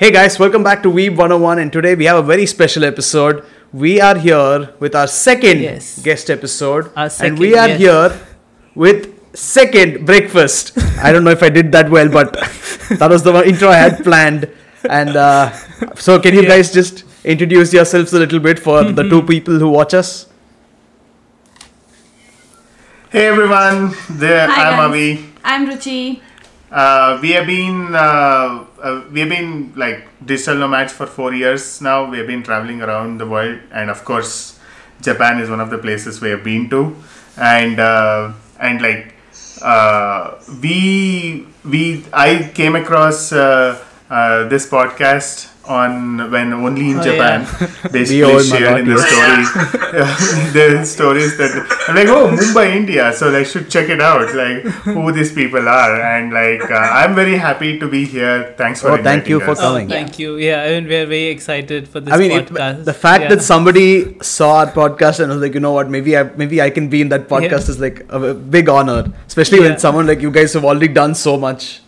Hey 0.00 0.10
guys, 0.10 0.38
welcome 0.38 0.62
back 0.62 0.82
to 0.84 0.88
Weeb 0.90 1.10
101 1.16 1.58
and 1.58 1.70
today 1.72 1.94
we 1.94 2.06
have 2.06 2.16
a 2.16 2.22
very 2.22 2.46
special 2.46 2.84
episode. 2.84 3.44
We 3.72 4.00
are 4.00 4.16
here 4.16 4.72
with 4.80 4.94
our 4.94 5.06
second 5.06 5.60
Yes. 5.60 6.00
guest 6.02 6.30
episode 6.30 6.90
Our 6.96 7.10
and 7.20 7.38
we 7.38 7.54
are 7.56 7.68
yes. 7.68 7.78
here 7.78 8.20
with 8.74 9.36
second 9.36 10.06
breakfast. 10.06 10.72
I 11.02 11.12
don't 11.12 11.22
know 11.24 11.30
if 11.30 11.42
I 11.42 11.50
did 11.50 11.70
that 11.72 11.90
well 11.90 12.08
but 12.08 12.32
that 12.98 13.10
was 13.10 13.22
the 13.22 13.34
intro 13.46 13.68
I 13.68 13.76
had 13.76 14.02
planned 14.02 14.48
and 14.88 15.16
uh, 15.16 15.52
so 15.96 16.18
can 16.18 16.34
you 16.34 16.42
Yeah. 16.42 16.48
guys 16.56 16.72
just 16.72 17.04
introduce 17.24 17.72
yourselves 17.74 18.14
a 18.14 18.18
little 18.18 18.40
bit 18.40 18.58
for 18.58 18.82
the 18.84 19.02
two 19.08 19.22
people 19.34 19.58
who 19.58 19.68
watch 19.68 19.92
us? 19.92 20.26
Hey 23.10 23.26
everyone, 23.26 23.92
there 24.08 24.48
Hi, 24.48 24.70
I'm 24.70 24.76
guys. 24.78 24.88
Avi. 24.88 25.32
I'm 25.44 25.66
Ruchi. 25.68 26.20
Uh, 26.70 27.18
we 27.20 27.30
have 27.32 27.46
been 27.46 27.92
uh, 27.92 28.64
uh, 28.82 29.04
we 29.10 29.20
have 29.20 29.28
been 29.28 29.72
like 29.76 30.06
digital 30.24 30.56
nomads 30.56 30.92
for 30.92 31.06
four 31.06 31.32
years 31.34 31.80
now. 31.80 32.08
We 32.10 32.18
have 32.18 32.26
been 32.26 32.42
traveling 32.42 32.82
around 32.82 33.18
the 33.18 33.26
world, 33.26 33.60
and 33.72 33.90
of 33.90 34.04
course, 34.04 34.58
Japan 35.02 35.40
is 35.40 35.50
one 35.50 35.60
of 35.60 35.70
the 35.70 35.78
places 35.78 36.20
we 36.20 36.30
have 36.30 36.44
been 36.44 36.68
to, 36.70 36.96
and 37.36 37.78
uh, 37.80 38.32
and 38.58 38.80
like 38.82 39.14
uh, 39.62 40.38
we 40.62 41.46
we 41.64 42.04
I 42.12 42.50
came 42.54 42.76
across 42.76 43.32
uh, 43.32 43.82
uh, 44.10 44.48
this 44.48 44.68
podcast 44.68 45.49
on 45.64 46.30
when 46.30 46.52
only 46.52 46.90
in 46.90 46.98
Oh, 46.98 47.02
Japan 47.02 47.44
The 47.82 47.88
basically 47.90 48.22
old 48.32 48.44
shared 48.44 48.80
in 48.80 48.86
the 48.88 48.98
story 48.98 49.44
the 50.56 50.84
stories 50.84 51.36
that 51.38 51.52
I'm 51.88 51.94
like 51.96 52.08
oh 52.08 52.28
Mumbai 52.28 52.74
India 52.76 53.12
so 53.12 53.28
like 53.30 53.46
should 53.46 53.70
check 53.70 53.88
it 53.88 54.00
out 54.00 54.34
like 54.34 54.62
who 54.84 55.12
these 55.12 55.32
people 55.32 55.68
are 55.68 56.00
and 56.00 56.32
like 56.32 56.64
uh, 56.70 56.74
I'm 56.74 57.14
very 57.14 57.36
happy 57.36 57.78
to 57.78 57.88
be 57.88 58.04
here 58.04 58.54
thanks 58.56 58.80
for 58.82 58.90
Oh, 58.92 59.02
thank 59.02 59.28
you 59.28 59.36
inviting 59.40 59.54
for 59.54 59.60
coming. 59.60 59.86
Oh, 59.86 59.90
thank 59.90 60.18
you. 60.18 60.36
Yeah, 60.36 60.62
I 60.62 60.68
mean, 60.70 60.88
we're 60.88 61.06
very 61.06 61.26
excited 61.26 61.86
for 61.88 62.00
this 62.00 62.12
I 62.14 62.16
mean, 62.16 62.32
it, 62.32 62.46
podcast. 62.48 62.84
the 62.84 62.94
fact 62.94 63.22
Yeah. 63.24 63.28
that 63.34 63.42
somebody 63.42 64.16
saw 64.20 64.48
our 64.60 64.66
podcast 64.66 65.20
and 65.20 65.30
was 65.30 65.40
like, 65.40 65.54
you 65.54 65.60
know 65.60 65.72
what, 65.72 65.88
maybe 65.90 66.16
I 66.16 66.24
maybe 66.42 66.60
I 66.60 66.70
can 66.70 66.88
be 66.88 67.00
in 67.00 67.10
that 67.10 67.28
podcast 67.28 67.68
Yeah. 67.68 67.74
is 67.74 67.78
like 67.80 68.00
a, 68.08 68.20
a 68.30 68.34
big 68.34 68.68
honor, 68.68 69.12
especially 69.26 69.58
Yeah. 69.60 69.68
when 69.70 69.78
someone 69.78 70.06
like 70.06 70.20
you 70.20 70.30
guys 70.30 70.52
have 70.54 70.64
already 70.64 70.88
done 70.88 71.14
so 71.14 71.36
much. 71.36 71.80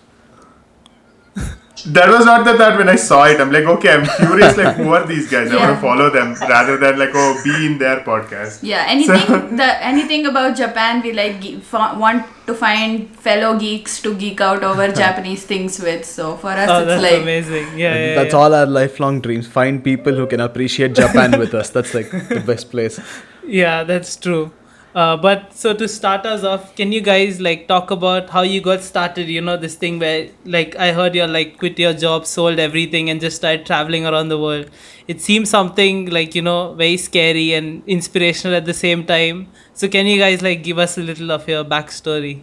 That 1.86 2.08
was 2.10 2.26
not 2.26 2.44
the 2.44 2.56
thought 2.58 2.76
when 2.76 2.88
I 2.88 2.96
saw 2.96 3.24
it 3.24 3.40
I'm 3.40 3.50
like 3.50 3.64
okay 3.64 3.92
I'm 3.94 4.04
curious 4.16 4.56
like 4.56 4.76
who 4.76 4.92
are 4.92 5.06
these 5.06 5.30
guys 5.30 5.50
I 5.50 5.56
want 5.56 5.74
to 5.76 5.80
follow 5.80 6.10
them 6.10 6.34
rather 6.42 6.76
than 6.76 6.98
like 6.98 7.10
oh 7.14 7.40
be 7.42 7.66
in 7.66 7.78
their 7.78 8.00
podcast 8.00 8.62
Yeah, 8.62 8.84
anything 8.86 9.56
the 9.60 9.84
anything 9.84 10.26
about 10.26 10.56
Japan 10.56 11.02
we 11.02 11.12
like 11.12 11.40
ge- 11.40 11.60
fa- 11.62 11.94
want 11.98 12.26
to 12.46 12.54
find 12.54 13.08
fellow 13.16 13.58
geeks 13.58 14.00
to 14.02 14.14
geek 14.14 14.40
out 14.40 14.62
over 14.62 14.88
Japanese 15.02 15.44
things 15.44 15.80
with. 15.80 16.04
So 16.04 16.36
for 16.36 16.48
us, 16.50 16.68
oh, 16.68 16.78
it's 16.80 16.86
that's 16.88 17.02
like 17.02 17.22
amazing. 17.22 17.66
Yeah, 17.78 17.94
yeah. 17.94 18.14
That's 18.16 18.34
yeah. 18.34 18.38
all 18.40 18.54
our 18.54 18.66
lifelong 18.66 19.20
dreams. 19.20 19.46
Find 19.46 19.82
people 19.82 20.14
who 20.14 20.26
can 20.26 20.40
appreciate 20.40 20.94
Japan 20.94 21.38
with 21.38 21.54
us. 21.54 21.70
That's 21.70 21.94
like 21.94 22.10
the 22.10 22.42
best 22.46 22.70
place. 22.70 23.00
Yeah, 23.46 23.84
that's 23.84 24.16
true. 24.16 24.52
Uh, 24.94 25.16
but 25.16 25.54
so 25.54 25.72
to 25.72 25.88
start 25.88 26.26
us 26.26 26.44
off, 26.44 26.74
can 26.76 26.92
you 26.92 27.00
guys 27.00 27.40
like 27.40 27.66
talk 27.66 27.90
about 27.90 28.28
how 28.28 28.42
you 28.42 28.60
got 28.60 28.82
started? 28.82 29.26
You 29.28 29.40
know, 29.40 29.56
this 29.56 29.74
thing 29.74 29.98
where 29.98 30.28
like 30.44 30.76
I 30.76 30.92
heard 30.92 31.14
you 31.14 31.26
like 31.26 31.58
quit 31.58 31.78
your 31.78 31.94
job, 31.94 32.26
sold 32.26 32.58
everything, 32.58 33.08
and 33.08 33.18
just 33.20 33.36
started 33.36 33.64
traveling 33.64 34.04
around 34.06 34.28
the 34.28 34.38
world. 34.38 34.70
It 35.08 35.22
seems 35.22 35.48
something 35.48 36.10
like 36.10 36.34
you 36.34 36.42
know 36.42 36.74
very 36.74 36.98
scary 36.98 37.54
and 37.54 37.82
inspirational 37.86 38.54
at 38.56 38.66
the 38.66 38.74
same 38.74 39.06
time. 39.06 39.48
So 39.72 39.88
can 39.88 40.06
you 40.06 40.18
guys 40.18 40.42
like 40.42 40.62
give 40.62 40.78
us 40.78 40.98
a 40.98 41.02
little 41.02 41.32
of 41.32 41.48
your 41.48 41.64
backstory? 41.64 42.42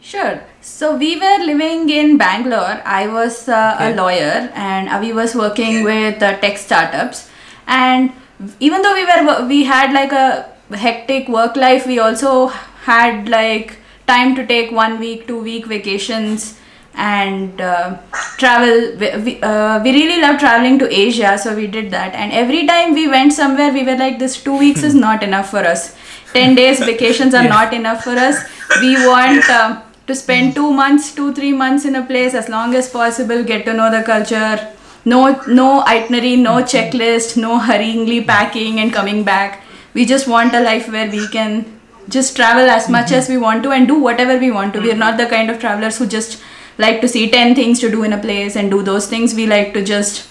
Sure. 0.00 0.42
So 0.60 0.96
we 0.96 1.16
were 1.18 1.38
living 1.44 1.88
in 1.90 2.16
Bangalore. 2.16 2.80
I 2.84 3.08
was 3.08 3.48
uh, 3.48 3.76
Okay. 3.76 3.92
a 3.92 3.96
lawyer, 3.96 4.50
and 4.54 4.88
Avi 4.88 5.12
was 5.12 5.34
working 5.34 5.82
with 5.84 6.22
uh, 6.22 6.36
tech 6.38 6.56
startups. 6.58 7.28
And 7.66 8.12
even 8.60 8.82
though 8.82 8.94
we 8.94 9.04
were 9.04 9.46
we 9.48 9.64
had 9.64 9.92
like 9.92 10.12
a 10.12 10.48
hectic 10.76 11.28
work 11.28 11.56
life, 11.56 11.86
we 11.86 11.98
also 11.98 12.46
had 12.46 13.28
like 13.28 13.76
time 14.06 14.34
to 14.36 14.46
take 14.46 14.70
one 14.72 14.98
week, 14.98 15.26
two 15.26 15.40
week 15.42 15.66
vacations 15.66 16.58
and 16.94 17.60
uh, 17.60 17.96
travel. 18.38 18.96
We, 18.98 19.40
uh, 19.42 19.82
we 19.82 19.92
really 19.92 20.20
love 20.20 20.38
traveling 20.38 20.78
to 20.80 20.92
Asia, 20.92 21.36
so 21.38 21.54
we 21.54 21.66
did 21.66 21.90
that. 21.90 22.14
And 22.14 22.32
every 22.32 22.66
time 22.66 22.94
we 22.94 23.08
went 23.08 23.32
somewhere, 23.32 23.72
we 23.72 23.84
were 23.84 23.96
like, 23.96 24.18
this 24.18 24.42
two 24.42 24.56
weeks 24.58 24.82
is 24.82 24.94
not 25.06 25.22
enough 25.22 25.50
for 25.50 25.58
us. 25.60 25.94
10 26.32 26.54
days 26.54 26.80
vacations 26.80 27.34
are 27.34 27.44
Yeah. 27.44 27.48
not 27.50 27.72
enough 27.72 28.04
for 28.04 28.10
us. 28.12 28.38
We 28.80 28.94
want 29.06 29.48
uh, 29.48 29.82
to 30.06 30.14
spend 30.14 30.54
two 30.54 30.72
months, 30.72 31.14
two, 31.14 31.32
three 31.34 31.52
months 31.52 31.84
in 31.84 31.94
a 31.96 32.02
place 32.04 32.34
as 32.34 32.48
long 32.48 32.74
as 32.74 32.88
possible, 32.90 33.42
get 33.44 33.64
to 33.66 33.72
know 33.74 33.90
the 33.90 34.02
culture. 34.02 34.74
No, 35.04 35.40
no 35.46 35.84
itinerary, 35.86 36.36
no 36.36 36.56
checklist, 36.62 37.36
no 37.36 37.58
hurryingly 37.58 38.26
packing 38.26 38.80
and 38.80 38.92
coming 38.92 39.24
back. 39.24 39.62
We 39.94 40.04
just 40.04 40.28
want 40.28 40.54
a 40.54 40.60
life 40.60 40.88
where 40.90 41.10
we 41.10 41.26
can 41.28 41.80
just 42.08 42.36
travel 42.36 42.68
as 42.68 42.88
much 42.88 43.06
mm-hmm. 43.06 43.14
as 43.14 43.28
we 43.28 43.38
want 43.38 43.62
to 43.62 43.70
and 43.70 43.88
do 43.88 43.98
whatever 43.98 44.38
we 44.38 44.50
want 44.50 44.74
to. 44.74 44.80
We 44.80 44.88
are 44.88 44.90
mm-hmm. 44.92 45.00
not 45.00 45.18
the 45.18 45.26
kind 45.26 45.50
of 45.50 45.58
travelers 45.58 45.98
who 45.98 46.06
just 46.06 46.42
like 46.78 47.00
to 47.00 47.08
see 47.08 47.30
10 47.30 47.54
things 47.54 47.80
to 47.80 47.90
do 47.90 48.02
in 48.04 48.12
a 48.12 48.18
place 48.18 48.56
and 48.56 48.70
do 48.70 48.82
those 48.82 49.06
things. 49.08 49.34
We 49.34 49.46
like 49.46 49.72
to 49.74 49.84
just, 49.84 50.28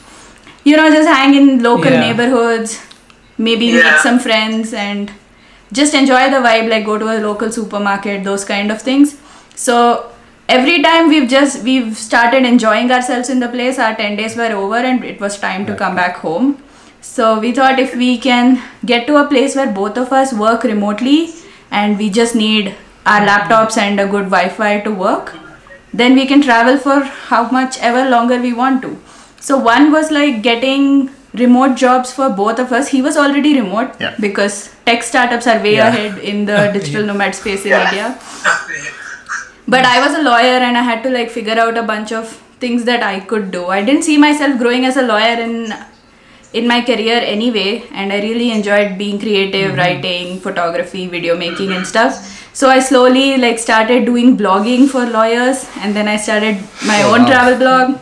you 0.63 0.77
know, 0.77 0.89
just 0.89 1.07
hang 1.07 1.33
in 1.33 1.63
local 1.63 1.91
Yeah. 1.91 1.99
neighborhoods, 1.99 2.79
maybe 3.37 3.71
meet 3.71 3.99
some 4.01 4.19
friends 4.19 4.73
and 4.73 5.11
just 5.71 5.93
enjoy 5.93 6.29
the 6.29 6.37
vibe 6.37 6.69
like 6.69 6.85
go 6.85 6.97
to 6.97 7.05
a 7.05 7.19
local 7.19 7.51
supermarket 7.51 8.23
those 8.23 8.45
kind 8.45 8.71
of 8.71 8.81
things 8.81 9.17
so 9.55 10.11
every 10.49 10.81
time 10.81 11.07
we've 11.09 11.29
just 11.29 11.63
we've 11.63 11.95
started 11.97 12.45
enjoying 12.45 12.91
ourselves 12.91 13.29
in 13.29 13.39
the 13.39 13.49
place 13.49 13.79
our 13.79 13.95
10 13.95 14.15
days 14.15 14.35
were 14.35 14.51
over 14.61 14.77
and 14.77 15.03
it 15.03 15.19
was 15.19 15.39
time 15.39 15.65
to 15.65 15.75
come 15.75 15.95
back 15.95 16.17
home. 16.17 16.61
So 17.01 17.39
we 17.39 17.51
thought 17.53 17.79
if 17.79 17.95
we 17.95 18.17
can 18.17 18.61
get 18.85 19.07
to 19.07 19.17
a 19.17 19.27
place 19.27 19.55
where 19.55 19.71
both 19.71 19.97
of 19.97 20.11
us 20.11 20.33
work 20.33 20.63
remotely 20.63 21.33
and 21.71 21.97
we 21.97 22.09
just 22.09 22.35
need 22.35 22.75
our 23.05 23.21
laptops 23.21 23.77
and 23.77 23.99
a 23.99 24.05
good 24.05 24.25
wi-fi 24.35 24.79
to 24.81 24.91
work 24.91 25.33
then 25.93 26.13
we 26.15 26.25
can 26.27 26.41
travel 26.41 26.77
for 26.77 26.99
how 27.01 27.49
much 27.49 27.77
ever 27.79 28.09
longer 28.09 28.37
we 28.39 28.53
want 28.53 28.81
to. 28.81 28.97
So 29.39 29.57
one 29.57 29.91
was 29.91 30.11
like 30.11 30.41
getting 30.43 31.09
remote 31.33 31.75
jobs 31.77 32.11
for 32.11 32.29
both 32.29 32.59
of 32.59 32.71
us. 32.73 32.89
He 32.89 33.01
was 33.01 33.15
already 33.17 33.55
remote 33.59 33.95
Yeah. 33.99 34.13
because 34.19 34.75
tech 34.85 35.01
startups 35.03 35.47
are 35.47 35.59
way 35.63 35.75
Yeah. 35.75 35.87
ahead 35.87 36.17
in 36.19 36.45
the 36.45 36.69
digital 36.77 37.05
nomad 37.05 37.35
space 37.35 37.65
in 37.65 37.71
india 37.71 38.17
but 39.67 39.85
i 39.85 39.99
was 40.05 40.17
a 40.17 40.21
lawyer 40.21 40.57
and 40.67 40.77
i 40.77 40.81
had 40.89 41.03
to 41.03 41.09
like 41.09 41.29
figure 41.29 41.59
out 41.65 41.77
a 41.77 41.83
bunch 41.83 42.11
of 42.11 42.29
things 42.59 42.85
that 42.85 43.03
i 43.03 43.19
could 43.19 43.51
do. 43.51 43.67
I 43.67 43.83
didn't 43.85 44.03
see 44.03 44.17
myself 44.17 44.57
growing 44.57 44.85
as 44.85 44.97
a 44.97 45.03
lawyer 45.03 45.35
in 45.41 45.73
in 46.53 46.67
my 46.67 46.81
career 46.81 47.17
anyway. 47.33 47.83
And 47.91 48.11
i 48.11 48.19
really 48.21 48.51
enjoyed 48.51 48.97
being 48.97 49.19
creative 49.19 49.71
mm-hmm. 49.71 49.79
writing 49.79 50.39
photography 50.39 51.07
video 51.07 51.37
making 51.37 51.73
and 51.73 51.85
stuff. 51.85 52.17
So 52.53 52.69
i 52.69 52.79
slowly 52.79 53.37
like 53.37 53.59
started 53.59 54.05
doing 54.05 54.37
blogging 54.37 54.87
for 54.93 55.05
lawyers. 55.05 55.65
And 55.81 55.95
then 55.95 56.07
i 56.07 56.17
started 56.17 56.55
my 56.93 57.03
Oh, 57.03 57.13
own 57.13 57.21
wow. 57.23 57.27
travel 57.27 57.57
blog. 57.63 57.99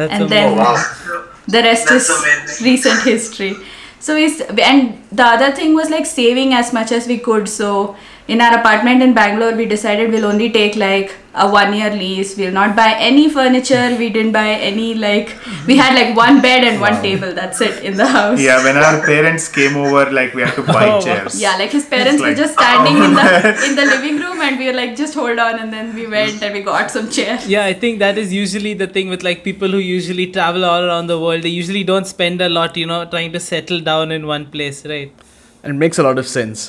That's 0.00 0.12
and 0.12 0.24
amazing. 0.24 0.56
then 0.56 1.22
the 1.48 1.62
rest 1.68 1.88
That's 1.88 2.08
is 2.08 2.22
amazing. 2.22 2.66
recent 2.72 3.02
history. 3.02 3.54
So 4.00 4.16
we 4.16 4.24
and 4.62 4.98
the 5.12 5.24
other 5.24 5.52
thing 5.52 5.74
was 5.74 5.90
like 5.90 6.06
saving 6.06 6.54
as 6.54 6.72
much 6.72 6.90
as 6.90 7.06
we 7.06 7.18
could. 7.18 7.48
So 7.48 7.96
in 8.32 8.40
our 8.46 8.54
apartment 8.58 9.02
in 9.06 9.12
bangalore 9.18 9.54
we 9.60 9.64
decided 9.72 10.10
we'll 10.14 10.26
only 10.32 10.48
take 10.56 10.76
like 10.76 11.14
a 11.34 11.48
one 11.50 11.72
year 11.74 11.90
lease. 11.90 12.36
We'll 12.36 12.52
not 12.52 12.76
buy 12.76 12.94
any 13.08 13.22
furniture. 13.36 13.96
We 13.98 14.08
didn't 14.16 14.32
buy 14.32 14.48
any 14.70 14.88
like 14.94 15.30
we 15.66 15.76
had 15.78 15.94
like 15.98 16.14
one 16.16 16.42
bed 16.46 16.64
and 16.70 16.80
one 16.80 16.96
table. 17.04 17.32
That's 17.38 17.60
it 17.66 17.82
in 17.90 17.96
the 18.00 18.06
house. 18.06 18.38
Yeah 18.46 18.62
when 18.66 18.76
our 18.76 19.00
parents 19.06 19.48
came 19.48 19.76
over 19.84 20.02
like 20.18 20.34
we 20.34 20.42
had 20.42 20.54
to 20.56 20.62
buy 20.62 20.82
Oh, 20.88 21.00
chairs. 21.06 21.40
Yeah 21.44 21.56
like 21.62 21.70
his 21.78 21.86
parents 21.94 22.20
like- 22.20 22.30
were 22.30 22.36
just 22.42 22.52
standing 22.58 22.98
in 23.06 23.14
the 23.20 23.28
in 23.68 23.74
the 23.80 23.86
living 23.94 24.18
room 24.24 24.42
and 24.48 24.58
we 24.58 24.66
were 24.70 24.76
like 24.80 24.94
just 25.02 25.14
hold 25.22 25.38
on 25.46 25.58
and 25.62 25.72
then 25.78 25.94
we 26.00 26.06
went 26.16 26.42
and 26.42 26.52
we 26.58 26.62
got 26.68 26.90
some 26.90 27.08
chairs. 27.18 27.48
Yeah, 27.54 27.64
I 27.64 27.72
think 27.86 27.98
that 28.04 28.18
is 28.24 28.32
usually 28.40 28.74
the 28.84 28.90
thing 28.98 29.08
with 29.14 29.22
like 29.30 29.42
people 29.48 29.68
who 29.78 29.78
usually 29.78 30.26
travel 30.38 30.64
all 30.74 30.84
around 30.90 31.06
the 31.14 31.18
world. 31.24 31.42
They 31.48 31.54
usually 31.62 31.84
don't 31.94 32.06
spend 32.06 32.40
a 32.42 32.50
lot, 32.58 32.76
you 32.76 32.86
know, 32.92 33.00
trying 33.16 33.32
to 33.32 33.40
settle 33.40 33.80
down 33.80 34.12
in 34.12 34.26
one 34.26 34.46
place, 34.56 34.84
right? 34.94 35.12
And 35.62 35.76
it 35.76 35.78
makes 35.86 35.98
a 35.98 36.02
lot 36.10 36.18
of 36.18 36.28
sense. 36.36 36.68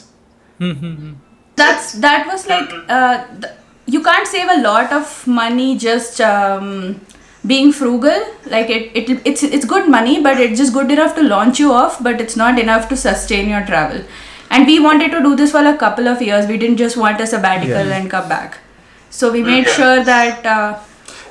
Hmm, 0.60 0.72
hmm, 0.72 0.96
hmm. 1.04 1.14
That's 1.56 1.94
that 1.94 2.28
was 2.28 2.48
like 2.48 2.70
uh, 2.90 3.26
th- 3.42 3.54
you 3.86 4.02
can't 4.04 4.28
save 4.28 4.50
a 4.50 4.62
lot 4.62 4.92
of 4.92 5.28
money 5.28 5.78
just 5.78 6.20
um, 6.22 7.00
being 7.46 7.72
frugal. 7.72 8.26
Like 8.46 8.70
it, 8.70 8.92
it 8.96 9.22
it's 9.26 9.44
it's 9.44 9.66
good 9.66 9.90
money 9.90 10.22
but 10.24 10.40
it's 10.40 10.58
just 10.60 10.74
good 10.74 10.92
enough 10.92 11.16
to 11.16 11.24
launch 11.24 11.60
you 11.60 11.72
off 11.72 12.02
but 12.02 12.20
it's 12.22 12.36
not 12.36 12.58
enough 12.60 12.90
to 12.90 12.98
sustain 12.98 13.50
your 13.50 13.66
travel. 13.66 14.04
And 14.50 14.68
we 14.68 14.80
wanted 14.80 15.12
to 15.12 15.22
do 15.22 15.36
this 15.36 15.52
for 15.52 15.66
a 15.66 15.76
couple 15.78 16.08
of 16.08 16.22
years. 16.22 16.46
We 16.48 16.58
didn't 16.58 16.78
just 16.78 16.96
want 16.98 17.20
a 17.20 17.26
sabbatical 17.28 17.86
Yeah. 17.88 17.98
and 17.98 18.10
come 18.10 18.30
back. 18.30 18.60
So 19.10 19.32
we 19.32 19.42
made 19.44 19.68
sure 19.68 20.04
that 20.04 20.46
uh, 20.46 20.80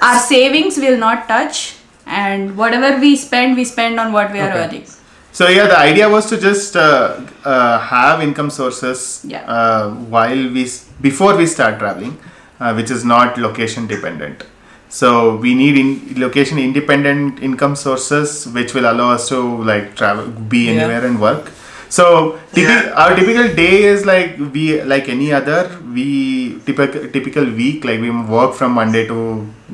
our 0.00 0.18
savings 0.18 0.76
will 0.76 0.96
not 0.98 1.28
touch 1.28 1.76
and 2.06 2.56
whatever 2.56 2.98
we 3.00 3.14
spend 3.16 3.56
we 3.56 3.64
spend 3.64 3.98
on 4.00 4.12
what 4.12 4.32
we 4.32 4.40
are 4.40 4.50
Okay. 4.50 4.64
earning 4.64 4.86
So 5.32 5.48
yeah, 5.48 5.66
the 5.66 5.78
idea 5.78 6.08
was 6.10 6.26
to 6.30 6.36
just 6.38 6.76
uh, 6.76 7.20
uh, 7.44 7.78
have 7.78 8.22
income 8.22 8.50
sources 8.50 9.24
Yeah. 9.24 9.44
uh, 9.56 9.90
while 10.14 10.42
we 10.56 10.64
before 11.00 11.36
we 11.36 11.46
start 11.46 11.78
traveling, 11.78 12.18
uh, 12.60 12.74
which 12.74 12.90
is 12.90 13.04
not 13.04 13.38
location 13.38 13.86
dependent. 13.86 14.44
So 14.90 15.36
we 15.36 15.54
need 15.54 15.78
in 15.82 16.20
location 16.20 16.58
independent 16.58 17.42
income 17.42 17.76
sources, 17.76 18.46
which 18.48 18.74
will 18.74 18.84
allow 18.92 19.10
us 19.12 19.28
to 19.30 19.40
like 19.72 19.96
travel, 19.96 20.26
be 20.54 20.64
Yeah. 20.66 20.72
anywhere 20.72 21.04
and 21.06 21.18
work. 21.28 21.50
So 21.88 22.04
typi- 22.52 22.68
Yeah. 22.68 22.92
our 23.02 23.14
typical 23.16 23.48
day 23.62 23.84
is 23.94 24.04
like 24.12 24.36
we 24.54 24.82
like 24.94 25.08
any 25.08 25.32
other. 25.40 25.60
We 25.96 26.06
typical 26.66 27.08
typical 27.16 27.44
week 27.62 27.84
like 27.88 28.00
we 28.04 28.10
work 28.38 28.54
from 28.60 28.72
Monday 28.82 29.06
to 29.08 29.18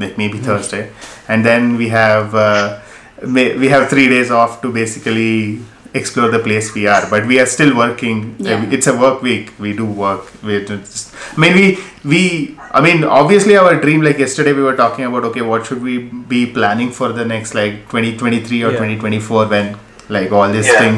like 0.05 0.17
maybe 0.23 0.39
Thursday, 0.39 0.85
and 1.29 1.45
then 1.51 1.77
we 1.83 1.89
have 2.01 2.35
uh, 2.35 2.65
may- 2.71 2.88
we 3.23 3.69
have 3.69 3.89
three 3.89 4.09
days 4.09 4.31
off 4.31 4.63
to 4.63 4.73
basically 4.73 5.61
explore 5.95 6.31
the 6.31 6.39
place 6.39 6.75
we 6.75 6.87
are. 6.87 7.09
But 7.11 7.27
we 7.27 7.41
are 7.41 7.47
still 7.47 7.77
working. 7.77 8.37
Yeah. 8.39 8.65
It's 8.71 8.87
a 8.87 8.97
work 8.97 9.23
week. 9.23 9.53
We 9.59 9.73
do 9.75 9.85
work. 9.87 10.31
We 10.43 10.65
just, 10.65 11.15
I 11.37 11.41
mean 11.41 11.55
we 11.55 11.79
we. 12.05 12.59
I 12.71 12.81
mean 12.83 13.03
obviously 13.05 13.57
our 13.57 13.81
dream 13.81 14.03
like 14.03 14.19
yesterday 14.19 14.53
we 14.53 14.63
were 14.63 14.77
talking 14.77 15.05
about 15.07 15.25
okay 15.25 15.41
what 15.41 15.67
should 15.67 15.83
we 15.83 15.99
be 15.99 16.47
planning 16.47 16.91
for 16.91 17.13
the 17.13 17.25
next 17.25 17.55
like 17.55 17.77
2023 17.91 18.63
or 18.63 18.73
Yeah. 18.73 18.77
2024 18.77 19.47
when 19.47 19.77
like 20.09 20.33
all 20.33 20.49
this 20.51 20.67
Yeah. 20.67 20.79
thing 20.81 20.95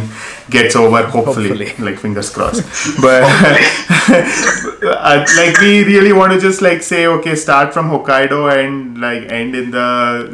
gets 0.50 0.74
over 0.76 1.02
hopefully, 1.04 1.48
Hopefully. 1.48 1.72
like 1.86 1.98
fingers 1.98 2.30
crossed 2.30 2.62
but 3.02 3.22
uh, 4.12 5.24
like 5.36 5.58
we 5.60 5.84
really 5.84 6.12
want 6.12 6.32
to 6.32 6.40
just 6.40 6.60
like 6.62 6.82
say 6.82 7.06
okay 7.06 7.34
start 7.34 7.72
from 7.74 7.90
hokkaido 7.90 8.40
and 8.56 9.00
like 9.00 9.30
end 9.40 9.54
in 9.54 9.70
the 9.70 9.86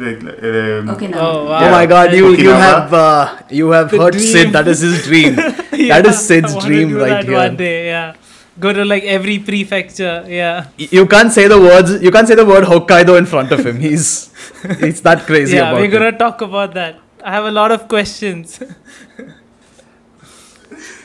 like, 0.05 0.21
um, 0.43 0.89
Okay, 0.95 1.07
now. 1.07 1.19
Oh 1.19 1.45
wow! 1.45 1.67
Oh 1.67 1.71
my 1.71 1.85
God! 1.85 2.13
You 2.13 2.29
you 2.35 2.49
have 2.49 2.93
uh, 2.93 3.37
you 3.49 3.69
have 3.71 3.91
The 3.91 3.97
heard 4.01 4.13
dream. 4.13 4.25
Sid. 4.33 4.51
That 4.53 4.67
is 4.67 4.79
his 4.81 5.03
dream. 5.05 5.35
Yeah, 5.73 6.01
that 6.01 6.05
is 6.07 6.19
Sid's 6.19 6.55
dream 6.65 6.93
right 6.95 7.23
here. 7.23 7.35
One 7.37 7.55
day, 7.57 7.87
yeah. 7.87 8.15
Go 8.59 8.73
to 8.73 8.83
like 8.85 9.03
every 9.03 9.37
prefecture, 9.39 10.25
yeah. 10.27 10.67
You 10.77 11.05
can't 11.05 11.31
say 11.31 11.47
the 11.47 11.59
words. 11.59 12.01
You 12.01 12.11
can't 12.11 12.27
say 12.27 12.35
the 12.35 12.45
word 12.45 12.63
Hokkaido 12.63 13.17
in 13.17 13.25
front 13.25 13.51
of 13.51 13.65
him. 13.65 13.79
He's 13.79 14.31
he's 14.79 15.01
that 15.01 15.25
crazy 15.27 15.57
yeah, 15.57 15.69
about 15.69 15.81
we're 15.81 15.91
gonna 15.97 16.17
talk 16.17 16.41
about 16.41 16.73
that. 16.73 16.99
I 17.27 17.31
have 17.31 17.43
a 17.43 17.51
lot 17.51 17.71
of 17.73 17.89
questions. 17.89 18.57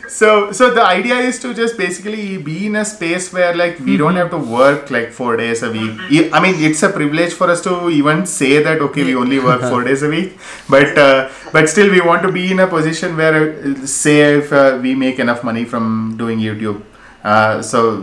so 0.08 0.52
so 0.52 0.70
the 0.74 0.84
idea 0.84 1.16
is 1.16 1.40
to 1.44 1.52
just 1.52 1.76
basically 1.76 2.38
be 2.48 2.66
in 2.66 2.76
a 2.76 2.84
space 2.84 3.32
where 3.32 3.56
like 3.56 3.80
we 3.80 3.96
don't 3.96 4.14
have 4.14 4.30
to 4.34 4.38
work 4.38 4.92
like 4.96 5.10
four 5.10 5.36
days 5.36 5.64
a 5.64 5.70
week. 5.72 5.98
I 6.32 6.38
mean 6.44 6.62
it's 6.68 6.84
a 6.84 6.90
privilege 6.90 7.32
for 7.32 7.50
us 7.50 7.60
to 7.62 7.90
even 7.90 8.24
say 8.24 8.62
that 8.62 8.80
okay 8.86 9.02
we 9.02 9.16
only 9.16 9.40
work 9.40 9.62
four 9.62 9.82
days 9.82 10.04
a 10.04 10.10
week. 10.14 10.38
But 10.68 10.96
uh, 10.96 11.28
but 11.52 11.68
still 11.68 11.90
we 11.90 12.00
want 12.00 12.22
to 12.22 12.30
be 12.30 12.52
in 12.52 12.60
a 12.60 12.68
position 12.68 13.16
where 13.16 13.36
uh, 13.42 13.84
say 13.84 14.38
if 14.38 14.52
uh, 14.52 14.78
we 14.80 14.94
make 14.94 15.18
enough 15.18 15.42
money 15.42 15.64
from 15.64 16.16
doing 16.16 16.38
youtube 16.38 16.82
uh, 17.24 17.62
so 17.62 17.96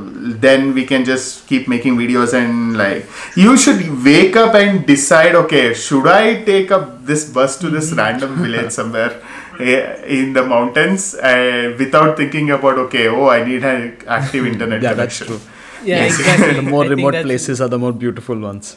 then 0.45 0.73
we 0.73 0.85
can 0.85 1.03
just 1.05 1.45
keep 1.47 1.67
making 1.67 1.97
videos 1.97 2.33
and 2.33 2.77
like 2.77 3.05
you 3.35 3.57
should 3.57 3.81
wake 4.03 4.35
up 4.35 4.55
and 4.55 4.85
decide 4.87 5.35
okay 5.35 5.73
should 5.73 6.07
i 6.07 6.43
take 6.43 6.71
up 6.71 7.05
this 7.05 7.25
bus 7.37 7.57
to 7.57 7.69
this 7.69 7.91
random 7.93 8.35
village 8.43 8.71
somewhere 8.71 9.21
eh, 9.59 9.81
in 10.19 10.33
the 10.33 10.43
mountains 10.43 11.15
uh, 11.15 11.75
without 11.77 12.15
thinking 12.17 12.49
about 12.51 12.77
okay 12.85 13.07
oh 13.07 13.27
i 13.29 13.43
need 13.43 13.63
an 13.63 13.97
active 14.07 14.45
internet 14.53 14.81
yeah, 14.81 14.93
that's 14.93 15.19
connection 15.19 15.27
true. 15.27 15.39
Yeah, 15.83 16.03
Yes. 16.03 16.19
exactly. 16.19 16.55
The 16.59 16.61
more 16.69 16.83
I 16.83 16.87
remote 16.89 17.11
that's- 17.13 17.25
places 17.27 17.61
are 17.61 17.69
the 17.73 17.77
more 17.79 17.93
beautiful 17.93 18.37
ones. 18.37 18.75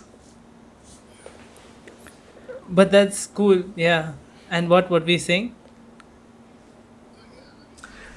But 2.69 2.91
that's 2.93 3.27
cool, 3.27 3.65
yeah. 3.77 4.12
And 4.50 4.69
what 4.69 4.89
what 4.91 5.05
we 5.05 5.19
saying? 5.19 5.55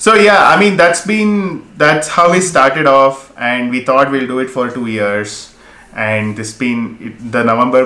So 0.06 0.14
yeah, 0.14 0.50
I 0.54 0.60
mean 0.60 0.78
that's 0.78 1.04
been 1.04 1.64
that's 1.78 2.08
how 2.08 2.32
we 2.32 2.40
started 2.40 2.86
off, 2.86 3.34
and 3.36 3.72
we 3.72 3.80
thought 3.84 4.12
we'll 4.12 4.28
do 4.28 4.38
it 4.38 4.52
for 4.56 4.70
two 4.70 4.86
years, 4.86 5.32
and 5.96 6.38
this 6.38 6.52
been 6.60 6.82
it- 7.06 7.32
the 7.36 7.44
November, 7.44 7.82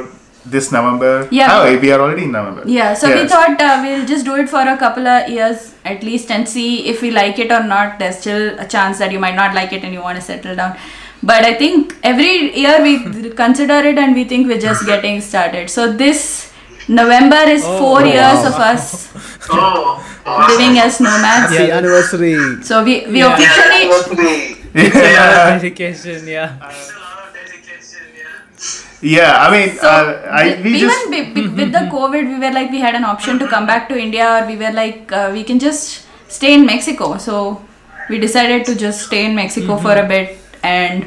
this 0.45 0.67
November. 0.73 1.29
Yeah. 1.31 1.53
Oh, 1.53 1.79
we 1.83 1.93
are 1.93 2.01
already 2.01 2.25
in 2.25 2.33
November. 2.33 2.63
Yeah, 2.65 2.93
so 2.93 3.13
we 3.15 3.25
thought 3.25 3.61
uh, 3.61 3.79
we'll 3.85 4.05
just 4.05 4.25
do 4.25 4.35
it 4.35 4.49
for 4.49 4.63
a 4.73 4.75
couple 4.75 5.07
of 5.07 5.29
years 5.29 5.73
at 5.85 6.03
least 6.03 6.29
and 6.29 6.49
see 6.55 6.89
if 6.89 7.01
we 7.01 7.11
like 7.11 7.39
it 7.39 7.53
or 7.53 7.63
not. 7.63 7.99
There's 7.99 8.19
still 8.19 8.59
a 8.59 8.67
chance 8.67 8.99
that 8.99 9.13
you 9.13 9.19
might 9.27 9.35
not 9.35 9.55
like 9.55 9.71
it 9.71 9.85
and 9.85 9.93
you 9.93 10.01
want 10.01 10.17
to 10.17 10.25
settle 10.29 10.57
down. 10.57 10.77
But 11.23 11.45
I 11.45 11.53
think 11.53 11.95
every 12.03 12.33
year 12.63 12.81
we 12.81 13.29
consider 13.43 13.79
it 13.93 13.97
and 13.97 14.13
we 14.13 14.25
think 14.25 14.49
we're 14.49 14.65
just 14.67 14.85
getting 14.93 15.21
started. 15.21 15.69
So 15.69 15.89
this 15.93 16.48
November 16.89 17.41
is 17.55 17.63
Oh, 17.65 17.77
four 17.79 18.01
wow. 18.01 18.13
years 18.17 18.41
of 18.49 18.55
us 18.69 19.09
Oh, 19.49 20.03
awesome. 20.25 20.57
living 20.57 20.77
as 20.79 20.99
nomads. 20.99 21.51
The 21.57 21.71
anniversary. 21.71 22.63
So 22.63 22.83
we, 22.83 23.05
we 23.07 23.19
Yeah. 23.19 23.33
officially 23.33 23.83
Anniversary. 23.85 24.55
It's 24.73 24.95
a 24.95 25.13
lot 25.19 25.55
of 25.55 25.61
dedication, 25.61 26.27
yeah. 26.27 26.57
A 26.57 26.65
lot 26.65 27.27
of 27.27 27.33
dedication, 27.33 28.03
yeah. 28.17 29.15
Yeah, 29.17 29.45
I 29.45 29.51
mean, 29.53 29.75
So, 29.77 29.87
uh, 29.87 30.27
I 30.41 30.59
we 30.63 30.75
even 30.75 30.79
just 30.89 31.09
be- 31.11 31.29
be- 31.37 31.47
with 31.61 31.71
the 31.71 31.79
COVID, 31.95 32.23
we 32.33 32.37
were 32.43 32.51
like, 32.51 32.69
we 32.71 32.79
had 32.79 32.95
an 32.95 33.03
option 33.03 33.39
to 33.39 33.47
come 33.47 33.65
back 33.65 33.87
to 33.89 33.97
India, 33.97 34.25
or 34.35 34.47
we 34.47 34.57
were 34.57 34.71
like, 34.71 35.11
uh, 35.11 35.29
we 35.33 35.43
can 35.43 35.59
just 35.59 36.05
stay 36.27 36.53
in 36.53 36.65
Mexico. 36.65 37.17
So 37.17 37.61
we 38.09 38.19
decided 38.19 38.65
to 38.65 38.75
just 38.75 39.05
stay 39.07 39.25
in 39.25 39.35
Mexico 39.35 39.77
for 39.77 39.93
a 39.95 40.05
bit. 40.07 40.37
And 40.63 41.05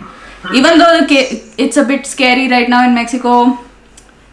even 0.54 0.78
though 0.78 0.92
the 1.00 1.06
ca- 1.06 1.42
it's 1.58 1.76
a 1.76 1.84
bit 1.84 2.06
scary 2.06 2.48
right 2.48 2.68
now 2.68 2.84
in 2.88 2.94
Mexico, 2.94 3.58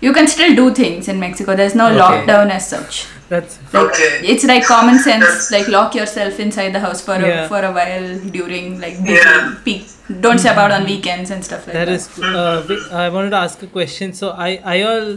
you 0.01 0.11
can 0.13 0.27
still 0.27 0.55
do 0.55 0.73
things 0.73 1.07
in 1.07 1.19
Mexico. 1.19 1.55
There's 1.55 1.75
no 1.75 1.87
Okay. 1.87 1.99
lockdown 2.01 2.49
as 2.57 2.67
such. 2.69 3.07
That's 3.29 3.57
Like 3.73 3.83
Okay. 3.89 4.19
it's 4.33 4.43
like 4.51 4.63
common 4.65 4.97
sense. 4.99 5.25
That's- 5.25 5.51
Like 5.55 5.67
lock 5.67 5.95
yourself 5.95 6.39
inside 6.39 6.73
the 6.73 6.79
house 6.85 7.01
for 7.01 7.15
a, 7.15 7.27
Yeah. 7.27 7.47
for 7.47 7.59
a 7.69 7.71
while 7.71 8.07
during 8.37 8.79
like 8.81 8.97
Yeah. 9.03 9.53
peak. 9.65 9.83
Don't 10.21 10.39
step 10.45 10.57
out 10.57 10.71
on 10.77 10.85
weekends 10.85 11.29
and 11.35 11.43
stuff 11.49 11.67
like 11.67 11.75
that. 11.75 11.85
that 11.85 11.93
is. 11.93 12.07
Uh, 12.19 12.63
I 13.03 13.09
wanted 13.09 13.29
to 13.31 13.37
ask 13.37 13.61
a 13.61 13.67
question. 13.67 14.13
So 14.21 14.31
I 14.47 14.49
I 14.75 14.81
all 14.93 15.11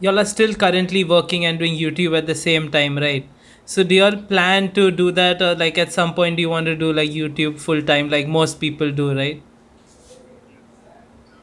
y'all 0.00 0.18
are 0.24 0.28
still 0.34 0.54
currently 0.64 1.04
working 1.14 1.44
and 1.50 1.58
doing 1.64 1.78
YouTube 1.84 2.18
at 2.22 2.26
the 2.32 2.34
same 2.34 2.70
time, 2.78 2.98
right? 3.06 3.28
So 3.74 3.82
do 3.90 3.94
y'all 3.94 4.16
plan 4.32 4.72
to 4.78 4.90
do 5.02 5.10
that, 5.18 5.40
or 5.40 5.54
like 5.64 5.78
at 5.86 5.92
some 5.98 6.14
point 6.14 6.36
do 6.40 6.42
you 6.46 6.50
want 6.54 6.66
to 6.72 6.74
do 6.84 6.92
like 7.00 7.10
YouTube 7.20 7.60
full 7.66 7.82
time, 7.92 8.10
like 8.16 8.26
most 8.40 8.58
people 8.64 8.90
do, 9.02 9.06
right? 9.20 9.40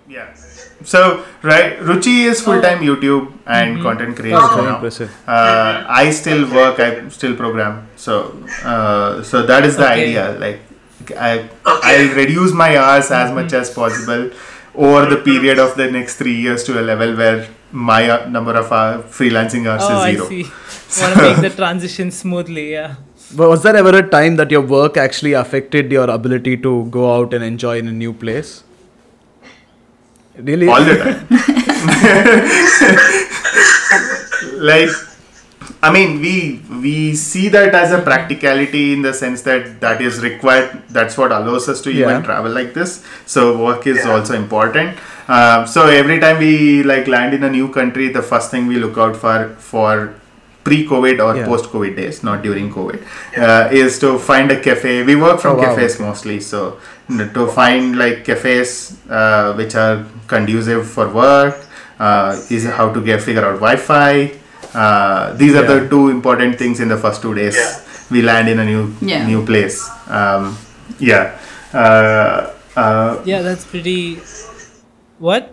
yeah. 0.10 0.28
So 0.84 1.26
right, 1.44 1.78
Ruchi 1.80 2.26
is 2.26 2.42
full 2.42 2.62
time 2.62 2.80
YouTube 2.80 3.32
and 3.46 3.82
content 3.82 4.16
creator 4.16 4.40
That's 4.40 5.00
very 5.00 5.08
now. 5.08 5.34
Uh, 5.34 5.86
I 5.88 6.10
still 6.12 6.50
work. 6.54 6.80
I 6.80 7.08
still 7.10 7.36
program. 7.36 7.88
So 7.96 8.36
uh, 8.64 9.24
so 9.24 9.44
that 9.46 9.66
is 9.66 9.78
the 9.78 9.86
Okay. 9.92 10.04
idea. 10.04 10.38
Like 10.40 10.60
I 11.18 11.32
Okay. 11.40 11.50
I'll 11.66 12.16
reduce 12.16 12.54
my 12.54 12.78
hours 12.78 13.12
as 13.12 13.32
much 13.32 13.54
as 13.54 13.70
possible 13.70 14.30
over 14.76 15.06
the 15.14 15.18
period 15.18 15.60
of 15.60 15.76
the 15.76 15.90
next 15.92 16.16
three 16.18 16.36
years 16.36 16.64
to 16.66 16.80
a 16.80 16.84
level 16.90 17.16
where 17.16 17.48
my 17.72 18.10
uh, 18.10 18.28
number 18.30 18.54
of 18.54 18.72
uh, 18.72 19.02
freelancing 19.20 19.68
hours 19.68 19.82
Oh, 19.84 19.94
is 19.98 20.00
I 20.06 20.14
zero. 20.16 20.28
see. 20.30 20.44
Want 21.02 21.16
to 21.16 21.22
make 21.22 21.42
the 21.42 21.50
transition 21.50 22.12
smoothly, 22.12 22.72
yeah. 22.72 22.96
But 23.36 23.50
was 23.50 23.64
there 23.64 23.76
ever 23.76 23.98
a 23.98 24.04
time 24.10 24.36
that 24.38 24.52
your 24.52 24.62
work 24.62 24.98
actually 24.98 25.34
affected 25.34 25.92
your 25.92 26.10
ability 26.10 26.58
to 26.58 26.86
go 26.90 27.14
out 27.16 27.34
and 27.34 27.44
enjoy 27.44 27.78
in 27.80 27.88
a 27.88 27.92
new 27.92 28.12
place? 28.14 28.64
Really? 30.44 30.68
all 30.68 30.84
the 30.84 30.96
time. 30.98 31.28
like, 34.72 34.90
I 35.84 35.92
mean, 35.92 36.20
we 36.22 36.62
we 36.82 37.16
see 37.16 37.48
that 37.50 37.74
as 37.76 37.92
a 37.92 38.02
practicality 38.02 38.94
in 38.94 39.02
the 39.02 39.14
sense 39.14 39.42
that 39.44 39.80
that 39.82 40.02
is 40.02 40.22
required. 40.22 40.82
That's 40.90 41.18
what 41.18 41.32
allows 41.32 41.68
us 41.70 41.82
to 41.82 41.92
Yeah. 41.92 42.10
even 42.10 42.24
travel 42.24 42.52
like 42.52 42.74
this. 42.74 43.04
So 43.26 43.58
work 43.58 43.88
is 43.88 43.98
Yeah. 44.06 44.12
also 44.12 44.34
important. 44.36 44.98
Um, 45.28 45.68
so 45.68 45.88
every 45.88 46.20
time 46.20 46.40
we 46.40 46.84
like 46.84 47.08
land 47.08 47.34
in 47.34 47.44
a 47.44 47.50
new 47.50 47.70
country, 47.70 48.10
the 48.10 48.22
first 48.22 48.52
thing 48.52 48.68
we 48.68 48.78
look 48.86 48.98
out 48.98 49.16
for 49.16 49.38
for 49.72 49.94
pre-COVID 50.64 51.20
or 51.26 51.36
Yeah. 51.36 51.46
post-COVID 51.52 51.96
days, 52.00 52.18
not 52.24 52.44
during 52.44 52.72
COVID, 52.74 53.00
uh, 53.46 53.70
is 53.84 53.98
to 54.00 54.10
find 54.20 54.52
a 54.52 54.58
cafe. 54.60 55.02
We 55.04 55.16
work 55.16 55.40
from 55.40 55.56
Oh, 55.56 55.62
wow, 55.62 55.70
cafes 55.76 56.00
mostly, 56.00 56.40
so 56.40 56.60
n- 57.10 57.32
to 57.38 57.48
find 57.56 57.98
like 58.02 58.24
cafes 58.28 58.74
uh, 59.10 59.54
which 59.54 59.74
are 59.76 60.04
conducive 60.36 60.88
for 60.96 61.08
work, 61.20 61.60
uh, 62.00 62.32
is 62.58 62.66
how 62.80 62.88
to 62.98 63.04
get 63.10 63.22
figure 63.30 63.46
out 63.52 63.60
Wi-Fi. 63.68 64.32
Uh, 64.74 65.34
these 65.44 65.56
are 65.62 65.64
Yeah. 65.68 65.74
the 65.76 65.90
two 65.94 66.04
important 66.18 66.58
things 66.64 66.80
in 66.88 66.94
the 66.96 66.98
first 67.06 67.22
two 67.28 67.34
days. 67.40 67.56
Yeah. 67.62 67.80
We 68.18 68.22
land 68.32 68.50
in 68.56 68.60
a 68.66 68.68
new 68.74 68.84
Yeah. 69.14 69.26
new 69.32 69.42
place. 69.52 69.80
Um, 70.20 70.52
yeah. 71.00 71.32
Uh, 71.74 72.50
uh, 72.84 73.18
Yeah, 73.34 73.42
that's 73.50 73.66
pretty. 73.74 73.98
What? 75.30 75.50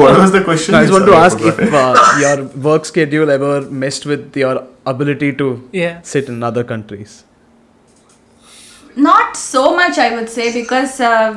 what 0.00 0.18
was 0.18 0.32
the 0.32 0.40
question? 0.48 0.74
I 0.74 0.80
just 0.82 0.92
want 0.92 1.06
to 1.06 1.14
ask 1.20 1.40
if 1.52 1.58
uh, 1.74 1.94
your 2.24 2.36
work 2.68 2.84
schedule 2.90 3.30
ever 3.38 3.54
messed 3.84 4.06
with 4.12 4.36
your 4.42 4.54
ability 4.94 5.32
to 5.42 5.48
Yeah. 5.72 5.98
sit 6.14 6.28
in 6.36 6.42
other 6.52 6.64
countries. 6.74 7.16
not 9.06 9.36
so 9.40 9.60
much 9.74 9.98
i 10.04 10.06
would 10.14 10.30
say 10.30 10.44
because 10.54 10.94
uh, 11.08 11.28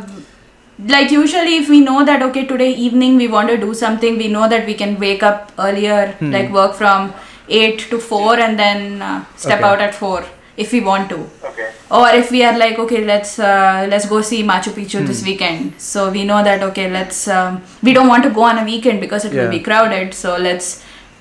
like 0.87 1.11
usually 1.11 1.57
if 1.57 1.69
we 1.69 1.79
know 1.79 2.03
that 2.05 2.21
okay 2.21 2.45
today 2.45 2.71
evening 2.73 3.15
we 3.17 3.27
want 3.27 3.47
to 3.49 3.57
do 3.57 3.73
something 3.73 4.17
we 4.17 4.27
know 4.27 4.47
that 4.49 4.65
we 4.65 4.73
can 4.73 4.97
wake 4.99 5.23
up 5.23 5.51
earlier 5.59 5.99
Hmm. 6.19 6.31
like 6.31 6.49
work 6.51 6.73
from 6.81 7.13
8 7.49 7.79
to 7.91 7.99
4 7.99 8.39
and 8.39 8.59
then 8.59 9.01
uh, 9.01 9.23
step 9.35 9.59
Okay. 9.59 9.67
out 9.69 9.81
at 9.81 9.95
4 9.95 10.25
if 10.57 10.71
we 10.75 10.81
want 10.81 11.09
to 11.09 11.19
Okay. 11.49 11.67
or 11.99 12.07
if 12.21 12.31
we 12.31 12.43
are 12.43 12.57
like 12.57 12.79
okay 12.85 13.03
let's 13.11 13.37
uh, 13.39 13.87
let's 13.93 14.07
go 14.13 14.21
see 14.31 14.41
machu 14.51 14.73
picchu 14.79 14.99
Hmm. 15.01 15.07
this 15.11 15.21
weekend 15.29 15.73
so 15.89 16.09
we 16.17 16.23
know 16.31 16.41
that 16.49 16.63
okay 16.69 16.89
let's 16.97 17.21
um, 17.37 17.61
we 17.89 17.93
don't 17.99 18.07
want 18.15 18.23
to 18.29 18.33
go 18.39 18.43
on 18.51 18.57
a 18.63 18.65
weekend 18.73 18.99
because 19.05 19.25
it 19.29 19.33
will 19.39 19.51
be 19.57 19.61
crowded 19.69 20.13
so 20.23 20.35
let's 20.47 20.69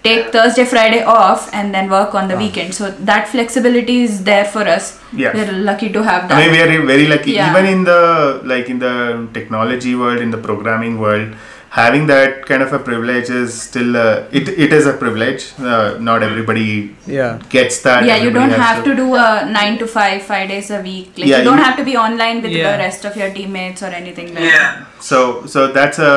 take 0.04 0.32
thursday 0.35 0.64
friday 0.64 1.02
off 1.04 1.49
and 1.52 1.75
then 1.75 1.88
work 1.90 2.14
on 2.14 2.28
the 2.28 2.37
weekend 2.37 2.75
so 2.75 2.90
that 3.11 3.28
flexibility 3.28 4.02
is 4.02 4.25
there 4.25 4.44
for 4.44 4.64
us 4.76 4.99
Yeah. 5.12 5.32
we're 5.37 5.52
lucky 5.71 5.88
to 5.97 6.02
have 6.02 6.28
that 6.28 6.37
I 6.38 6.42
mean, 6.42 6.52
we 6.52 6.61
are 6.64 6.87
very 6.87 7.06
lucky. 7.06 7.32
Yeah. 7.32 7.50
Even 7.50 7.66
in 7.73 7.80
the 7.85 8.40
like 8.52 8.68
in 8.75 8.78
the 8.78 8.94
technology 9.35 9.94
world, 9.94 10.21
in 10.26 10.30
the 10.35 10.38
programming 10.47 10.94
world, 10.99 11.35
having 11.75 12.07
that 12.09 12.45
kind 12.49 12.62
of 12.62 12.73
a 12.76 12.79
privilege 12.87 13.29
is 13.31 13.52
still 13.67 13.97
uh, 13.97 14.25
it. 14.38 14.49
It 14.64 14.73
is 14.79 14.87
a 14.87 14.93
privilege. 15.02 15.45
Uh, 15.59 15.97
not 16.09 16.23
everybody 16.26 16.64
Yeah. 17.07 17.38
gets 17.55 17.76
that. 17.87 18.05
yeah 18.09 18.19
you 18.25 18.31
don't 18.37 18.57
have 18.62 18.81
to 18.88 18.95
do 18.99 19.07
a 19.21 19.29
9 19.52 19.79
to 19.83 19.87
5 19.93 20.23
5 20.31 20.49
days 20.50 20.69
a 20.79 20.81
week 20.88 21.07
like 21.23 21.29
Yeah, 21.31 21.38
you 21.38 21.45
don't 21.49 21.59
you- 21.62 21.64
have 21.69 21.76
to 21.81 21.85
be 21.91 21.95
online 22.07 22.43
with 22.47 22.52
Yeah. 22.57 22.73
the 22.73 22.83
rest 22.83 23.07
of 23.11 23.17
your 23.21 23.31
teammates 23.37 23.83
or 23.88 23.91
anything 24.00 24.29
like 24.35 24.45
Yeah. 24.49 24.59
that 24.73 25.05
So 25.11 25.21
so 25.55 25.62
that's 25.79 25.99
a 26.09 26.11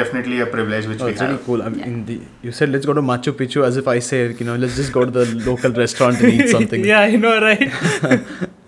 definitely 0.00 0.38
a 0.44 0.46
privilege 0.54 0.86
which 0.92 1.02
Oh, 1.02 1.08
we 1.08 1.12
it's 1.16 1.20
have. 1.24 1.30
really 1.32 1.42
cool. 1.48 1.60
I 1.66 1.68
mean, 1.74 1.84
in 1.90 1.98
the, 2.10 2.16
you 2.48 2.52
said 2.60 2.70
let's 2.76 2.86
go 2.92 2.94
to 3.00 3.04
Machu 3.10 3.34
Picchu 3.42 3.66
as 3.70 3.76
if 3.82 3.90
I 3.96 3.98
say, 4.10 4.20
you 4.40 4.46
know, 4.50 4.56
let's 4.64 4.76
just 4.82 4.92
go 4.98 5.04
to 5.10 5.12
the 5.18 5.26
local 5.50 5.72
restaurant 5.82 6.20
and 6.22 6.32
eat 6.38 6.48
something. 6.56 6.84
yeah, 6.92 7.04
you 7.16 7.20
know, 7.26 7.34
right? 7.48 7.68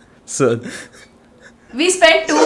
So, 0.37 0.47
we 1.81 1.89
spent 1.97 2.29
two 2.29 2.45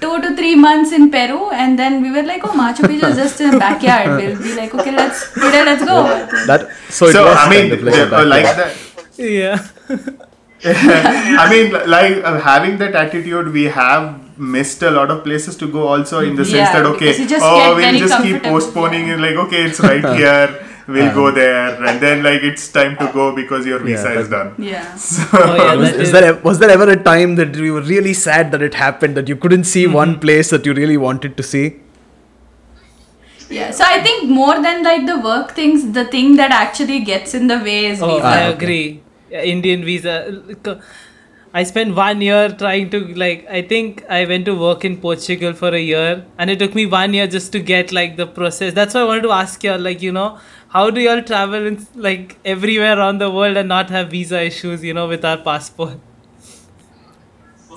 two 0.00 0.20
to 0.22 0.34
three 0.36 0.54
months 0.56 0.92
in 0.92 1.10
Peru 1.10 1.50
and 1.50 1.78
then 1.78 2.00
we 2.02 2.10
were 2.10 2.22
like 2.22 2.44
oh 2.44 2.52
Machu 2.60 2.84
Picchu 2.90 3.08
is 3.10 3.16
just 3.16 3.40
in 3.40 3.50
the 3.50 3.58
backyard 3.58 4.08
we'll 4.20 4.38
be 4.42 4.54
like 4.54 4.74
okay 4.74 4.92
let's 5.00 5.32
today 5.34 5.64
let's 5.64 5.84
go 5.84 5.98
that 6.50 6.68
so 6.88 7.06
it 7.06 7.12
So 7.12 7.24
was 7.26 7.36
I 7.38 7.48
mean, 7.50 7.70
kind 7.70 7.72
of 7.72 8.10
like, 8.12 8.26
like 8.34 8.56
that. 8.56 8.76
yeah. 9.18 9.66
I 10.64 11.48
mean, 11.50 11.72
like 11.88 12.22
uh, 12.22 12.38
having 12.40 12.76
that 12.78 12.94
attitude, 12.94 13.52
we 13.52 13.64
have 13.64 14.38
missed 14.38 14.82
a 14.82 14.90
lot 14.90 15.10
of 15.10 15.24
places 15.24 15.56
to 15.56 15.68
go. 15.68 15.86
Also, 15.88 16.20
in 16.20 16.34
the 16.36 16.44
sense 16.44 16.56
Yeah, 16.56 16.72
that 16.74 16.86
okay, 16.86 16.98
because 16.98 17.18
you 17.20 17.28
just 17.28 17.44
oh, 17.44 17.76
we'll 17.76 17.98
just 17.98 18.22
keep 18.22 18.42
postponing 18.42 19.08
yeah. 19.08 19.14
it. 19.14 19.20
Like 19.20 19.36
okay, 19.46 19.62
it's 19.64 19.80
right 19.90 20.04
here. 20.16 20.66
We'll 20.94 21.12
go 21.14 21.30
there, 21.30 21.82
and 21.88 22.00
then 22.04 22.22
like 22.22 22.42
it's 22.42 22.66
time 22.76 22.96
to 23.00 23.06
go 23.12 23.24
because 23.34 23.66
your 23.66 23.78
Yeah, 23.88 23.96
visa 23.96 24.12
is 24.20 24.28
done. 24.34 24.54
yeah 24.58 24.86
Oh, 25.32 25.54
yeah, 25.56 25.74
was, 25.82 25.90
that 25.92 26.00
is 26.04 26.08
is- 26.08 26.12
there 26.12 26.34
was 26.48 26.58
there 26.62 26.70
ever 26.76 26.88
a 26.94 26.96
time 27.10 27.36
that 27.40 27.54
you 27.54 27.74
were 27.78 27.82
really 27.92 28.14
sad 28.22 28.50
that 28.56 28.62
it 28.70 28.74
happened 28.86 29.16
that 29.20 29.28
you 29.34 29.36
couldn't 29.44 29.64
see 29.74 29.84
Mm-hmm. 29.84 30.00
one 30.02 30.18
place 30.26 30.50
that 30.56 30.66
you 30.70 30.74
really 30.82 30.96
wanted 31.06 31.36
to 31.42 31.42
see? 31.52 31.66
yeah 33.58 33.70
so 33.72 33.84
I 33.84 34.00
think 34.02 34.30
more 34.30 34.56
than 34.62 34.82
like 34.84 35.06
the 35.06 35.18
work 35.20 35.52
things 35.60 35.92
the 35.92 36.04
thing 36.16 36.36
that 36.36 36.52
actually 36.52 37.00
gets 37.12 37.34
in 37.34 37.46
the 37.48 37.58
way 37.68 37.78
is 37.86 38.02
Oh, 38.02 38.10
visa 38.14 38.26
I 38.26 38.42
okay. 38.48 38.54
agree. 38.56 39.02
Indian 39.30 39.84
visa. 39.84 40.14
I 41.52 41.62
spent 41.64 41.94
one 41.96 42.20
year 42.20 42.48
trying 42.62 42.90
to 42.90 42.98
like. 43.20 43.44
I 43.58 43.62
think 43.62 44.04
I 44.08 44.24
went 44.24 44.44
to 44.48 44.54
work 44.62 44.84
in 44.88 44.96
Portugal 45.04 45.52
for 45.60 45.70
a 45.74 45.80
year, 45.80 46.24
and 46.38 46.50
it 46.54 46.60
took 46.60 46.74
me 46.78 46.84
one 46.86 47.12
year 47.18 47.26
just 47.34 47.50
to 47.56 47.60
get 47.70 47.92
like 47.98 48.16
the 48.20 48.26
process. 48.38 48.72
That's 48.74 48.94
why 48.94 49.00
I 49.00 49.04
wanted 49.10 49.22
to 49.28 49.32
ask 49.38 49.64
you, 49.68 49.76
like, 49.86 50.00
you 50.02 50.12
know, 50.18 50.28
how 50.70 50.90
do 50.90 51.00
y'all 51.00 51.22
travel 51.22 51.66
in 51.66 51.86
like 51.94 52.36
everywhere 52.44 52.96
around 52.98 53.18
the 53.18 53.30
world 53.30 53.56
and 53.56 53.68
not 53.68 53.90
have 53.90 54.10
visa 54.10 54.40
issues, 54.42 54.84
you 54.84 54.94
know, 54.94 55.08
with 55.08 55.24
our 55.24 55.38
passport? 55.38 55.98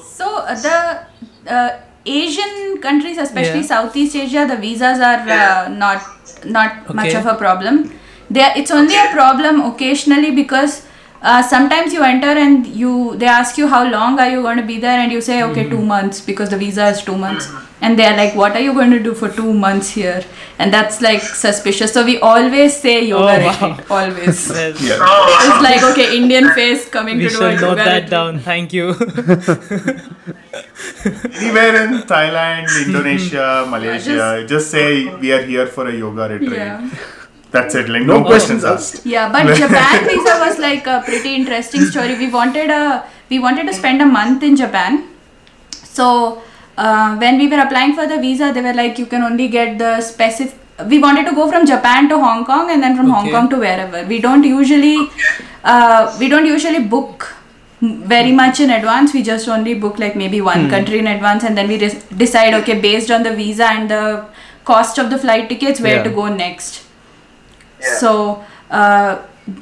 So 0.04 0.38
uh, 0.38 0.56
the 0.56 1.52
uh, 1.52 1.80
Asian 2.06 2.82
countries, 2.82 3.18
especially 3.18 3.62
Yeah. 3.62 3.74
Southeast 3.74 4.16
Asia, 4.16 4.46
the 4.48 4.58
visas 4.58 5.00
are 5.00 5.22
uh, 5.30 5.68
not 5.70 6.02
not 6.46 6.94
much 6.94 7.14
of 7.14 7.26
a 7.26 7.36
problem. 7.36 7.92
They 8.30 8.48
it's 8.56 8.72
only 8.72 8.96
a 8.96 9.10
problem 9.12 9.62
occasionally 9.62 10.32
because 10.32 10.86
uh, 11.22 11.42
sometimes 11.42 11.94
you 11.94 12.04
enter 12.04 12.34
and 12.46 12.66
you 12.68 13.16
they 13.18 13.28
ask 13.28 13.58
you 13.58 13.68
how 13.68 13.84
long 13.90 14.20
are 14.20 14.30
you 14.30 14.42
going 14.42 14.58
to 14.58 14.68
be 14.72 14.80
there 14.80 15.00
and 15.00 15.12
you 15.12 15.22
say 15.22 15.42
okay 15.44 15.64
Mm-hmm. 15.66 15.76
two 15.78 15.86
months 15.92 16.22
because 16.32 16.50
the 16.50 16.58
visa 16.58 16.88
is 16.96 17.02
two 17.12 17.18
months 17.18 17.48
and 17.84 18.00
they 18.00 18.06
are 18.10 18.16
like 18.18 18.34
what 18.42 18.56
are 18.58 18.62
you 18.66 18.74
going 18.75 18.92
to 18.96 19.00
do 19.06 19.13
for 19.22 19.28
two 19.38 19.54
months 19.63 19.90
here 20.00 20.20
and 20.58 20.74
that's 20.74 21.02
like 21.06 21.22
suspicious. 21.22 21.92
So 21.94 22.04
we 22.10 22.18
always 22.20 22.75
say 22.84 22.94
yoga 23.06 23.24
Oh, 23.24 23.46
wow. 23.46 23.52
retreat 23.52 23.92
always. 23.98 24.40
Well, 24.50 24.74
Yeah. 24.90 24.98
Oh, 25.02 25.38
It's 25.48 25.62
like 25.68 25.84
okay, 25.92 26.08
Indian 26.18 26.50
face 26.60 26.88
coming 26.98 27.18
we 27.18 27.24
to 27.28 27.30
do 27.30 27.36
a 27.36 27.52
should 27.52 27.62
note 27.62 27.70
yoga 27.70 27.84
that 27.84 27.94
retreat. 27.96 28.10
down. 28.16 28.40
Thank 28.40 28.74
you. 28.74 28.88
Anywhere 31.42 31.75
in 31.84 31.90
Thailand, 32.13 32.68
Indonesia, 32.86 33.66
Malaysia, 33.70 34.46
just, 34.48 34.72
say 34.72 35.13
we 35.16 35.32
are 35.34 35.42
here 35.44 35.68
for 35.68 35.88
a 35.90 35.94
yoga 35.94 36.30
retreat. 36.30 36.54
Yeah. 36.60 36.90
That's 37.52 37.75
it. 37.75 37.90
Like 37.90 38.04
No 38.04 38.20
no, 38.20 38.25
questions 38.25 38.63
asked. 38.63 39.06
Yeah, 39.06 39.32
but 39.32 39.56
Japan 39.56 40.06
visa 40.08 40.38
was 40.46 40.58
like 40.60 40.88
a 40.88 41.02
pretty 41.06 41.36
interesting 41.36 41.82
story. 41.86 42.18
We 42.18 42.30
wanted 42.32 42.72
a 42.72 43.04
we 43.30 43.38
wanted 43.40 43.68
to 43.68 43.74
spend 43.74 44.02
a 44.02 44.06
month 44.06 44.42
in 44.42 44.56
Japan. 44.56 45.08
So 45.72 46.42
uh, 46.77 47.18
when 47.18 47.38
we 47.38 47.48
were 47.48 47.60
applying 47.60 47.94
for 47.96 48.08
the 48.08 48.18
visa, 48.20 48.51
they 48.53 48.62
were 48.62 48.74
like, 48.74 48.98
you 48.98 49.06
can 49.06 49.22
only 49.24 49.48
get 49.48 49.77
the 49.77 50.01
specific. 50.01 50.60
We 50.89 51.00
wanted 51.00 51.25
to 51.27 51.36
go 51.36 51.48
from 51.50 51.65
Japan 51.68 52.10
to 52.10 52.18
Hong 52.20 52.46
Kong 52.46 52.72
and 52.72 52.82
then 52.82 52.96
from 52.98 53.10
Hong 53.10 53.30
Kong 53.30 53.50
to 53.50 53.58
wherever. 53.58 54.03
We 54.08 54.20
don't 54.20 54.44
usually 54.44 55.08
uh, 55.63 56.15
we 56.20 56.27
don't 56.30 56.46
usually 56.48 56.80
book 56.84 57.27
very 57.82 58.32
much 58.32 58.60
in 58.60 58.72
advance. 58.72 59.13
We 59.13 59.22
just 59.24 59.48
only 59.48 59.75
book 59.75 60.00
like 60.00 60.15
maybe 60.15 60.42
one 60.42 60.70
country 60.70 60.98
in 61.00 61.06
advance, 61.08 61.44
and 61.44 61.56
then 61.58 61.68
we 61.68 61.77
des- 61.77 62.01
decide 62.18 62.53
okay 62.62 62.80
based 62.80 63.12
on 63.12 63.22
the 63.24 63.36
visa 63.36 63.65
and 63.65 63.89
the 63.89 64.25
cost 64.65 64.98
of 64.98 65.10
the 65.12 65.18
flight 65.18 65.48
tickets 65.50 65.80
where 65.80 65.98
Yeah. 65.98 66.03
to 66.03 66.10
go 66.10 66.27
next. 66.27 66.82
Yeah. 67.82 67.96
So 68.00 68.44
uh, 68.72 69.20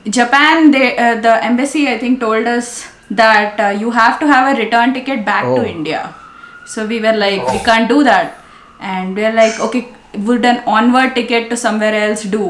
Japan, 0.08 0.72
they, 0.72 0.96
uh, 0.98 1.20
the 1.20 1.44
embassy 1.44 1.88
I 1.90 1.98
think 1.98 2.20
told 2.22 2.48
us 2.48 2.88
that 3.10 3.60
uh, 3.60 3.70
you 3.78 3.92
have 3.92 4.20
to 4.20 4.28
have 4.28 4.56
a 4.56 4.60
return 4.64 4.94
ticket 4.94 5.26
back 5.26 5.44
Oh. 5.46 5.56
to 5.58 5.70
India. 5.70 6.16
So 6.72 6.86
we 6.92 6.98
were 7.06 7.18
like, 7.24 7.42
we 7.54 7.60
can't 7.70 7.90
do 7.94 8.04
that, 8.10 8.38
and 8.80 9.16
we 9.16 9.26
are 9.30 9.34
like, 9.40 9.60
okay, 9.60 9.82
would 10.28 10.46
an 10.52 10.60
onward 10.76 11.16
ticket 11.16 11.50
to 11.50 11.58
somewhere 11.58 11.96
else 12.04 12.24
do? 12.36 12.46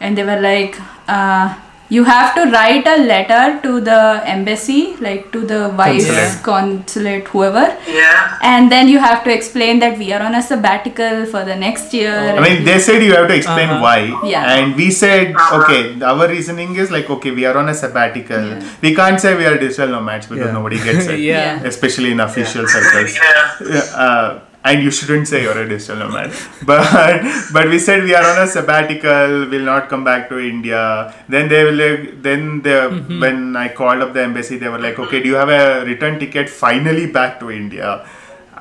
And 0.00 0.18
they 0.18 0.24
were 0.30 0.40
like, 0.40 0.78
uh, 1.06 1.54
you 1.90 2.02
have 2.04 2.34
to 2.34 2.50
write 2.50 2.86
a 2.86 2.96
letter 3.04 3.60
to 3.62 3.80
the 3.80 4.22
embassy, 4.24 4.96
like 5.00 5.30
to 5.32 5.40
the 5.46 5.68
vice 5.70 6.06
Consulate. 6.06 6.42
consulate, 6.42 7.28
whoever, 7.28 7.76
yeah. 7.86 8.38
and 8.42 8.72
then 8.72 8.88
you 8.88 8.98
have 8.98 9.22
to 9.24 9.32
explain 9.32 9.78
that 9.80 9.98
we 9.98 10.12
are 10.12 10.22
on 10.22 10.34
a 10.34 10.42
sabbatical 10.42 11.26
for 11.26 11.44
the 11.44 11.54
next 11.54 11.92
year. 11.92 12.14
I 12.14 12.40
mean, 12.40 12.64
they 12.64 12.78
said 12.78 13.02
you 13.02 13.14
have 13.14 13.28
to 13.28 13.34
explain 13.34 13.68
Uh-huh. 13.68 13.82
why, 13.82 14.28
Yeah. 14.34 14.50
and 14.56 14.74
we 14.74 14.90
said, 14.90 15.34
Uh-huh. 15.34 15.60
okay, 15.62 16.00
our 16.02 16.26
reasoning 16.28 16.74
is 16.76 16.90
like, 16.90 17.10
okay, 17.10 17.30
we 17.32 17.44
are 17.44 17.56
on 17.56 17.68
a 17.68 17.74
sabbatical. 17.74 18.48
yeah. 18.48 18.62
We 18.80 18.94
can't 18.94 19.20
say 19.20 19.34
we 19.36 19.44
are 19.44 19.58
digital 19.58 19.88
nomads 19.88 20.26
because 20.26 20.46
Yeah. 20.46 20.52
nobody 20.52 20.78
gets 20.82 21.06
it, 21.06 21.20
yeah. 21.32 21.60
especially 21.64 22.12
in 22.12 22.20
official 22.20 22.66
circles. 22.66 23.14
Yeah. 23.14 23.74
Yeah, 23.74 24.04
uh, 24.06 24.38
and 24.64 24.82
you 24.82 24.90
shouldn't 24.90 25.28
say 25.28 25.42
you're 25.42 25.58
a 25.58 25.68
digital 25.68 25.96
nomad, 25.96 26.32
but 26.64 27.22
but 27.52 27.68
we 27.68 27.78
said 27.78 28.02
we 28.02 28.14
are 28.14 28.24
on 28.32 28.42
a 28.42 28.46
sabbatical. 28.46 29.46
we'll 29.50 29.68
not 29.70 29.88
come 29.90 30.04
back 30.04 30.28
to 30.30 30.38
India. 30.38 31.14
Then 31.28 31.48
they 31.48 31.64
will. 31.64 31.80
like- 31.84 32.22
Then 32.26 32.62
they 32.62 32.70
mm-hmm. 32.70 33.20
when 33.24 33.56
I 33.64 33.68
called 33.80 34.00
up 34.06 34.14
the 34.14 34.22
embassy, 34.22 34.56
they 34.62 34.70
were 34.74 34.78
like, 34.86 34.98
okay, 35.06 35.22
do 35.22 35.28
you 35.28 35.34
have 35.42 35.50
a 35.50 35.84
return 35.90 36.18
ticket 36.18 36.48
finally 36.48 37.06
back 37.18 37.38
to 37.40 37.50
India? 37.50 37.90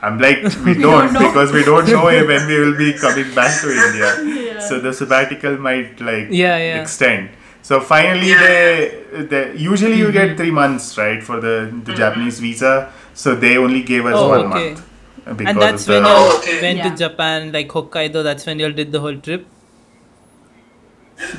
I'm 0.02 0.20
like, 0.20 0.44
we 0.66 0.74
don't 0.74 1.14
because 1.14 1.54
we 1.54 1.64
don't 1.64 1.88
know 1.88 2.04
when 2.32 2.48
we 2.52 2.60
will 2.60 2.78
be 2.78 2.92
coming 3.06 3.34
back 3.34 3.62
to 3.62 3.72
India. 3.88 4.62
So 4.68 4.80
the 4.80 4.94
sabbatical 4.94 5.58
might 5.58 6.02
like 6.02 6.28
Yeah, 6.30 6.58
yeah. 6.58 6.82
extend. 6.82 7.30
So 7.62 7.80
finally, 7.80 8.30
Yeah. 8.32 8.48
they, 8.48 9.28
they 9.32 9.44
usually 9.56 9.98
you 10.06 10.12
get 10.12 10.28
mm-hmm. 10.28 10.38
three 10.38 10.52
months 10.52 10.98
right 10.98 11.24
for 11.24 11.40
the 11.40 11.56
the 11.68 11.68
mm-hmm. 11.72 11.96
Japanese 11.96 12.40
visa. 12.48 12.74
So 13.14 13.36
they 13.36 13.58
only 13.58 13.84
gave 13.94 14.06
us 14.06 14.16
Oh, 14.18 14.28
one 14.30 14.46
okay. 14.48 14.66
month. 14.74 14.90
Because 15.26 15.48
And 15.48 15.62
that's 15.62 15.88
when 15.88 16.04
you 16.04 16.10
Oh, 16.10 16.38
okay. 16.40 16.62
went 16.62 16.78
Yeah. 16.80 16.90
to 16.90 16.98
Japan, 16.98 17.52
like 17.52 17.70
Hokkaido. 17.70 18.24
That's 18.24 18.46
when 18.46 18.60
you 18.60 18.66
all 18.66 18.72
did 18.72 18.92
the 18.92 19.00
whole 19.00 19.16
trip. 19.16 19.46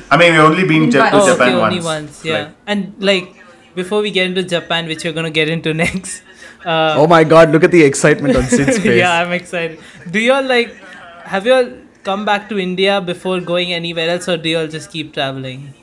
I 0.09 0.17
mean, 0.17 0.31
we've 0.33 0.41
only 0.41 0.65
been 0.67 0.89
Ja- 0.91 1.09
to 1.09 1.17
Once. 1.17 1.25
Oh, 1.27 1.31
Japan 1.33 1.47
okay, 1.49 1.57
once. 1.59 1.73
only 1.73 1.85
once. 1.85 2.25
Yeah. 2.25 2.33
Like, 2.39 2.49
and 2.67 2.93
like 2.99 3.35
before 3.75 4.01
we 4.01 4.09
get 4.11 4.25
into 4.27 4.43
Japan, 4.43 4.87
which 4.87 5.03
we're 5.03 5.13
gonna 5.13 5.29
get 5.29 5.49
into 5.49 5.73
next. 5.85 6.23
Uh, 6.65 6.95
Oh 6.97 7.05
my 7.07 7.23
god, 7.23 7.51
look 7.51 7.63
at 7.63 7.71
the 7.71 7.83
excitement 7.83 8.35
on 8.35 8.43
Sid's 8.43 8.79
face. 8.85 8.97
yeah, 8.97 9.21
I'm 9.21 9.31
excited. 9.31 9.79
Do 10.09 10.19
you 10.19 10.33
all 10.33 10.43
like? 10.43 10.75
Have 11.25 11.45
you 11.45 11.53
all 11.53 11.69
come 12.03 12.25
back 12.25 12.49
to 12.49 12.57
India 12.59 13.01
before 13.01 13.39
going 13.39 13.73
anywhere 13.73 14.09
else, 14.09 14.27
or 14.29 14.37
do 14.37 14.49
you 14.49 14.57
all 14.59 14.67
just 14.67 14.91
keep 14.91 15.13
traveling? 15.13 15.73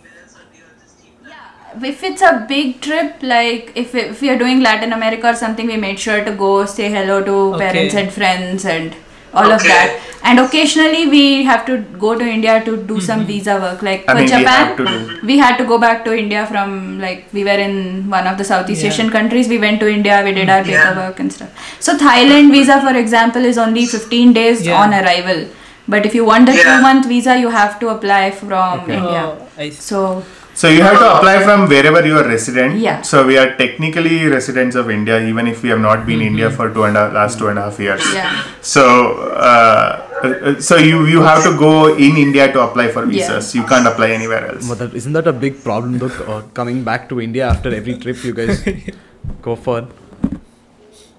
If 1.83 2.03
it's 2.03 2.23
a 2.23 2.45
big 2.49 2.81
trip 2.81 3.15
like 3.23 3.73
if, 3.75 3.95
if 3.95 4.21
we 4.21 4.29
are 4.31 4.39
doing 4.39 4.61
latin 4.61 4.93
america 4.93 5.29
or 5.29 5.35
something 5.35 5.67
we 5.67 5.77
made 5.77 5.99
sure 5.99 6.25
to 6.25 6.33
go 6.33 6.65
say 6.67 6.91
hello 6.91 7.23
to 7.23 7.37
Okay. 7.55 7.65
parents 7.67 7.95
and 7.95 8.13
friends 8.13 8.65
and 8.65 8.95
all 9.35 9.51
of 9.51 9.63
that 9.63 10.01
and 10.25 10.39
occasionally 10.39 11.07
we 11.09 11.43
have 11.45 11.65
to 11.69 11.79
go 12.05 12.11
to 12.19 12.25
india 12.25 12.63
to 12.65 12.77
do 12.91 13.01
some 13.01 13.21
mm-hmm. 13.21 13.29
visa 13.29 13.55
work 13.65 13.81
like 13.83 14.03
I 14.09 14.13
for 14.13 14.19
mean, 14.19 14.29
japan 14.29 14.67
have 14.67 14.77
to 14.77 14.85
do. 14.85 15.27
we 15.27 15.39
had 15.39 15.57
to 15.57 15.65
go 15.65 15.79
back 15.79 16.05
to 16.05 16.17
india 16.17 16.47
from 16.51 17.01
like 17.01 17.25
we 17.33 17.45
were 17.45 17.59
in 17.69 18.11
one 18.11 18.27
of 18.27 18.37
the 18.37 18.45
southeast 18.45 18.83
Yeah. 18.83 18.91
asian 18.91 19.11
countries 19.17 19.49
we 19.49 19.59
went 19.59 19.81
to 19.81 19.89
india 19.89 20.21
we 20.27 20.33
did 20.41 20.51
our 20.51 20.63
Yeah. 20.65 20.85
paperwork 20.91 21.19
and 21.25 21.33
stuff 21.33 21.65
so 21.81 21.97
thailand 22.05 22.53
visa 22.59 22.79
for 22.87 22.95
example 23.05 23.45
is 23.53 23.59
only 23.67 23.87
15 23.87 24.35
days 24.41 24.67
Yeah. 24.67 24.81
on 24.83 24.93
arrival 25.01 25.43
but 25.89 26.05
if 26.07 26.15
you 26.15 26.25
want 26.27 26.47
the 26.47 26.55
Yeah. 26.59 26.63
two 26.69 26.83
month 26.83 27.07
visa 27.15 27.39
you 27.45 27.49
have 27.59 27.81
to 27.81 27.89
apply 27.97 28.23
from 28.43 28.81
Okay. 28.81 28.99
india 29.01 29.25
Oh, 29.33 29.49
I 29.65 29.71
see. 29.71 29.81
so 29.91 30.23
So 30.63 30.69
you 30.69 30.83
have 30.83 30.99
to 31.01 31.07
apply 31.17 31.43
from 31.43 31.69
wherever 31.69 32.07
you 32.07 32.17
are 32.19 32.25
resident. 32.25 32.79
Yeah. 32.79 33.03
So 33.03 33.27
we 33.27 33.37
are 33.37 33.57
technically 33.57 34.27
residents 34.29 34.77
of 34.77 34.91
India, 34.91 35.17
even 35.31 35.49
if 35.49 35.65
we 35.65 35.71
have 35.71 35.81
not 35.81 36.07
been 36.07 36.21
India 36.21 36.51
for 36.53 36.73
two 36.73 36.85
and 36.85 36.97
a, 36.97 37.09
last 37.09 37.41
two 37.41 37.49
and 37.49 37.59
a 37.59 37.63
half 37.63 37.81
years. 37.81 38.05
Yeah. 38.15 38.45
So 38.61 38.85
uh, 39.33 40.07
uh, 40.23 40.61
so 40.61 40.77
you 40.77 41.01
you 41.15 41.21
have 41.23 41.43
to 41.49 41.59
go 41.59 41.73
in 41.97 42.21
India 42.27 42.47
to 42.53 42.61
apply 42.67 42.87
for 42.93 43.03
visas. 43.07 43.23
Yeah. 43.23 43.35
visas. 43.39 43.57
You 43.57 43.65
can't 43.73 43.89
apply 43.93 44.11
anywhere 44.19 44.47
else. 44.53 44.69
But 44.69 44.79
that, 44.83 44.95
isn't 45.03 45.15
that 45.19 45.27
a 45.27 45.33
big 45.33 45.59
problem 45.65 45.99
though? 45.99 46.15
Uh, 46.31 46.43
coming 46.61 46.85
back 46.85 47.09
to 47.09 47.21
India 47.21 47.49
after 47.49 47.75
every 47.81 47.99
trip 47.99 48.23
you 48.23 48.33
guys 48.33 48.63
go 49.49 49.57
for. 49.57 49.89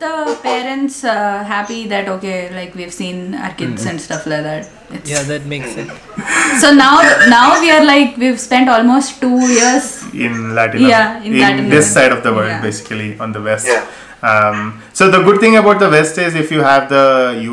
The 0.03 0.37
parents 0.43 1.03
uh, 1.05 1.43
happy 1.47 1.87
that 1.87 2.09
okay, 2.15 2.53
like 2.53 2.75
we've 2.75 2.93
seen 2.93 3.35
our 3.35 3.53
kids 3.53 3.85
and 3.85 4.01
stuff 4.01 4.25
like 4.31 4.43
that. 4.43 4.69
It's, 4.91 5.09
Yeah, 5.09 5.23
that 5.31 5.45
makes 5.45 5.71
sense. 5.75 5.91
So 6.61 6.71
now, 6.73 6.95
now 7.29 7.59
we 7.61 7.71
are 7.71 7.83
like 7.85 8.17
we've 8.17 8.39
spent 8.39 8.67
almost 8.69 9.21
two 9.21 9.39
years. 9.57 10.03
in 10.13 10.53
Latin 10.55 10.81
Yeah, 10.81 11.21
in 11.23 11.39
Latin 11.39 11.69
this 11.69 11.87
America. 11.87 11.93
side 11.97 12.11
of 12.17 12.23
the 12.23 12.33
world 12.33 12.49
Yeah. 12.55 12.61
basically 12.61 13.17
on 13.19 13.31
the 13.37 13.41
west 13.41 13.67
Yeah. 13.67 13.85
um, 14.31 14.81
so 14.93 15.09
the 15.15 15.21
good 15.27 15.39
thing 15.39 15.55
about 15.61 15.79
the 15.85 15.89
west 15.95 16.17
is 16.25 16.35
if 16.43 16.51
you 16.51 16.61
have 16.67 16.89
the 16.89 17.05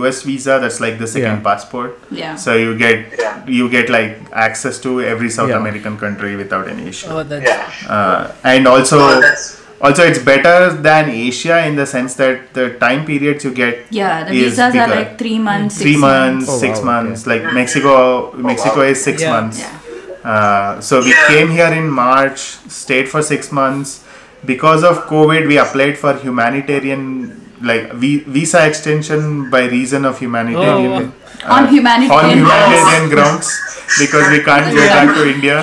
us 0.08 0.22
visa 0.22 0.58
that's 0.64 0.80
like 0.86 0.98
the 1.04 1.06
second 1.14 1.38
Yeah. 1.38 1.46
passport 1.48 1.96
Yeah. 2.10 2.34
so 2.44 2.54
you 2.64 2.76
get 2.84 2.98
Yeah. 3.22 3.40
you 3.60 3.68
get 3.76 3.88
like 3.98 4.18
access 4.48 4.78
to 4.88 5.00
every 5.14 5.30
south 5.38 5.50
Yeah. 5.54 5.62
american 5.62 5.96
country 6.04 6.34
without 6.42 6.68
any 6.74 6.88
issue 6.92 7.08
Oh, 7.16 7.22
that's 7.22 7.48
Yeah. 7.54 7.96
uh, 7.96 8.32
and 8.54 8.66
also 8.74 8.98
Oh, 9.06 9.20
that's 9.28 9.48
also 9.80 10.02
it's 10.04 10.18
better 10.18 10.72
than 10.86 11.08
asia 11.08 11.64
in 11.66 11.74
the 11.76 11.86
sense 11.86 12.14
that 12.14 12.52
the 12.54 12.64
time 12.84 13.04
periods 13.06 13.44
you 13.44 13.52
get 13.52 13.86
Yeah, 13.90 14.24
the 14.24 14.32
is 14.32 14.56
visas 14.56 14.74
are 14.76 14.88
like 14.88 15.18
three 15.18 15.38
months, 15.38 15.78
three 15.78 15.92
six 15.94 16.00
months, 16.00 16.46
Oh, 16.48 16.58
six 16.58 16.78
wow, 16.80 16.84
months. 16.92 17.26
Like 17.26 17.44
Mexico, 17.54 18.32
Mexico 18.36 18.82
is 18.82 19.02
six 19.02 19.22
Yeah. 19.22 19.32
months. 19.32 19.58
Yeah. 19.60 20.30
Uh, 20.32 20.80
so 20.80 21.00
we 21.00 21.10
Yeah. 21.10 21.26
came 21.28 21.50
here 21.50 21.72
in 21.80 21.88
March, 21.88 22.40
stayed 22.80 23.08
for 23.08 23.22
six 23.22 23.50
months. 23.60 24.00
Because 24.44 24.84
of 24.90 25.06
COVID, 25.06 25.46
we 25.48 25.56
applied 25.58 25.96
for 26.02 26.12
humanitarian, 26.26 27.04
like 27.62 27.92
visa 28.36 28.66
extension 28.66 29.50
by 29.50 29.64
reason 29.64 30.04
of 30.04 30.18
humanitarian. 30.18 31.12
Oh, 31.42 31.54
On 31.56 31.68
humanitarian 31.68 32.10
on 32.12 32.38
humanitarian 32.38 33.08
grounds. 33.08 33.48
grounds 33.48 33.98
because 33.98 34.28
we 34.30 34.40
can't 34.48 34.68
go 34.76 34.82
Yeah. 34.84 34.94
back 35.06 35.14
to 35.16 35.28
India. 35.34 35.58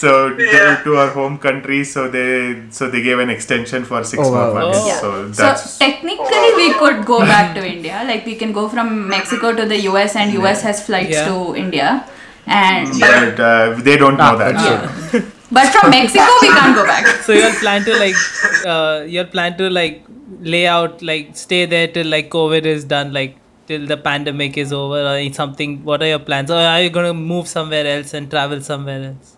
So 0.00 0.10
to, 0.36 0.44
Yeah. 0.44 0.76
to 0.84 0.96
our 1.00 1.08
home 1.16 1.36
country, 1.46 1.78
so 1.92 2.02
they 2.16 2.28
so 2.78 2.88
they 2.92 3.02
gave 3.08 3.18
an 3.24 3.30
extension 3.36 3.84
for 3.90 4.00
six 4.12 4.22
Oh, 4.26 4.30
more 4.36 4.52
months. 4.58 4.78
Oh. 4.82 4.86
Yeah. 4.90 5.00
So 5.00 5.10
So 5.40 5.78
technically, 5.84 6.50
we 6.60 6.68
could 6.82 7.04
go 7.12 7.18
back 7.32 7.54
to 7.58 7.64
India. 7.74 8.02
Like 8.12 8.24
we 8.30 8.36
can 8.42 8.52
go 8.60 8.68
from 8.76 8.94
Mexico 9.16 9.52
to 9.60 9.66
the 9.74 9.80
US, 9.90 10.16
and 10.22 10.32
US 10.40 10.62
has 10.68 10.84
flights 10.86 11.16
Yeah. 11.18 11.28
to 11.32 11.56
India. 11.64 11.88
And 12.46 12.88
but, 13.00 13.10
but 13.36 13.40
uh, 13.48 13.74
they 13.88 13.96
don't 14.04 14.16
know 14.22 14.30
Ah, 14.30 14.36
that. 14.36 14.54
that's 14.60 15.12
so- 15.12 15.22
but 15.58 15.66
from 15.74 15.90
Mexico, 15.96 16.30
we 16.42 16.48
can't 16.58 16.74
go 16.80 16.84
back. 16.92 17.06
so 17.26 17.32
you'll 17.40 17.58
plan 17.64 17.84
to 17.90 17.98
like 18.04 18.16
uh, 18.74 19.04
you'll 19.16 19.30
plan 19.36 19.56
to 19.60 19.68
like 19.80 20.00
lay 20.54 20.66
out 20.76 21.02
like 21.10 21.36
stay 21.44 21.60
there 21.74 21.86
till 21.96 22.06
like 22.14 22.28
covid 22.34 22.64
is 22.72 22.84
done 22.92 23.12
like 23.18 23.32
till 23.70 23.84
the 23.92 23.96
pandemic 24.08 24.56
is 24.62 24.72
over 24.72 25.00
or 25.10 25.16
something 25.38 25.72
what 25.88 26.02
are 26.04 26.10
your 26.12 26.20
plans 26.28 26.50
or 26.56 26.60
are 26.74 26.80
you 26.84 26.90
going 26.96 27.08
to 27.12 27.16
move 27.32 27.46
somewhere 27.56 27.86
else 27.94 28.14
and 28.18 28.30
travel 28.34 28.60
somewhere 28.68 29.02
else 29.10 29.36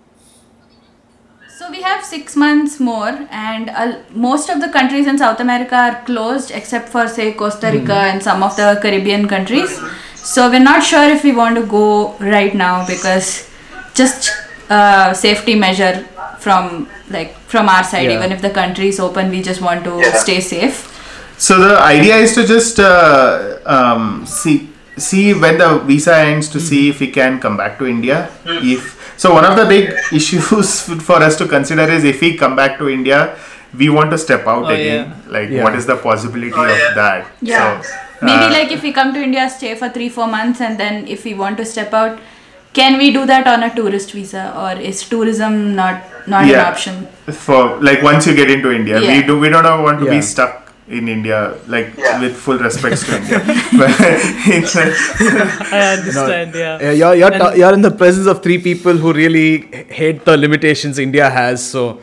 So 1.62 1.71
we 1.71 1.81
have 1.83 2.04
six 2.04 2.35
months 2.35 2.81
more, 2.81 3.28
and 3.31 3.71
uh, 3.71 3.99
most 4.12 4.49
of 4.50 4.61
the 4.61 4.69
countries 4.69 5.07
in 5.07 5.16
South 5.16 5.38
America 5.38 5.76
are 5.76 6.02
closed 6.07 6.50
except 6.50 6.88
for 6.88 7.07
say 7.07 7.33
Costa 7.35 7.71
Rica 7.71 7.95
and 7.95 8.21
some 8.21 8.42
of 8.42 8.57
the 8.57 8.81
Caribbean 8.83 9.28
countries. 9.28 9.71
So 10.16 10.50
we're 10.50 10.59
not 10.64 10.83
sure 10.83 11.04
if 11.09 11.23
we 11.23 11.31
want 11.33 11.54
to 11.54 11.64
go 11.64 12.14
right 12.19 12.52
now 12.52 12.85
because 12.85 13.49
just 13.95 14.33
uh, 14.71 15.14
safety 15.14 15.54
measure 15.54 16.04
from 16.40 16.88
like 17.11 17.37
from 17.52 17.69
our 17.69 17.85
side. 17.85 18.11
Yeah. 18.11 18.16
Even 18.16 18.33
if 18.33 18.42
the 18.42 18.50
country 18.50 18.88
is 18.88 18.99
open, 18.99 19.31
we 19.31 19.40
just 19.40 19.61
want 19.61 19.85
to 19.85 20.00
Yeah. 20.00 20.16
stay 20.25 20.40
safe. 20.40 20.81
So 21.38 21.61
the 21.61 21.78
idea 21.81 22.16
is 22.16 22.35
to 22.35 22.45
just 22.45 22.81
uh, 22.81 23.59
um, 23.66 24.26
see 24.26 24.69
see 24.99 25.33
when 25.33 25.59
the 25.59 25.78
visa 25.92 26.16
ends 26.16 26.49
to 26.57 26.59
see 26.59 26.88
if 26.88 26.99
we 26.99 27.12
can 27.21 27.38
come 27.38 27.57
back 27.57 27.78
to 27.78 27.87
India. 27.87 28.19
If 28.75 28.99
so, 29.16 29.33
one 29.35 29.45
of 29.45 29.57
the 29.57 29.66
big 29.66 29.90
issues 30.12 30.81
for 30.83 31.16
us 31.23 31.37
to 31.37 31.47
consider 31.47 31.83
is 31.85 32.04
if 32.04 32.21
we 32.21 32.37
come 32.37 32.57
back 32.57 32.78
to 32.78 32.88
India, 32.88 33.37
we 33.77 33.88
want 33.88 34.11
to 34.11 34.18
step 34.18 34.46
out 34.46 34.64
Oh, 34.64 34.68
again. 34.68 35.09
yeah. 35.09 35.31
Like, 35.33 35.51
Yeah. 35.51 35.62
what 35.64 35.75
is 35.75 35.87
the 35.87 35.96
possibility 35.96 36.53
Oh, 36.55 36.64
yeah. 36.66 36.88
of 36.88 36.94
that? 36.96 37.27
Yeah. 37.40 37.81
So, 37.81 37.88
Maybe 38.22 38.44
uh, 38.44 38.51
like 38.51 38.70
if 38.70 38.83
we 38.83 38.92
come 38.92 39.12
to 39.14 39.20
India, 39.22 39.48
stay 39.51 39.75
for 39.75 39.88
three 39.88 40.09
four 40.09 40.27
months, 40.29 40.61
and 40.61 40.79
then 40.79 41.07
if 41.09 41.25
we 41.25 41.35
want 41.35 41.57
to 41.59 41.64
step 41.64 41.92
out, 41.92 42.18
can 42.72 42.96
we 42.98 43.11
do 43.12 43.27
that 43.27 43.46
on 43.46 43.62
a 43.64 43.75
tourist 43.75 44.12
visa, 44.12 44.44
or 44.57 44.81
is 44.81 45.03
tourism 45.09 45.75
not 45.75 46.03
not 46.27 46.46
Yeah. 46.46 46.61
an 46.61 46.66
option? 46.72 47.07
for 47.46 47.79
like 47.88 48.03
once 48.03 48.27
you 48.27 48.35
get 48.35 48.51
into 48.51 48.70
India, 48.72 49.01
we 49.01 49.22
do 49.31 49.38
we 49.40 49.48
don't 49.48 49.83
want 49.88 49.98
to 50.01 50.07
Yeah. 50.07 50.12
be 50.12 50.20
stuck 50.22 50.62
in 50.88 51.09
India. 51.09 51.55
Like 51.66 51.95
Yeah. 51.97 52.21
with 52.21 52.37
full 52.37 52.59
respects 52.59 53.05
to 53.07 53.16
India, 53.16 53.38
but 53.79 53.90
it's 54.57 54.75
like, 54.75 54.92
i 55.73 55.81
understand 55.99 56.55
yeah 56.55 56.79
Yeah, 56.81 56.92
you're 56.92 57.14
you're, 57.14 57.33
And- 57.33 57.42
ta- 57.42 57.53
you're 57.55 57.73
in 57.75 57.83
the 57.83 57.90
presence 57.90 58.27
of 58.27 58.42
three 58.42 58.59
people 58.59 58.95
who 59.05 59.12
really 59.12 59.49
hate 60.01 60.25
the 60.25 60.37
limitations 60.37 60.99
India 60.99 61.31
has. 61.31 61.64
So, 61.75 62.01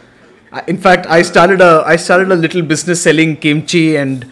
in 0.68 0.78
fact, 0.78 1.06
I 1.08 1.22
started 1.24 1.62
a 1.62 1.84
I 1.86 1.96
started 1.98 2.32
a 2.32 2.36
little 2.36 2.62
business 2.62 3.02
selling 3.04 3.36
kimchi 3.38 3.96
and 3.98 4.26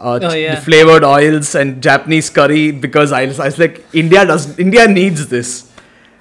uh, 0.00 0.18
Oh, 0.22 0.32
yeah. 0.34 0.58
flavored 0.68 1.04
oils 1.04 1.54
and 1.54 1.82
Japanese 1.82 2.30
curry 2.30 2.70
because 2.72 3.12
I 3.12 3.26
was, 3.26 3.38
I 3.38 3.46
was 3.52 3.58
like 3.58 3.84
India 3.92 4.24
does 4.24 4.58
India 4.58 4.88
needs 4.88 5.26
this, 5.28 5.52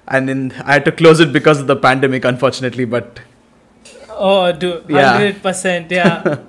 and 0.07 0.27
then 0.27 0.41
I 0.65 0.73
had 0.73 0.85
to 0.85 0.91
close 0.91 1.19
it 1.21 1.31
because 1.31 1.59
of 1.61 1.67
the 1.67 1.77
pandemic, 1.87 2.25
unfortunately. 2.25 2.85
But 2.85 3.21
oh 4.11 4.51
dude 4.51 4.83
Yeah. 4.89 5.17
100% 5.31 5.91
yeah 5.91 6.21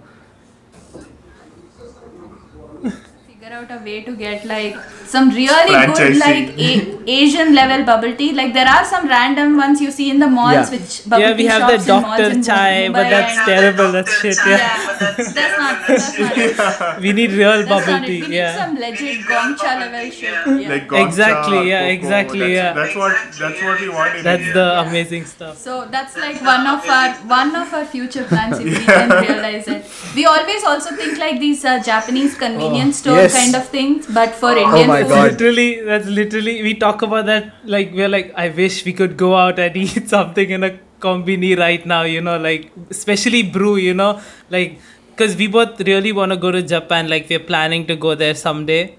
figure 3.27 3.50
out 3.61 3.71
a 3.71 3.79
way 3.85 4.03
to 4.03 4.17
get 4.17 4.45
like 4.45 4.77
some 5.13 5.29
really 5.31 5.77
good 5.93 6.17
like 6.23 6.49
a- 6.71 6.99
Asian 7.21 7.55
level 7.55 7.85
bubble 7.91 8.13
tea. 8.19 8.33
Like 8.41 8.53
there 8.55 8.69
are 8.73 8.85
some 8.85 9.09
random 9.09 9.57
ones 9.57 9.81
you 9.85 9.91
see 9.91 10.09
in 10.11 10.19
the 10.25 10.29
malls, 10.29 10.53
Yeah. 10.55 10.71
which 10.75 10.97
bubble 11.13 11.23
yeah 11.25 11.31
we 11.33 11.43
tea 11.43 11.47
have 11.53 11.63
shops 11.63 11.87
the 11.87 11.95
in 11.97 12.03
malls 12.03 12.19
doctor 12.21 12.35
in 12.37 12.43
chai 12.49 12.89
but 12.89 13.07
Mumbai 13.07 13.11
that's 13.15 13.39
and- 13.39 13.47
terrible 13.53 13.93
that's 13.97 14.21
shit 14.21 14.37
Yeah, 14.47 14.57
yeah 14.57 14.87
but 14.87 15.01
that's, 15.01 15.33
that's 15.39 15.59
not 15.63 15.87
that's 15.89 16.19
not 16.19 16.97
it. 16.99 17.01
we 17.07 17.13
need 17.21 17.33
real 17.41 17.57
That's 17.65 17.69
bubble 17.73 17.93
not 17.93 18.05
it. 18.05 18.07
tea 18.13 18.21
We 18.21 18.29
need 18.29 18.37
yeah 18.37 18.57
some 18.65 18.77
legit 18.85 19.27
Gong 19.33 19.57
Cha 19.63 19.73
level 19.83 20.11
shit. 20.19 20.35
Yeah. 20.63 20.69
like 20.75 20.87
Gong 20.93 21.01
Cha, 21.01 21.07
Exactly, 21.07 21.61
yeah, 21.71 21.81
cocoa, 21.81 21.95
exactly, 21.99 22.41
that's, 22.41 22.59
yeah. 22.61 22.73
That's 22.81 22.97
what 23.03 23.17
that's 23.41 23.63
what 23.69 23.81
we 23.81 23.89
want 23.97 24.17
in 24.21 24.25
that's 24.29 24.47
India. 24.51 24.55
the 24.61 24.69
amazing 24.85 25.25
stuff 25.33 25.59
So 25.67 25.77
that's 25.97 26.17
like 26.27 26.41
one 26.53 26.67
of 26.75 26.89
our 26.99 27.11
one 27.35 27.55
of 27.63 27.75
our 27.81 27.85
future 27.97 28.25
plans 28.35 28.59
if 28.59 28.67
we 28.79 28.85
can 28.93 29.11
realize 29.27 29.67
it. 29.77 29.85
We 30.15 30.27
always 30.35 30.65
also 30.75 30.95
think 31.03 31.19
like 31.27 31.41
these 31.47 31.65
uh, 31.65 31.79
Japanese 31.91 32.37
convenience 32.47 32.99
store 33.03 33.17
yes. 33.25 33.35
kind 33.41 33.55
of 33.63 33.69
things, 33.77 34.07
but 34.21 34.35
for 34.45 34.53
Indian 34.67 34.89
my 35.03 35.09
food. 35.09 35.15
God. 35.15 35.31
literally 35.33 35.81
that's 35.89 36.07
literally 36.07 36.63
we 36.63 36.75
talk 36.75 37.03
about 37.03 37.27
that 37.27 37.53
like 37.65 37.93
we're 37.93 38.09
like 38.09 38.33
i 38.37 38.49
wish 38.61 38.85
we 38.85 38.93
could 38.93 39.17
go 39.17 39.35
out 39.37 39.59
and 39.59 39.77
eat 39.85 40.09
something 40.09 40.51
in 40.51 40.65
a 40.65 40.73
combini 41.01 41.57
right 41.59 41.85
now 41.87 42.03
you 42.03 42.21
know 42.21 42.37
like 42.39 42.71
especially 42.91 43.43
Bru 43.43 43.77
you 43.77 43.95
know 43.95 44.21
like 44.51 44.79
because 45.11 45.37
we 45.37 45.47
both 45.47 45.81
really 45.81 46.13
want 46.13 46.33
to 46.33 46.37
go 46.37 46.51
to 46.51 46.63
japan 46.63 47.09
like 47.09 47.29
we're 47.31 47.47
planning 47.53 47.87
to 47.87 47.97
go 47.97 48.15
there 48.15 48.35
someday 48.35 48.95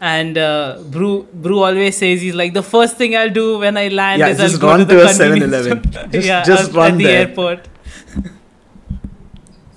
and 0.00 0.38
uh, 0.38 0.78
Bru 0.92 1.24
Bru 1.32 1.58
always 1.62 1.96
says 1.96 2.20
he's 2.22 2.34
like 2.34 2.52
the 2.54 2.62
first 2.62 2.96
thing 2.96 3.16
i'll 3.16 3.34
do 3.40 3.58
when 3.58 3.76
i 3.76 3.88
land 3.88 4.20
Yeah, 4.20 4.28
is 4.28 4.38
just 4.38 4.54
i'll 4.54 4.60
go 4.60 4.68
run 4.68 4.78
to 4.80 4.84
the 4.86 4.94
to 4.94 5.02
a 5.04 5.12
convenience 5.14 5.54
7-Eleven. 5.66 6.10
Just- 6.12 6.26
yeah 6.28 6.42
just 6.44 6.72
run 6.72 6.92
at 6.92 6.98
the 6.98 7.04
there. 7.04 7.18
airport 7.28 7.68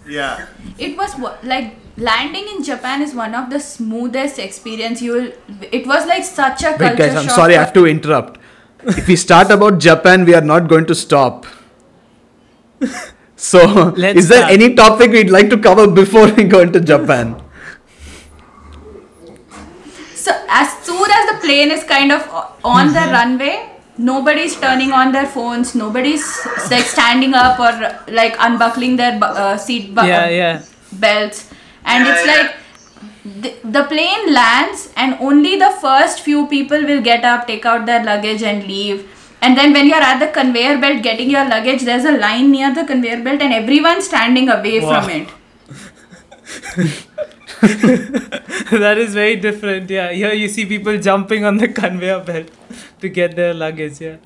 yeah. 0.07 0.47
it 0.77 0.97
was 0.97 1.15
wa- 1.17 1.37
like 1.43 1.75
landing 1.97 2.47
in 2.55 2.63
Japan 2.63 3.01
is 3.01 3.13
one 3.13 3.35
of 3.35 3.49
the 3.49 3.59
smoothest 3.59 4.39
experience 4.39 5.01
you 5.01 5.11
will. 5.13 5.31
It 5.71 5.85
was 5.87 6.05
like 6.07 6.23
such 6.23 6.63
a 6.63 6.75
wait, 6.79 6.95
culture 6.95 6.95
guys, 6.95 7.15
I'm 7.15 7.27
shock. 7.27 7.35
sorry, 7.35 7.55
I 7.55 7.59
have 7.59 7.73
to 7.73 7.85
interrupt. 7.87 8.39
if 8.85 9.07
we 9.07 9.15
start 9.15 9.51
about 9.51 9.79
Japan, 9.79 10.25
we 10.25 10.33
are 10.35 10.41
not 10.41 10.67
going 10.67 10.85
to 10.87 10.95
stop. 10.95 11.45
So, 13.35 13.93
Let's 13.97 14.19
is 14.19 14.29
there 14.29 14.39
start. 14.39 14.53
any 14.53 14.73
topic 14.75 15.11
we'd 15.11 15.29
like 15.29 15.49
to 15.49 15.57
cover 15.57 15.87
before 15.87 16.27
we 16.31 16.43
go 16.43 16.61
into 16.61 16.79
Japan? 16.79 17.41
So 20.15 20.31
as 20.47 20.71
soon 20.83 21.09
as 21.11 21.25
the 21.33 21.39
plane 21.45 21.71
is 21.71 21.83
kind 21.83 22.11
of 22.11 22.27
on 22.63 22.93
the 22.93 22.99
Mm-hmm. 22.99 23.11
runway, 23.11 23.69
nobody's 23.97 24.55
turning 24.59 24.91
on 24.93 25.11
their 25.11 25.25
phones. 25.27 25.75
Nobody's 25.75 26.23
like 26.71 26.85
standing 26.85 27.33
up 27.33 27.59
or 27.59 27.71
like 28.13 28.35
unbuckling 28.39 28.95
their 28.95 29.19
uh, 29.21 29.57
seat 29.57 29.93
bu- 29.93 30.05
yeah 30.05 30.29
yeah 30.29 30.61
belts, 30.93 31.49
and 31.85 32.05
Yeah, 32.05 32.13
it's 32.13 32.25
yeah. 32.25 32.41
like. 32.41 32.55
The, 33.25 33.53
the 33.63 33.83
plane 33.85 34.33
lands 34.33 34.91
and 34.97 35.15
only 35.21 35.57
the 35.57 35.69
first 35.81 36.19
few 36.19 36.45
people 36.47 36.81
will 36.83 37.01
get 37.01 37.23
up 37.23 37.47
take 37.47 37.65
out 37.65 37.85
their 37.85 38.03
luggage 38.03 38.43
and 38.43 38.65
leave 38.67 39.07
and 39.41 39.57
then 39.57 39.71
when 39.71 39.87
you're 39.87 40.01
at 40.09 40.19
the 40.19 40.27
conveyor 40.27 40.77
belt 40.81 41.01
getting 41.03 41.29
your 41.29 41.45
luggage 41.47 41.83
there's 41.83 42.03
a 42.03 42.11
line 42.17 42.51
near 42.51 42.73
the 42.75 42.83
conveyor 42.83 43.23
belt 43.23 43.41
and 43.41 43.53
everyone's 43.53 44.05
standing 44.05 44.49
away 44.49 44.81
Wow. 44.81 45.01
from 45.01 45.09
it 45.11 45.29
that 47.63 48.97
is 48.97 49.13
very 49.13 49.35
different. 49.37 49.89
Yeah, 49.89 50.11
here 50.11 50.33
you 50.33 50.47
see 50.47 50.65
people 50.65 50.97
jumping 50.99 51.45
on 51.45 51.57
the 51.57 51.67
conveyor 51.67 52.19
belt 52.21 52.47
to 53.01 53.09
get 53.09 53.35
their 53.35 53.53
luggage. 53.53 54.01
Yeah. 54.01 54.17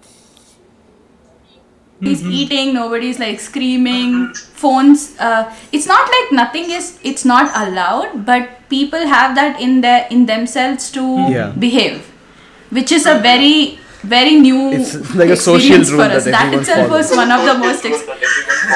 Nobody's 1.99 2.23
eating, 2.39 2.73
nobody's 2.75 3.17
like 3.19 3.39
screaming, 3.39 4.31
phones. 4.33 5.15
Uh, 5.19 5.51
it's 5.71 5.87
not 5.87 6.07
like 6.15 6.31
nothing 6.31 6.69
is. 6.69 6.99
It's 7.03 7.25
not 7.25 7.49
allowed, 7.55 8.23
but 8.25 8.49
people 8.69 9.07
have 9.07 9.33
that 9.35 9.59
in 9.59 9.81
their 9.81 10.05
in 10.11 10.27
themselves 10.27 10.91
to 10.91 11.03
Yeah. 11.35 11.53
behave, 11.57 12.05
which 12.69 12.91
is 12.91 13.07
a 13.07 13.17
very 13.19 13.79
very 14.03 14.35
new 14.39 14.71
It's 14.73 14.93
like 15.15 15.29
a 15.31 15.35
social 15.35 15.55
experience 15.55 15.89
rule 15.91 16.03
for 16.05 16.11
us. 16.17 16.25
that 16.25 16.31
That 16.31 16.43
everyone 16.45 16.61
itself 16.61 16.91
was 16.91 17.11
one 17.21 17.31
of 17.31 17.45
the 17.45 17.55
most. 17.63 17.83
Ex- 17.85 18.03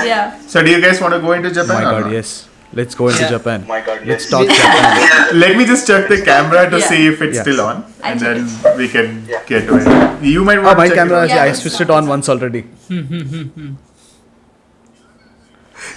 yeah. 0.03 0.31
So, 0.47 0.63
do 0.63 0.71
you 0.71 0.81
guys 0.81 0.99
want 0.99 1.13
to 1.13 1.19
go 1.19 1.33
into 1.33 1.51
Japan? 1.51 1.77
Oh 1.85 1.91
my 1.91 2.01
god, 2.01 2.11
yes. 2.11 2.47
Let's 2.73 2.95
go 2.95 3.07
into 3.09 3.21
Yeah. 3.21 3.29
Japan. 3.37 3.65
my 3.67 3.81
God, 3.81 3.99
Let's 4.07 4.23
yes. 4.25 4.31
talk 4.31 4.47
Japan. 4.57 5.39
Let 5.39 5.57
me 5.57 5.65
just 5.65 5.85
check 5.85 6.07
the 6.09 6.21
camera 6.21 6.69
to 6.71 6.79
Yeah. 6.79 6.87
see 6.91 7.05
if 7.07 7.21
it's 7.21 7.35
Yeah. 7.37 7.41
still 7.43 7.61
on, 7.61 7.83
and 8.03 8.19
then 8.19 8.49
we 8.77 8.87
can 8.87 9.25
get 9.47 9.67
to 9.67 9.77
it. 9.77 10.23
You 10.23 10.43
might 10.43 10.57
Oh, 10.59 10.63
want 10.69 10.77
my 10.79 10.85
to 10.85 10.95
check 10.95 10.97
camera, 11.03 11.23
It 11.25 11.29
yeah, 11.29 11.35
Yeah, 11.45 11.51
I 11.51 11.57
switched 11.63 11.81
it 11.81 11.89
on. 11.91 12.03
on 12.05 12.07
once 12.17 12.29
already. 12.29 12.63
Out. 12.91 13.77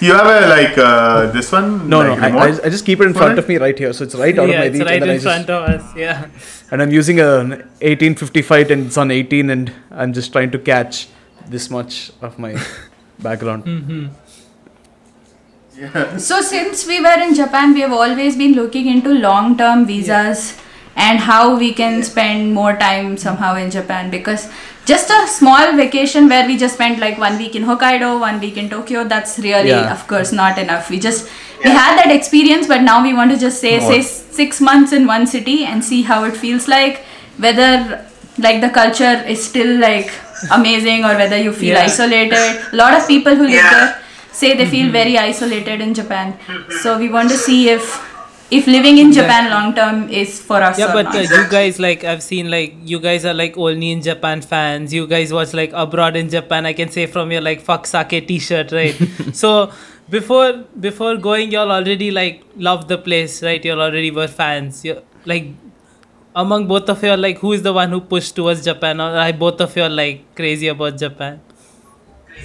You 0.01 0.15
have 0.15 0.27
a 0.27 0.49
like 0.49 0.79
uh, 0.79 1.31
this 1.33 1.53
one? 1.53 1.89
No, 1.89 1.99
like, 1.99 2.33
no, 2.33 2.39
I. 2.39 2.47
I, 2.47 2.65
I 2.65 2.69
just 2.71 2.87
keep 2.87 3.01
it 3.01 3.07
in 3.07 3.15
front 3.15 3.39
of 3.39 3.47
me 3.49 3.59
right 3.59 3.79
here, 3.79 3.93
so 3.93 4.05
it's 4.05 4.15
right 4.15 4.39
out 4.39 4.49
yeah, 4.49 4.55
of 4.55 4.61
my 4.61 4.65
it's 4.65 4.79
reach. 4.79 4.89
right 4.89 5.03
in 5.03 5.11
I 5.11 5.15
just, 5.15 5.25
front 5.25 5.51
of 5.51 5.69
us. 5.69 5.97
Yeah. 5.97 6.29
and 6.71 6.83
I'm 6.83 6.91
using 6.91 7.21
an 7.21 7.51
1855 7.51 8.71
and 8.71 8.87
it's 8.87 8.97
on 8.97 9.11
18, 9.11 9.51
and 9.51 9.73
I'm 9.91 10.13
just 10.13 10.33
trying 10.33 10.51
to 10.53 10.59
catch 10.59 11.09
this 11.49 11.69
much 11.71 12.13
of 12.23 12.39
my 12.39 12.57
background. 13.19 13.65
Hmm. 13.65 14.07
So 16.19 16.41
since 16.41 16.87
we 16.87 17.01
were 17.01 17.19
in 17.21 17.35
Japan, 17.35 17.75
we 17.75 17.81
have 17.81 17.93
always 17.93 18.37
been 18.37 18.53
looking 18.53 18.87
into 18.87 19.13
long-term 19.13 19.87
visas 19.87 20.57
and 20.97 21.19
how 21.19 21.59
we 21.59 21.73
can 21.75 22.03
spend 22.05 22.55
more 22.55 22.77
time 22.77 23.17
somehow 23.17 23.57
in 23.57 23.71
Japan 23.71 24.09
because 24.09 24.49
just 24.87 25.11
a 25.11 25.27
small 25.27 25.73
vacation 25.77 26.29
where 26.29 26.47
we 26.47 26.57
just 26.57 26.75
spent 26.75 26.99
like 26.99 27.19
one 27.19 27.39
week 27.39 27.55
in 27.57 27.65
Hokkaido, 27.65 28.21
one 28.21 28.41
week 28.41 28.57
in 28.57 28.69
Tokyo, 28.69 29.05
that's 29.05 29.39
really 29.39 29.71
Yeah. 29.71 29.93
of 29.93 30.07
course 30.07 30.33
not 30.33 30.59
enough. 30.59 30.91
We 30.91 30.99
just 30.99 31.29
we 31.65 31.71
had 31.71 31.97
that 31.99 32.11
experience, 32.15 32.67
but 32.67 32.83
now 32.83 33.03
we 33.03 33.15
want 33.15 33.31
to 33.31 33.39
just 33.39 33.61
say 33.61 33.79
More. 33.81 33.93
say 33.93 34.03
six 34.03 34.61
months 34.61 34.93
in 34.93 35.07
one 35.07 35.27
city 35.27 35.65
and 35.65 35.83
see 35.83 36.03
how 36.03 36.25
it 36.25 36.37
feels 36.37 36.69
like, 36.69 37.05
whether 37.39 38.05
like 38.39 38.61
the 38.61 38.69
culture 38.69 39.15
is 39.35 39.43
still 39.45 39.79
like 39.81 40.11
amazing 40.51 41.05
or 41.05 41.15
whether 41.17 41.37
you 41.39 41.53
feel 41.53 41.75
Yeah. 41.77 41.85
isolated. 41.85 42.57
A 42.73 42.77
lot 42.77 42.95
of 42.95 43.07
people 43.09 43.35
who 43.35 43.45
live 43.45 43.53
Yeah. 43.63 43.71
there 43.71 43.99
say 44.33 44.55
they 44.57 44.67
feel 44.67 44.85
mm-hmm. 44.87 44.93
very 44.93 45.19
isolated 45.19 45.81
in 45.81 45.95
Japan. 45.95 46.35
So 46.83 46.99
we 46.99 47.09
want 47.09 47.31
to 47.31 47.39
see 47.39 47.71
if 47.71 48.01
if 48.51 48.67
living 48.67 48.99
in 48.99 49.13
Japan 49.13 49.51
long 49.51 49.75
term 49.75 50.09
is 50.09 50.41
for 50.41 50.63
us 50.63 50.79
Yeah, 50.79 50.91
or 50.91 50.93
but 50.93 51.05
not. 51.05 51.17
uh, 51.17 51.21
you 51.21 51.49
guys 51.49 51.79
like 51.79 52.05
I've 52.05 52.23
seen 52.23 52.51
like 52.51 52.75
you 52.85 53.01
guys 53.01 53.25
are 53.25 53.35
like 53.35 53.57
only 53.57 53.91
in 53.91 54.03
Japan 54.03 54.43
fans. 54.43 54.93
You 54.93 55.07
guys 55.07 55.33
watch 55.33 55.55
like 55.55 55.73
abroad 55.73 56.17
in 56.17 56.29
Japan. 56.29 56.67
I 56.67 56.73
can 56.73 56.91
say 56.91 57.07
from 57.07 57.33
your 57.33 57.41
like 57.41 57.61
fuck 57.61 57.87
sake 57.87 58.29
T-shirt, 58.29 58.73
right? 58.73 58.95
so 59.33 59.73
before 60.11 60.65
before 60.79 61.17
going, 61.17 61.51
y'all 61.51 61.73
already 61.73 62.11
like 62.11 62.45
loved 62.57 62.89
the 62.89 62.99
place, 62.99 63.43
right? 63.43 63.65
Y'all 63.65 63.81
already 63.81 64.11
were 64.11 64.29
fans. 64.29 64.85
You 64.85 65.01
like 65.25 65.49
among 66.37 66.67
both 66.67 66.89
of 66.89 67.03
you, 67.03 67.11
are, 67.11 67.17
like 67.17 67.39
who 67.39 67.53
is 67.53 67.63
the 67.63 67.73
one 67.73 67.91
who 67.91 68.01
pushed 68.01 68.37
towards 68.37 68.65
Japan, 68.65 69.01
or 69.01 69.11
are 69.17 69.33
both 69.33 69.61
of 69.61 69.77
you 69.77 69.83
are, 69.83 69.89
like 69.89 70.35
crazy 70.35 70.69
about 70.69 70.99
Japan? 70.99 71.41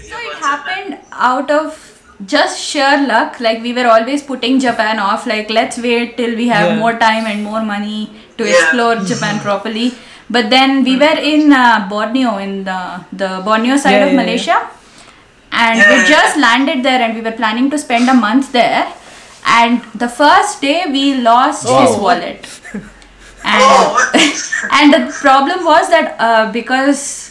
So 0.01 0.15
it 0.17 0.37
happened 0.37 0.99
out 1.11 1.49
of 1.51 1.88
just 2.25 2.59
sheer 2.59 3.05
luck. 3.07 3.39
Like 3.39 3.61
we 3.61 3.73
were 3.73 3.87
always 3.87 4.21
putting 4.23 4.59
Japan 4.59 4.99
off. 4.99 5.25
Like 5.25 5.49
let's 5.49 5.77
wait 5.77 6.17
till 6.17 6.35
we 6.35 6.47
have 6.49 6.69
Yeah. 6.69 6.75
more 6.83 6.93
time 6.99 7.25
and 7.25 7.43
more 7.43 7.61
money 7.63 8.11
to 8.37 8.43
Yeah. 8.45 8.51
explore 8.55 8.95
Japan 9.11 9.39
properly. 9.47 9.93
But 10.29 10.49
then 10.49 10.83
we 10.83 10.95
were 10.97 11.17
in 11.33 11.51
uh, 11.53 11.87
Borneo, 11.89 12.37
in 12.37 12.63
the 12.63 12.79
the 13.11 13.29
Borneo 13.45 13.77
side 13.77 13.93
Yeah, 13.99 14.05
of 14.05 14.11
yeah, 14.13 14.17
yeah. 14.17 14.21
Malaysia, 14.23 14.57
and 15.51 15.79
Yeah, 15.79 15.89
we 16.03 16.09
just 16.09 16.37
landed 16.37 16.83
there, 16.83 17.01
and 17.01 17.15
we 17.15 17.21
were 17.21 17.31
planning 17.31 17.69
to 17.71 17.77
spend 17.77 18.09
a 18.09 18.13
month 18.13 18.51
there. 18.51 18.85
And 19.45 19.81
the 19.95 20.07
first 20.07 20.61
day 20.61 20.85
we 20.97 21.15
lost 21.15 21.63
his 21.67 21.97
wallet. 21.97 22.47
And 23.43 23.63
Oh. 23.65 24.11
and 24.77 24.93
the 24.93 25.11
problem 25.21 25.63
was 25.65 25.89
that 25.89 26.15
uh, 26.19 26.51
because 26.51 27.28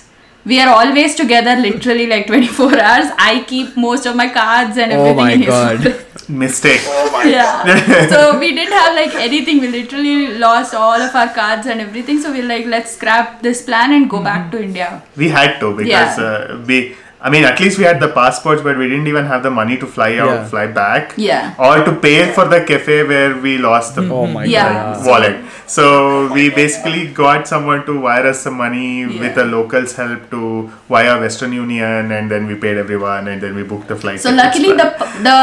we 0.50 0.58
are 0.64 0.68
always 0.74 1.14
together 1.20 1.54
literally 1.62 2.06
like 2.12 2.26
24 2.26 2.68
hours 2.88 3.08
i 3.30 3.32
keep 3.48 3.76
most 3.84 4.06
of 4.11 4.14
my 4.20 4.28
cards 4.37 4.76
and 4.84 4.92
Oh 4.92 4.98
everything 5.00 5.16
my 5.24 5.32
in 5.32 5.40
his 5.40 5.48
God. 5.48 5.78
wallet. 5.84 6.04
Mistake. 6.44 6.80
Oh 6.94 7.11
my 7.12 7.22
yeah 7.24 8.06
so 8.12 8.38
we 8.38 8.48
didn't 8.58 8.76
have 8.78 8.94
like 9.00 9.14
anything 9.26 9.61
we 9.64 9.68
literally 9.74 10.16
lost 10.44 10.74
all 10.84 11.00
of 11.08 11.14
our 11.22 11.28
cards 11.40 11.66
and 11.74 11.80
everything 11.88 12.20
so 12.22 12.32
we're 12.37 12.48
like 12.54 12.66
let's 12.76 12.96
scrap 12.96 13.42
this 13.48 13.62
plan 13.68 13.92
and 13.98 14.11
go 14.14 14.22
back 14.30 14.50
to 14.54 14.62
india 14.70 14.88
We 15.24 15.28
had 15.40 15.58
to 15.61 15.74
because 15.82 16.18
Yeah. 16.18 16.24
uh, 16.30 16.64
we. 16.70 16.78
I 17.20 17.31
mean, 17.31 17.44
at 17.44 17.59
least 17.59 17.78
we 17.78 17.85
had 17.85 17.98
the 17.98 18.09
passports, 18.09 18.62
but 18.62 18.78
we 18.78 18.88
didn't 18.88 19.09
even 19.09 19.24
have 19.26 19.42
the 19.42 19.50
money 19.50 19.76
to 19.78 19.87
fly 19.87 20.16
out, 20.18 20.28
Yeah. 20.35 20.44
fly 20.50 20.66
back, 20.68 21.14
Yeah. 21.16 21.54
or 21.59 21.85
to 21.85 21.92
pay 22.04 22.33
for 22.33 22.44
the 22.52 22.61
cafe 22.68 23.02
where 23.12 23.35
we 23.46 23.59
lost 23.59 23.96
the 23.96 24.02
Oh 24.02 24.26
my 24.26 24.44
mm-hmm. 24.44 24.52
Yeah. 24.52 24.72
god. 24.72 25.07
wallet. 25.07 25.37
So 25.66 25.87
we 26.33 26.48
basically 26.50 27.07
got 27.09 27.48
someone 27.48 27.85
to 27.87 27.98
wire 28.00 28.26
us 28.33 28.40
some 28.40 28.57
money 28.57 29.07
with 29.07 29.16
Yeah. 29.22 29.33
the 29.40 29.44
locals' 29.54 29.94
help 29.96 30.31
to 30.31 30.70
via 30.88 31.18
Western 31.24 31.52
Union, 31.52 32.12
and 32.18 32.31
then 32.31 32.46
we 32.46 32.54
paid 32.66 32.78
everyone, 32.85 33.26
and 33.33 33.40
then 33.46 33.57
we 33.62 33.64
booked 33.72 33.88
the 33.88 33.96
flight. 34.04 34.20
so 34.26 34.31
luckily 34.37 34.70
the 34.83 34.87
the 35.26 35.37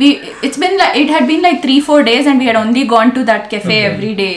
we 0.00 0.08
it's 0.48 0.58
been 0.64 0.74
like 0.80 0.96
it 1.02 1.12
had 1.16 1.26
been 1.32 1.42
like 1.48 1.60
three 1.66 1.78
four 1.90 2.02
days 2.08 2.26
and 2.32 2.38
we 2.44 2.48
had 2.50 2.58
only 2.64 2.86
gone 2.94 3.12
to 3.18 3.22
that 3.30 3.50
cafe 3.52 3.76
mm-hmm. 3.76 3.94
every 3.94 4.14
day 4.14 4.34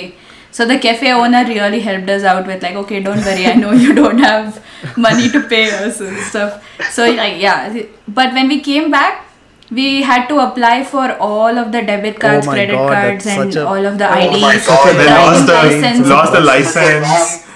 so 0.58 0.66
the 0.72 0.78
cafe 0.86 1.12
owner 1.20 1.44
really 1.50 1.80
helped 1.90 2.10
us 2.16 2.24
out 2.32 2.48
with 2.52 2.62
like 2.66 2.76
okay 2.84 3.00
don't 3.10 3.24
worry 3.30 3.46
i 3.52 3.54
know 3.64 3.72
you 3.86 3.94
don't 4.00 4.20
have 4.30 4.60
money 5.06 5.28
to 5.36 5.42
pay 5.54 5.66
us 5.86 6.00
and 6.08 6.18
stuff 6.32 6.64
so 6.98 7.06
like 7.22 7.38
yeah 7.46 7.78
but 8.20 8.34
when 8.40 8.48
we 8.56 8.60
came 8.72 8.90
back 8.98 9.22
we 9.80 9.86
had 10.08 10.28
to 10.32 10.38
apply 10.46 10.76
for 10.94 11.06
all 11.28 11.58
of 11.64 11.72
the 11.76 11.82
debit 11.92 12.20
cards 12.24 12.48
Oh 12.48 12.52
credit 12.52 12.76
God, 12.82 12.92
cards 12.96 13.26
and 13.36 13.56
a- 13.62 13.66
all 13.72 13.86
of 13.92 13.98
the 14.02 14.08
Oh 14.16 14.20
IDs 14.26 14.42
my 14.42 14.56
God, 14.68 14.92
they 15.02 15.08
lost 15.20 15.48
the 15.48 15.54
license. 15.54 16.08
lost 16.16 16.34
the 16.34 16.42
license. 16.52 17.48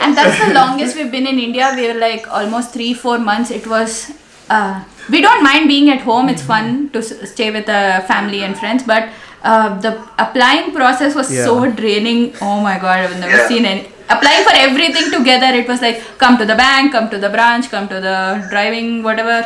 And 0.00 0.16
that's 0.16 0.38
the 0.46 0.54
longest 0.54 0.96
we've 0.96 1.10
been 1.10 1.26
in 1.26 1.38
India. 1.38 1.72
We 1.76 1.86
were 1.88 1.98
like 2.00 2.26
almost 2.40 2.72
three, 2.72 2.94
four 2.94 3.18
months. 3.18 3.50
It 3.50 3.66
was. 3.66 4.12
Uh, 4.48 4.84
we 5.10 5.20
don't 5.20 5.42
mind 5.44 5.68
being 5.68 5.90
at 5.90 6.00
home. 6.00 6.28
It's 6.28 6.42
fun 6.42 6.90
to 6.90 7.02
stay 7.02 7.50
with 7.50 7.68
uh, 7.68 8.00
family 8.02 8.42
and 8.42 8.58
friends, 8.58 8.82
but 8.82 9.08
uh, 9.42 9.78
the 9.80 9.92
applying 10.18 10.72
process 10.72 11.14
was 11.14 11.32
Yeah. 11.32 11.44
so 11.44 11.70
draining. 11.70 12.34
Oh 12.40 12.60
my 12.60 12.78
god, 12.78 12.98
I've 13.04 13.18
never 13.20 13.36
Yeah. 13.36 13.48
seen 13.48 13.64
any. 13.64 13.88
Applying 14.08 14.44
for 14.44 14.52
everything 14.54 15.10
together, 15.10 15.46
it 15.60 15.66
was 15.68 15.80
like 15.82 16.02
come 16.18 16.36
to 16.38 16.44
the 16.46 16.54
bank, 16.54 16.92
come 16.92 17.08
to 17.10 17.18
the 17.18 17.28
branch, 17.28 17.70
come 17.70 17.88
to 17.88 18.00
the 18.00 18.18
driving, 18.50 19.02
whatever. 19.02 19.38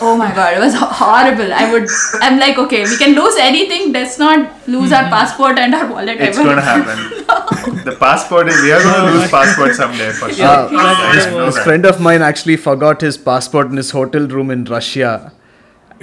Oh 0.00 0.16
my 0.16 0.28
god, 0.34 0.54
it 0.56 0.60
was 0.60 0.74
horrible. 0.74 1.52
I 1.52 1.70
would. 1.72 1.86
I'm 2.20 2.38
like, 2.38 2.58
okay, 2.58 2.82
we 2.84 2.96
can 2.96 3.14
lose 3.14 3.36
anything. 3.38 3.92
Let's 3.92 4.18
not 4.18 4.68
lose 4.68 4.92
our 4.92 5.04
passport 5.14 5.58
and 5.58 5.74
our 5.74 5.86
wallet. 5.86 6.20
it's 6.20 6.38
ever. 6.38 6.48
gonna 6.48 6.62
happen. 6.62 7.84
the 7.84 7.96
passport 7.98 8.48
is 8.48 8.60
we 8.62 8.72
are 8.72 8.82
gonna 8.82 9.12
lose 9.12 9.30
passport 9.30 9.74
someday 9.74 10.10
for 10.12 10.30
sure. 10.32 10.46
Uh, 10.46 10.68
I 10.72 11.12
this, 11.14 11.26
know 11.26 11.46
this 11.46 11.54
that. 11.56 11.64
friend 11.64 11.86
of 11.86 12.00
mine 12.00 12.22
actually 12.22 12.56
forgot 12.56 13.00
his 13.00 13.16
passport 13.18 13.68
in 13.68 13.76
his 13.76 13.90
hotel 13.90 14.26
room 14.26 14.50
in 14.50 14.64
Russia. 14.64 15.32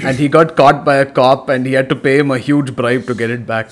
And 0.04 0.18
he 0.18 0.28
got 0.30 0.56
caught 0.56 0.86
by 0.86 0.96
a 0.98 1.06
cop 1.06 1.50
and 1.50 1.66
he 1.66 1.74
had 1.74 1.90
to 1.90 1.96
pay 1.96 2.18
him 2.20 2.32
a 2.32 2.38
huge 2.38 2.76
bribe 2.76 3.06
to 3.08 3.14
get 3.16 3.30
it 3.30 3.46
back. 3.46 3.72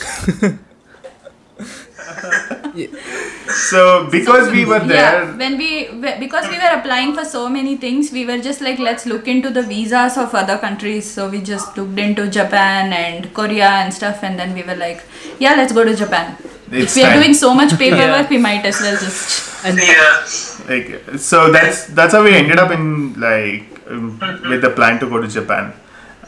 So 3.48 4.08
because 4.12 4.50
we 4.52 4.66
were 4.66 4.80
there, 4.80 5.24
Yeah, 5.24 5.38
when 5.38 5.58
we 5.58 5.90
because 6.20 6.48
we 6.50 6.58
were 6.58 6.74
applying 6.80 7.14
for 7.16 7.24
so 7.26 7.48
many 7.50 7.78
things, 7.78 8.12
we 8.12 8.26
were 8.26 8.38
just 8.38 8.62
like, 8.62 8.78
let's 8.80 9.06
look 9.06 9.28
into 9.28 9.50
the 9.50 9.62
visas 9.64 10.18
of 10.18 10.36
other 10.36 10.58
countries. 10.58 11.10
So 11.10 11.30
we 11.30 11.42
just 11.42 11.78
looked 11.78 11.98
into 11.98 12.28
Japan 12.28 12.92
and 12.94 13.34
Korea 13.34 13.70
and 13.84 13.94
stuff, 13.94 14.24
and 14.24 14.38
then 14.38 14.54
we 14.54 14.64
were 14.64 14.76
like, 14.76 15.04
yeah, 15.40 15.56
let's 15.56 15.74
go 15.74 15.84
to 15.86 15.96
Japan. 15.96 16.36
It's 16.72 16.92
if 16.92 16.96
we 16.98 17.04
are 17.04 17.14
time. 17.14 17.22
doing 17.22 17.34
so 17.34 17.54
much 17.56 17.78
paperwork, 17.84 18.28
Yeah. 18.28 18.30
we 18.30 18.38
might 18.38 18.66
as 18.66 18.80
well 18.82 18.98
just. 18.98 19.66
And 19.66 19.78
Yeah. 19.78 20.22
like 20.70 21.20
so 21.20 21.52
that's 21.52 21.86
that's 21.88 22.14
how 22.14 22.24
we 22.24 22.36
ended 22.36 22.60
up 22.60 22.72
in 22.72 23.14
like 23.20 23.64
um, 23.90 24.20
with 24.50 24.62
the 24.62 24.70
plan 24.70 25.00
to 25.00 25.10
go 25.10 25.22
to 25.22 25.28
Japan, 25.28 25.74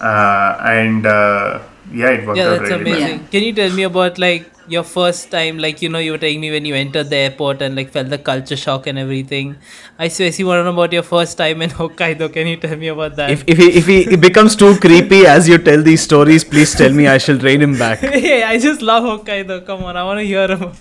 and 0.02 1.06
uh, 1.06 1.60
yeah, 1.92 2.10
it 2.12 2.26
worked 2.26 2.38
yeah, 2.38 2.46
out 2.46 2.60
that's 2.60 2.72
really 2.72 2.92
well. 2.92 3.02
amazing. 3.02 3.28
Can 3.28 3.44
you 3.44 3.54
tell 3.54 3.72
me 3.72 3.84
about 3.84 4.18
like 4.18 4.50
your 4.68 4.84
first 4.84 5.32
time? 5.32 5.58
Like 5.58 5.82
you 5.82 5.90
know, 5.90 6.00
you 6.00 6.12
were 6.12 6.18
telling 6.18 6.40
me 6.40 6.52
when 6.52 6.66
you 6.66 6.76
entered 6.76 7.10
the 7.10 7.16
airport 7.16 7.62
and 7.62 7.76
like 7.76 7.92
felt 7.92 8.10
the 8.10 8.18
culture 8.18 8.56
shock 8.56 8.88
and 8.88 9.00
everything. 9.00 9.56
I 9.98 10.08
seriously 10.08 10.46
want 10.46 10.60
to 10.60 10.64
know 10.66 10.74
about 10.74 10.94
your 10.94 11.04
first 11.04 11.38
time 11.38 11.62
in 11.62 11.70
Hokkaido. 11.82 12.32
Can 12.34 12.48
you 12.48 12.58
tell 12.58 12.76
me 12.76 12.88
about 12.88 13.16
that? 13.16 13.32
If, 13.32 13.44
if, 13.48 13.58
he, 13.58 13.78
if 13.78 13.88
he 13.88 14.02
it 14.14 14.22
becomes 14.22 14.56
too 14.56 14.78
creepy 14.78 15.26
as 15.26 15.48
you 15.48 15.58
tell 15.58 15.82
these 15.82 16.02
stories, 16.02 16.44
please 16.44 16.76
tell 16.76 16.94
me 16.94 17.08
I 17.08 17.18
shall 17.18 17.38
rein 17.38 17.62
him 17.62 17.78
back. 17.78 18.00
hey, 18.28 18.44
I 18.44 18.58
just 18.60 18.82
love 18.82 19.04
Hokkaido. 19.04 19.66
Come 19.66 19.84
on, 19.84 19.98
I 19.98 20.04
want 20.04 20.20
to 20.20 20.26
hear 20.26 20.46
about. 20.52 20.76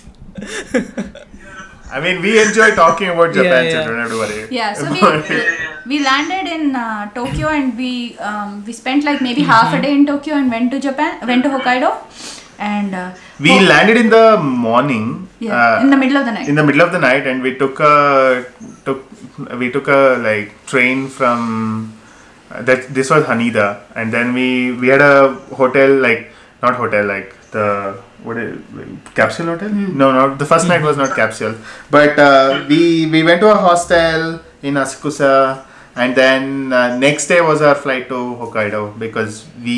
I 1.90 2.00
mean, 2.04 2.20
we 2.22 2.40
enjoy 2.40 2.74
talking 2.74 3.08
about 3.08 3.32
Japan, 3.34 3.64
yeah. 3.66 3.84
so 3.84 3.90
don't 3.90 4.00
have 4.04 4.10
to 4.10 4.18
worry. 4.22 4.46
Yeah, 4.50 4.72
so 4.72 4.90
we 4.94 5.00
we 5.90 5.98
landed 6.04 6.46
in 6.56 6.76
uh, 6.76 7.10
Tokyo 7.18 7.48
and 7.48 7.76
we 7.76 7.92
um, 8.18 8.64
we 8.66 8.72
spent 8.72 9.04
like 9.04 9.20
maybe 9.28 9.42
half 9.42 9.72
a 9.78 9.80
day 9.86 9.92
in 9.98 10.04
Tokyo 10.06 10.34
and 10.40 10.50
went 10.50 10.70
to 10.72 10.80
Japan, 10.88 11.12
went 11.26 11.42
to 11.44 11.50
Hokkaido, 11.54 11.90
and 12.58 12.94
uh, 12.94 13.10
we 13.40 13.50
Ho- 13.56 13.64
landed 13.72 13.96
in 14.04 14.10
the 14.18 14.26
morning. 14.66 15.06
yeah 15.46 15.52
uh, 15.56 15.82
in 15.82 15.90
the 15.94 15.96
middle 16.02 16.18
of 16.20 16.24
the 16.28 16.32
night. 16.36 16.48
in 16.52 16.56
the 16.60 16.64
middle 16.68 16.82
of 16.84 16.90
the 16.94 17.00
night 17.02 17.24
and 17.30 17.44
we 17.46 17.50
took 17.60 17.76
a 17.88 17.92
took 18.86 19.00
we 19.60 19.66
took 19.76 19.88
a 19.98 20.00
like 20.28 20.50
train 20.72 21.06
from 21.20 21.38
Uh, 22.56 22.60
that 22.68 22.84
this 22.96 23.08
was 23.12 23.22
Haneda, 23.28 23.64
and 24.00 24.14
then 24.16 24.28
we 24.36 24.44
we 24.82 24.88
had 24.92 25.02
a 25.06 25.16
hotel 25.58 25.90
like 26.04 26.22
not 26.62 26.76
hotel 26.82 27.04
like 27.10 27.34
the 27.54 27.64
what 28.22 28.36
is 28.36 28.58
it, 28.58 29.14
capsule 29.14 29.46
hotel? 29.46 29.68
No, 29.70 30.12
no. 30.12 30.34
The 30.34 30.44
first 30.46 30.66
night 30.68 30.82
was 30.82 30.96
not 30.96 31.14
capsule, 31.14 31.54
but 31.90 32.18
uh, 32.18 32.64
we 32.68 33.06
we 33.06 33.22
went 33.22 33.40
to 33.40 33.50
a 33.50 33.54
hostel 33.54 34.40
in 34.62 34.74
Asakusa, 34.74 35.64
and 36.02 36.14
then 36.14 36.72
uh, 36.72 36.96
next 36.96 37.26
day 37.32 37.40
was 37.40 37.60
our 37.68 37.74
flight 37.74 38.08
to 38.08 38.14
Hokkaido 38.40 38.80
because 38.98 39.46
we 39.64 39.76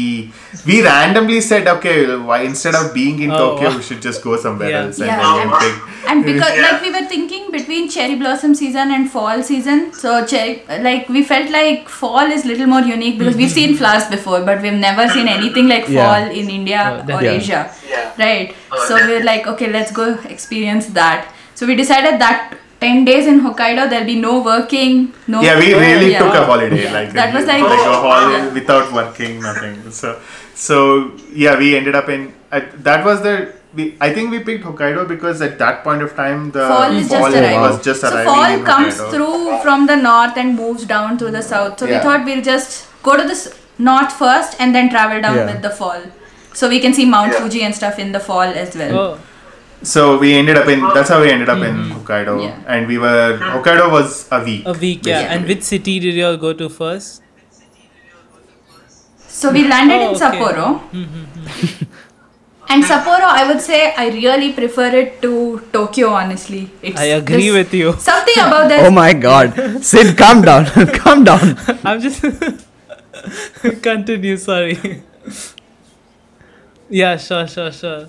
we 0.67 0.83
randomly 0.87 1.41
said 1.41 1.69
okay, 1.75 1.97
why 2.31 2.39
instead 2.49 2.75
of 2.81 2.93
being 2.95 3.23
in 3.27 3.31
Oh, 3.31 3.39
Tokyo, 3.43 3.69
wow. 3.71 3.77
we 3.77 3.83
should 3.89 4.03
just 4.09 4.23
go 4.23 4.37
somewhere 4.37 4.71
Yeah. 4.71 4.83
else, 4.83 4.99
and 4.99 5.07
Yeah. 5.07 5.23
then 5.39 5.51
we 5.51 5.59
picked. 5.65 5.89
and 6.13 6.25
because 6.31 6.55
Yeah. 6.57 6.67
like 6.67 6.83
we 6.87 6.91
were 6.97 7.07
thinking 7.15 7.51
between 7.57 7.89
cherry 7.97 8.17
blossom 8.25 8.55
season 8.61 8.91
and 8.99 9.11
fall 9.17 9.43
season 9.51 9.83
so 10.03 10.15
cherry 10.35 10.63
like 10.89 11.09
we 11.17 11.23
felt 11.33 11.51
like 11.57 11.89
fall 11.89 12.31
is 12.39 12.45
little 12.53 12.67
more 12.75 12.83
unique 12.93 13.19
because 13.19 13.37
we've 13.43 13.51
seen 13.59 13.77
flowers 13.83 14.07
before 14.15 14.41
but 14.49 14.63
we've 14.67 14.81
never 14.87 15.09
seen 15.17 15.29
anything 15.37 15.69
like 15.75 15.89
Yeah. 15.89 16.07
fall 16.07 16.31
in 16.43 16.49
india 16.61 16.81
that- 17.07 17.15
or 17.19 17.23
Yeah. 17.27 17.37
asia 17.43 17.61
Yeah. 17.91 18.09
right 18.25 18.55
Oh, 18.73 18.85
so 18.89 18.97
we're 19.11 19.25
like 19.33 19.47
okay 19.55 19.69
let's 19.77 19.93
go 20.01 20.07
experience 20.37 20.87
that 21.01 21.29
so 21.61 21.67
we 21.73 21.77
decided 21.85 22.19
that 22.25 22.55
10 22.81 23.05
days 23.09 23.27
in 23.31 23.41
hokkaido 23.47 23.83
there'll 23.91 24.07
be 24.15 24.19
no 24.27 24.35
working 24.51 24.93
no 25.33 25.41
Yeah, 25.47 25.59
we 25.63 25.69
really 25.75 26.11
Yeah. 26.13 26.21
took 26.25 26.35
a 26.43 26.45
holiday. 26.51 26.83
Yeah. 26.85 26.93
Like 26.99 27.13
that 27.21 27.35
was 27.39 27.47
like 27.53 27.63
like 27.73 27.87
a 27.95 27.97
holiday 28.07 28.43
without 28.59 28.93
working, 28.99 29.41
nothing. 29.49 29.75
So, 30.01 30.19
so 30.67 30.77
yeah, 31.45 31.57
we 31.63 31.69
ended 31.81 31.95
up 32.01 32.09
in. 32.09 32.23
Uh, 32.53 32.61
that 32.89 33.05
was 33.05 33.23
the. 33.27 33.35
We, 33.79 33.85
I 34.07 34.09
think 34.15 34.33
we 34.35 34.39
picked 34.47 34.65
Hokkaido 34.69 35.03
because 35.11 35.41
at 35.49 35.53
that 35.59 35.85
point 35.85 36.03
of 36.07 36.15
time 36.17 36.51
the 36.57 36.65
fall 36.71 36.91
is 37.01 37.09
just 37.09 37.35
arriving. 37.37 37.61
was 37.65 37.77
just 37.89 38.01
so 38.01 38.09
arriving. 38.09 38.33
fall 38.33 38.55
in 38.55 38.65
comes 38.71 38.97
Hokkaido. 38.97 39.11
through 39.13 39.59
from 39.67 39.87
the 39.91 39.97
north 39.97 40.37
and 40.45 40.57
moves 40.63 40.85
down 40.95 41.19
through 41.19 41.31
the 41.37 41.43
south. 41.51 41.79
So 41.79 41.87
we 41.93 41.99
thought 42.07 42.25
we'll 42.31 42.43
just 42.43 42.89
go 43.11 43.17
to 43.21 43.27
the 43.33 43.37
north 43.91 44.13
first 44.23 44.57
and 44.61 44.75
then 44.75 44.91
travel 44.97 45.21
down 45.29 45.37
Yeah. 45.43 45.53
with 45.53 45.63
the 45.69 45.71
fall. 45.83 46.03
So 46.53 46.69
we 46.69 46.81
can 46.87 46.93
see 47.01 47.07
Mount 47.17 47.33
Yeah. 47.33 47.41
Fuji 47.45 47.63
and 47.69 47.75
stuff 47.83 48.01
in 48.07 48.11
the 48.19 48.21
fall 48.31 48.59
as 48.65 48.75
well. 48.83 48.99
Oh, 49.05 49.19
So 49.83 50.19
we 50.19 50.35
ended 50.35 50.59
up 50.59 50.69
in. 50.69 50.81
That's 50.95 51.09
how 51.09 51.21
we 51.23 51.31
ended 51.31 51.49
up 51.49 51.63
in 51.63 51.75
hmm. 51.75 51.93
Hokkaido, 51.93 52.43
Yeah. 52.43 52.61
and 52.67 52.87
we 52.87 52.99
were 52.99 53.39
Hokkaido 53.39 53.91
was 53.91 54.29
a 54.31 54.43
week. 54.45 54.67
a 54.67 54.73
week, 54.73 55.07
yeah. 55.07 55.21
Yeah. 55.21 55.33
And 55.35 55.47
which 55.49 55.63
city 55.63 55.99
did 56.01 56.15
you 56.15 56.27
all 56.27 56.37
go 56.37 56.53
to 56.53 56.69
first? 56.69 57.23
So 59.27 59.51
we 59.51 59.67
landed 59.67 59.95
Oh, 59.97 60.11
in 60.11 60.17
okay. 60.17 60.25
Sapporo. 60.25 60.79
Hmm, 60.91 61.05
hmm, 61.05 61.85
and 62.69 62.85
Sapporo, 62.85 63.23
I 63.25 63.49
would 63.51 63.63
say 63.63 63.95
I 63.97 64.09
really 64.11 64.53
prefer 64.53 64.89
it 64.89 65.23
to 65.23 65.63
Tokyo. 65.73 66.11
Honestly, 66.11 66.69
it's 66.83 67.01
I 67.01 67.05
agree 67.17 67.49
there's 67.49 67.65
with 67.65 67.75
you. 67.75 67.95
Something 67.95 68.35
about 68.37 68.69
that. 68.75 68.85
Oh 68.85 68.91
my 68.91 69.15
god. 69.15 69.83
Sid, 69.83 70.17
calm 70.19 70.43
down. 70.43 70.67
calm 71.01 71.25
down. 71.25 71.57
I'm 71.85 72.01
just 72.03 72.21
continue. 73.83 74.37
Sorry. 74.37 75.03
yeah, 76.91 77.17
sure, 77.17 77.47
sure, 77.49 77.73
sure. 77.73 78.09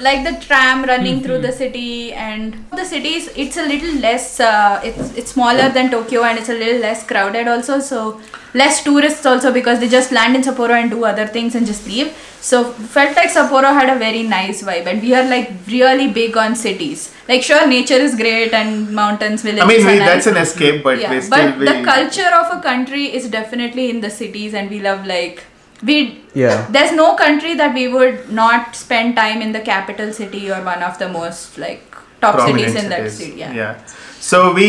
Like 0.00 0.24
the 0.24 0.44
tram 0.44 0.84
running 0.84 1.20
through 1.22 1.38
the 1.38 1.52
city 1.52 2.12
and 2.12 2.54
the 2.72 2.84
cities 2.84 3.28
it's 3.36 3.56
a 3.56 3.62
little 3.62 3.94
less 4.00 4.40
uh, 4.40 4.80
it's 4.84 5.14
it's 5.16 5.32
smaller 5.32 5.68
than 5.70 5.90
tokyo 5.90 6.22
and 6.24 6.38
it's 6.38 6.48
a 6.48 6.54
little 6.54 6.80
less 6.80 7.06
crowded 7.06 7.48
also. 7.48 7.78
So 7.80 8.20
less 8.54 8.82
tourists 8.82 9.26
also 9.26 9.52
because 9.52 9.80
they 9.80 9.88
just 9.88 10.12
land 10.12 10.36
in 10.36 10.42
sapporo 10.42 10.70
and 10.80 10.90
do 10.90 11.04
other 11.04 11.26
things 11.26 11.54
and 11.54 11.66
just 11.66 11.86
leave. 11.86 12.14
So 12.40 12.64
felt 12.64 13.16
like 13.16 13.30
sapporo 13.30 13.72
had 13.80 13.94
a 13.94 13.98
very 13.98 14.22
nice 14.22 14.62
vibe 14.62 14.86
and 14.86 15.02
we 15.02 15.14
are 15.14 15.24
like 15.24 15.50
really 15.66 16.12
big 16.12 16.36
on 16.36 16.54
cities. 16.56 17.12
Like 17.28 17.42
sure 17.42 17.66
nature 17.66 17.94
is 17.94 18.14
great 18.14 18.52
and 18.52 18.94
mountains 18.94 19.42
villages 19.42 19.64
I 19.64 19.68
mean, 19.68 19.86
we, 19.86 19.92
are 19.92 19.98
nice. 19.98 20.08
that's 20.08 20.26
an 20.26 20.36
escape, 20.36 20.82
but 20.82 21.00
yeah 21.00 21.18
still 21.20 21.52
but 21.52 21.58
the 21.58 21.82
culture 21.84 22.32
of 22.34 22.58
a 22.58 22.62
country 22.62 23.14
is 23.14 23.28
definitely 23.28 23.90
in 23.90 24.00
the 24.00 24.10
cities 24.10 24.54
and 24.54 24.70
we 24.70 24.80
love 24.80 25.06
like 25.06 25.44
we 25.82 26.22
Yeah. 26.34 26.66
there's 26.70 26.92
no 26.92 27.14
country 27.16 27.54
that 27.54 27.74
we 27.74 27.88
would 27.88 28.30
not 28.32 28.74
spend 28.76 29.16
time 29.16 29.42
in 29.42 29.52
the 29.52 29.60
capital 29.60 30.12
city 30.12 30.50
or 30.50 30.60
one 30.62 30.82
of 30.82 30.98
the 30.98 31.08
most 31.08 31.58
like 31.58 31.82
top 32.20 32.34
prominent 32.36 32.70
cities 32.70 32.82
in 32.84 32.90
that 32.90 33.10
cities. 33.10 33.18
city 33.18 33.56
yeah, 33.62 33.74
So 34.20 34.38
we 34.58 34.68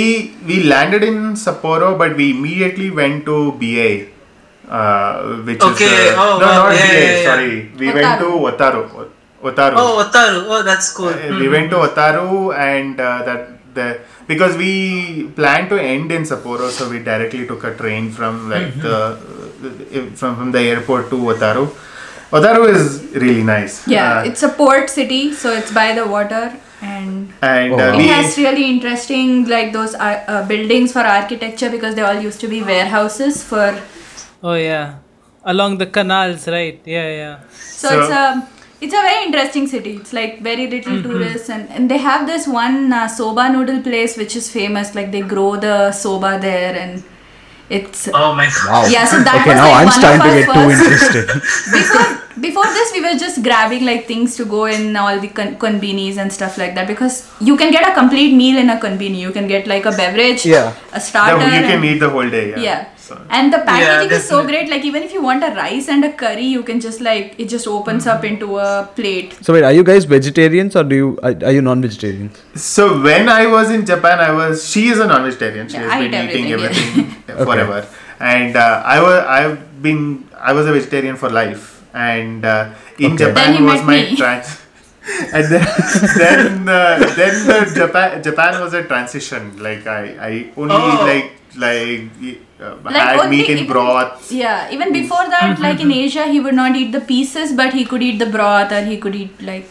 we 0.50 0.64
landed 0.64 1.04
in 1.04 1.34
Sapporo, 1.44 1.98
but 1.98 2.16
we 2.20 2.26
immediately 2.32 2.90
went 2.92 3.26
to 3.30 3.36
BA, 3.62 3.92
uh, 4.70 5.38
which 5.48 5.62
Okay, 5.70 5.86
is 5.86 6.14
uh, 6.14 6.24
oh, 6.24 6.38
no, 6.40 6.46
wow, 6.46 6.56
not 6.70 6.76
yeah, 6.76 6.88
BA. 6.88 7.00
yeah, 7.02 7.16
yeah. 7.18 7.24
Sorry, 7.30 7.72
we 7.80 7.88
went 7.98 8.20
to 8.24 8.30
Otaru. 8.50 8.84
Otaru. 9.44 9.76
Oh, 9.84 10.04
Otaru. 10.04 10.42
Oh, 10.56 10.62
that's 10.64 10.92
cool. 10.94 11.10
Uh, 11.10 11.40
We 11.40 11.48
went 11.48 11.70
to 11.72 11.78
Otaru 11.88 12.54
and 12.70 13.00
uh, 13.00 13.24
that 13.30 13.42
the 13.74 13.88
because 14.28 14.58
we 14.58 14.72
planned 15.40 15.70
to 15.70 15.80
end 15.82 16.12
in 16.12 16.24
Sapporo, 16.24 16.70
so 16.70 16.90
we 16.90 17.00
directly 17.00 17.48
took 17.48 17.64
a 17.64 17.74
train 17.82 18.12
from 18.12 18.50
like 18.50 18.74
Mm-hmm. 18.74 18.82
the 18.82 18.98
from 20.16 20.36
from 20.36 20.52
the 20.52 20.60
airport 20.62 21.10
to 21.10 21.18
Otaru. 21.34 21.66
Otaru 22.32 22.64
is 22.76 22.86
really 23.24 23.44
nice. 23.44 23.76
Yeah, 23.88 24.20
Uh, 24.20 24.24
it's 24.30 24.44
a 24.44 24.50
port 24.50 24.90
city 24.90 25.34
so 25.34 25.52
it's 25.60 25.72
by 25.72 25.94
the 26.00 26.06
water 26.16 26.46
and 26.82 27.34
and 27.42 27.74
Oh, 27.74 27.78
uh, 27.78 27.78
wow. 27.78 27.94
it 27.94 27.98
we 27.98 28.08
has 28.08 28.38
really 28.38 28.66
interesting 28.70 29.46
like 29.54 29.72
those 29.78 29.96
uh, 29.96 30.24
uh, 30.34 30.42
buildings 30.52 30.92
for 30.98 31.00
architecture 31.14 31.70
because 31.70 31.96
they 31.96 32.02
all 32.10 32.20
used 32.30 32.40
to 32.42 32.48
be 32.56 32.62
warehouses 32.74 33.44
for 33.44 33.68
Oh 34.44 34.54
yeah, 34.54 34.96
along 35.44 35.78
the 35.80 35.88
canals, 35.88 36.48
right? 36.48 36.80
Yeah, 36.86 37.10
yeah. 37.22 37.36
so, 37.60 37.88
So- 37.90 38.00
it's 38.02 38.10
a 38.22 38.48
it's 38.80 38.94
a 38.94 39.02
very 39.04 39.22
interesting 39.26 39.66
city 39.70 39.92
it's 40.00 40.12
like 40.14 40.34
very 40.48 40.66
little 40.72 40.98
tourists 41.06 41.50
and, 41.50 41.68
and 41.76 41.90
they 41.92 41.98
have 41.98 42.28
this 42.28 42.44
one 42.48 42.94
uh, 42.94 43.08
soba 43.08 43.50
noodle 43.54 43.80
place 43.88 44.16
which 44.22 44.36
is 44.36 44.52
famous 44.52 44.94
like 44.98 45.10
they 45.16 45.22
grow 45.22 45.56
the 45.56 45.92
soba 45.92 46.38
there 46.44 46.76
and 46.82 47.04
it's 47.70 48.08
Oh 48.14 48.34
my 48.34 48.46
god. 48.46 48.84
Wow. 48.84 48.86
Yeah, 48.88 49.06
so 49.06 49.18
that 49.24 49.42
okay, 49.42 49.50
was 49.52 49.58
now 49.60 49.68
like 49.68 49.80
I'm 49.80 49.88
one 49.88 49.98
starting 50.00 50.22
to 50.24 50.32
get 50.40 50.54
too 50.56 50.70
interested. 50.76 51.26
before 51.78 52.08
before 52.40 52.66
this 52.78 52.94
we 52.94 53.02
were 53.02 53.18
just 53.18 53.44
grabbing 53.44 53.84
like 53.86 54.06
things 54.08 54.36
to 54.38 54.46
go 54.46 54.66
in 54.66 54.96
all 54.96 55.20
the 55.20 55.28
con- 55.30 55.56
convenis 55.58 56.18
and 56.18 56.32
stuff 56.32 56.58
like 56.58 56.76
that 56.76 56.88
because 56.88 57.28
you 57.42 57.58
can 57.58 57.72
get 57.72 57.88
a 57.90 57.94
complete 57.94 58.34
meal 58.42 58.58
in 58.58 58.70
a 58.70 58.78
conveni 58.78 59.20
you 59.20 59.32
can 59.32 59.48
get 59.48 59.68
like 59.68 59.86
a 59.86 59.92
beverage 59.92 60.46
Yeah. 60.46 60.74
a 60.94 61.00
starter 61.00 61.40
the, 61.40 61.46
you 61.46 61.62
can 61.72 61.78
and- 61.78 61.86
eat 61.86 62.00
the 62.00 62.10
whole 62.10 62.30
day. 62.30 62.52
Yeah. 62.52 62.60
yeah 62.68 62.86
So, 63.08 63.18
and 63.30 63.54
the 63.54 63.60
packaging 63.68 64.12
is 64.18 64.24
so 64.28 64.38
great 64.46 64.70
like 64.70 64.84
even 64.92 65.04
if 65.04 65.14
you 65.18 65.22
want 65.26 65.44
a 65.50 65.52
rice 65.58 65.88
and 65.96 66.04
a 66.08 66.12
curry 66.22 66.46
you 66.56 66.64
can 66.70 66.80
just 66.86 67.00
like 67.08 67.36
it 67.44 67.48
just 67.56 67.68
opens 67.74 68.06
up 68.14 68.18
Mm-hmm. 68.24 68.34
into 68.34 68.58
a 68.58 68.90
plate 68.96 69.36
So 69.42 69.54
wait, 69.54 69.64
are 69.64 69.72
you 69.80 69.84
guys 69.90 70.06
vegetarians 70.14 70.76
or 70.76 70.84
do 70.84 70.96
you 71.02 71.10
are, 71.24 71.36
are 71.50 71.52
you 71.58 71.62
non-vegetarians? 71.62 72.42
so 72.56 72.88
when 73.02 73.30
I 73.30 73.46
was 73.48 73.70
in 73.72 73.86
Japan, 73.86 74.20
I 74.20 74.32
was. 74.40 74.68
She 74.70 74.88
is 74.90 75.00
a 75.00 75.08
non-vegetarian. 75.08 75.70
She 75.70 75.78
Yeah, 75.78 75.84
has 75.84 75.92
I 75.94 76.08
been 76.08 76.30
eat 76.30 76.36
eating 76.36 76.52
everything, 76.54 77.06
everything 77.28 77.46
forever, 77.52 77.80
and 78.20 78.56
uh, 78.56 78.82
I 78.96 78.98
was. 79.08 79.20
I've 79.38 79.82
been. 79.88 80.02
I 80.50 80.54
was 80.60 80.66
a 80.68 80.74
vegetarian 80.78 81.16
for 81.24 81.30
life, 81.30 81.68
and 81.94 82.44
uh, 82.46 82.74
in 83.00 83.14
Okay. 83.14 83.26
Japan 83.26 83.54
Then 83.58 83.66
was 83.72 83.84
my 83.92 84.00
me. 84.02 84.16
trans. 84.24 84.50
and 85.34 85.46
then 85.54 85.66
then 86.24 86.70
uh, 86.70 86.98
then 87.22 87.34
the 87.52 87.60
Japan 87.80 88.24
Japan 88.30 88.60
was 88.66 88.74
a 88.74 88.84
transition. 88.92 89.48
Like 89.70 89.88
I 89.88 90.02
I 90.30 90.34
only 90.58 90.76
Oh. 90.76 91.06
like 91.12 91.32
like 91.56 92.42
uh, 92.60 92.76
Like 92.84 92.96
had 92.96 93.30
meat 93.30 93.50
in 93.50 93.58
even- 93.60 93.72
broth. 93.72 94.32
yeah 94.32 94.70
even 94.76 94.92
before 95.00 95.26
that 95.36 95.60
like 95.66 95.80
in 95.80 95.92
asia 95.92 96.26
he 96.36 96.40
would 96.40 96.56
not 96.56 96.76
eat 96.76 96.92
the 96.92 97.02
pieces 97.14 97.54
but 97.54 97.74
he 97.80 97.84
could 97.86 98.04
eat 98.10 98.18
the 98.20 98.30
broth 98.38 98.72
or 98.78 98.84
he 98.92 98.98
could 98.98 99.16
eat 99.24 99.42
like 99.42 99.68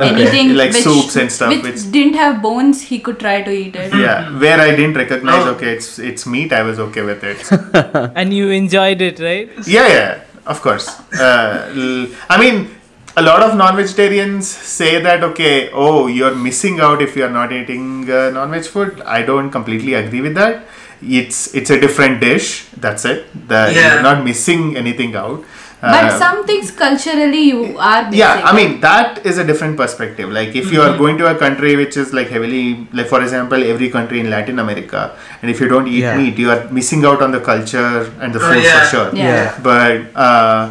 Okay. 0.00 0.08
anything 0.14 0.50
Like 0.54 0.72
which, 0.74 0.82
soups 0.84 1.16
and 1.16 1.30
stuff, 1.36 1.50
which, 1.52 1.62
which- 1.66 1.90
didn't 1.94 2.14
have 2.14 2.34
bones 2.40 2.82
he 2.90 2.98
could 3.00 3.18
try 3.18 3.42
to 3.46 3.50
eat 3.50 3.74
it 3.84 3.92
Yeah, 4.02 4.28
where 4.42 4.60
I 4.60 4.70
didn't 4.76 4.94
recognize. 5.00 5.44
Oh. 5.46 5.54
Okay, 5.54 5.70
it's 5.78 5.98
it's 5.98 6.24
meat. 6.34 6.52
I 6.52 6.62
was 6.68 6.78
okay 6.84 7.02
with 7.08 7.24
it. 7.30 7.40
And 8.22 8.32
you 8.32 8.46
enjoyed 8.58 9.00
it, 9.08 9.18
right? 9.18 9.50
Yeah, 9.76 9.88
yeah, 9.96 10.20
of 10.54 10.62
course. 10.66 10.86
Uh, 11.28 11.72
l- 11.84 12.06
I 12.30 12.38
mean, 12.42 12.70
a 13.16 13.22
lot 13.30 13.42
of 13.48 13.56
non-vegetarians 13.62 14.46
say 14.76 14.92
that 15.08 15.24
okay, 15.30 15.70
oh, 15.72 16.06
you're 16.06 16.36
missing 16.46 16.78
out 16.78 17.02
if 17.08 17.16
you're 17.16 17.34
not 17.40 17.50
eating 17.60 18.08
uh, 18.08 18.30
non-veg 18.38 18.66
food. 18.76 19.02
I 19.18 19.22
don't 19.22 19.50
completely 19.50 19.94
agree 19.94 20.20
with 20.20 20.36
that. 20.36 20.62
It's 21.02 21.54
it's 21.54 21.70
a 21.70 21.78
different 21.80 22.20
dish. 22.20 22.66
That's 22.76 23.04
it. 23.04 23.26
The, 23.48 23.70
Yeah. 23.74 23.94
You're 23.94 24.02
not 24.02 24.24
missing 24.24 24.76
anything 24.76 25.14
out. 25.16 25.44
but 25.80 26.04
Uh, 26.04 26.18
some 26.20 26.38
things 26.46 26.70
culturally 26.78 27.40
you 27.48 27.58
are 27.88 27.98
missing. 28.06 28.18
yeah 28.20 28.40
i 28.50 28.52
mean 28.56 28.70
that 28.84 29.20
is 29.32 29.36
a 29.42 29.44
different 29.50 29.76
perspective 29.80 30.32
like 30.36 30.56
if 30.60 30.72
you 30.76 30.80
are 30.84 30.88
Mm-hmm. 30.88 31.02
going 31.02 31.18
to 31.20 31.26
a 31.32 31.34
country 31.42 31.74
which 31.80 31.96
is 32.02 32.08
like 32.18 32.32
heavily 32.36 32.62
like 33.00 33.06
for 33.12 33.20
example 33.26 33.66
every 33.74 33.90
country 33.96 34.18
in 34.22 34.26
latin 34.32 34.58
america 34.64 35.02
and 35.40 35.52
if 35.54 35.60
you 35.64 35.68
don't 35.74 35.86
eat 35.92 36.02
Yeah. 36.06 36.16
meat 36.22 36.40
you 36.44 36.50
are 36.54 36.58
missing 36.80 37.04
out 37.10 37.22
on 37.26 37.36
the 37.36 37.42
culture 37.50 37.92
and 38.20 38.34
the 38.38 38.42
Oh, 38.42 38.48
food 38.48 38.64
yeah. 38.66 38.74
for 38.80 38.90
sure 38.94 39.06
Yeah. 39.20 39.30
Yeah. 39.36 39.54
but 39.68 40.18
uh, 40.26 40.62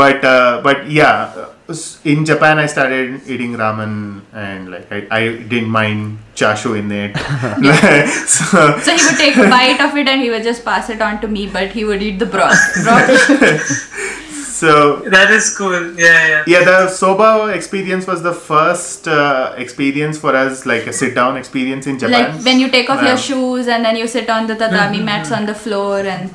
but 0.00 0.24
uh, 0.32 0.54
but 0.68 0.88
yeah 1.00 1.12
s- 1.28 1.50
in 2.04 2.24
japan 2.26 2.58
i 2.58 2.66
started 2.66 3.20
eating 3.26 3.52
ramen 3.52 4.20
and 4.34 4.70
like 4.70 4.90
i, 4.92 5.06
I 5.10 5.20
didn't 5.52 5.70
mind 5.70 6.18
chashu 6.34 6.78
in 6.78 6.92
it 6.92 7.16
so 8.28 8.78
so 8.80 8.96
he 8.96 9.02
would 9.04 9.16
take 9.16 9.36
a 9.36 9.48
bite 9.48 9.80
of 9.80 9.96
it 9.96 10.06
and 10.06 10.20
he 10.20 10.28
would 10.28 10.42
just 10.42 10.64
pass 10.64 10.90
it 10.90 11.00
on 11.00 11.20
to 11.22 11.28
me 11.28 11.46
but 11.46 11.70
he 11.70 11.84
would 11.84 12.02
eat 12.02 12.18
the 12.18 12.26
broth 12.26 12.60
broth 12.84 13.90
So 14.54 15.00
That 15.10 15.32
is 15.32 15.54
cool. 15.58 15.98
Yeah, 15.98 16.28
yeah. 16.28 16.44
yeah, 16.46 16.64
the 16.64 16.88
soba 16.88 17.48
experience 17.48 18.06
was 18.06 18.22
the 18.22 18.32
first 18.32 19.08
uh, 19.08 19.52
experience 19.58 20.16
for 20.16 20.34
us, 20.34 20.64
like 20.64 20.86
a 20.86 20.92
sit-down 20.92 21.36
experience 21.36 21.88
in 21.88 21.98
Japan. 21.98 22.36
Like 22.36 22.44
when 22.44 22.60
you 22.60 22.70
take 22.70 22.88
off 22.88 23.02
Yeah. 23.02 23.08
your 23.08 23.18
shoes 23.18 23.66
and 23.66 23.84
then 23.84 23.96
you 23.96 24.06
sit 24.06 24.30
on 24.30 24.46
the 24.46 24.54
tatami 24.54 25.00
mats 25.00 25.32
on 25.32 25.44
the 25.46 25.54
floor 25.54 25.98
and 25.98 26.30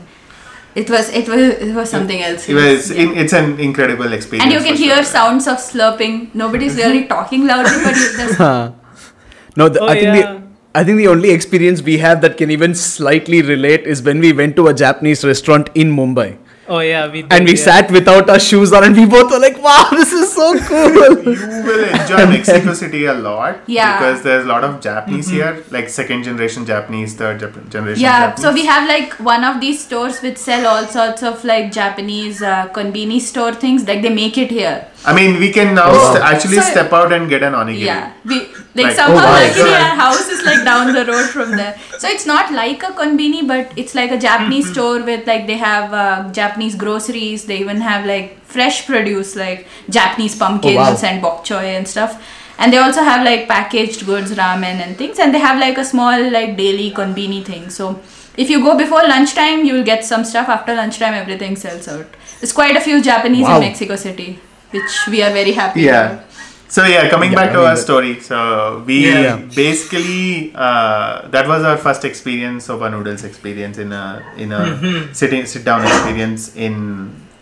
it 0.76 0.90
was 0.90 1.10
it 1.10 1.28
was 1.28 1.40
it 1.40 1.74
was 1.76 1.90
something 1.90 2.22
else. 2.22 2.48
it 2.48 2.54
was 2.54 2.92
Yeah. 2.92 3.02
in, 3.04 3.18
it's 3.18 3.34
an 3.34 3.60
incredible 3.60 4.14
experience. 4.14 4.44
and 4.44 4.54
you 4.54 4.60
can 4.68 4.78
hear 4.78 4.96
sure. 4.96 5.04
sounds 5.04 5.48
of 5.48 5.58
slurping. 5.58 6.34
Nobody's 6.34 6.76
really 6.76 7.06
talking 7.16 7.48
loudly, 7.48 7.84
but 7.84 7.96
you, 7.96 8.18
there's 8.18 8.40
No, 9.58 9.68
the, 9.68 9.80
Oh, 9.82 9.88
I 9.88 9.94
think 9.94 10.04
yeah. 10.04 10.34
the 10.34 10.42
I 10.76 10.84
think 10.84 10.98
the 10.98 11.08
only 11.08 11.32
experience 11.32 11.82
we 11.82 11.98
have 11.98 12.22
that 12.22 12.38
can 12.38 12.52
even 12.52 12.76
slightly 12.76 13.42
relate 13.42 13.88
is 13.88 14.04
when 14.04 14.20
we 14.20 14.32
went 14.32 14.56
to 14.58 14.68
a 14.68 14.74
Japanese 14.74 15.26
restaurant 15.26 15.70
in 15.74 15.92
Mumbai. 15.92 16.38
Oh 16.72 16.80
yeah, 16.82 17.12
we 17.12 17.24
did, 17.24 17.34
And 17.34 17.46
we 17.46 17.56
yeah. 17.56 17.64
sat 17.64 17.90
without 17.92 18.30
our 18.30 18.40
shoes 18.40 18.72
on 18.74 18.84
and 18.84 18.96
we 18.96 19.06
both 19.08 19.32
were 19.32 19.40
like, 19.40 19.58
wow, 19.62 19.88
this 19.92 20.14
is 20.14 20.32
so 20.32 20.58
cool. 20.68 20.92
you 21.24 21.64
will 21.70 21.84
enjoy 22.00 22.28
Mexico 22.28 22.74
City 22.74 23.06
a 23.06 23.14
lot 23.16 23.62
Yeah. 23.68 23.98
because 23.98 24.22
there's 24.22 24.46
a 24.46 24.48
lot 24.48 24.64
of 24.64 24.80
Japanese 24.80 25.30
here, 25.30 25.64
like 25.72 25.90
second 25.90 26.24
generation 26.24 26.68
Japanese, 26.68 27.16
third 27.16 27.42
Jap- 27.42 27.70
generation 27.70 28.04
yeah. 28.04 28.28
Japanese. 28.28 28.44
So 28.44 28.54
we 28.54 28.66
have 28.68 28.88
like 28.88 29.14
one 29.14 29.44
of 29.44 29.60
these 29.60 29.84
stores 29.84 30.22
which 30.22 30.38
sell 30.38 30.68
all 30.68 30.86
sorts 30.86 31.24
of 31.24 31.44
like 31.44 31.72
Japanese 31.72 32.44
uh, 32.44 32.68
konbini 32.70 33.20
store 33.20 33.54
things. 33.56 33.88
Like 33.88 34.04
they 34.04 34.14
make 34.14 34.38
it 34.38 34.52
here. 34.52 34.88
I 35.06 35.14
mean, 35.14 35.40
we 35.40 35.50
can 35.52 35.76
now 35.76 35.86
Oh. 35.90 36.14
st- 36.14 36.24
actually 36.30 36.58
So- 36.58 36.72
step 36.72 36.92
out 36.94 37.14
and 37.14 37.30
get 37.30 37.42
an 37.42 37.54
onigiri. 37.54 37.86
Yeah, 37.90 38.10
we 38.26 38.40
like, 38.40 38.86
Like- 38.88 38.96
somehow 38.96 39.14
Oh, 39.14 39.28
wow. 39.28 39.44
luckily 39.44 39.74
our 39.76 39.96
house 40.00 40.28
is 40.30 40.42
like 40.46 40.64
down 40.66 40.92
the 40.94 41.06
road 41.06 41.30
from 41.36 41.56
there. 41.60 41.76
So 41.98 42.08
it's 42.16 42.26
not 42.26 42.52
like 42.54 42.84
a 42.84 42.92
konbini, 43.00 43.46
but 43.52 43.72
it's 43.84 43.96
like 44.00 44.12
a 44.12 44.18
Japanese 44.18 44.66
Mm-hmm. 44.66 44.74
store 44.74 45.00
with 45.12 45.26
like 45.32 45.48
they 45.48 45.58
have 45.58 45.94
uh, 45.94 46.24
Japanese 46.40 46.76
groceries. 46.76 47.46
They 47.46 47.58
even 47.60 47.80
have 47.82 48.06
like 48.06 48.36
fresh 48.58 48.86
produce 48.90 49.36
like 49.36 49.66
Japanese 49.90 50.36
pumpkins 50.36 50.78
Oh, 50.78 50.92
wow. 50.92 51.10
and 51.12 51.22
bok 51.22 51.46
choy 51.46 51.64
and 51.78 51.88
stuff. 51.88 52.20
And 52.58 52.74
they 52.74 52.78
also 52.78 53.02
have 53.10 53.24
like 53.26 53.48
packaged 53.48 54.06
goods, 54.06 54.32
ramen 54.34 54.82
and 54.86 54.98
things. 54.98 55.18
And 55.20 55.34
they 55.34 55.40
have 55.40 55.60
like 55.60 55.78
a 55.78 55.86
small 55.86 56.30
like 56.38 56.58
daily 56.58 56.92
konbini 56.92 57.42
thing. 57.46 57.70
So 57.70 58.00
if 58.36 58.50
you 58.50 58.62
go 58.68 58.76
before 58.78 59.02
lunchtime, 59.08 59.64
you 59.64 59.74
will 59.76 59.88
get 59.94 60.04
some 60.04 60.26
stuff. 60.26 60.50
After 60.50 60.76
lunchtime, 60.76 61.14
everything 61.24 61.56
sells 61.56 61.88
out. 61.88 62.06
There's 62.42 62.52
quite 62.62 62.76
a 62.76 62.82
few 62.82 63.02
Japanese 63.02 63.46
Wow. 63.48 63.56
in 63.56 63.62
Mexico 63.70 63.96
City, 63.96 64.30
which 64.72 65.08
we 65.08 65.22
are 65.24 65.32
very 65.32 65.54
happy. 65.54 65.82
Yeah. 65.82 66.12
about. 66.14 66.26
So 66.68 66.86
yeah, 66.86 67.10
coming 67.10 67.32
Yeah, 67.32 67.36
back 67.36 67.50
I 67.50 67.54
to 67.54 67.60
mean 67.60 67.68
our 67.68 67.76
story. 67.78 68.20
So 68.20 68.84
we 68.86 68.98
Yeah. 69.12 69.38
basically 69.56 70.52
uh, 70.56 71.28
that 71.30 71.48
was 71.48 71.64
our 71.64 71.78
first 71.78 72.06
experience 72.06 72.66
soba 72.66 72.90
noodles 72.90 73.24
experience 73.24 73.78
in 73.80 73.92
a 73.92 74.22
in 74.38 74.52
a 74.52 74.60
Mm-hmm. 74.60 75.14
sitting 75.14 75.46
sit 75.46 75.66
down 75.66 75.82
experience 75.86 76.56
in 76.56 76.76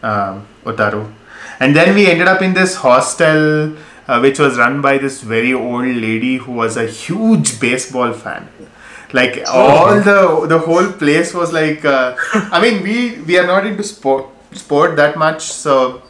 um, 0.04 0.46
Otaru, 0.66 1.04
and 1.60 1.76
then 1.76 1.94
we 1.96 2.08
ended 2.08 2.28
up 2.28 2.42
in 2.42 2.54
this 2.54 2.76
hostel 2.76 3.74
uh, 4.08 4.20
which 4.22 4.40
was 4.40 4.58
run 4.58 4.82
by 4.82 4.98
this 4.98 5.22
very 5.22 5.54
old 5.54 5.86
lady 6.08 6.38
who 6.38 6.54
was 6.54 6.78
a 6.78 6.86
huge 6.86 7.60
baseball 7.60 8.14
fan. 8.14 8.48
Like 9.14 9.44
all 9.50 10.00
the 10.02 10.48
the 10.48 10.60
whole 10.60 10.88
place 10.92 11.34
was 11.34 11.52
like. 11.54 11.84
Uh, 11.86 12.16
I 12.52 12.62
mean, 12.62 12.84
we 12.84 13.20
we 13.28 13.38
are 13.40 13.48
not 13.48 13.66
into 13.66 13.84
sport 13.84 14.26
sport 14.54 14.96
that 14.98 15.18
much, 15.18 15.42
so 15.44 16.02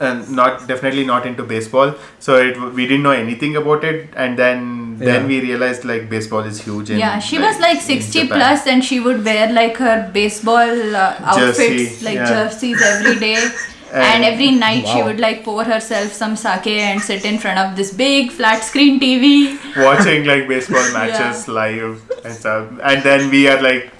and 0.00 0.30
not 0.30 0.66
definitely 0.68 1.04
not 1.04 1.26
into 1.26 1.42
baseball. 1.42 1.94
So 2.18 2.36
it 2.36 2.60
we 2.74 2.86
didn't 2.86 3.02
know 3.02 3.10
anything 3.10 3.56
about 3.56 3.84
it. 3.84 4.08
And 4.16 4.38
then 4.38 4.98
then 4.98 5.26
we 5.26 5.40
realized 5.40 5.84
like 5.84 6.08
baseball 6.10 6.40
is 6.40 6.60
huge 6.60 6.90
in, 6.90 6.98
Yeah, 6.98 7.18
she 7.18 7.38
was 7.38 7.58
like 7.58 7.80
60 7.80 8.26
plus 8.28 8.66
and 8.66 8.84
she 8.84 9.00
would 9.00 9.24
wear 9.24 9.50
like 9.52 9.76
her 9.78 10.10
baseball 10.12 10.96
uh, 10.96 11.16
outfits, 11.20 11.58
Jersey, 11.58 12.04
like 12.04 12.14
yeah. 12.16 12.28
jerseys 12.28 12.82
every 12.82 13.18
day. 13.18 13.36
and 13.92 14.04
And- 14.04 14.24
every 14.24 14.50
night 14.50 14.86
she 14.86 15.02
would 15.02 15.18
like 15.18 15.42
pour 15.44 15.64
herself 15.64 16.12
some 16.12 16.36
sake 16.36 16.66
and 16.66 17.00
sit 17.00 17.24
in 17.24 17.38
front 17.38 17.58
of 17.58 17.76
this 17.76 17.92
big 17.92 18.30
flat 18.30 18.62
screen 18.62 19.00
TV. 19.00 19.56
watching 19.76 20.24
like 20.26 20.46
baseball 20.48 20.92
matches 20.98 21.48
live 21.48 22.02
and 22.24 22.34
stuff. 22.34 22.68
And 22.82 23.02
then 23.02 23.30
we 23.30 23.48
are 23.48 23.60
like 23.62 23.90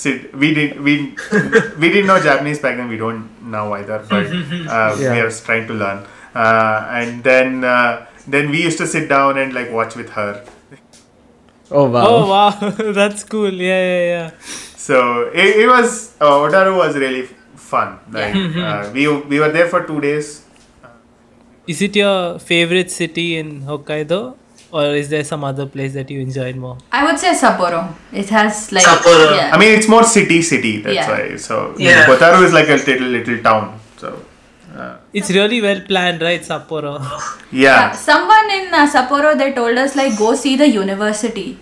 sit 0.00 0.34
we 0.42 0.48
did 0.58 0.80
we 0.86 0.94
we 1.80 1.88
didn't 1.92 2.08
know 2.10 2.20
japanese 2.28 2.58
back 2.64 2.76
then 2.76 2.88
we 2.94 2.98
don't 3.04 3.24
now 3.56 3.64
either 3.78 3.98
but 4.10 4.26
uh, 4.76 4.90
we 4.98 5.18
are 5.24 5.30
trying 5.48 5.66
to 5.66 5.74
learn. 5.82 6.04
Uh, 6.36 6.86
and 6.90 7.24
then 7.24 7.64
uh, 7.64 8.06
then 8.28 8.50
we 8.50 8.62
used 8.62 8.76
to 8.76 8.86
sit 8.86 9.08
down 9.08 9.38
and 9.38 9.54
like 9.54 9.70
watch 9.72 9.96
with 9.96 10.10
her. 10.10 10.44
Oh, 11.70 11.88
wow. 11.88 12.06
Oh 12.08 12.28
wow, 12.28 12.70
that's 12.98 13.24
cool. 13.24 13.52
Yeah, 13.52 13.82
yeah, 13.90 14.04
yeah. 14.14 14.30
so 14.76 15.30
it, 15.44 15.62
it 15.62 15.66
was 15.66 16.14
uh, 16.20 16.30
otaru 16.44 16.76
was 16.76 16.94
really 16.94 17.22
fun. 17.54 17.98
Like 18.10 18.36
uh, 18.36 18.90
we 18.92 19.08
we 19.32 19.40
were 19.40 19.50
there 19.50 19.68
for 19.68 19.86
two 19.86 20.00
days. 20.00 20.44
Is 21.66 21.80
it 21.80 21.96
your 21.96 22.38
favorite 22.38 22.90
city 22.90 23.38
in 23.38 23.62
Hokkaido, 23.62 24.36
or 24.72 24.84
is 25.00 25.08
there 25.08 25.24
some 25.24 25.44
other 25.44 25.66
place 25.66 25.92
that 25.94 26.10
you 26.10 26.20
enjoyed 26.20 26.56
more? 26.56 26.76
I 26.92 27.04
would 27.04 27.18
say 27.18 27.32
Sapporo. 27.34 27.94
It 28.12 28.28
has 28.30 28.72
like 28.72 28.84
Sapporo. 28.84 29.36
Yeah. 29.36 29.50
I 29.54 29.58
mean, 29.58 29.78
it's 29.78 29.88
more 29.88 30.04
city 30.04 30.42
city. 30.42 30.80
That's 30.82 30.94
Yeah. 30.94 31.10
why. 31.10 31.36
So 31.36 31.74
Yeah. 31.78 32.06
Otaru 32.06 32.44
is 32.44 32.52
like 32.52 32.68
a 32.68 32.76
little 32.90 33.08
little 33.08 33.38
town. 33.42 33.78
So 33.96 34.18
uh, 34.76 34.96
It's 35.12 35.30
really 35.30 35.60
well 35.62 35.80
planned, 35.80 36.20
right, 36.22 36.42
Sapporo? 36.42 36.94
Yeah, 37.52 37.60
yeah, 37.62 37.92
someone 37.92 38.50
in 38.50 38.74
uh, 38.74 38.86
Sapporo 38.94 39.36
they 39.38 39.52
told 39.52 39.78
us 39.78 39.94
like 39.96 40.18
go 40.18 40.34
see 40.34 40.56
the 40.56 40.68
university. 40.68 41.58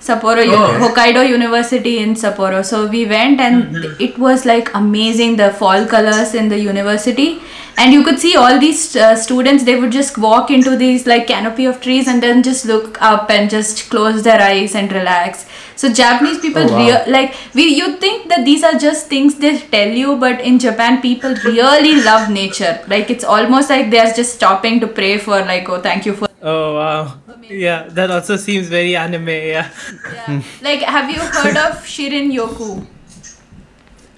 Sapporo, 0.00 0.42
Oh. 0.56 0.78
Hokkaido 0.82 1.28
University 1.28 1.98
in 1.98 2.14
Sapporo. 2.14 2.64
So 2.64 2.86
we 2.86 3.04
went 3.06 3.40
and 3.40 3.76
it 4.00 4.18
was 4.18 4.46
like 4.46 4.70
amazing 4.74 5.36
the 5.36 5.50
fall 5.52 5.84
colors 5.86 6.34
in 6.34 6.48
the 6.48 6.58
university. 6.58 7.40
And 7.76 7.92
you 7.94 8.02
could 8.04 8.18
see 8.18 8.34
all 8.36 8.58
these 8.58 8.94
uh, 8.96 9.14
students, 9.16 9.64
they 9.64 9.78
would 9.80 9.92
just 9.92 10.16
walk 10.18 10.50
into 10.50 10.76
these 10.76 11.06
like 11.06 11.26
canopy 11.26 11.64
of 11.66 11.80
trees 11.80 12.08
and 12.08 12.22
then 12.22 12.42
just 12.42 12.64
look 12.66 13.00
up 13.00 13.30
and 13.30 13.48
just 13.50 13.88
close 13.90 14.22
their 14.22 14.40
eyes 14.40 14.74
and 14.74 14.90
relax. 14.92 15.46
So 15.76 15.90
Japanese 15.92 16.40
people 16.40 16.62
Oh, 16.68 16.72
wow. 16.72 16.86
rea- 16.86 17.10
like 17.12 17.34
we 17.54 17.64
you 17.74 17.96
think 17.96 18.28
that 18.28 18.44
these 18.44 18.62
are 18.64 18.78
just 18.78 19.06
things 19.08 19.36
they 19.36 19.58
tell 19.58 19.88
you, 19.88 20.16
but 20.16 20.40
in 20.40 20.58
Japan 20.58 21.00
people 21.02 21.34
really 21.44 22.02
love 22.02 22.28
nature. 22.30 22.80
Like 22.88 23.08
it's 23.10 23.24
almost 23.24 23.70
like 23.70 23.90
they 23.90 23.98
are 23.98 24.12
just 24.12 24.34
stopping 24.34 24.80
to 24.80 24.86
pray 24.86 25.16
for 25.18 25.40
like 25.52 25.68
oh 25.70 25.80
thank 25.80 26.04
you 26.04 26.14
for 26.14 26.28
Oh 26.42 26.74
wow. 26.74 27.18
Yeah, 27.42 27.88
that 27.90 28.10
also 28.10 28.36
seems 28.36 28.68
very 28.68 28.96
anime. 28.96 29.28
Yeah. 29.28 29.70
yeah. 30.12 30.42
like 30.62 30.80
have 30.80 31.10
you 31.10 31.20
heard 31.20 31.56
of 31.56 31.84
Shinrin 31.84 32.32
Yoku? 32.32 32.86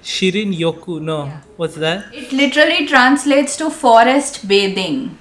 Shinrin 0.03 0.57
Yoku. 0.57 1.01
No, 1.01 1.27
what's 1.57 1.75
that? 1.77 2.15
It 2.15 2.33
literally 2.33 2.87
translates 2.87 3.57
to 3.57 3.71
forest 3.71 4.47
bathing. 4.47 5.19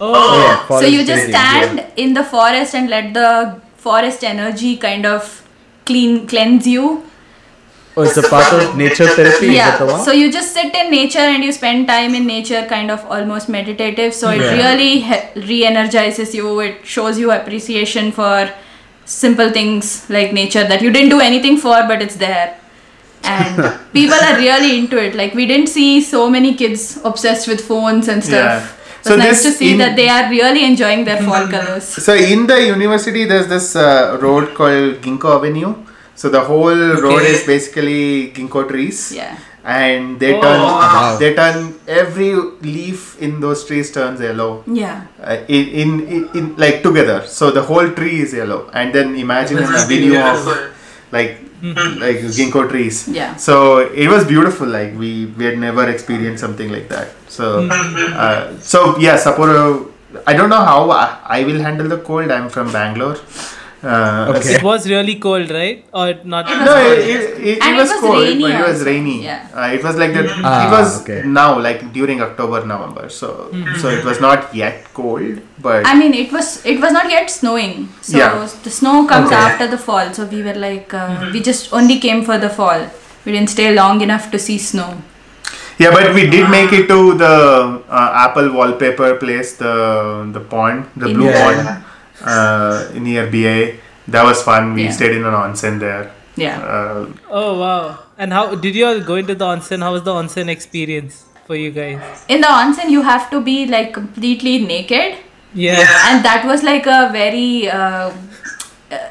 Oh, 0.00 0.12
oh 0.14 0.40
Yeah, 0.40 0.80
so 0.80 0.86
you 0.86 1.04
just 1.04 1.26
bathing, 1.26 1.34
stand 1.34 1.78
yeah. 1.78 2.04
in 2.04 2.14
the 2.14 2.24
forest 2.24 2.74
and 2.74 2.88
let 2.88 3.12
the 3.12 3.60
forest 3.76 4.24
energy 4.24 4.76
kind 4.76 5.04
of 5.04 5.46
clean 5.84 6.26
cleanse 6.26 6.66
you. 6.66 7.04
Oh, 7.98 8.02
it's 8.08 8.16
a 8.16 8.22
part 8.32 8.52
of 8.56 8.76
nature 8.80 9.06
therapy. 9.08 9.46
Is 9.46 9.52
the 9.52 9.54
yeah 9.54 9.82
one? 9.90 10.00
so 10.08 10.12
you 10.12 10.30
just 10.36 10.52
sit 10.58 10.74
in 10.80 10.90
nature 10.90 11.24
and 11.34 11.42
you 11.46 11.52
spend 11.56 11.88
time 11.88 12.14
in 12.18 12.26
nature 12.26 12.60
kind 12.72 12.90
of 12.96 13.04
almost 13.16 13.48
meditative 13.54 14.14
so 14.20 14.30
it 14.36 14.42
Yeah. 14.44 14.52
really 14.58 14.90
he- 15.08 15.42
re-energizes 15.50 16.34
you 16.40 16.52
it 16.66 16.86
shows 16.94 17.18
you 17.24 17.32
appreciation 17.38 18.12
for 18.20 18.36
simple 19.16 19.50
things 19.58 19.90
like 20.16 20.32
nature 20.38 20.64
that 20.72 20.82
you 20.86 20.92
didn't 20.98 21.12
do 21.16 21.20
anything 21.28 21.56
for 21.66 21.76
but 21.90 22.02
it's 22.06 22.16
there 22.24 22.46
and 23.24 23.62
people 23.98 24.20
are 24.28 24.36
really 24.38 24.78
into 24.78 24.98
it 25.06 25.14
like 25.22 25.34
we 25.42 25.46
didn't 25.52 25.68
see 25.78 25.90
so 26.00 26.28
many 26.36 26.54
kids 26.62 26.86
obsessed 27.12 27.48
with 27.48 27.60
phones 27.72 28.06
and 28.14 28.22
stuff 28.30 28.44
Yeah. 28.44 28.68
it 28.68 29.04
was 29.04 29.12
So 29.12 29.16
nice 29.16 29.28
this 29.30 29.42
to 29.46 29.52
see 29.58 29.72
in- 29.72 29.78
that 29.78 29.96
they 29.96 30.08
are 30.20 30.24
really 30.30 30.64
enjoying 30.70 31.04
their 31.10 31.20
fall 31.28 31.48
colors 31.56 31.84
So 32.08 32.14
in 32.14 32.46
the 32.46 32.58
university, 32.66 33.24
there's 33.24 33.48
this 33.56 33.74
uh, 33.76 34.18
road 34.20 34.54
called 34.54 35.00
Ginkgo 35.04 35.34
Avenue. 35.36 35.74
So 36.20 36.28
the 36.36 36.40
whole 36.50 36.80
road 37.04 37.22
is 37.32 37.40
basically 37.52 38.32
ginkgo 38.36 38.62
trees. 38.72 39.00
yeah 39.20 39.34
And 39.68 40.16
they 40.20 40.28
Oh, 40.34 40.40
turn 40.42 40.60
wow. 40.66 41.16
they 41.20 41.30
turn 41.38 41.56
every 42.00 42.28
leaf 42.74 43.00
in 43.24 43.32
those 43.44 43.60
trees 43.68 43.88
turns 43.96 44.20
yellow. 44.26 44.52
yeah 44.80 44.94
Uh, 45.30 45.36
in, 45.56 45.64
in, 45.82 45.90
in 46.14 46.22
in 46.38 46.44
like 46.62 46.78
together, 46.86 47.18
so 47.38 47.50
the 47.58 47.64
whole 47.70 47.88
tree 47.98 48.16
is 48.24 48.32
yellow, 48.40 48.60
and 48.80 48.96
then 48.96 49.08
imagine 49.24 49.58
a 49.80 49.82
video 49.92 50.14
of 50.30 50.48
like 51.16 51.32
like 52.04 52.18
ginkgo 52.38 52.62
trees. 52.72 52.96
Yeah. 53.18 53.36
So 53.46 53.54
it 54.04 54.08
was 54.14 54.24
beautiful. 54.32 54.68
Like 54.78 54.96
we 55.02 55.10
we 55.38 55.44
had 55.50 55.58
never 55.66 55.84
experienced 55.96 56.40
something 56.46 56.72
like 56.76 56.88
that. 56.94 57.08
So 57.36 57.50
uh, 58.24 58.42
so 58.72 58.82
yeah, 59.06 59.16
Sapporo. 59.26 59.62
I 60.32 60.32
don't 60.40 60.50
know 60.56 60.64
how 60.72 60.80
I, 61.02 61.04
I 61.38 61.44
will 61.50 61.60
handle 61.68 61.88
the 61.94 62.00
cold. 62.10 62.30
I'm 62.38 62.48
from 62.56 62.72
Bangalore. 62.80 63.18
Uh, 63.82 64.32
Okay. 64.34 64.54
it 64.56 64.62
was 64.62 64.88
really 64.90 65.14
cold, 65.24 65.50
right? 65.50 65.84
Or 65.92 66.06
not? 66.24 66.50
It 66.50 66.58
No, 66.68 66.74
was 66.74 66.98
it, 66.98 67.08
it, 67.08 67.20
it, 67.38 67.58
it 67.58 67.62
it 67.64 67.76
was 67.76 67.90
was 67.90 68.00
cold, 68.00 68.22
rainy 68.24 68.42
but 68.42 68.50
it 68.60 68.66
was 68.68 68.84
rainy. 68.84 69.22
Yeah. 69.24 69.46
Uh, 69.54 69.68
it 69.72 69.84
was 69.84 69.96
like 69.96 70.12
that. 70.14 70.26
Ah, 70.42 70.66
it 70.66 70.70
was 70.76 71.02
okay. 71.02 71.22
now, 71.24 71.58
like 71.60 71.92
during 71.92 72.20
October, 72.20 72.64
November. 72.66 73.08
So, 73.08 73.28
so 73.80 73.88
it 73.88 74.04
was 74.04 74.20
not 74.20 74.52
yet 74.52 74.82
cold, 74.94 75.38
but 75.60 75.86
I 75.86 75.94
mean, 75.94 76.12
it 76.12 76.32
was 76.32 76.64
it 76.66 76.80
was 76.80 76.92
not 76.92 77.08
yet 77.08 77.30
snowing. 77.30 77.88
So 78.00 78.18
Yeah. 78.18 78.34
the 78.64 78.70
snow 78.80 79.06
comes 79.06 79.28
Okay. 79.30 79.36
after 79.50 79.68
the 79.68 79.78
fall. 79.78 80.12
So 80.12 80.26
we 80.26 80.42
were 80.42 80.54
like, 80.66 80.92
uh, 80.92 81.30
we 81.32 81.40
just 81.40 81.72
only 81.72 82.00
came 82.00 82.24
for 82.24 82.36
the 82.46 82.50
fall. 82.50 82.82
We 83.24 83.30
didn't 83.32 83.50
stay 83.50 83.72
long 83.74 84.00
enough 84.00 84.30
to 84.32 84.38
see 84.40 84.58
snow. 84.58 84.90
Yeah, 85.78 85.92
but 85.92 86.12
we 86.14 86.26
did 86.28 86.50
make 86.50 86.72
it 86.72 86.88
to 86.88 87.14
the 87.14 87.34
uh, 87.88 88.10
Apple 88.26 88.50
wallpaper 88.52 89.14
place, 89.22 89.52
the 89.58 89.74
the 90.32 90.40
pond, 90.40 90.86
the 90.96 91.14
blue 91.14 91.28
Yeah. 91.30 91.44
pond 91.44 91.84
uh, 92.24 92.88
near 92.94 93.26
Biei. 93.26 93.78
That 94.08 94.24
was 94.24 94.42
fun. 94.42 94.74
We 94.74 94.84
Yeah. 94.84 94.90
stayed 94.92 95.12
in 95.12 95.24
an 95.24 95.34
onsen 95.34 95.78
there. 95.80 96.10
Yeah. 96.36 96.58
Uh, 96.60 97.06
Oh 97.30 97.58
wow! 97.60 97.98
And 98.16 98.32
how 98.32 98.54
did 98.54 98.74
you 98.74 98.86
all 98.86 99.00
go 99.00 99.16
into 99.16 99.34
the 99.34 99.44
onsen? 99.44 99.82
How 99.82 99.92
was 99.92 100.02
the 100.04 100.12
onsen 100.12 100.48
experience 100.48 101.24
for 101.46 101.56
you 101.56 101.70
guys? 101.70 102.24
In 102.28 102.40
the 102.40 102.46
onsen, 102.46 102.90
you 102.90 103.02
have 103.02 103.28
to 103.30 103.40
be 103.40 103.66
like 103.66 103.92
completely 103.92 104.58
naked. 104.64 105.16
Yeah. 105.54 105.84
and 106.08 106.24
that 106.24 106.44
was 106.46 106.62
like 106.62 106.86
a 106.86 107.08
very 107.12 107.68
uh, 107.70 108.10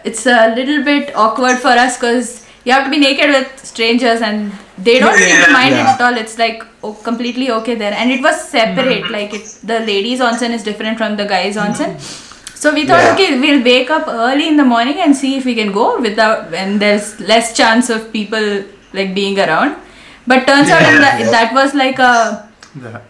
it's 0.03 0.25
a 0.25 0.53
little 0.55 0.83
bit 0.83 1.15
awkward 1.15 1.57
for 1.57 1.69
us 1.85 1.97
because 1.97 2.45
you 2.63 2.71
have 2.71 2.83
to 2.85 2.89
be 2.91 2.99
naked 2.99 3.29
with 3.29 3.65
strangers 3.65 4.21
and 4.21 4.51
they 4.77 4.99
don't 4.99 5.17
seem 5.17 5.43
to 5.45 5.51
mind 5.51 5.73
it 5.73 5.85
at 5.93 6.01
all 6.01 6.15
it's 6.15 6.37
like 6.37 6.63
oh, 6.83 6.93
completely 6.93 7.49
okay 7.51 7.75
there 7.75 7.93
and 7.93 8.11
it 8.11 8.21
was 8.21 8.39
separate 8.49 9.09
like 9.11 9.33
it, 9.33 9.45
the 9.63 9.79
ladies 9.91 10.19
onsen 10.19 10.51
is 10.51 10.63
different 10.63 10.97
from 10.97 11.15
the 11.17 11.25
guys 11.25 11.55
onsen 11.55 11.95
so 12.61 12.73
we 12.77 12.83
thought 12.89 13.03
Yeah. 13.05 13.13
okay 13.15 13.39
we'll 13.43 13.63
wake 13.71 13.89
up 13.97 14.07
early 14.27 14.47
in 14.51 14.57
the 14.61 14.67
morning 14.75 14.97
and 15.05 15.15
see 15.21 15.31
if 15.39 15.45
we 15.49 15.55
can 15.59 15.71
go 15.81 15.87
without 16.07 16.49
when 16.55 16.79
there's 16.83 17.09
less 17.31 17.51
chance 17.59 17.89
of 17.97 18.07
people 18.17 18.47
like 18.99 19.11
being 19.19 19.37
around 19.45 19.75
but 20.31 20.47
turns 20.47 20.69
out 20.77 20.81
in 20.93 20.97
that, 21.05 21.19
that 21.35 21.53
was 21.59 21.73
like 21.83 21.99
a 21.99 22.13
the- 22.85 23.01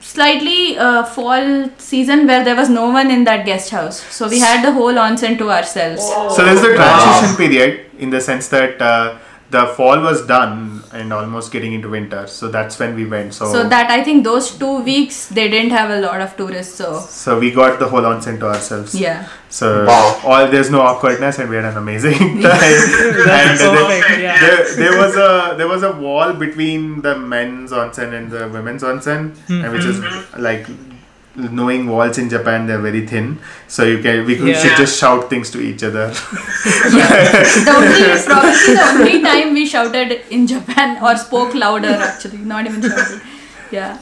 slightly 0.00 0.78
uh, 0.78 1.02
fall 1.04 1.68
season 1.78 2.26
where 2.26 2.42
there 2.44 2.54
was 2.54 2.68
no 2.68 2.90
one 2.90 3.10
in 3.10 3.24
that 3.24 3.44
guest 3.44 3.70
house. 3.70 3.96
So 4.16 4.28
we 4.28 4.38
had 4.38 4.64
the 4.64 4.70
whole 4.72 4.92
onsen 5.04 5.36
to 5.38 5.50
ourselves. 5.50 6.00
So 6.36 6.44
there's 6.44 6.60
the 6.60 6.74
transition 6.74 7.36
period 7.36 7.90
in 7.98 8.10
the 8.10 8.20
sense 8.20 8.46
that 8.48 8.80
uh, 8.80 9.18
the 9.50 9.66
fall 9.76 10.00
was 10.00 10.26
done 10.26 10.82
and 10.92 11.12
almost 11.12 11.52
getting 11.52 11.72
into 11.72 11.88
winter. 11.88 12.26
So 12.26 12.48
that's 12.48 12.78
when 12.78 12.94
we 12.96 13.06
went. 13.06 13.34
So 13.34 13.50
So 13.52 13.68
that 13.68 13.90
I 13.90 14.02
think 14.02 14.24
those 14.24 14.50
two 14.58 14.82
weeks 14.82 15.28
they 15.28 15.48
didn't 15.48 15.70
have 15.70 15.90
a 15.90 16.00
lot 16.00 16.20
of 16.20 16.36
tourists. 16.36 16.74
So 16.74 17.00
so 17.00 17.38
we 17.38 17.52
got 17.52 17.78
the 17.78 17.88
whole 17.88 18.02
onsen 18.02 18.40
to 18.40 18.46
ourselves. 18.48 18.94
yeah, 18.94 19.28
So 19.48 19.86
Wow. 19.86 20.20
all 20.24 20.48
there's 20.48 20.70
no 20.70 20.80
awkwardness 20.80 21.38
and 21.38 21.48
we 21.48 21.56
had 21.56 21.64
an 21.64 21.76
amazing 21.76 22.18
time. 22.18 22.42
and 22.42 23.60
uh, 23.60 23.72
there, 23.72 23.86
perfect, 23.86 24.20
yeah. 24.20 24.40
there, 24.40 24.76
there 24.76 24.98
was 24.98 25.16
a 25.16 25.54
there 25.56 25.68
was 25.68 25.82
a 25.84 25.92
wall 25.92 26.32
between 26.32 27.02
the 27.02 27.16
men's 27.16 27.70
onsen 27.70 28.12
and 28.14 28.30
the 28.30 28.48
women's 28.48 28.82
onsen, 28.82 29.36
and 29.48 29.72
which 29.72 29.84
is 29.84 30.00
mm-hmm. 30.00 30.42
like 30.42 30.66
knowing 31.36 31.86
walls 31.86 32.18
in 32.18 32.28
Japan 32.28 32.66
they're 32.66 32.80
very 32.80 33.06
thin, 33.06 33.38
so 33.68 33.84
you 33.84 33.98
can 34.02 34.24
we 34.26 34.36
could, 34.36 34.48
Yeah. 34.48 34.60
should 34.62 34.76
just 34.76 34.98
shout 34.98 35.28
things 35.30 35.50
to 35.50 35.60
each 35.60 35.82
other. 35.82 36.06
the 36.08 37.72
only 37.76 38.22
probably 38.26 38.74
the 38.74 38.86
only 38.92 39.22
time 39.22 39.52
we 39.54 39.66
shouted 39.66 40.12
in 40.30 40.46
Japan 40.46 41.02
or 41.02 41.16
spoke 41.16 41.54
louder 41.54 41.88
actually, 41.88 42.38
not 42.38 42.66
even 42.66 42.82
shouted. 42.82 43.20
Yeah. 43.70 43.98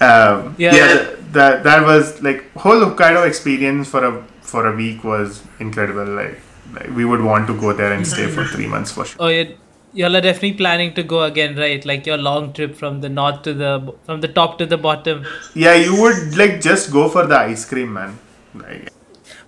um, 0.00 0.54
Yeah. 0.58 0.74
yeah, 0.74 0.92
th- 0.94 1.18
that 1.32 1.64
that 1.64 1.84
was 1.90 2.22
like 2.22 2.52
whole 2.56 2.80
Hokkaido 2.86 3.26
experience 3.26 3.88
for 3.88 4.04
a 4.04 4.22
for 4.42 4.66
a 4.72 4.74
week 4.76 5.02
was 5.04 5.42
incredible. 5.58 6.06
Like, 6.06 6.40
like 6.74 6.88
we 6.96 7.04
would 7.04 7.22
want 7.22 7.46
to 7.48 7.58
go 7.60 7.72
there 7.72 7.92
and 7.92 8.06
stay 8.06 8.26
for 8.28 8.44
three 8.44 8.66
months 8.66 8.92
for 8.92 9.04
sure. 9.04 9.16
Oh, 9.20 9.28
you 9.28 9.56
y'all 9.94 10.16
are 10.16 10.20
definitely 10.20 10.54
planning 10.54 10.92
to 10.94 11.02
go 11.02 11.22
again, 11.24 11.56
right? 11.56 11.84
Like 11.90 12.06
your 12.06 12.16
long 12.18 12.52
trip 12.52 12.74
from 12.76 13.00
the 13.00 13.08
north 13.08 13.42
to 13.42 13.54
the 13.54 13.72
from 14.06 14.20
the 14.20 14.28
top 14.40 14.58
to 14.58 14.66
the 14.66 14.76
bottom. 14.88 15.24
Yeah, 15.54 15.74
you 15.74 16.00
would 16.02 16.36
like 16.36 16.60
just 16.60 16.92
go 16.92 17.08
for 17.08 17.26
the 17.26 17.38
ice 17.38 17.64
cream, 17.64 17.92
man. 18.00 18.18
Like, 18.54 18.90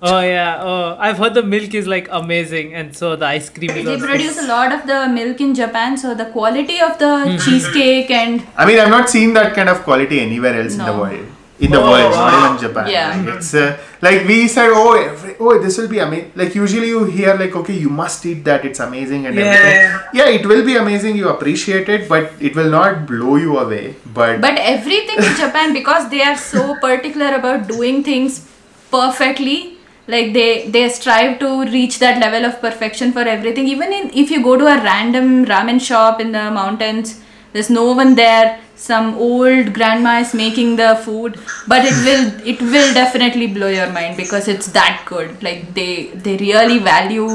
Oh 0.02 0.20
yeah. 0.20 0.60
Oh, 0.62 0.96
I've 1.00 1.18
heard 1.18 1.34
the 1.34 1.42
milk 1.42 1.72
is 1.74 1.86
like 1.86 2.08
amazing, 2.10 2.74
and 2.74 2.94
so 2.96 3.16
the 3.16 3.26
ice 3.26 3.48
cream 3.50 3.70
is 3.70 3.84
They 3.84 3.94
also. 3.94 4.06
produce 4.06 4.38
a 4.42 4.46
lot 4.46 4.72
of 4.78 4.86
the 4.86 4.98
milk 5.08 5.40
in 5.40 5.54
Japan, 5.54 5.96
so 5.96 6.14
the 6.14 6.26
quality 6.36 6.80
of 6.88 6.98
the 6.98 7.06
Mm-hmm. 7.06 7.38
cheesecake 7.44 8.10
and 8.10 8.42
I 8.56 8.66
mean, 8.66 8.78
I've 8.78 8.90
not 8.90 9.08
seen 9.10 9.32
that 9.34 9.54
kind 9.54 9.68
of 9.74 9.82
quality 9.88 10.20
anywhere 10.20 10.60
else 10.62 10.74
in 10.74 10.84
the 10.84 10.96
world. 11.04 11.26
In 11.58 11.70
the 11.70 11.80
Oh, 11.80 11.90
world, 11.90 12.12
wow. 12.12 12.30
not 12.30 12.44
even 12.46 12.68
Japan. 12.68 12.90
Yeah. 12.90 13.16
Like, 13.16 13.34
it's 13.36 13.54
uh, 13.54 13.78
like 14.02 14.26
we 14.28 14.46
said, 14.46 14.68
oh, 14.72 14.92
every, 14.92 15.36
oh, 15.40 15.58
this 15.58 15.78
will 15.78 15.88
be 15.88 15.98
amazing. 16.00 16.32
Like 16.34 16.54
usually 16.54 16.88
you 16.88 17.04
hear 17.04 17.34
like, 17.34 17.56
okay, 17.56 17.72
you 17.72 17.88
must 17.88 18.26
eat 18.26 18.44
that. 18.44 18.64
It's 18.66 18.78
amazing 18.78 19.24
and 19.26 19.34
Yeah. 19.34 19.44
everything. 19.44 20.00
Yeah, 20.18 20.28
it 20.40 20.44
will 20.44 20.64
be 20.66 20.76
amazing. 20.76 21.16
You 21.16 21.30
appreciate 21.30 21.88
it, 21.88 22.08
but 22.10 22.30
it 22.40 22.54
will 22.54 22.68
not 22.70 23.06
blow 23.06 23.36
you 23.36 23.56
away. 23.58 23.94
But, 24.12 24.42
But 24.42 24.58
everything 24.58 25.16
in 25.28 25.34
Japan, 25.34 25.72
because 25.72 26.10
they 26.10 26.20
are 26.22 26.36
so 26.36 26.74
particular 26.76 27.34
about 27.36 27.66
doing 27.68 28.02
things 28.04 28.46
perfectly, 28.90 29.78
like 30.08 30.32
they 30.34 30.68
they 30.74 30.88
strive 30.88 31.38
to 31.40 31.48
reach 31.76 31.98
that 32.00 32.20
level 32.24 32.44
of 32.48 32.60
perfection 32.60 33.12
for 33.12 33.24
everything. 33.36 33.66
Even 33.68 33.92
in 33.92 34.10
if 34.24 34.30
you 34.30 34.42
go 34.42 34.56
to 34.56 34.66
a 34.74 34.76
random 34.90 35.30
ramen 35.46 35.80
shop 35.80 36.20
in 36.20 36.30
the 36.32 36.44
mountains, 36.58 37.20
there's 37.56 37.70
no 37.70 37.92
one 37.92 38.14
there. 38.14 38.60
Some 38.76 39.14
old 39.26 39.72
grandma 39.72 40.18
is 40.20 40.32
making 40.34 40.76
the 40.76 40.88
food, 41.04 41.38
but 41.66 41.86
it 41.90 41.96
will 42.06 42.24
it 42.52 42.60
will 42.60 42.88
definitely 42.96 43.46
blow 43.58 43.68
your 43.74 43.90
mind 43.90 44.18
because 44.18 44.48
it's 44.54 44.66
that 44.72 45.04
good. 45.10 45.42
Like 45.42 45.62
they 45.78 46.08
they 46.26 46.36
really 46.36 46.78
value 46.88 47.28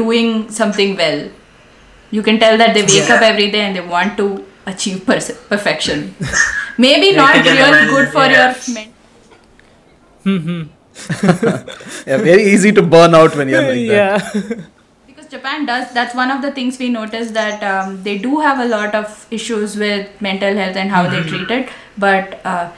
doing 0.00 0.50
something 0.50 0.94
well. 0.96 1.22
You 2.10 2.22
can 2.22 2.38
tell 2.42 2.58
that 2.58 2.74
they 2.74 2.82
wake 2.82 3.08
up 3.16 3.22
every 3.22 3.50
day 3.54 3.62
and 3.68 3.76
they 3.76 3.86
want 3.94 4.18
to 4.18 4.26
achieve 4.66 5.06
pers- 5.06 5.38
perfection. 5.54 6.14
Maybe 6.76 7.16
not 7.16 7.36
really 7.36 7.86
good 7.94 8.12
for 8.18 8.26
yeah. 8.26 8.42
your 8.42 8.74
men- 8.74 8.92
hmm, 10.24 10.36
hmm. 10.48 10.62
Yeah, 12.06 12.18
very 12.28 12.44
easy 12.52 12.72
to 12.72 12.82
burn 12.82 13.14
out 13.14 13.34
when 13.36 13.48
you're 13.48 13.62
like 13.62 13.88
that. 13.88 14.34
yeah. 14.50 14.66
Because 15.30 15.40
Japan 15.40 15.66
does. 15.66 15.92
That's 15.92 16.14
one 16.14 16.30
of 16.30 16.42
the 16.42 16.52
things 16.52 16.78
we 16.78 16.88
noticed 16.88 17.34
that 17.34 17.62
um, 17.62 18.02
they 18.02 18.18
do 18.18 18.40
have 18.40 18.60
a 18.60 18.64
lot 18.64 18.94
of 18.94 19.26
issues 19.30 19.76
with 19.76 20.08
mental 20.20 20.54
health 20.54 20.76
and 20.76 20.90
how 20.90 21.08
they 21.08 21.22
treat 21.22 21.50
it. 21.50 21.68
But 21.98 22.40
uh, 22.44 22.70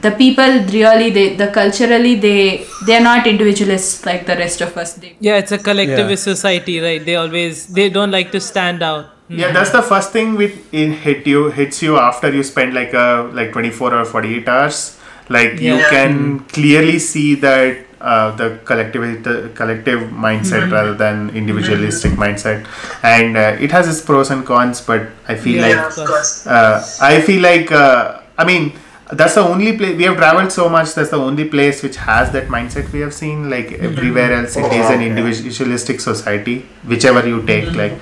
the 0.00 0.10
people 0.12 0.44
really, 0.72 1.10
they 1.10 1.36
the 1.36 1.48
culturally 1.48 2.14
they 2.14 2.64
they're 2.86 3.00
not 3.02 3.26
individualists 3.26 4.06
like 4.06 4.26
the 4.26 4.36
rest 4.36 4.60
of 4.60 4.76
us. 4.76 4.94
They 4.94 5.16
Yeah, 5.20 5.38
it's 5.38 5.52
a 5.52 5.58
collectivist 5.58 6.26
Yeah. 6.26 6.34
society, 6.34 6.80
right? 6.80 7.04
They 7.04 7.16
always 7.16 7.66
they 7.66 7.90
don't 7.90 8.10
like 8.10 8.30
to 8.32 8.40
stand 8.40 8.82
out. 8.82 9.06
yeah, 9.28 9.52
that's 9.52 9.72
the 9.72 9.82
first 9.82 10.12
thing 10.12 10.36
with 10.36 10.52
it 10.72 10.92
hit 11.06 11.26
you 11.26 11.50
hits 11.56 11.82
you 11.82 11.98
after 11.98 12.30
you 12.34 12.42
spend 12.42 12.72
like 12.72 12.94
a 12.94 13.28
like 13.38 13.52
24 13.52 13.94
or 13.94 14.04
48 14.04 14.48
hours. 14.48 14.96
Like 15.28 15.60
you 15.60 15.78
can 15.90 16.38
clearly 16.54 16.98
see 16.98 17.34
that 17.42 17.87
uh, 18.00 18.30
the 18.36 18.58
collective 18.64 19.22
the 19.24 19.50
collective 19.54 20.00
mindset 20.10 20.70
rather 20.70 20.94
than 20.94 21.30
individualistic 21.30 22.12
mindset, 22.12 22.66
and 23.02 23.36
uh, 23.36 23.56
it 23.60 23.70
has 23.72 23.88
its 23.88 24.00
pros 24.00 24.30
and 24.30 24.44
cons. 24.46 24.80
But 24.80 25.08
I 25.28 25.34
feel 25.34 25.56
Yeah. 25.64 25.76
like 25.86 25.98
of 25.98 26.06
course. 26.06 26.46
uh, 26.46 26.84
I 27.00 27.20
feel 27.20 27.42
like 27.42 27.72
uh, 27.72 28.20
I 28.36 28.44
mean 28.44 28.72
that's 29.12 29.34
the 29.36 29.40
only 29.40 29.76
place 29.76 29.96
we 29.96 30.04
have 30.04 30.16
traveled 30.16 30.52
so 30.52 30.68
much. 30.68 30.94
That's 30.94 31.10
the 31.10 31.16
only 31.18 31.44
place 31.46 31.82
which 31.82 31.96
has 31.96 32.30
that 32.32 32.48
mindset 32.48 32.92
we 32.92 33.00
have 33.00 33.14
seen. 33.14 33.48
Like 33.50 33.72
everywhere 33.72 34.32
else, 34.32 34.56
it 34.56 34.70
is 34.72 34.90
an 34.90 35.02
individualistic 35.02 36.00
society. 36.00 36.66
Whichever 36.86 37.26
you 37.26 37.42
take, 37.46 37.72
like 37.74 37.94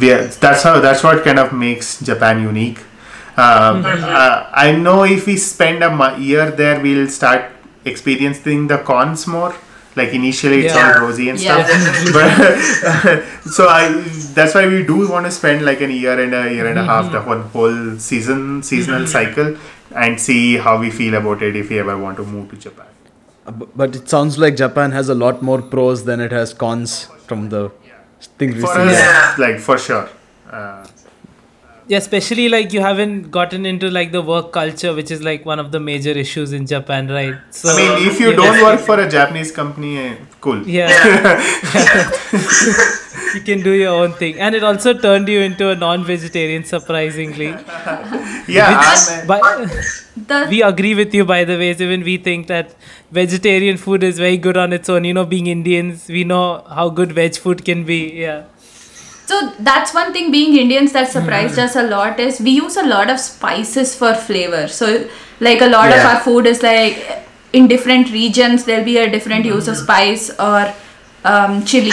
we 0.00 0.12
are, 0.12 0.24
that's 0.24 0.62
how 0.62 0.80
that's 0.80 1.02
what 1.02 1.24
kind 1.24 1.38
of 1.38 1.52
makes 1.52 2.00
Japan 2.00 2.42
unique. 2.42 2.78
Um, 3.34 3.82
uh, 3.86 4.50
I 4.52 4.72
know 4.72 5.04
if 5.04 5.26
we 5.26 5.36
spend 5.38 5.82
a 5.82 6.16
year 6.18 6.50
there, 6.50 6.80
we'll 6.82 7.08
start 7.08 7.50
experiencing 7.84 8.66
the 8.68 8.78
cons 8.78 9.26
more. 9.26 9.54
Like 9.94 10.14
initially, 10.14 10.64
it's 10.66 10.74
Yeah. 10.74 10.92
all 10.94 11.00
rosy 11.06 11.28
and 11.30 11.38
Yeah. 11.38 11.64
stuff. 11.64 12.12
But 12.16 13.22
so 13.56 13.68
I 13.68 13.88
that's 14.38 14.54
why 14.54 14.66
we 14.66 14.82
do 14.84 14.96
want 15.08 15.26
to 15.26 15.30
spend 15.30 15.64
like 15.64 15.80
an 15.82 15.90
year 15.90 16.18
and 16.18 16.34
a 16.34 16.50
year 16.52 16.66
and 16.66 16.78
a 16.78 16.84
half 16.84 17.12
the 17.12 17.20
whole, 17.20 17.42
whole 17.56 17.98
season 17.98 18.62
seasonal 18.62 19.06
cycle 19.06 19.54
and 19.94 20.18
see 20.18 20.56
how 20.56 20.78
we 20.78 20.90
feel 20.90 21.14
about 21.14 21.42
it 21.42 21.54
if 21.56 21.68
we 21.68 21.78
ever 21.78 21.98
want 21.98 22.16
to 22.16 22.24
move 22.24 22.48
to 22.52 22.56
Japan. 22.56 22.86
Uh, 23.46 23.52
But 23.82 23.94
it 24.00 24.08
sounds 24.08 24.38
like 24.38 24.56
Japan 24.56 24.92
has 24.92 25.08
a 25.10 25.14
lot 25.14 25.42
more 25.42 25.60
pros 25.60 26.04
than 26.04 26.20
it 26.20 26.32
has 26.32 26.54
cons 26.54 26.96
from 27.26 27.48
the 27.50 27.70
things 28.38 28.54
we 28.54 28.60
For 28.62 28.74
see. 28.74 28.80
us, 28.80 28.98
Yeah. 28.98 29.34
like 29.46 29.58
for 29.68 29.76
sure. 29.76 30.08
Uh, 30.50 30.86
Yeah, 31.88 31.98
especially 31.98 32.48
like 32.48 32.72
you 32.72 32.80
haven't 32.80 33.30
gotten 33.30 33.66
into 33.66 33.90
like 33.90 34.12
the 34.12 34.22
work 34.22 34.52
culture, 34.52 34.94
which 34.94 35.10
is 35.10 35.22
like 35.22 35.44
one 35.44 35.58
of 35.58 35.72
the 35.72 35.80
major 35.80 36.10
issues 36.12 36.52
in 36.52 36.66
Japan, 36.66 37.08
right? 37.08 37.34
So 37.50 37.70
I 37.70 37.76
mean, 37.76 38.08
if 38.08 38.20
you 38.20 38.30
yeah, 38.30 38.36
don't 38.36 38.62
work 38.62 38.80
for 38.80 38.98
a 39.00 39.08
Japanese 39.08 39.50
company, 39.50 39.98
eh, 39.98 40.16
cool. 40.40 40.62
yeah, 40.66 40.88
you 43.34 43.40
can 43.40 43.62
do 43.62 43.72
your 43.72 43.92
own 43.94 44.12
thing, 44.12 44.38
and 44.38 44.54
it 44.54 44.62
also 44.62 44.94
turned 44.94 45.28
you 45.28 45.40
into 45.40 45.70
a 45.70 45.74
non-vegetarian, 45.76 46.64
surprisingly. 46.64 47.54
Yeah, 48.48 48.76
Which- 48.76 49.10
I'm, 49.10 49.26
but 49.26 49.42
the 50.26 50.46
we 50.50 50.62
agree 50.62 50.94
with 50.96 51.14
you, 51.14 51.24
by 51.24 51.44
the 51.44 51.56
way. 51.56 51.70
Even 51.70 52.02
we 52.02 52.16
think 52.16 52.48
that 52.48 52.74
vegetarian 53.12 53.76
food 53.76 54.02
is 54.02 54.18
very 54.18 54.36
good 54.36 54.56
on 54.56 54.72
its 54.72 54.88
own. 54.88 55.04
You 55.04 55.14
know, 55.14 55.24
being 55.24 55.46
Indians, 55.46 56.08
we 56.08 56.24
know 56.24 56.64
how 56.68 56.90
good 56.90 57.12
veg 57.12 57.36
food 57.36 57.64
can 57.64 57.84
be. 57.84 58.10
Yeah. 58.20 58.42
So 59.26 59.52
that's 59.60 59.94
one 59.94 60.12
thing 60.12 60.30
being 60.30 60.56
Indians 60.58 60.92
that 60.92 61.08
surprised 61.08 61.58
us 61.58 61.76
a 61.76 61.82
lot 61.84 62.18
is 62.20 62.40
we 62.40 62.50
use 62.50 62.76
a 62.76 62.82
lot 62.86 63.08
of 63.10 63.18
spices 63.20 63.94
for 63.94 64.14
flavor. 64.14 64.68
So 64.68 65.08
like 65.40 65.60
a 65.62 65.68
lot 65.68 65.90
of 65.90 66.04
our 66.04 66.20
food 66.20 66.46
is 66.46 66.62
like 66.62 67.24
in 67.52 67.68
different 67.68 68.10
regions 68.12 68.64
there'll 68.64 68.84
be 68.84 68.98
a 68.98 69.10
different 69.10 69.44
use 69.44 69.68
of 69.68 69.76
spice 69.76 70.30
or 70.38 70.74
um, 71.24 71.64
chili. 71.64 71.92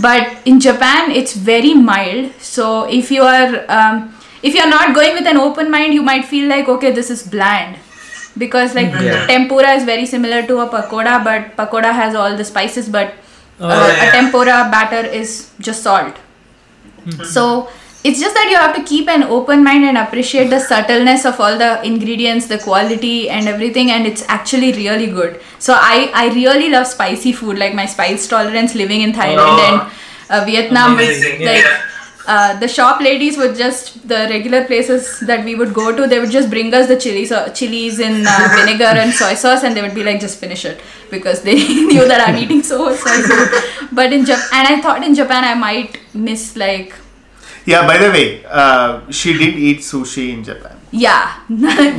But 0.00 0.36
in 0.44 0.60
Japan 0.60 1.10
it's 1.10 1.34
very 1.34 1.72
mild. 1.74 2.32
So 2.40 2.84
if 2.84 3.10
you 3.10 3.22
are 3.22 3.64
um, 3.70 4.14
if 4.42 4.54
you're 4.54 4.68
not 4.68 4.94
going 4.94 5.14
with 5.14 5.26
an 5.26 5.38
open 5.38 5.70
mind, 5.70 5.94
you 5.94 6.02
might 6.02 6.24
feel 6.24 6.48
like 6.48 6.68
okay, 6.68 6.90
this 6.92 7.10
is 7.10 7.22
bland. 7.22 7.76
Because 8.38 8.74
like 8.74 8.92
Yeah. 8.92 9.26
tempura 9.26 9.70
is 9.72 9.84
very 9.84 10.04
similar 10.06 10.46
to 10.46 10.58
a 10.58 10.68
pakoda, 10.68 11.24
but 11.24 11.56
pakoda 11.56 11.92
has 11.92 12.14
all 12.14 12.36
the 12.36 12.44
spices, 12.44 12.88
but 12.88 13.14
Oh, 13.58 13.66
uh, 13.66 13.86
yeah. 13.88 14.08
a 14.08 14.12
tempura 14.12 14.68
batter 14.70 15.06
is 15.08 15.50
just 15.58 15.82
salt. 15.82 16.14
So 17.24 17.68
it's 18.04 18.20
just 18.20 18.34
that 18.34 18.48
you 18.50 18.56
have 18.56 18.74
to 18.76 18.82
keep 18.84 19.08
an 19.08 19.22
open 19.24 19.64
mind 19.64 19.84
and 19.84 19.98
appreciate 19.98 20.48
the 20.50 20.60
subtleness 20.60 21.24
of 21.24 21.40
all 21.40 21.56
the 21.58 21.82
ingredients, 21.84 22.46
the 22.46 22.58
quality 22.58 23.28
and 23.30 23.48
everything, 23.48 23.90
and 23.90 24.06
it's 24.06 24.24
actually 24.28 24.72
really 24.72 25.06
good. 25.08 25.40
So 25.58 25.74
I 25.76 26.10
I 26.14 26.28
really 26.34 26.68
love 26.70 26.86
spicy 26.86 27.32
food, 27.32 27.58
like 27.58 27.74
my 27.74 27.86
spice 27.86 28.28
tolerance 28.28 28.74
living 28.74 29.00
in 29.02 29.12
Thailand 29.12 29.58
Oh. 29.58 29.66
and 29.68 29.80
uh, 30.30 30.44
Vietnam 30.44 30.94
Amazing, 30.94 31.44
like. 31.44 31.62
yeah. 31.64 31.82
Uh, 32.34 32.58
the 32.60 32.66
shop 32.66 33.00
ladies 33.06 33.36
would 33.40 33.52
just 33.58 33.90
the 34.12 34.20
regular 34.30 34.60
places 34.68 35.02
that 35.28 35.44
we 35.48 35.52
would 35.58 35.72
go 35.78 35.84
to 35.98 36.06
they 36.12 36.18
would 36.22 36.32
just 36.36 36.48
bring 36.54 36.72
us 36.78 36.88
the 36.92 36.96
chilies 37.04 37.30
uh, 37.38 37.42
chilies 37.58 38.00
in 38.06 38.14
uh, 38.26 38.48
vinegar 38.56 38.92
and 39.02 39.12
soy 39.18 39.32
sauce 39.42 39.62
and 39.68 39.76
they 39.76 39.82
would 39.84 39.94
be 39.98 40.02
like 40.08 40.18
just 40.24 40.40
finish 40.44 40.64
it 40.70 40.80
because 41.12 41.42
they 41.48 41.54
knew 41.90 42.06
that 42.12 42.20
i'm 42.26 42.36
eating 42.42 42.62
so 42.70 42.78
much 42.86 42.98
soy 43.04 43.18
sauce 43.28 43.54
but 44.00 44.12
in 44.16 44.24
japan 44.30 44.48
and 44.58 44.66
i 44.72 44.80
thought 44.86 45.04
in 45.10 45.14
japan 45.20 45.44
i 45.50 45.54
might 45.66 46.00
miss 46.28 46.44
like 46.64 46.90
Yeah, 47.70 47.86
by 47.90 47.94
the 48.02 48.10
way, 48.16 48.26
uh, 48.62 48.90
she 49.20 49.30
did 49.38 49.54
eat 49.68 49.80
sushi 49.90 50.26
in 50.34 50.42
Japan. 50.50 50.76
yeah 50.90 51.22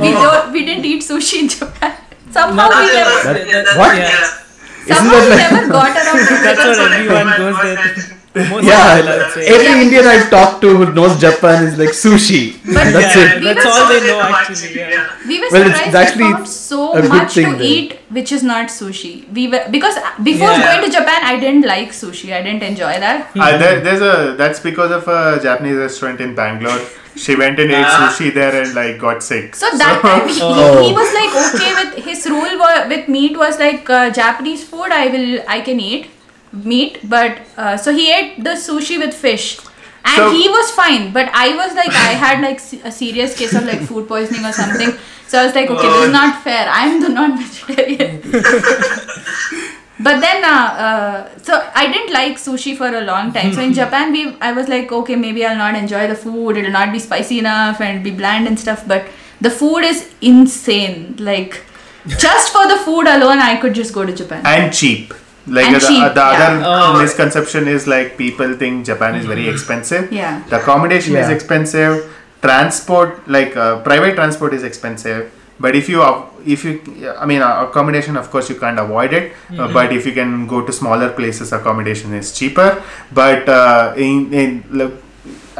we 0.04 0.12
don't 0.20 0.52
we 0.58 0.66
didn't 0.68 0.86
eat 0.92 1.02
sushi 1.08 1.40
in 1.44 1.48
japan 1.56 1.96
somehow 2.36 2.68
we 2.76 2.84
never 3.00 3.16
that- 3.30 3.50
that- 3.56 3.74
What? 3.82 3.96
Yeah. 4.04 4.94
somehow 4.94 5.18
we 5.24 5.34
like- 5.34 5.42
never 5.56 5.64
got 5.78 5.98
around 6.04 6.22
to 6.30 6.38
That's 6.46 6.64
what 6.70 6.94
everyone 7.00 7.34
goes 7.42 7.58
there. 7.66 8.17
To- 8.34 8.44
Most 8.50 8.64
Yeah, 8.64 8.96
people, 8.96 9.12
I 9.12 9.16
would 9.18 9.32
say. 9.34 9.46
every 9.54 9.82
Indian 9.84 10.06
I've 10.06 10.28
talked 10.30 10.60
to 10.62 10.68
who 10.76 10.92
knows 10.92 11.18
Japan 11.20 11.64
is 11.64 11.78
like 11.78 11.90
sushi. 12.00 12.40
But 12.64 12.92
That's 12.96 13.16
yeah, 13.16 13.22
it. 13.34 13.40
We 13.40 13.46
That's 13.54 13.66
all 13.66 13.88
they 13.88 14.00
know 14.06 14.20
actually. 14.20 14.74
Yeah. 14.76 15.06
We 15.26 15.40
were 15.40 15.48
Well, 15.52 15.62
it's- 15.62 15.76
surprised 15.78 15.86
it's 15.88 15.96
actually 16.02 16.24
we 16.24 16.32
found 16.34 16.48
so 16.48 16.92
a 16.92 17.02
good 17.02 17.10
much 17.16 17.32
thing 17.34 17.50
to 17.52 17.56
then. 17.58 17.62
eat 17.72 17.94
which 18.18 18.32
is 18.32 18.42
not 18.42 18.68
sushi. 18.68 19.12
We 19.38 19.48
were 19.48 19.64
because 19.70 19.96
before 20.30 20.52
Yeah. 20.52 20.66
going 20.68 20.84
to 20.86 20.90
Japan, 20.98 21.20
I 21.32 21.34
didn't 21.46 21.66
like 21.72 21.90
sushi. 22.02 22.32
I 22.38 22.42
didn't 22.42 22.62
enjoy 22.62 22.94
that. 23.06 23.30
Uh, 23.38 23.58
there, 23.58 23.80
there's 23.80 24.02
a 24.12 24.34
that's 24.36 24.60
because 24.60 24.90
of 25.00 25.08
a 25.08 25.40
Japanese 25.42 25.76
restaurant 25.86 26.20
in 26.20 26.34
Bangalore. 26.34 26.80
She 27.16 27.34
went 27.34 27.58
and 27.58 27.72
ate 27.72 27.84
Ah. 27.84 27.96
sushi 28.00 28.32
there 28.34 28.54
and 28.62 28.74
like 28.74 28.98
got 28.98 29.22
sick. 29.28 29.56
So 29.56 29.68
that 29.78 30.00
time 30.02 30.28
he, 30.28 30.40
Oh. 30.42 30.82
he 30.86 30.92
was 31.00 31.12
like 31.20 31.32
okay 31.46 31.72
with 31.80 32.04
his 32.04 32.26
rule 32.34 32.58
wa- 32.64 32.84
with 32.92 33.08
meat 33.08 33.36
was 33.36 33.58
like 33.58 33.90
uh, 33.90 34.10
Japanese 34.10 34.62
food. 34.64 34.92
I 35.00 35.06
will 35.16 35.40
I 35.56 35.60
can 35.70 35.80
eat 35.80 36.06
meat, 36.52 37.00
but 37.04 37.38
uh, 37.56 37.76
so 37.76 37.92
he 37.92 38.12
ate 38.12 38.42
the 38.44 38.50
sushi 38.50 38.98
with 38.98 39.14
fish. 39.14 39.58
And 40.04 40.16
So- 40.16 40.30
he 40.30 40.48
was 40.48 40.70
fine, 40.70 41.12
but 41.12 41.28
I 41.34 41.54
was 41.56 41.74
like, 41.74 41.90
I 41.90 42.12
had 42.24 42.40
like 42.40 42.60
a 42.84 42.90
serious 42.92 43.36
case 43.36 43.54
of 43.54 43.64
like 43.64 43.80
food 43.80 44.08
poisoning 44.08 44.44
or 44.44 44.52
something. 44.52 44.92
So 45.26 45.38
I 45.38 45.44
was 45.44 45.54
like, 45.54 45.68
okay, 45.68 45.88
this 45.88 46.06
is 46.06 46.12
not 46.12 46.42
fair. 46.42 46.66
I'm 46.70 47.02
the 47.02 47.10
non-vegetarian. 47.10 48.22
but 50.00 50.20
then, 50.20 50.44
uh, 50.44 50.48
uh, 50.86 51.38
so 51.42 51.70
I 51.74 51.92
didn't 51.92 52.12
like 52.14 52.36
sushi 52.38 52.76
for 52.76 52.86
a 52.88 53.02
long 53.02 53.32
time. 53.32 53.52
So 53.52 53.60
in 53.60 53.74
Japan, 53.74 54.12
we, 54.12 54.36
I 54.40 54.52
was 54.52 54.68
like, 54.68 54.90
okay, 54.90 55.16
maybe 55.16 55.44
I'll 55.44 55.56
not 55.56 55.74
enjoy 55.74 56.06
the 56.06 56.14
food. 56.14 56.56
It'll 56.56 56.70
not 56.70 56.92
be 56.92 56.98
spicy 56.98 57.40
enough 57.40 57.80
and 57.82 58.02
be 58.02 58.10
bland 58.10 58.46
and 58.46 58.58
stuff. 58.58 58.86
But 58.88 59.06
the 59.40 59.50
food 59.50 59.80
is 59.84 60.08
insane. 60.22 61.16
Like, 61.18 61.62
just 62.06 62.50
for 62.52 62.66
the 62.66 62.76
food 62.78 63.06
alone, 63.06 63.38
I 63.40 63.56
could 63.60 63.74
just 63.74 63.92
go 63.92 64.06
to 64.06 64.12
Japan. 64.14 64.46
and 64.46 64.72
cheap. 64.72 65.12
Like 65.56 65.66
And 65.66 65.76
the, 65.76 65.80
cheap, 65.80 66.14
the 66.14 66.20
yeah. 66.20 66.44
other 66.46 66.62
Oh. 66.66 67.00
misconception 67.00 67.68
is 67.68 67.86
like 67.86 68.16
people 68.18 68.54
think 68.54 68.84
Japan 68.86 69.14
is 69.14 69.26
very 69.26 69.48
expensive. 69.48 70.12
Yeah. 70.12 70.42
The 70.50 70.60
accommodation 70.60 71.16
is 71.16 71.28
Yeah. 71.28 71.34
expensive. 71.34 72.04
Transport, 72.42 73.28
like 73.36 73.56
uh, 73.56 73.80
private 73.80 74.14
transport, 74.14 74.54
is 74.54 74.62
expensive. 74.62 75.30
But 75.60 75.74
if 75.74 75.88
you, 75.88 76.02
uh, 76.02 76.22
if 76.46 76.64
you, 76.64 76.72
I 77.18 77.26
mean, 77.26 77.42
uh, 77.42 77.66
accommodation, 77.68 78.16
of 78.16 78.30
course, 78.30 78.48
you 78.48 78.54
can't 78.60 78.78
avoid 78.78 79.12
it. 79.12 79.32
Uh, 79.58 79.66
but 79.78 79.92
if 79.92 80.06
you 80.06 80.12
can 80.12 80.46
go 80.46 80.60
to 80.64 80.72
smaller 80.72 81.08
places, 81.10 81.52
accommodation 81.52 82.14
is 82.14 82.32
cheaper. 82.38 82.68
But 83.12 83.48
uh, 83.48 83.92
in 83.96 84.32
in 84.32 84.62
look, 84.70 84.92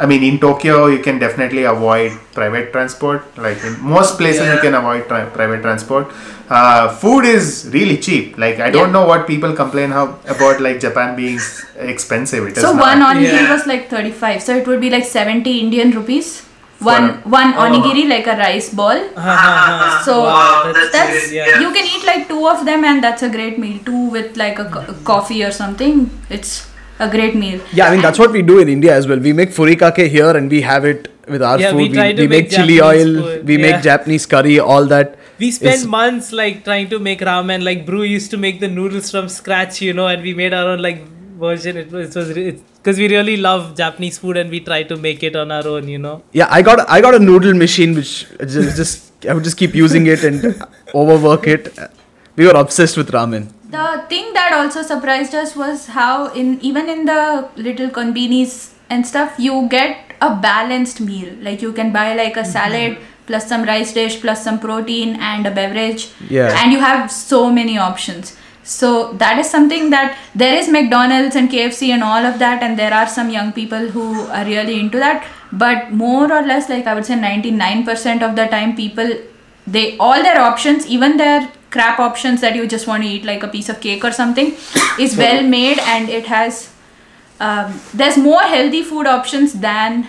I 0.01 0.05
mean, 0.05 0.23
in 0.23 0.39
Tokyo, 0.39 0.87
you 0.87 0.99
can 0.99 1.19
definitely 1.19 1.63
avoid 1.63 2.11
private 2.33 2.71
transport. 2.71 3.23
Like 3.37 3.63
in 3.69 3.79
most 3.81 4.17
places, 4.17 4.47
you 4.53 4.59
can 4.65 4.73
avoid 4.75 5.07
tri- 5.07 5.25
private 5.25 5.61
transport. 5.61 6.11
Uh, 6.49 6.87
food 7.01 7.25
is 7.25 7.69
really 7.73 7.97
cheap. 7.97 8.37
Like 8.37 8.59
I 8.59 8.69
don't 8.71 8.91
know 8.91 9.05
what 9.05 9.27
people 9.27 9.53
complain 9.55 9.91
how 9.91 10.05
about 10.35 10.61
like 10.61 10.79
Japan 10.79 11.15
being 11.15 11.39
expensive. 11.77 12.47
It 12.47 12.57
is 12.57 12.63
So 12.63 12.71
not. 12.73 12.81
one 12.89 13.01
onigiri 13.09 13.43
Yeah. 13.43 13.53
was 13.53 13.65
like 13.67 13.89
35. 13.89 14.41
So 14.43 14.55
it 14.55 14.67
would 14.67 14.81
be 14.81 14.89
like 14.89 15.03
70 15.05 15.59
Indian 15.59 15.91
rupees. 15.91 16.45
For 16.79 16.85
One 16.85 17.05
a- 17.09 17.29
one 17.37 17.53
Oh. 17.55 17.63
onigiri 17.67 18.07
like 18.09 18.25
a 18.33 18.37
rice 18.37 18.69
ball. 18.79 18.99
Ha, 19.15 19.21
ha, 19.21 19.55
ha. 19.79 20.01
So 20.05 20.13
Wow, 20.23 20.71
that's 20.73 20.91
That's 20.93 21.11
great, 21.27 21.33
yeah. 21.37 21.59
you 21.59 21.71
can 21.77 21.85
eat 21.93 22.05
like 22.05 22.27
two 22.29 22.47
of 22.47 22.65
them 22.65 22.85
and 22.85 23.03
that's 23.03 23.21
a 23.21 23.29
great 23.29 23.59
meal. 23.59 23.79
Two 23.85 24.03
with 24.17 24.37
like 24.37 24.59
a 24.59 24.65
co- 24.75 24.95
coffee 25.03 25.43
or 25.43 25.51
something. 25.51 26.09
It's 26.29 26.53
a 26.99 27.09
great 27.09 27.35
meal. 27.35 27.59
Yeah, 27.73 27.87
I 27.87 27.91
mean 27.91 28.01
that's 28.01 28.19
what 28.19 28.31
we 28.31 28.41
do 28.41 28.59
in 28.59 28.69
India 28.69 28.95
as 28.95 29.07
well. 29.07 29.19
We 29.19 29.33
make 29.33 29.49
furikake 29.49 30.07
here 30.09 30.31
and 30.35 30.49
we 30.51 30.61
have 30.61 30.85
it 30.85 31.07
with 31.27 31.41
our 31.41 31.59
Yeah, 31.59 31.71
food. 31.71 31.77
we 31.77 31.89
try 31.89 32.11
to 32.13 32.21
we 32.21 32.27
make 32.27 32.43
make 32.45 32.51
chili 32.51 32.77
Japanese 32.77 33.05
oil, 33.07 33.23
food, 33.23 33.47
we 33.47 33.57
yeah. 33.57 33.71
make 33.71 33.81
Japanese 33.83 34.25
curry, 34.25 34.59
all 34.59 34.85
that. 34.85 35.17
We 35.39 35.51
spent 35.51 35.73
It's- 35.75 35.85
months 35.85 36.31
like 36.33 36.63
trying 36.63 36.89
to 36.89 36.99
make 36.99 37.21
ramen. 37.21 37.63
Like 37.63 37.85
Bru 37.85 38.01
used 38.03 38.31
to 38.31 38.37
make 38.37 38.59
the 38.59 38.67
noodles 38.67 39.11
from 39.11 39.29
scratch, 39.29 39.81
you 39.81 39.93
know, 39.93 40.07
and 40.07 40.21
we 40.21 40.33
made 40.33 40.53
our 40.53 40.69
own 40.71 40.81
like 40.81 41.03
version. 41.39 41.77
It 41.77 41.91
was 41.91 42.15
it 42.15 42.19
was 42.19 42.61
because 42.79 42.97
we 42.97 43.07
really 43.09 43.37
love 43.37 43.75
Japanese 43.77 44.17
food 44.17 44.37
and 44.37 44.49
we 44.49 44.59
try 44.59 44.81
to 44.91 44.97
make 44.97 45.23
it 45.23 45.35
on 45.35 45.51
our 45.51 45.67
own, 45.67 45.87
you 45.87 45.97
know. 46.07 46.23
Yeah, 46.33 46.47
I 46.49 46.61
got 46.61 46.89
I 46.89 46.99
got 47.01 47.15
a 47.15 47.19
noodle 47.19 47.53
machine 47.53 47.95
which 47.95 48.25
just, 48.55 48.75
just 48.81 49.25
I 49.29 49.33
would 49.33 49.43
just 49.43 49.57
keep 49.57 49.73
using 49.75 50.07
it 50.07 50.23
and 50.23 50.61
overwork 50.95 51.47
it. 51.47 51.71
We 52.35 52.45
were 52.45 52.57
obsessed 52.65 52.97
with 52.97 53.11
ramen. 53.11 53.47
The 53.69 54.03
thing 54.09 54.33
that 54.33 54.51
also 54.53 54.81
surprised 54.81 55.35
us 55.35 55.55
was 55.55 55.87
how 55.87 56.33
in 56.33 56.59
even 56.61 56.89
in 56.89 57.05
the 57.05 57.47
little 57.55 57.89
konbinis 57.89 58.73
and 58.89 59.05
stuff 59.05 59.35
you 59.37 59.67
get 59.69 60.15
a 60.21 60.35
balanced 60.35 61.01
meal. 61.01 61.33
Like 61.41 61.61
you 61.61 61.71
can 61.71 61.91
buy 61.91 62.15
like 62.15 62.35
a 62.35 62.41
mm-hmm. 62.41 62.51
salad 62.51 62.97
plus 63.27 63.47
some 63.47 63.63
rice 63.63 63.93
dish 63.93 64.19
plus 64.21 64.43
some 64.43 64.59
protein 64.59 65.15
and 65.17 65.45
a 65.45 65.51
beverage. 65.51 66.11
Yeah. 66.29 66.51
And 66.61 66.71
you 66.71 66.79
have 66.79 67.11
so 67.11 67.51
many 67.51 67.77
options. 67.77 68.35
So 68.63 69.13
that 69.13 69.39
is 69.39 69.49
something 69.49 69.89
that 69.91 70.17
there 70.35 70.55
is 70.57 70.67
McDonald's 70.67 71.35
and 71.35 71.49
KFC 71.49 71.89
and 71.89 72.03
all 72.03 72.25
of 72.25 72.39
that 72.39 72.63
and 72.63 72.77
there 72.77 72.93
are 72.93 73.07
some 73.07 73.29
young 73.29 73.53
people 73.53 73.89
who 73.89 74.21
are 74.27 74.45
really 74.45 74.79
into 74.79 74.97
that. 74.97 75.27
But 75.51 75.91
more 75.91 76.31
or 76.31 76.41
less 76.41 76.69
like 76.69 76.87
I 76.87 76.95
would 76.95 77.05
say 77.05 77.15
99% 77.15 78.27
of 78.27 78.35
the 78.35 78.47
time 78.47 78.75
people 78.75 79.11
they 79.77 79.97
all 79.97 80.21
their 80.27 80.39
options 80.41 80.85
even 80.87 81.17
their 81.17 81.39
crap 81.71 81.99
options 81.99 82.41
that 82.41 82.55
you 82.55 82.67
just 82.67 82.87
want 82.87 83.03
to 83.03 83.09
eat 83.09 83.23
like 83.23 83.43
a 83.43 83.47
piece 83.47 83.69
of 83.69 83.79
cake 83.79 84.03
or 84.03 84.11
something 84.11 84.53
is 84.99 85.17
well 85.17 85.43
made 85.43 85.79
and 85.95 86.09
it 86.09 86.25
has 86.25 86.71
um, 87.39 87.79
there's 87.93 88.17
more 88.17 88.41
healthy 88.41 88.81
food 88.83 89.05
options 89.07 89.53
than 89.53 90.07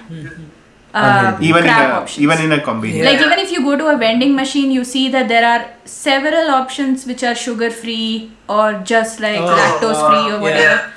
uh, 0.92 1.02
Unhealthy. 1.02 1.46
even 1.46 1.64
in 1.64 1.70
a 1.70 1.72
options 1.98 2.22
even 2.22 2.40
in 2.44 2.52
a 2.52 2.60
convenience. 2.60 3.04
like 3.06 3.20
even 3.26 3.38
if 3.38 3.52
you 3.52 3.60
go 3.62 3.76
to 3.76 3.86
a 3.88 3.96
vending 3.96 4.34
machine 4.34 4.70
you 4.70 4.84
see 4.84 5.08
that 5.08 5.28
there 5.28 5.46
are 5.46 5.70
several 5.84 6.50
options 6.50 7.06
which 7.06 7.22
are 7.22 7.34
sugar 7.34 7.70
free 7.70 8.32
or 8.48 8.72
just 8.84 9.20
like 9.20 9.38
Oh, 9.40 9.54
lactose 9.60 10.00
free 10.08 10.32
or 10.36 10.48
yeah. 10.50 10.90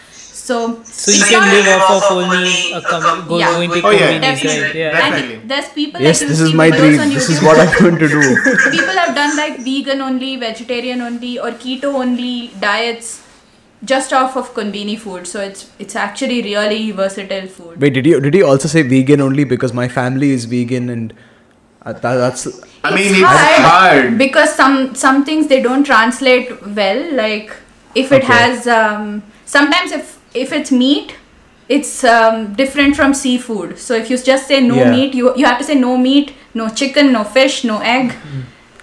Whatever 0.50 0.84
so 0.84 0.84
So 0.84 1.12
you 1.12 1.24
can 1.24 1.44
live 1.52 1.68
off 1.82 2.04
of 2.04 2.18
only 2.18 2.74
a 2.74 2.82
com- 2.82 3.28
go, 3.28 3.38
Yeah. 3.40 3.52
going 3.54 3.70
to 3.72 3.82
Oh, 3.88 3.92
yeah. 3.92 4.00
convenience, 4.00 4.42
Definitely. 4.42 4.64
right? 4.64 4.76
Yeah. 4.76 4.92
Definitely. 4.92 5.36
and 5.36 5.50
there's 5.50 5.70
people 5.70 6.02
Yes, 6.02 6.22
like 6.22 6.30
this 6.30 6.40
is 6.42 6.54
my 6.54 6.70
dream. 6.70 6.98
This 7.10 7.30
is 7.30 7.42
what 7.42 7.60
I'm 7.60 7.80
going 7.80 7.98
to 8.00 8.08
do. 8.08 8.22
people 8.78 8.96
have 9.04 9.16
done 9.16 9.38
like 9.38 9.60
vegan 9.60 10.02
only 10.02 10.36
vegetarian 10.38 11.02
only 11.02 11.40
or 11.40 11.52
keto 11.52 11.94
only 12.06 12.52
diets 12.60 13.22
just 13.92 14.14
off 14.14 14.36
of 14.38 14.54
konbini 14.54 14.98
food 14.98 15.26
so 15.28 15.42
it's 15.42 15.64
it's 15.78 15.96
actually 16.02 16.42
really 16.42 16.92
versatile 16.92 17.48
food 17.48 17.82
Wait, 17.82 17.94
did 17.94 18.06
you 18.06 18.20
did 18.26 18.34
you 18.34 18.46
also 18.48 18.70
say 18.74 18.82
vegan 18.82 19.20
only 19.20 19.44
because 19.44 19.74
my 19.74 19.88
family 19.90 20.30
is 20.32 20.46
vegan 20.46 20.90
and 20.90 21.14
uh, 21.86 21.92
that, 21.92 22.16
that's 22.16 22.48
I 22.86 22.92
mean, 22.96 23.00
it's 23.10 23.12
it's 23.12 23.22
hard, 23.28 23.66
hard. 23.72 24.18
because 24.18 24.56
some 24.56 24.96
some 24.96 25.26
things 25.26 25.48
they 25.48 25.62
don't 25.62 25.84
translate 25.84 26.54
well 26.66 27.02
like 27.14 27.52
if 27.94 28.12
it 28.14 28.24
Okay. 28.24 28.34
has 28.34 28.68
um, 28.68 29.22
sometimes 29.46 29.92
if 29.92 30.13
if 30.34 30.52
it's 30.52 30.72
meat 30.72 31.16
it's 31.70 32.04
um, 32.04 32.54
different 32.54 32.96
from 32.96 33.14
seafood 33.14 33.78
so 33.80 33.94
if 33.96 34.10
you 34.10 34.18
just 34.18 34.48
say 34.48 34.60
no 34.62 34.76
Yeah. 34.76 34.92
meat 34.92 35.14
you 35.14 35.34
you 35.36 35.46
have 35.46 35.58
to 35.60 35.64
say 35.64 35.76
no 35.76 35.98
meat 35.98 36.34
no 36.54 36.70
chicken 36.70 37.12
no 37.14 37.24
fish 37.24 37.64
no 37.64 37.80
egg 37.80 38.14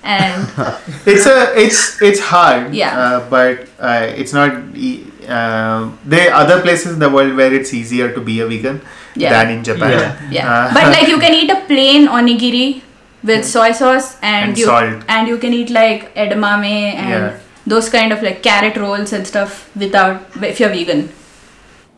and 0.03 0.48
it's 1.07 1.26
a 1.26 1.36
it's 1.64 2.01
it's 2.01 2.20
hard 2.20 2.74
Yeah. 2.74 2.98
uh, 2.98 3.28
but 3.30 3.68
uh, 3.78 4.07
it's 4.22 4.32
not 4.32 4.53
e- 4.74 5.05
uh, 5.28 5.90
there 6.05 6.30
are 6.32 6.42
other 6.44 6.61
places 6.62 6.94
in 6.94 6.98
the 6.98 7.11
world 7.11 7.36
where 7.36 7.53
it's 7.53 7.74
easier 7.74 8.12
to 8.14 8.20
be 8.20 8.40
a 8.40 8.46
vegan 8.46 8.80
Yeah. 9.16 9.30
than 9.34 9.51
in 9.59 9.62
japan 9.68 9.90
Yeah. 9.90 10.16
yeah 10.38 10.48
Uh, 10.55 10.74
but 10.74 10.84
like 10.94 11.09
you 11.12 11.18
can 11.26 11.34
eat 11.42 11.51
a 11.51 11.61
plain 11.70 12.09
onigiri 12.09 12.66
with 13.30 13.44
soy 13.44 13.70
sauce 13.72 14.16
and, 14.22 14.51
And 14.51 14.59
you 14.59 14.64
salt. 14.64 15.03
and 15.09 15.28
you 15.28 15.36
can 15.44 15.53
eat 15.53 15.70
like 15.70 16.14
edamame 16.14 16.94
and 17.05 17.11
Yeah. 17.11 17.38
those 17.66 17.90
kind 17.90 18.12
of 18.14 18.22
like 18.22 18.42
carrot 18.42 18.76
rolls 18.84 19.12
and 19.12 19.26
stuff 19.32 19.68
without 19.76 20.42
if 20.51 20.59
you're 20.61 20.74
vegan 20.80 21.03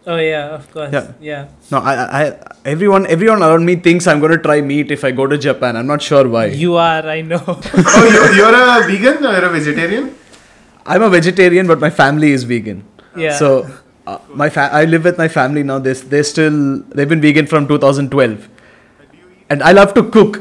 Oh 0.07 0.16
yeah, 0.16 0.55
of 0.57 0.70
course. 0.72 0.92
Yeah. 0.92 1.12
Yeah. 1.20 1.48
No, 1.70 1.78
I, 1.78 1.94
I, 1.94 2.26
I- 2.26 2.38
everyone, 2.64 3.07
everyone 3.07 3.42
around 3.42 3.64
me 3.64 3.76
thinks 3.76 4.07
I'm 4.07 4.18
going 4.18 4.32
to 4.32 4.38
try 4.38 4.61
meat 4.61 4.90
if 4.90 5.05
I 5.05 5.12
go 5.12 5.26
to 5.26 5.38
Japan. 5.38 5.76
I'm 5.76 5.86
not 5.86 6.03
sure 6.03 6.26
why. 6.28 6.46
You 6.46 6.74
are, 6.76 7.07
I 7.07 7.20
know. 7.22 7.42
oh, 7.46 8.09
you, 8.11 8.36
you're 8.36 8.55
a 8.55 8.86
vegan 8.86 9.24
or 9.24 9.32
you're 9.32 9.44
a 9.44 9.50
vegetarian? 9.50 10.14
I'm 10.84 11.03
a 11.03 11.09
vegetarian, 11.11 11.68
but 11.68 11.78
my 11.78 11.90
family 11.90 12.32
is 12.32 12.42
vegan. 12.42 12.84
Yeah. 13.16 13.36
So, 13.38 13.70
uh, 14.07 14.18
my 14.34 14.48
fa- 14.50 14.70
I 14.72 14.84
live 14.86 15.05
with 15.05 15.18
my 15.18 15.28
family 15.28 15.62
now. 15.62 15.78
They 15.78 15.92
they 15.92 16.22
still 16.24 16.80
they've 16.96 17.09
been 17.09 17.20
vegan 17.20 17.46
from 17.46 17.68
2012, 17.68 18.48
and 19.50 19.62
I 19.62 19.70
love 19.70 19.94
to 19.94 20.03
cook. 20.11 20.40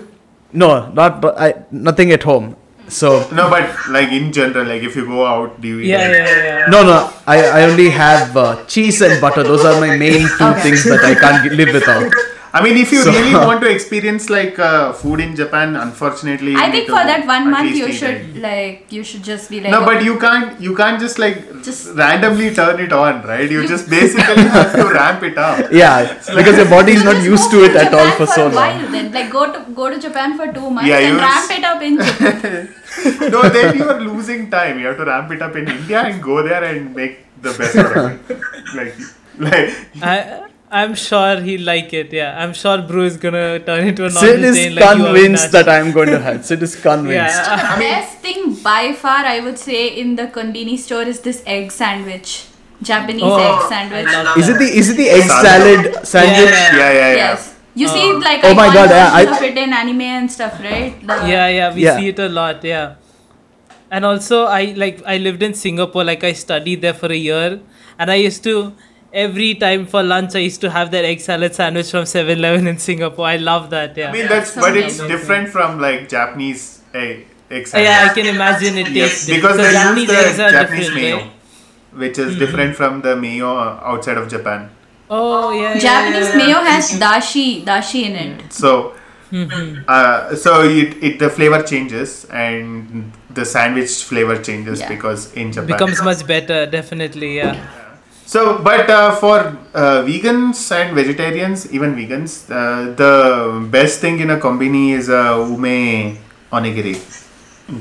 No, 0.53 0.89
not 0.91 1.22
but 1.22 1.38
I 1.39 1.53
nothing 1.70 2.12
at 2.12 2.24
home. 2.24 2.55
So 3.00 3.10
No, 3.32 3.50
but 3.50 3.70
like 3.89 4.12
in 4.12 4.32
general, 4.34 4.66
like 4.68 4.84
if 4.84 4.96
you 4.98 5.06
go 5.06 5.26
out, 5.26 5.62
do 5.62 5.68
you 5.70 5.80
eat? 5.80 5.88
yeah, 5.94 6.08
like- 6.08 6.18
yeah, 6.18 6.44
yeah. 6.60 6.66
no, 6.76 6.84
no. 6.84 6.98
I, 7.26 7.38
I 7.60 7.64
only 7.70 7.89
have 7.89 8.36
uh, 8.36 8.66
cheese 8.66 9.02
and 9.02 9.20
butter. 9.22 9.44
Those 9.44 9.64
are 9.72 9.80
my 9.80 9.96
main 9.96 10.28
two 10.38 10.44
Okay. 10.52 10.62
things 10.68 10.84
that 10.92 11.04
I 11.14 11.16
can't 11.16 11.52
live 11.54 11.74
without. 11.80 12.12
I 12.54 12.62
mean, 12.64 12.76
if 12.80 12.92
you 12.92 13.02
So- 13.04 13.12
really 13.18 13.34
want 13.50 13.62
to 13.62 13.70
experience 13.74 14.30
like 14.30 14.60
uh, 14.60 14.92
food 15.02 15.22
in 15.26 15.38
Japan, 15.38 15.78
unfortunately, 15.84 16.54
I 16.64 16.66
think 16.74 16.89
for 16.89 17.02
that 17.12 17.26
one 17.26 17.50
month 17.50 17.78
you 17.82 17.94
should 18.00 18.18
it. 18.24 18.36
like 18.46 18.92
you 18.96 19.06
should 19.12 19.24
just 19.30 19.50
be 19.54 19.62
like 19.62 19.72
No, 19.76 19.86
but 19.86 20.04
you 20.08 20.18
can't. 20.26 20.60
You 20.66 20.76
can't 20.82 21.00
just 21.06 21.18
like 21.26 21.38
Just- 21.70 21.96
randomly 22.02 22.50
turn 22.60 22.82
it 22.88 22.92
on, 22.92 23.22
right? 23.32 23.50
You 23.56 23.66
just 23.70 23.89
basically 23.96 24.44
have 24.58 24.74
to 24.82 24.84
ramp 25.00 25.24
it 25.30 25.38
up. 25.38 25.72
Yeah, 25.82 26.12
because 26.42 26.58
your 26.64 26.70
body 26.76 26.98
is 27.00 27.06
not 27.06 27.24
used 27.24 27.50
to 27.56 27.64
it 27.70 27.80
at 27.86 27.94
all 27.94 28.04
Japan 28.12 28.18
for 28.20 28.28
so 28.36 28.48
a 28.48 28.54
while 28.60 28.82
long. 28.82 28.92
Then 28.98 29.10
like 29.14 29.32
go 29.39 29.46
to 29.54 29.64
go 29.82 29.89
to 29.96 29.98
Japan 30.10 30.36
for 30.42 30.52
two 30.60 30.70
months 30.70 30.89
Yeah, 30.89 31.00
and 31.08 31.14
you- 31.16 31.24
ramp 31.30 31.52
it 31.60 31.64
up 31.74 31.82
in 31.82 31.98
Japan. 32.12 32.70
No, 33.32 33.42
then 33.50 33.78
you 33.78 33.89
are 33.89 34.00
losing 34.02 34.50
time. 34.50 34.80
You 34.80 34.88
have 34.88 34.98
to 34.98 35.06
ramp 35.06 35.32
it 35.32 35.42
up 35.42 35.56
in 35.56 35.68
India 35.70 36.02
and 36.02 36.22
go 36.22 36.44
there 36.44 36.64
and 36.64 36.96
make 36.96 37.26
the 37.42 37.54
best 37.58 37.76
out 37.78 37.98
of 37.98 38.30
it. 38.30 38.42
Like, 38.76 38.96
like 39.39 39.70
I, 40.02 40.48
I'm 40.70 40.94
sure 40.96 41.39
he'll 41.42 41.66
like 41.66 41.94
it. 41.94 42.12
Yeah, 42.14 42.42
I'm 42.42 42.54
sure 42.54 42.82
Bru 42.82 43.04
is 43.06 43.18
gonna 43.18 43.60
turn 43.60 43.88
into 43.88 44.06
a 44.06 44.10
Sid 44.12 44.39
non 44.42 44.50
is 44.50 44.76
like 44.76 44.86
convinced 44.98 45.52
that 45.54 45.70
I'm 45.70 45.92
going 45.92 46.10
to 46.10 46.20
have. 46.20 46.46
Sid 46.46 46.62
is 46.64 46.76
convinced. 46.76 47.36
Yeah, 47.48 47.76
the 47.76 47.80
best 47.80 48.18
thing 48.20 48.56
by 48.56 48.94
far 48.94 49.26
I 49.26 49.39
would 49.39 49.58
say 49.58 49.88
in 49.88 50.16
the 50.16 50.28
konbini 50.28 50.78
store 50.78 51.04
is 51.04 51.20
this 51.22 51.44
egg 51.46 51.72
sandwich. 51.72 52.48
Japanese 52.82 53.22
Oh, 53.24 53.38
egg 53.38 53.70
sandwich. 53.70 54.38
Is 54.38 54.50
it 54.50 54.58
the 54.60 54.66
is 54.66 54.89
it 54.89 54.98
the 54.98 55.10
egg 55.10 55.24
Salad. 55.24 55.94
salad 55.94 56.08
sandwich? 56.08 56.50
Yeah. 56.50 56.76
yeah, 56.78 56.92
yeah, 56.94 57.10
yeah. 57.10 57.16
Yes. 57.16 57.51
You 57.74 57.88
see 57.88 58.11
Oh. 58.11 58.17
like 58.24 58.41
Oh 58.43 58.53
my 58.53 58.67
God, 58.74 58.89
yeah, 58.89 59.11
I- 59.13 59.24
of 59.36 59.41
it 59.41 59.57
in 59.57 59.72
anime 59.74 60.01
and 60.01 60.32
stuff, 60.32 60.59
right? 60.63 60.95
The- 61.07 61.19
yeah, 61.34 61.47
yeah. 61.47 61.74
We 61.74 61.84
Yeah. 61.84 61.97
see 61.97 62.09
it 62.09 62.19
a 62.19 62.28
lot. 62.30 62.63
Yeah. 62.63 62.93
And 63.89 64.05
also, 64.05 64.45
I 64.45 64.74
like 64.76 65.01
I 65.05 65.17
lived 65.17 65.43
in 65.43 65.53
Singapore. 65.53 66.03
Like 66.03 66.24
I 66.24 66.34
studied 66.34 66.82
there 66.82 66.93
for 66.93 67.11
a 67.11 67.15
year, 67.15 67.59
and 67.99 68.11
I 68.11 68.15
used 68.15 68.43
to 68.49 68.74
every 69.13 69.55
time 69.55 69.86
for 69.93 70.01
lunch 70.03 70.36
I 70.36 70.43
used 70.49 70.61
to 70.61 70.69
have 70.76 70.91
that 70.91 71.03
egg 71.05 71.19
salad 71.19 71.53
sandwich 71.55 71.89
from 71.91 72.05
7-Eleven 72.05 72.67
in 72.67 72.78
Singapore. 72.78 73.26
I 73.28 73.36
love 73.38 73.69
that. 73.72 73.97
Yeah. 73.97 74.09
I 74.09 74.13
mean, 74.13 74.28
that's 74.28 74.53
So 74.53 74.61
but 74.61 74.78
it's 74.78 74.99
amazing. 74.99 75.07
different 75.15 75.49
from 75.49 75.82
like 75.82 76.07
Japanese 76.07 76.80
egg. 76.93 77.26
egg 77.51 77.67
Uh, 77.74 77.80
yeah, 77.80 78.07
I 78.09 78.13
can 78.13 78.26
imagine 78.36 78.78
it 78.78 78.88
Yes, 78.89 79.09
tastes 79.09 79.26
because 79.36 79.57
different. 79.57 79.67
they 79.67 80.05
Japanese 80.05 80.09
use 80.28 80.38
the 80.38 80.51
Japanese 80.59 80.86
different, 80.88 81.01
mayo, 81.01 81.15
right? 81.17 81.26
Mm-hmm. 81.26 81.99
which 82.05 82.17
is 82.28 82.38
different 82.43 82.76
from 82.78 83.01
the 83.01 83.15
mayo 83.17 83.51
outside 83.93 84.17
of 84.17 84.30
Japan. 84.30 84.69
Oh 85.14 85.51
yeah. 85.51 85.74
yeah, 85.74 85.80
Japanese 85.80 86.30
yeah, 86.30 86.38
yeah. 86.39 86.47
mayo 86.47 86.59
has 86.64 86.91
dashi, 86.99 87.66
dashi 87.66 88.03
in 88.09 88.16
it. 88.16 88.53
So, 88.53 88.95
Mm-hmm. 89.32 89.84
uh, 89.88 90.36
so 90.36 90.64
it, 90.68 90.97
it 91.01 91.18
the 91.18 91.30
flavor 91.30 91.64
changes 91.64 92.26
and 92.32 93.14
the 93.34 93.45
sandwich 93.45 94.03
flavor 94.03 94.36
changes 94.47 94.82
Yeah. 94.82 94.89
because 94.89 95.32
in 95.39 95.53
Japan 95.53 95.68
becomes 95.68 96.01
much 96.03 96.28
better. 96.28 96.66
Definitely. 96.66 97.38
Yeah. 97.38 97.55
So, 98.26 98.57
but 98.59 98.89
uh, 98.89 99.16
for 99.16 99.39
uh, 99.74 100.03
vegans 100.03 100.59
and 100.76 100.93
vegetarians, 100.93 101.72
even 101.72 101.95
vegans, 101.95 102.51
uh, 102.51 102.91
the 102.95 103.66
best 103.72 104.01
thing 104.01 104.20
in 104.20 104.32
a 104.32 104.38
konbini 104.38 104.91
is 104.99 105.07
a 105.07 105.39
ume 105.39 106.18
onigiri. 106.51 106.95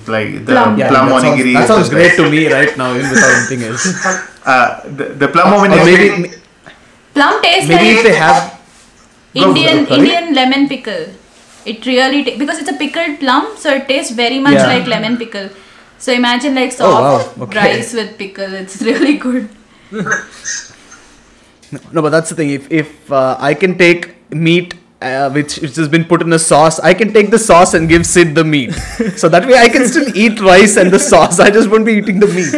Like 0.07 0.47
the 0.47 0.53
Plum. 0.55 0.77
plum, 0.77 0.79
Yeah, 0.79 0.91
that 0.91 1.09
sounds, 1.11 1.25
onigiri. 1.25 1.53
that 1.55 1.63
is 1.63 1.67
sounds 1.67 1.89
great 1.91 2.15
best. 2.15 2.17
to 2.23 2.31
me 2.31 2.47
right 2.53 2.77
now, 2.79 2.95
even 2.95 3.11
without 3.11 3.35
anything 3.39 3.63
else. 3.69 3.87
Uh, 4.47 4.83
the, 4.87 5.05
the 5.19 5.27
plum 5.29 5.53
Or 5.53 5.67
onigiri. 5.67 6.11
maybe 6.23 6.35
Plum 7.15 7.43
tastes 7.43 7.69
maybe 7.69 7.89
if 7.91 7.97
like 7.97 8.05
they 8.09 8.15
have 8.17 8.61
Indian 9.35 9.79
it. 9.87 9.91
Indian 9.99 10.35
lemon 10.35 10.69
pickle. 10.69 11.07
It 11.67 11.85
really 11.87 12.25
ta- 12.25 12.37
because 12.39 12.59
it's 12.59 12.71
a 12.71 12.79
pickled 12.83 13.19
plum, 13.21 13.55
so 13.57 13.71
it 13.75 13.87
tastes 13.89 14.13
very 14.13 14.39
much 14.39 14.55
Yeah. 14.55 14.67
like 14.73 14.87
lemon 14.87 15.17
pickle. 15.17 15.49
So 15.99 16.13
imagine 16.13 16.55
like 16.55 16.73
Oh, 16.81 16.91
wow. 16.91 17.19
soft 17.19 17.39
Okay. 17.47 17.59
rice 17.59 17.93
with 17.93 18.17
pickle. 18.19 18.55
It's 18.55 18.81
really 18.91 19.17
good. 19.19 19.49
no, 21.93 22.03
but 22.03 22.11
that's 22.11 22.31
the 22.31 22.37
thing. 22.37 22.51
If 22.51 22.71
if 22.71 23.13
uh, 23.13 23.37
I 23.39 23.55
can 23.55 23.77
take 23.79 24.15
meat. 24.33 24.75
Uh, 25.03 25.31
which, 25.31 25.57
which 25.61 25.77
has 25.77 25.89
been 25.89 26.05
put 26.05 26.21
in 26.21 26.31
a 26.35 26.39
sauce. 26.39 26.79
I 26.79 26.93
can 26.93 27.11
take 27.11 27.31
the 27.31 27.39
sauce 27.39 27.73
and 27.73 27.89
give 27.89 28.05
Sid 28.05 28.35
the 28.35 28.45
meat, 28.45 28.71
so 29.17 29.31
that 29.31 29.47
way 29.49 29.55
I 29.55 29.67
can 29.71 29.89
still 29.89 30.15
eat 30.25 30.39
rice 30.41 30.77
and 30.77 30.91
the 30.91 30.99
sauce. 30.99 31.41
I 31.41 31.49
just 31.49 31.71
won't 31.71 31.87
be 31.87 31.95
eating 31.95 32.21
the 32.21 32.27
meat. 32.27 32.53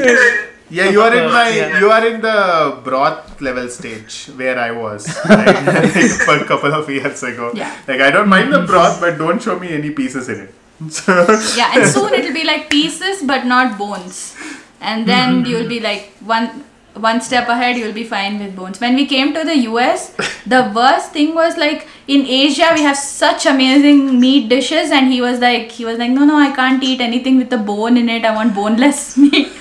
Yeah, 0.68 0.88
you 0.90 1.00
are 1.02 1.14
in 1.16 1.30
my 1.30 1.50
Yeah. 1.50 1.78
you 1.78 1.88
are 1.92 2.04
in 2.04 2.20
the 2.20 2.78
broth 2.82 3.31
level 3.42 3.68
stage 3.68 4.26
where 4.36 4.58
I 4.58 4.70
was 4.70 5.06
like, 5.28 6.26
like 6.28 6.40
a 6.40 6.44
couple 6.44 6.72
of 6.72 6.88
years 6.88 7.22
ago. 7.22 7.52
Yeah. 7.54 7.76
Like 7.86 8.00
I 8.00 8.10
don't 8.10 8.28
mind 8.28 8.52
the 8.52 8.62
broth, 8.62 9.00
but 9.00 9.18
don't 9.18 9.42
show 9.42 9.58
me 9.58 9.72
any 9.72 9.90
pieces 9.90 10.28
in 10.28 10.40
it. 10.40 10.54
Yeah, 11.56 11.72
and 11.74 11.88
soon 11.88 12.12
it'll 12.12 12.34
be 12.34 12.44
like 12.44 12.68
pieces 12.70 13.22
but 13.22 13.44
not 13.44 13.78
bones. 13.78 14.36
And 14.80 15.06
then 15.06 15.42
mm-hmm. 15.42 15.46
you'll 15.46 15.68
be 15.68 15.80
like 15.80 16.12
one 16.20 16.64
one 16.94 17.22
step 17.22 17.48
ahead 17.48 17.76
you'll 17.76 17.92
be 17.92 18.04
fine 18.04 18.38
with 18.38 18.54
bones. 18.54 18.80
When 18.80 18.94
we 18.94 19.06
came 19.06 19.32
to 19.34 19.44
the 19.44 19.56
US, 19.68 20.14
the 20.46 20.70
worst 20.74 21.12
thing 21.12 21.34
was 21.34 21.56
like 21.56 21.86
in 22.06 22.26
Asia 22.26 22.70
we 22.74 22.82
have 22.82 22.96
such 22.96 23.46
amazing 23.46 24.20
meat 24.20 24.48
dishes 24.48 24.90
and 24.90 25.12
he 25.12 25.20
was 25.20 25.38
like 25.40 25.70
he 25.70 25.84
was 25.84 25.98
like 25.98 26.10
no 26.10 26.24
no 26.24 26.36
I 26.36 26.52
can't 26.54 26.82
eat 26.82 27.00
anything 27.00 27.38
with 27.38 27.52
a 27.52 27.58
bone 27.58 27.96
in 27.96 28.08
it. 28.08 28.24
I 28.24 28.34
want 28.34 28.54
boneless 28.54 29.16
meat. 29.24 29.52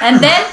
And 0.00 0.20
then 0.20 0.46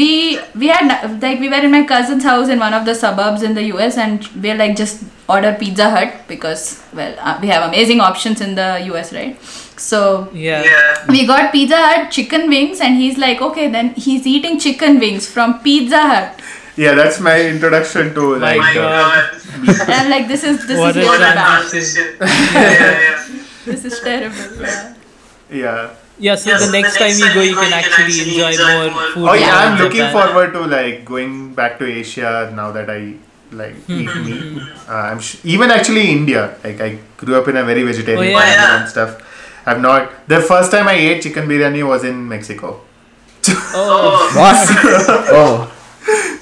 we 0.00 0.38
we 0.60 0.68
had 0.68 1.20
like 1.22 1.38
we 1.40 1.48
were 1.52 1.62
in 1.66 1.70
my 1.70 1.82
cousin's 1.84 2.24
house 2.24 2.48
in 2.48 2.58
one 2.58 2.74
of 2.76 2.84
the 2.86 2.94
suburbs 2.94 3.42
in 3.48 3.54
the 3.58 3.64
US 3.72 3.98
and 4.04 4.26
we 4.42 4.50
are 4.50 4.56
like 4.56 4.74
just 4.76 5.02
order 5.28 5.52
Pizza 5.58 5.90
Hut 5.94 6.14
because 6.28 6.62
well 7.00 7.14
uh, 7.18 7.38
we 7.42 7.48
have 7.48 7.68
amazing 7.68 8.00
options 8.00 8.40
in 8.40 8.54
the 8.54 8.68
US 8.92 9.12
right. 9.12 9.36
So 9.88 10.00
Yeah. 10.32 10.62
Yeah. 10.70 11.04
we 11.08 11.26
got 11.26 11.52
Pizza 11.52 11.76
Hut 11.76 12.10
chicken 12.10 12.48
wings, 12.48 12.80
and 12.80 12.96
he's 12.96 13.18
like, 13.18 13.40
okay, 13.42 13.68
then 13.76 13.94
he's 13.94 14.26
eating 14.26 14.58
chicken 14.58 14.98
wings 15.00 15.28
from 15.36 15.58
Pizza 15.60 16.02
Hut. 16.12 16.42
yeah, 16.82 16.94
that's 16.98 17.18
my 17.20 17.32
introduction 17.46 18.14
to 18.18 18.36
like. 18.42 18.58
My 18.58 18.70
uh, 18.70 18.84
God. 18.84 19.40
And 19.86 19.92
I'm 19.96 20.10
like, 20.10 20.28
this 20.28 20.44
is 20.50 20.66
this 20.68 20.78
What 20.78 20.96
is 20.96 21.04
a 21.04 21.08
What 21.08 21.18
really 21.20 21.34
bad. 21.34 21.70
transition. 21.70 22.06
Yeah, 22.20 22.70
yeah, 22.76 23.00
yeah. 23.06 23.42
This 23.66 23.84
is 23.90 23.98
terrible. 24.00 24.62
Yeah. 24.62 24.94
yeah. 25.64 25.90
Yeah. 26.22 26.36
So 26.36 26.50
Yes, 26.50 26.66
the 26.66 26.72
next 26.78 26.96
time 27.02 27.14
you 27.18 27.28
go, 27.34 27.42
you 27.42 27.56
can 27.56 27.72
actually 27.72 28.14
enjoy 28.30 28.54
more 28.94 29.06
food. 29.12 29.28
Oh 29.28 29.34
yeah, 29.34 29.54
I'm 29.62 29.74
looking 29.78 30.06
Japan. 30.06 30.14
forward 30.18 30.52
to 30.54 30.60
like 30.70 31.04
going 31.04 31.54
back 31.54 31.78
to 31.80 31.84
Asia 31.86 32.50
now 32.54 32.70
that 32.72 32.88
I 32.88 33.14
like 33.50 33.74
eat 33.88 34.08
meat. 34.26 34.62
Uh, 34.88 35.10
I'm 35.10 35.18
sh- 35.20 35.40
even 35.44 35.70
actually 35.70 36.10
India. 36.10 36.54
Like 36.64 36.80
I 36.80 36.90
grew 37.18 37.34
up 37.40 37.48
in 37.48 37.56
a 37.56 37.64
very 37.64 37.82
vegetarian 37.82 38.22
Oh, 38.22 38.28
yeah. 38.30 38.38
family 38.38 38.54
Yeah. 38.62 38.80
and 38.80 38.88
stuff. 38.88 39.18
I've 39.66 39.80
not. 39.80 40.26
The 40.28 40.40
first 40.40 40.70
time 40.70 40.88
I 40.88 40.94
ate 40.94 41.22
chicken 41.22 41.46
biryani 41.48 41.86
was 41.86 42.04
in 42.04 42.26
Mexico. 42.28 42.80
Oh, 43.74 44.30
What? 44.38 44.56
oh, 45.40 45.72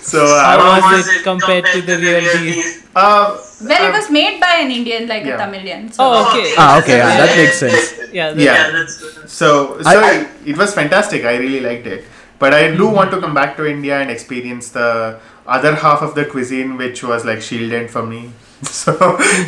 So 0.02 0.20
how 0.26 0.58
uh, 0.60 0.80
was 0.92 1.08
it 1.08 1.22
compared 1.24 1.64
to 1.72 1.80
the 1.82 1.96
real 1.96 2.20
deal? 2.36 2.79
Uh, 2.96 3.36
Well, 3.62 3.88
it 3.88 3.92
was 3.92 4.10
made 4.10 4.40
by 4.40 4.54
an 4.64 4.70
Indian, 4.70 5.06
like 5.06 5.24
Yeah. 5.24 5.34
a 5.34 5.38
Tamilian. 5.38 5.92
So. 5.92 6.02
Oh, 6.04 6.28
okay. 6.30 6.54
ah, 6.58 6.78
okay, 6.80 6.96
yeah, 6.98 7.16
that 7.26 7.36
makes 7.36 7.58
sense. 7.58 7.94
Yeah. 8.12 8.32
Yeah. 8.34 8.70
Yeah. 8.72 8.86
So, 9.26 9.80
so 9.82 9.88
I- 9.90 10.10
I- 10.10 10.26
it 10.44 10.56
was 10.56 10.74
fantastic. 10.74 11.24
I 11.24 11.36
really 11.36 11.60
liked 11.60 11.86
it. 11.86 12.04
But 12.38 12.54
I 12.54 12.74
do 12.74 12.88
want 12.88 13.10
to 13.12 13.20
come 13.20 13.34
back 13.34 13.56
to 13.58 13.66
India 13.66 13.98
and 14.00 14.10
experience 14.10 14.70
the 14.70 15.16
other 15.46 15.74
half 15.74 16.00
of 16.02 16.14
the 16.14 16.24
cuisine, 16.24 16.76
which 16.78 17.02
was 17.04 17.24
like 17.24 17.42
shielded 17.42 17.90
for 17.90 18.02
me. 18.04 18.30
So, 18.70 18.92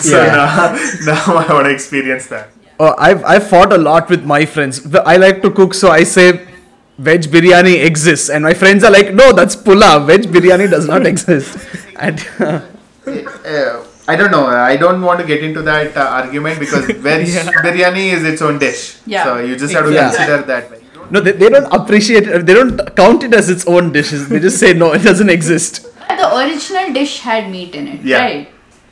so 0.01 0.17
Yeah. 0.23 0.37
now, 0.37 0.77
now 1.13 1.37
I 1.37 1.53
want 1.53 1.67
to 1.67 1.71
experience 1.71 2.27
that. 2.29 2.49
Oh, 2.81 2.95
I've 2.99 3.25
I've 3.25 3.47
fought 3.49 3.73
a 3.73 3.79
lot 3.79 4.09
with 4.09 4.25
my 4.25 4.45
friends. 4.47 4.81
I 5.15 5.17
like 5.17 5.43
to 5.43 5.51
cook, 5.51 5.75
so 5.75 5.91
I 5.91 6.05
say 6.05 6.29
veg 6.99 7.23
biryani 7.35 7.75
exists, 7.89 8.31
and 8.31 8.43
my 8.43 8.55
friends 8.63 8.85
are 8.85 8.91
like, 8.95 9.13
"No, 9.19 9.27
that's 9.41 9.55
pulao. 9.69 9.91
Veg 10.07 10.23
biryani 10.37 10.69
does 10.71 10.87
not 10.93 11.07
exist." 11.13 11.59
And 12.09 12.25
Uh, 12.41 12.61
Uh, 13.07 13.85
I 14.09 14.17
don't 14.17 14.31
know. 14.31 14.47
I 14.47 14.77
don't 14.77 15.03
want 15.03 15.21
to 15.21 15.27
get 15.27 15.43
into 15.43 15.63
that 15.63 15.97
uh, 15.97 16.01
argument 16.21 16.59
because 16.61 16.85
veg 17.07 17.27
biryani 17.27 18.13
is 18.13 18.25
its 18.25 18.43
own 18.43 18.59
dish. 18.59 18.99
Yeah. 19.07 19.25
So 19.25 19.39
you 19.39 19.57
just 19.57 19.73
have 19.75 19.85
to 19.87 19.93
Yeah. 19.93 20.09
consider 20.11 20.43
that. 20.43 20.71
Like, 20.71 21.11
no, 21.11 21.21
they, 21.21 21.33
they 21.33 21.49
don't 21.49 21.73
appreciate 21.73 22.27
it. 22.29 22.47
They 22.47 22.55
don't 22.55 22.79
count 22.97 23.23
it 23.25 23.35
as 23.35 23.51
its 23.51 23.67
own 23.67 23.93
dishes. 23.93 24.29
They 24.29 24.41
just 24.41 24.59
say 24.59 24.73
no, 24.73 24.93
it 24.93 25.03
doesn't 25.03 25.31
exist. 25.31 25.87
The 26.09 26.37
original 26.37 26.93
dish 26.93 27.21
had 27.21 27.51
meat 27.51 27.75
in 27.75 27.89
it, 27.89 28.01
Yeah. 28.03 28.19
right? 28.21 28.49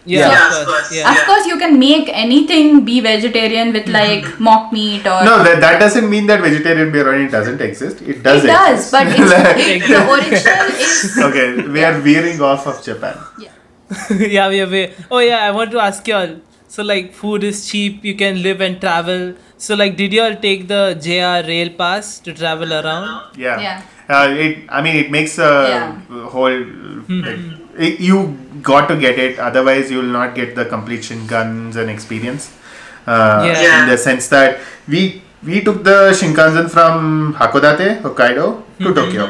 Yeah, 0.06 0.30
Yeah, 0.30 0.46
of 0.46 0.52
of 0.62 0.66
course. 0.66 0.80
course. 0.88 0.96
Yeah. 0.96 1.12
Of 1.12 1.18
course, 1.26 1.46
you 1.46 1.58
can 1.58 1.78
make 1.78 2.08
anything 2.12 2.84
be 2.84 3.00
vegetarian 3.00 3.72
with 3.74 3.84
mm-hmm. 3.84 4.24
like 4.24 4.40
mock 4.40 4.72
meat 4.72 5.06
or. 5.06 5.22
No, 5.24 5.42
that, 5.44 5.60
that 5.60 5.78
doesn't 5.78 6.08
mean 6.08 6.26
that 6.26 6.40
vegetarian 6.40 6.90
biryani 6.90 7.30
doesn't 7.30 7.60
exist. 7.60 8.00
It 8.02 8.22
does 8.22 8.42
it 8.44 8.46
does, 8.48 8.90
but 8.90 9.06
it's, 9.08 9.18
it, 9.20 9.86
the 9.86 10.00
original 10.10 10.66
is. 10.80 11.18
okay, 11.28 11.68
we 11.68 11.84
are 11.84 11.98
veering 12.00 12.40
off 12.40 12.66
of 12.66 12.82
Japan. 12.82 13.18
yeah, 13.38 13.50
we 14.10 14.38
are. 14.38 14.50
we- 14.50 14.90
Oh 15.10 15.18
yeah, 15.18 15.40
I 15.46 15.50
want 15.50 15.70
to 15.72 15.80
ask 15.80 16.06
you 16.08 16.14
all. 16.14 16.34
So 16.68 16.82
like, 16.82 17.12
food 17.14 17.42
is 17.44 17.68
cheap. 17.68 18.04
You 18.04 18.14
can 18.14 18.42
live 18.42 18.60
and 18.60 18.80
travel. 18.80 19.34
So 19.56 19.74
like, 19.74 19.96
did 19.96 20.12
you 20.12 20.22
all 20.22 20.36
take 20.36 20.68
the 20.68 20.82
JR 21.06 21.46
Rail 21.48 21.70
Pass 21.70 22.20
to 22.20 22.32
travel 22.32 22.72
around? 22.72 23.36
Yeah. 23.36 23.60
Yeah. 23.60 23.82
Uh, 24.08 24.28
it. 24.44 24.58
I 24.68 24.80
mean, 24.82 24.96
it 24.96 25.10
makes 25.10 25.38
a 25.38 25.50
Yeah. 25.72 26.26
whole. 26.36 26.60
like, 27.08 27.40
it- 27.88 28.00
you 28.00 28.20
got 28.62 28.88
to 28.88 28.96
get 28.96 29.18
it. 29.18 29.38
Otherwise, 29.38 29.90
you 29.90 29.98
will 29.98 30.14
not 30.20 30.34
get 30.34 30.54
the 30.54 30.64
complete 30.64 31.00
Shinkansen 31.02 31.76
and 31.82 31.90
experience. 31.90 32.50
Uh, 33.06 33.42
Yeah. 33.46 33.60
Yeah. 33.62 33.82
In 33.82 33.88
the 33.90 33.98
sense 33.98 34.28
that 34.28 34.58
we 34.88 35.22
we 35.42 35.60
took 35.66 35.82
the 35.84 35.98
Shinkansen 36.22 36.70
from 36.70 37.34
Hakodate, 37.34 38.02
Hokkaido, 38.02 38.48
to 38.80 38.94
Tokyo. 38.94 39.28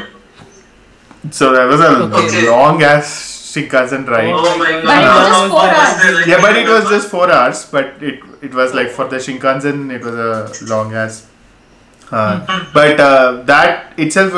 So 1.31 1.53
that 1.53 1.67
was 1.69 1.81
a 1.81 1.91
Okay. 2.21 2.47
long 2.49 2.83
ass 2.83 3.09
Shinkansen 3.53 4.07
right? 4.09 4.33
Oh 4.35 4.59
my 4.59 4.71
god. 4.83 4.87
But 4.87 4.97
it 4.97 5.09
was 5.09 5.29
just 5.31 5.51
four 5.51 5.71
hours. 5.71 6.27
Yeah, 6.27 6.41
but 6.41 6.57
it 6.57 6.69
was 6.69 6.89
just 6.91 7.09
four 7.11 7.31
hours. 7.31 7.65
But 7.77 8.03
it 8.11 8.21
it 8.43 8.55
was 8.55 8.75
like 8.75 8.91
for 8.91 9.07
the 9.09 9.17
Shinkansen, 9.17 9.91
it 9.99 10.03
was 10.05 10.15
a 10.15 10.73
long 10.75 10.95
ass. 10.95 11.27
Uh, 12.13 12.41
but 12.75 12.99
uh, 12.99 13.43
that 13.43 13.99
itself, 13.99 14.33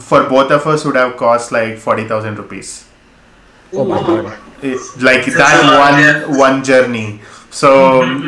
for 0.00 0.24
both 0.28 0.50
of 0.50 0.66
us, 0.66 0.84
would 0.84 0.96
have 0.96 1.16
cost 1.16 1.52
like 1.52 1.76
forty 1.78 2.04
thousand 2.08 2.38
rupees. 2.38 2.88
Oh 3.72 3.84
my 3.84 4.00
god. 4.00 4.38
It's 4.62 5.00
like 5.02 5.26
that 5.26 5.58
one 6.28 6.38
one 6.38 6.64
journey. 6.64 7.20
So 7.50 7.70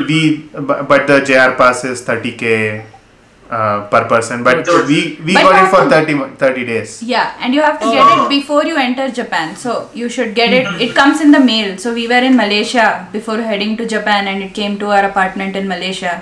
we, 0.09 0.49
bu- 0.53 0.83
but 0.85 1.07
the 1.07 1.21
JR 1.21 1.57
pass 1.57 1.85
is 1.85 2.03
thirty 2.03 2.33
k. 2.33 2.85
Uh, 3.55 3.81
per 3.93 4.01
person, 4.13 4.43
but 4.47 4.61
So- 4.69 4.77
we 4.91 4.99
we 5.27 5.33
But 5.37 5.45
got 5.47 5.57
it 5.63 5.69
for 5.73 5.81
come- 5.83 5.91
30, 5.95 6.15
30 6.43 6.63
days. 6.71 6.91
Yeah, 7.11 7.27
and 7.41 7.55
you 7.57 7.63
have 7.67 7.77
to 7.83 7.89
get 7.97 8.03
Oh. 8.05 8.15
it 8.17 8.29
before 8.33 8.63
you 8.71 8.77
enter 8.85 9.07
Japan. 9.19 9.55
So 9.65 9.75
you 10.01 10.09
should 10.15 10.31
get 10.39 10.53
it. 10.59 10.67
It 10.87 10.95
comes 11.01 11.21
in 11.27 11.31
the 11.37 11.43
mail. 11.51 11.69
So 11.83 11.93
we 11.99 12.07
were 12.13 12.23
in 12.31 12.35
Malaysia 12.45 12.87
before 13.17 13.39
heading 13.51 13.77
to 13.81 13.87
Japan, 13.97 14.27
and 14.33 14.43
it 14.47 14.53
came 14.61 14.75
to 14.85 14.91
our 14.97 15.05
apartment 15.11 15.55
in 15.63 15.69
Malaysia. 15.75 16.15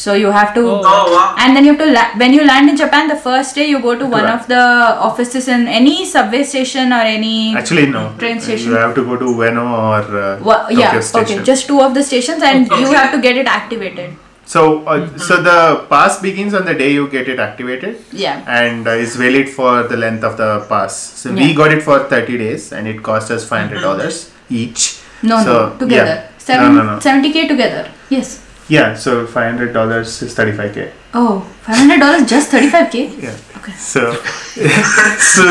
So 0.00 0.12
you 0.22 0.30
have 0.38 0.50
to, 0.58 0.62
Oh. 0.72 0.82
Oh 0.90 1.04
wow. 1.14 1.22
and 1.44 1.56
then 1.56 1.64
you 1.68 1.72
have 1.74 1.80
to 1.84 1.88
la- 1.94 2.12
when 2.24 2.34
you 2.38 2.44
land 2.52 2.68
in 2.72 2.76
Japan, 2.84 3.08
the 3.12 3.16
first 3.28 3.56
day 3.60 3.64
you 3.72 3.80
go 3.90 3.94
to 4.02 4.06
one 4.18 4.26
Right. 4.28 4.34
of 4.38 4.44
the 4.54 4.62
offices 5.10 5.48
in 5.58 5.64
any 5.80 5.96
subway 6.14 6.42
station 6.54 6.92
or 6.98 7.02
any. 7.16 7.34
Actually, 7.62 7.86
no. 7.98 8.02
Train 8.24 8.38
station. 8.48 8.70
You 8.74 8.82
have 8.86 8.94
to 9.02 9.04
go 9.12 9.16
to 9.22 9.32
Ueno 9.40 9.64
or 9.84 10.02
uh, 10.24 10.32
Wha- 10.50 10.62
Tokyo 10.68 10.78
yeah, 10.82 11.00
Station. 11.12 11.38
okay, 11.40 11.46
just 11.52 11.66
two 11.72 11.80
of 11.86 11.94
the 12.00 12.04
stations, 12.10 12.42
and 12.50 12.70
Okay. 12.70 12.82
you 12.84 12.92
have 13.00 13.10
to 13.16 13.22
get 13.28 13.40
it 13.44 13.48
activated. 13.60 14.10
So, 14.52 14.60
uh, 14.84 15.16
so 15.16 15.40
the 15.42 15.86
pass 15.88 16.20
begins 16.20 16.54
on 16.54 16.64
the 16.64 16.74
day 16.74 16.92
you 16.92 17.08
get 17.08 17.28
it 17.28 17.38
activated, 17.38 17.98
Yeah. 18.10 18.42
and 18.60 18.88
uh, 18.92 19.02
is 19.04 19.14
valid 19.14 19.48
for 19.48 19.84
the 19.84 19.96
length 19.96 20.24
of 20.24 20.36
the 20.36 20.48
pass. 20.68 20.96
So 21.20 21.32
we 21.32 21.54
got 21.54 21.72
it 21.76 21.82
for 21.88 21.98
thirty 22.12 22.36
days, 22.38 22.72
and 22.72 22.88
it 22.92 23.02
cost 23.08 23.30
us 23.30 23.44
five 23.50 23.60
hundred 23.68 23.82
dollars 23.82 24.16
each. 24.62 24.98
No, 25.22 25.36
So, 25.44 25.52
no, 25.54 25.78
together. 25.82 26.14
yeah. 26.14 26.38
Seven, 26.38 26.74
No, 26.74 26.82
no, 26.82 26.94
no. 26.94 26.98
70k 26.98 27.46
together. 27.52 27.84
Yes. 28.08 28.42
Yeah, 28.68 28.96
so 29.04 29.24
five 29.26 29.52
hundred 29.52 29.72
dollars 29.72 30.20
is 30.26 30.34
thirty 30.34 30.52
five 30.62 30.74
k. 30.74 30.90
Oh, 31.14 31.46
$500 31.66 32.26
just 32.32 32.50
35k? 32.52 33.22
Yeah. 33.22 33.36
Okay. 33.58 33.72
So, 33.72 34.12
so, 35.34 35.44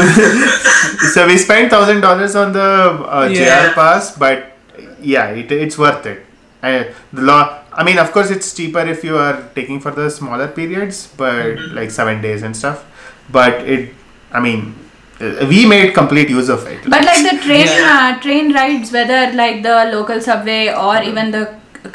so 1.13 1.27
we 1.27 1.37
spent 1.37 1.69
thousand 1.69 2.01
dollars 2.01 2.35
on 2.35 2.51
the 2.53 2.67
uh, 3.19 3.29
Yeah. 3.31 3.69
JR 3.69 3.73
pass, 3.75 4.11
but 4.17 4.57
yeah, 5.01 5.29
it, 5.29 5.51
it's 5.51 5.77
worth 5.77 6.05
it. 6.05 6.25
Uh, 6.63 6.83
the 7.13 7.21
law. 7.21 7.58
I 7.79 7.83
mean, 7.87 7.97
of 7.97 8.11
course, 8.11 8.29
it's 8.29 8.53
cheaper 8.53 8.81
if 8.93 9.05
you 9.05 9.17
are 9.17 9.35
taking 9.55 9.79
for 9.79 9.91
the 9.91 10.09
smaller 10.09 10.49
periods, 10.49 10.97
but 11.15 11.57
like 11.79 11.91
seven 11.91 12.21
days 12.21 12.41
and 12.43 12.55
stuff. 12.61 12.85
But 13.31 13.53
it, 13.75 13.93
I 14.33 14.41
mean, 14.41 14.75
uh, 15.21 15.45
we 15.47 15.65
made 15.65 15.93
complete 15.93 16.29
use 16.29 16.49
of 16.49 16.67
it. 16.67 16.81
But 16.95 17.05
like 17.05 17.23
the 17.29 17.37
train 17.45 17.67
Yeah. 17.67 17.93
uh, 17.93 18.19
train 18.25 18.51
rides, 18.53 18.91
whether 18.91 19.21
like 19.33 19.63
the 19.63 19.77
local 19.93 20.19
subway 20.19 20.73
or 20.73 21.01
even 21.03 21.31
the 21.31 21.43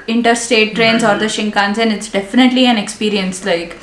interstate 0.08 0.74
trains 0.74 1.04
or 1.04 1.18
the 1.18 1.26
Shinkansen, 1.26 1.92
it's 1.96 2.10
definitely 2.10 2.64
an 2.64 2.78
experience. 2.78 3.44
Like, 3.44 3.76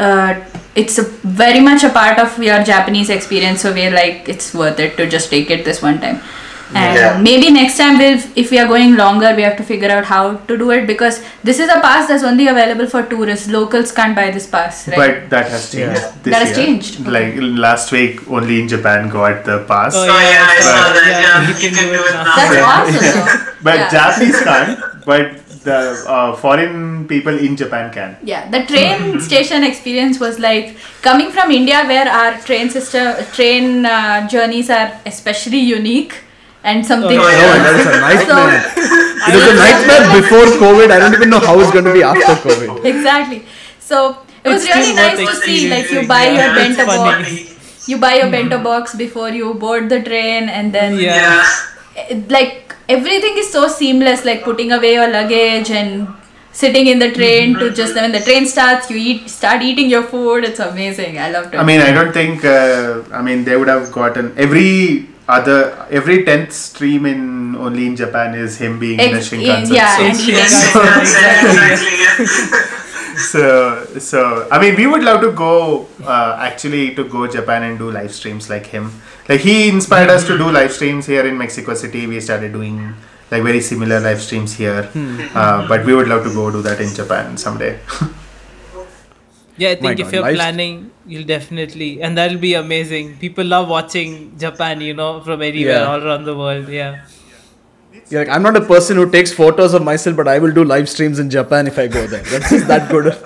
uh, 0.00 0.34
it's 0.74 0.98
a, 0.98 1.04
very 1.04 1.60
much 1.60 1.84
a 1.84 1.90
part 1.90 2.18
of 2.18 2.36
your 2.42 2.62
Japanese 2.64 3.08
experience. 3.08 3.60
So 3.62 3.72
we're 3.72 3.92
like, 3.92 4.28
it's 4.28 4.52
worth 4.52 4.80
it 4.80 4.96
to 4.96 5.08
just 5.08 5.30
take 5.30 5.50
it 5.52 5.64
this 5.64 5.80
one 5.80 6.00
time. 6.00 6.20
And 6.74 6.96
Yeah. 6.98 7.18
maybe 7.22 7.50
next 7.50 7.76
time 7.78 7.96
we'll, 7.98 8.18
if 8.34 8.50
we 8.50 8.58
are 8.58 8.66
going 8.66 8.96
longer, 8.96 9.32
we 9.36 9.42
have 9.42 9.56
to 9.58 9.62
figure 9.62 9.88
out 9.90 10.04
how 10.04 10.34
to 10.48 10.56
do 10.58 10.70
it 10.72 10.86
because 10.86 11.20
this 11.44 11.60
is 11.60 11.68
a 11.68 11.80
pass 11.80 12.08
that's 12.08 12.24
only 12.24 12.48
available 12.48 12.88
for 12.88 13.02
tourists. 13.04 13.48
Locals 13.48 13.92
can't 13.92 14.16
buy 14.16 14.30
this 14.32 14.46
pass, 14.48 14.88
right? 14.88 14.96
But 14.96 15.30
that 15.30 15.48
has 15.48 15.70
changed. 15.70 16.00
Yeah. 16.02 16.12
This 16.24 16.32
That 16.34 16.46
has 16.46 16.56
year. 16.58 16.66
changed. 16.66 17.06
Like 17.06 17.34
last 17.38 17.92
week, 17.92 18.28
only 18.28 18.60
in 18.60 18.68
Japan 18.68 19.08
got 19.08 19.44
the 19.44 19.58
pass. 19.68 19.94
Oh, 19.94 20.02
Oh 20.02 20.06
yeah, 20.06 20.46
I 20.56 20.60
saw 20.60 20.92
that. 20.92 21.06
Yeah, 21.06 21.22
Yeah, 21.22 21.48
you 21.48 21.54
can 21.54 21.72
do 21.82 22.04
it 22.04 22.12
now. 22.12 22.34
that's 22.36 22.56
awesome. 22.72 23.26
though. 23.36 23.52
But 23.62 23.74
Yeah. 23.76 23.88
Japanese 23.90 24.40
can't. 24.50 24.78
But 25.06 25.32
the 25.62 25.78
uh, 26.08 26.34
foreign 26.36 27.06
people 27.06 27.36
in 27.38 27.56
Japan 27.56 27.92
can. 27.92 28.16
Yeah, 28.24 28.50
the 28.50 28.64
train 28.66 29.20
station 29.20 29.62
experience 29.64 30.18
was 30.18 30.38
like 30.40 30.76
coming 31.02 31.30
from 31.30 31.50
India, 31.52 31.84
where 31.86 32.08
our 32.08 32.36
train 32.40 32.70
system, 32.70 33.14
train 33.32 33.84
uh, 33.86 34.26
journeys 34.28 34.68
are 34.70 34.92
especially 35.06 35.58
unique 35.58 36.14
and 36.72 36.84
something. 36.92 37.18
Oh, 37.18 37.28
yeah. 37.40 37.56
that 37.64 37.76
is 37.80 37.86
a 37.86 38.00
nightmare. 38.04 38.60
So, 38.76 38.92
It 39.28 39.34
was 39.38 39.46
a 39.50 39.56
nightmare 39.58 40.04
before 40.20 40.46
COVID. 40.62 40.90
I 40.94 40.98
don't 41.02 41.14
even 41.18 41.30
know 41.30 41.40
how 41.40 41.58
it's 41.60 41.70
going 41.76 41.84
to 41.90 41.92
be 41.92 42.02
after 42.02 42.34
COVID. 42.48 42.84
exactly. 42.92 43.38
So 43.88 44.02
it 44.44 44.48
was 44.50 44.64
It's 44.64 44.74
really 44.74 44.94
nice 44.94 45.18
to 45.28 45.34
see, 45.46 45.70
like 45.70 45.90
you 45.90 46.06
buy 46.10 46.24
Yeah, 46.26 46.44
your 46.46 46.54
bento 46.58 46.84
funny. 46.90 47.06
box, 47.06 47.88
you 47.88 47.98
buy 48.04 48.14
your 48.16 48.30
bento 48.36 48.58
box 48.68 48.94
before 49.04 49.30
you 49.30 49.54
board 49.54 49.88
the 49.94 50.02
train, 50.10 50.48
and 50.58 50.72
then 50.80 50.98
Yeah. 51.06 51.42
Yeah. 51.96 52.20
like 52.36 52.74
everything 52.98 53.38
is 53.44 53.50
so 53.56 53.66
seamless. 53.78 54.24
Like 54.24 54.44
putting 54.50 54.72
away 54.78 54.94
your 54.94 55.08
luggage 55.16 55.70
and 55.70 56.06
sitting 56.52 56.86
in 56.94 56.98
the 56.98 57.10
train 57.18 57.54
to 57.62 57.70
just 57.80 57.94
when 58.02 58.12
the 58.12 58.20
train 58.28 58.46
starts, 58.54 58.90
you 58.90 58.96
eat, 59.08 59.28
start 59.30 59.62
eating 59.62 59.90
your 59.96 60.02
food. 60.14 60.44
It's 60.52 60.60
amazing. 60.68 61.18
I 61.18 61.30
loved 61.30 61.54
it. 61.54 61.58
I 61.58 61.64
mean, 61.72 61.80
I 61.80 61.92
don't 61.98 62.12
think. 62.12 62.44
Uh, 62.44 63.02
I 63.12 63.22
mean, 63.22 63.44
they 63.44 63.56
would 63.56 63.68
have 63.68 63.90
gotten 63.92 64.32
every 64.36 65.06
other 65.28 65.86
every 65.90 66.24
tenth 66.24 66.52
stream 66.52 67.06
in 67.06 67.56
only 67.56 67.86
in 67.86 67.96
Japan 67.96 68.34
is 68.34 68.58
him 68.58 68.78
being 68.78 69.00
in 69.00 69.14
a 69.14 69.18
Shinkansen. 69.18 69.74
yeah, 69.74 69.96
so, 69.96 70.04
and 70.04 70.16
Shinkansen, 70.16 70.70
eating. 70.70 71.00
exactly. 71.00 71.50
Exactly. 71.50 71.96
Yeah. 71.98 73.16
so, 73.16 73.84
so 73.98 74.48
I 74.50 74.60
mean, 74.60 74.76
we 74.76 74.86
would 74.86 75.02
love 75.02 75.20
to 75.22 75.32
go 75.32 75.88
uh, 76.04 76.36
actually 76.40 76.94
to 76.94 77.04
go 77.04 77.26
Japan 77.26 77.64
and 77.64 77.78
do 77.78 77.90
live 77.90 78.12
streams 78.14 78.48
like 78.48 78.66
him. 78.66 78.92
Like 79.28 79.40
he 79.40 79.68
inspired 79.68 80.10
us 80.10 80.26
to 80.26 80.38
do 80.38 80.50
live 80.50 80.72
streams 80.72 81.06
here 81.06 81.26
in 81.26 81.36
Mexico 81.36 81.74
City. 81.74 82.06
We 82.06 82.20
started 82.20 82.52
doing 82.52 82.94
like 83.30 83.42
very 83.42 83.60
similar 83.60 83.98
live 83.98 84.22
streams 84.22 84.54
here, 84.54 84.88
uh, 85.34 85.66
but 85.66 85.84
we 85.84 85.94
would 85.94 86.06
love 86.06 86.22
to 86.24 86.32
go 86.32 86.50
do 86.52 86.62
that 86.62 86.80
in 86.80 86.94
Japan 86.94 87.36
someday. 87.36 87.80
Yeah, 89.58 89.70
I 89.70 89.74
My 89.74 89.80
think 89.80 90.00
if 90.00 90.06
God, 90.06 90.14
you're 90.14 90.22
live- 90.22 90.34
planning, 90.36 90.90
you'll 91.06 91.24
definitely, 91.24 92.02
and 92.02 92.16
that'll 92.18 92.38
be 92.38 92.54
amazing. 92.54 93.16
People 93.18 93.44
love 93.44 93.68
watching 93.68 94.32
Japan, 94.38 94.80
you 94.80 94.94
know, 94.94 95.20
from 95.20 95.40
anywhere, 95.42 95.76
Yeah. 95.80 95.86
all 95.92 96.02
around 96.06 96.24
the 96.24 96.36
world. 96.36 96.68
Yeah. 96.68 96.96
Yeah, 98.10 98.18
like, 98.20 98.28
I'm 98.28 98.42
not 98.42 98.56
a 98.56 98.60
person 98.60 98.96
who 98.98 99.10
takes 99.10 99.32
photos 99.32 99.72
of 99.74 99.82
myself, 99.82 100.14
but 100.16 100.28
I 100.28 100.38
will 100.38 100.52
do 100.52 100.62
live 100.62 100.88
streams 100.88 101.18
in 101.18 101.30
Japan 101.30 101.66
if 101.66 101.78
I 101.78 101.86
go 101.88 102.06
there. 102.06 102.22
That's 102.22 102.50
just 102.50 102.66
that 102.68 102.90
good. 102.90 103.06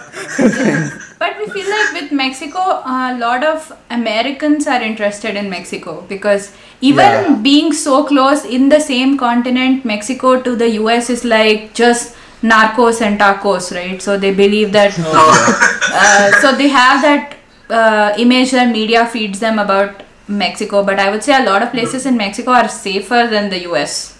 But 1.20 1.36
we 1.38 1.46
feel 1.54 1.68
like 1.70 2.00
with 2.00 2.12
Mexico, 2.12 2.60
a 2.86 3.14
lot 3.18 3.44
of 3.44 3.72
Americans 3.90 4.66
are 4.66 4.80
interested 4.80 5.36
in 5.36 5.50
Mexico 5.50 6.02
because 6.08 6.52
even 6.80 7.04
Yeah. 7.04 7.34
being 7.42 7.74
so 7.74 8.04
close 8.04 8.44
in 8.44 8.70
the 8.70 8.80
same 8.80 9.18
continent, 9.18 9.84
Mexico 9.84 10.40
to 10.40 10.56
the 10.56 10.70
US 10.78 11.10
is 11.10 11.24
like 11.24 11.74
just 11.74 12.14
narcos 12.42 13.00
and 13.02 13.18
tacos, 13.20 13.74
right? 13.74 14.00
So 14.00 14.16
they 14.18 14.32
believe 14.34 14.72
that. 14.72 14.98
uh, 14.98 16.40
so 16.40 16.52
they 16.56 16.68
have 16.68 17.02
that 17.02 17.36
uh, 17.68 18.14
image 18.18 18.50
that 18.52 18.70
media 18.72 19.06
feeds 19.06 19.40
them 19.40 19.58
about 19.58 20.02
Mexico. 20.28 20.82
But 20.84 20.98
I 20.98 21.10
would 21.10 21.22
say 21.22 21.40
a 21.42 21.44
lot 21.44 21.62
of 21.62 21.70
places 21.70 22.06
in 22.06 22.16
Mexico 22.16 22.52
are 22.52 22.68
safer 22.68 23.26
than 23.30 23.50
the 23.50 23.62
US. 23.68 24.18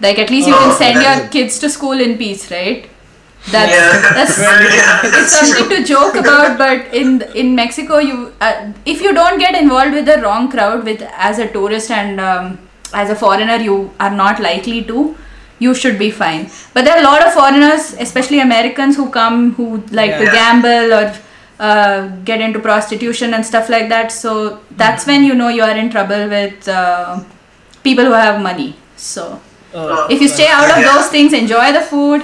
Like 0.00 0.18
at 0.18 0.30
least 0.30 0.48
you 0.48 0.54
can 0.54 0.70
Oh, 0.70 0.76
send 0.78 1.00
your 1.02 1.28
kids 1.28 1.58
to 1.60 1.68
school 1.70 2.00
in 2.00 2.18
peace, 2.18 2.50
right? 2.50 2.88
That's 3.50 3.72
Yeah. 3.72 4.14
that's 4.14 4.38
Yeah, 4.76 5.00
it's 5.04 5.12
that's 5.12 5.32
something 5.32 5.68
to 5.70 5.84
joke 5.84 6.14
about 6.14 6.58
but 6.58 6.94
in 6.94 7.22
in 7.34 7.56
mexico 7.56 7.98
you 7.98 8.32
uh, 8.40 8.70
if 8.86 9.00
you 9.02 9.12
don't 9.12 9.40
get 9.40 9.56
involved 9.60 9.94
with 9.94 10.06
the 10.06 10.18
wrong 10.22 10.48
crowd 10.48 10.84
with 10.84 11.02
as 11.28 11.40
a 11.40 11.48
tourist 11.48 11.90
and 11.90 12.20
um, 12.20 12.58
as 12.94 13.10
a 13.10 13.16
foreigner 13.16 13.56
you 13.56 13.90
are 13.98 14.10
not 14.10 14.38
likely 14.40 14.84
to 14.84 15.16
you 15.58 15.74
should 15.74 15.98
be 15.98 16.10
fine 16.10 16.48
but 16.74 16.84
there 16.84 16.94
are 16.96 17.00
a 17.00 17.04
lot 17.04 17.24
of 17.26 17.32
foreigners 17.32 17.94
especially 18.06 18.40
americans 18.40 18.96
who 18.96 19.08
come 19.10 19.52
who 19.54 19.66
like 19.90 20.16
to 20.18 20.24
gamble 20.24 20.92
or 20.98 21.12
uh, 21.60 22.08
get 22.24 22.40
into 22.40 22.58
prostitution 22.58 23.34
and 23.34 23.46
stuff 23.46 23.68
like 23.68 23.88
that 23.88 24.10
so 24.10 24.60
that's 24.76 25.06
when 25.06 25.22
you 25.22 25.34
know 25.34 25.48
you 25.48 25.62
are 25.62 25.76
in 25.76 25.88
trouble 25.90 26.28
with 26.28 26.66
uh, 26.68 27.20
people 27.84 28.04
who 28.04 28.12
have 28.12 28.42
money 28.42 28.74
so 28.96 29.40
Oh, 29.74 30.06
If 30.10 30.20
you 30.20 30.28
stay 30.28 30.48
out 30.48 30.70
of 30.70 30.76
Yeah. 30.78 30.92
those 30.92 31.06
things, 31.08 31.32
enjoy 31.32 31.72
the 31.72 31.80
food. 31.80 32.22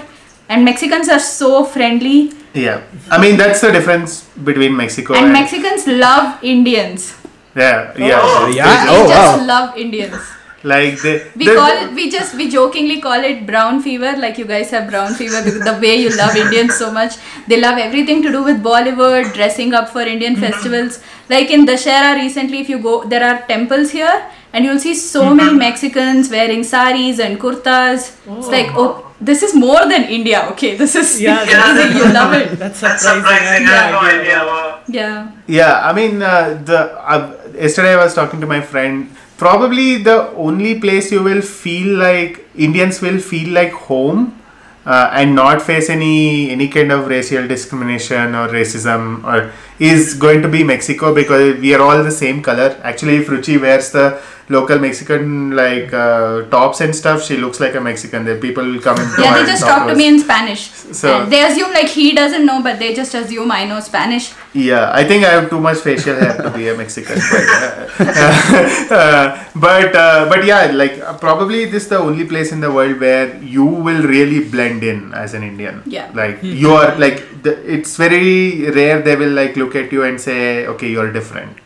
And 0.51 0.67
Mexicans 0.67 1.09
are 1.09 1.19
so 1.19 1.65
friendly. 1.65 2.33
Yeah, 2.53 2.83
I 3.11 3.17
mean 3.23 3.39
that's 3.39 3.63
the 3.63 3.71
difference 3.73 4.25
between 4.49 4.77
Mexico 4.77 5.15
and, 5.15 5.25
And 5.25 5.33
Mexicans 5.33 5.87
love 5.87 6.45
Indians. 6.45 7.15
yeah, 7.57 7.93
yeah, 7.97 8.21
Oh. 8.23 8.53
Yeah. 8.55 8.85
They 8.85 8.93
Oh 8.97 9.09
just 9.09 9.39
wow. 9.39 9.47
love 9.47 9.79
Indians. 9.79 10.21
Like 10.65 11.01
they. 11.03 11.23
We 11.37 11.47
they- 11.47 11.55
call 11.55 11.69
it, 11.83 11.93
we 11.95 12.11
just 12.11 12.35
we 12.35 12.49
jokingly 12.51 13.01
call 13.01 13.23
it 13.25 13.47
brown 13.47 13.83
fever. 13.83 14.15
Like 14.17 14.39
you 14.39 14.45
guys 14.45 14.71
have 14.71 14.89
brown 14.91 15.15
fever 15.15 15.43
because 15.43 15.61
the 15.65 15.79
way 15.81 15.97
you 15.97 16.11
love 16.17 16.35
Indians 16.37 16.75
so 16.77 16.91
much. 16.91 17.15
They 17.47 17.61
love 17.61 17.79
everything 17.79 18.23
to 18.23 18.33
do 18.33 18.43
with 18.43 18.63
Bollywood, 18.63 19.33
dressing 19.35 19.73
up 19.75 19.89
for 19.91 20.03
Indian 20.03 20.37
festivals. 20.37 21.01
Like 21.29 21.51
in 21.51 21.67
Dashera 21.67 22.15
recently, 22.17 22.59
if 22.61 22.69
you 22.69 22.79
go, 22.79 23.05
there 23.05 23.23
are 23.23 23.47
temples 23.47 23.91
here, 23.91 24.27
and 24.53 24.65
you'll 24.65 24.79
see 24.79 24.95
so 24.95 25.35
many 25.35 25.53
Mexicans 25.55 26.31
wearing 26.31 26.65
saris 26.65 27.21
and 27.21 27.39
kurtas. 27.39 28.17
It's 28.39 28.49
like 28.49 28.71
oh, 28.75 29.05
this 29.21 29.43
is 29.43 29.55
more 29.55 29.87
than 29.89 30.05
India. 30.05 30.47
Okay, 30.53 30.77
this 30.77 30.97
is 30.97 31.21
Yeah, 31.21 31.45
crazy. 31.45 31.99
You 31.99 32.13
love 32.13 32.33
it. 32.35 32.59
That's 32.59 32.81
That's 32.81 33.03
surprising. 33.03 33.67
surprising. 33.67 33.67
I 33.67 33.77
had 33.77 33.93
no 33.93 34.03
Yeah. 34.03 34.21
idea. 34.21 34.39
Wow. 34.47 34.81
Yeah. 34.89 35.31
Yeah, 35.47 35.89
I 35.89 35.93
mean, 35.93 36.21
uh, 36.23 36.61
the 36.65 36.81
uh, 36.99 37.37
yesterday 37.55 37.93
I 37.95 38.03
was 38.05 38.15
talking 38.15 38.41
to 38.41 38.47
my 38.47 38.61
friend. 38.61 39.15
Probably 39.39 40.03
the 40.03 40.31
only 40.33 40.81
place 40.81 41.13
you 41.13 41.23
will 41.23 41.43
feel 41.43 41.97
like 41.97 42.45
Indians 42.57 43.01
will 43.01 43.21
feel 43.21 43.51
like 43.55 43.71
home 43.73 44.35
uh, 44.85 45.11
and 45.13 45.35
not 45.35 45.63
face 45.63 45.89
any 45.89 46.51
any 46.51 46.67
kind 46.67 46.91
of 46.91 47.07
racial 47.07 47.47
discrimination 47.47 48.35
or 48.35 48.49
racism 48.49 49.23
or 49.23 49.53
is 49.79 50.15
going 50.15 50.43
to 50.43 50.49
be 50.49 50.65
Mexico 50.65 51.15
because 51.15 51.61
we 51.61 51.73
are 51.73 51.81
all 51.81 52.03
the 52.03 52.11
same 52.11 52.43
color. 52.43 52.77
Actually, 52.83 53.17
if 53.19 53.29
Ruchi 53.29 53.61
wears 53.61 53.93
the 53.93 54.21
local 54.49 54.79
Mexican 54.79 55.51
like 55.55 55.93
uh, 55.93 56.43
tops 56.49 56.81
and 56.81 56.95
stuff, 56.95 57.23
she 57.23 57.37
looks 57.37 57.61
like 57.61 57.75
a 57.75 57.81
Mexican. 57.81 58.25
The 58.25 58.37
people 58.37 58.65
will 58.65 58.81
come 58.81 58.99
and 58.99 59.09
Yeah, 59.19 59.35
they 59.39 59.45
just 59.47 59.63
talk 59.63 59.87
to 59.89 59.95
me 59.95 60.09
in 60.09 60.19
Spanish. 60.19 60.71
So- 60.71 61.23
and 61.23 61.33
they 61.33 61.45
assume 61.45 61.73
like 61.73 61.89
he 61.89 62.15
doesn't 62.15 62.47
know, 62.47 62.63
but 62.63 62.79
they 62.79 62.95
just 62.95 63.15
assume 63.15 63.51
I 63.51 63.65
know 63.65 63.81
Spanish. 63.81 64.33
Yeah, 64.55 64.91
I 64.93 65.05
think 65.05 65.25
I 65.25 65.31
have 65.31 65.51
too 65.51 65.61
much 65.61 65.79
facial 65.79 66.17
hair 66.17 66.37
to 66.43 66.51
be 66.51 66.69
a 66.69 66.77
Mexican. 66.77 67.19
But, 67.31 67.45
uh, 68.01 68.95
uh, 68.95 69.45
but, 69.55 69.95
uh, 69.95 70.27
but 70.29 70.45
yeah, 70.45 70.71
like 70.73 70.99
uh, 71.01 71.17
probably 71.19 71.67
this 71.67 71.85
is 71.85 71.89
the 71.91 71.99
only 71.99 72.25
place 72.25 72.51
in 72.53 72.61
the 72.61 72.73
world 72.73 72.99
where 73.01 73.37
you 73.43 73.65
will 73.65 74.03
really 74.03 74.49
blend 74.49 74.83
in 74.83 75.13
as 75.15 75.35
an 75.35 75.43
Indian. 75.43 75.83
Yeah. 75.85 76.11
Like 76.15 76.43
you 76.43 76.73
are 76.73 76.97
like 76.97 77.43
the, 77.43 77.53
it's 77.71 77.97
very 77.97 78.71
rare 78.71 79.03
they 79.03 79.17
will 79.17 79.31
like 79.33 79.57
look 79.57 79.77
at 79.77 79.93
you 79.93 80.05
and 80.05 80.21
say, 80.21 80.67
okay, 80.67 80.89
you're 80.89 81.13
different. 81.13 81.59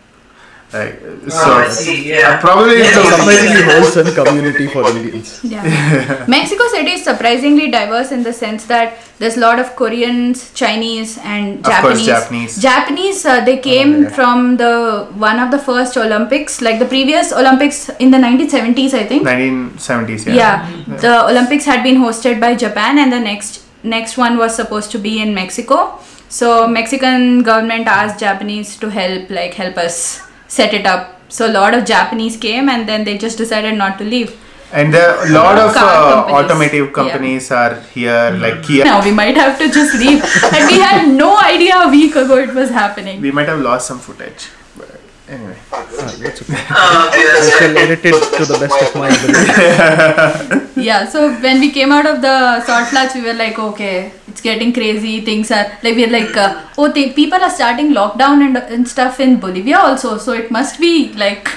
Like 0.73 1.01
so. 1.29 1.53
Oh, 1.53 1.65
I 1.67 1.69
see. 1.69 2.09
Yeah. 2.09 2.41
probably 2.41 2.77
it's 2.77 2.97
Yeah, 2.97 3.03
the 3.03 3.17
Surprisingly 3.17 3.63
wholesome 3.63 4.15
community 4.25 4.67
for 4.69 4.89
Indians. 4.89 5.41
Yeah. 5.45 6.25
Mexico 6.27 6.67
City 6.69 6.93
is 6.93 7.05
surprisingly 7.05 7.71
diverse 7.71 8.11
in 8.11 8.23
the 8.23 8.33
sense 8.33 8.65
that 8.67 8.97
there's 9.19 9.37
a 9.37 9.41
lot 9.41 9.59
of 9.59 9.77
Koreans, 9.77 10.53
Chinese, 10.55 11.19
and 11.19 11.59
Of 11.67 11.73
course, 11.83 12.05
Japanese. 12.07 12.07
Japanese. 12.07 12.63
Japanese, 12.63 13.27
uh, 13.27 13.45
they 13.45 13.59
came 13.59 14.05
yeah. 14.05 14.09
from 14.09 14.57
the 14.57 15.07
one 15.17 15.39
of 15.39 15.51
the 15.51 15.59
first 15.59 15.97
Olympics, 15.97 16.63
like 16.63 16.79
the 16.79 16.87
previous 16.87 17.33
Olympics 17.33 17.91
in 18.01 18.11
the 18.11 18.19
1970s, 18.19 18.95
I 18.95 19.05
think. 19.07 19.27
1970s. 19.27 20.27
Yeah. 20.27 20.35
Yeah, 20.35 20.97
the 20.97 21.27
Olympics 21.29 21.67
had 21.67 21.83
been 21.83 21.97
hosted 21.97 22.41
by 22.41 22.55
Japan, 22.55 22.99
and 22.99 23.13
the 23.13 23.21
next 23.21 23.63
next 23.85 24.17
one 24.17 24.39
was 24.39 24.57
supposed 24.57 24.91
to 24.93 24.99
be 24.99 25.21
in 25.21 25.35
Mexico. 25.35 25.99
So 26.29 26.67
Mexican 26.67 27.43
government 27.43 27.87
asked 27.87 28.19
Japanese 28.21 28.77
to 28.79 28.89
help, 28.89 29.29
like 29.29 29.53
help 29.55 29.77
us 29.77 30.23
set 30.55 30.75
it 30.79 30.87
up. 30.95 31.11
So 31.37 31.47
a 31.51 31.53
lot 31.59 31.75
of 31.81 31.85
Japanese 31.91 32.37
came, 32.47 32.69
and 32.69 32.89
then 32.89 33.05
they 33.11 33.19
just 33.27 33.39
decided 33.43 33.77
not 33.83 33.99
to 34.01 34.05
leave. 34.15 34.33
And 34.81 34.95
there 34.97 35.09
are 35.13 35.27
a 35.27 35.31
lot 35.31 35.59
of 35.63 35.75
Car 35.75 35.87
uh, 35.87 36.11
companies. 36.15 36.37
automotive 36.39 36.87
Yeah. 36.87 36.93
companies 36.99 37.51
are 37.61 37.75
here, 37.95 38.23
like 38.45 38.63
Kia. 38.67 38.85
Now 38.85 38.99
we 39.07 39.13
might 39.21 39.37
have 39.43 39.59
to 39.63 39.67
just 39.79 39.95
leave, 40.03 40.23
and 40.59 40.67
we 40.73 40.79
had 40.85 41.09
no 41.23 41.31
idea 41.39 41.79
a 41.87 41.91
week 41.95 42.17
ago 42.25 42.39
it 42.49 42.55
was 42.61 42.71
happening. 42.83 43.21
We 43.29 43.33
might 43.39 43.49
have 43.55 43.61
lost 43.71 43.93
some 43.93 43.99
footage. 44.09 44.47
But 45.33 45.41
anyway. 45.41 45.57
Oh, 45.73 46.13
okay, 46.15 47.25
that's 47.33 47.49
I 47.49 47.59
shall 47.59 47.77
edit 47.79 48.05
it 48.05 48.37
to 48.39 48.45
the 48.45 48.59
best 48.59 48.83
of 48.83 48.95
my 48.95 49.09
ability. 49.09 50.69
Yeah, 50.83 51.09
so 51.09 51.33
when 51.41 51.61
we 51.61 51.71
came 51.71 51.93
out 51.93 52.07
of 52.07 52.23
the 52.23 52.61
salt 52.65 52.89
flats, 52.89 53.15
we 53.15 53.23
were 53.23 53.35
like, 53.35 53.59
okay, 53.59 54.13
it's 54.27 54.41
getting 54.41 54.73
crazy. 54.73 55.21
Things 55.21 55.51
are 55.51 55.67
like 55.83 55.95
we're 55.97 56.11
like, 56.11 56.37
uh, 56.37 56.65
oh, 56.77 56.91
th- 56.93 57.15
people 57.15 57.41
are 57.41 57.51
starting 57.51 57.93
lockdown 57.93 58.45
and, 58.47 58.57
and 58.57 58.89
stuff 58.89 59.21
in 59.21 59.39
Bolivia 59.39 59.79
also. 59.79 60.19
So 60.19 60.33
it 60.33 60.51
must 60.51 60.81
be 60.81 61.13
like 61.15 61.49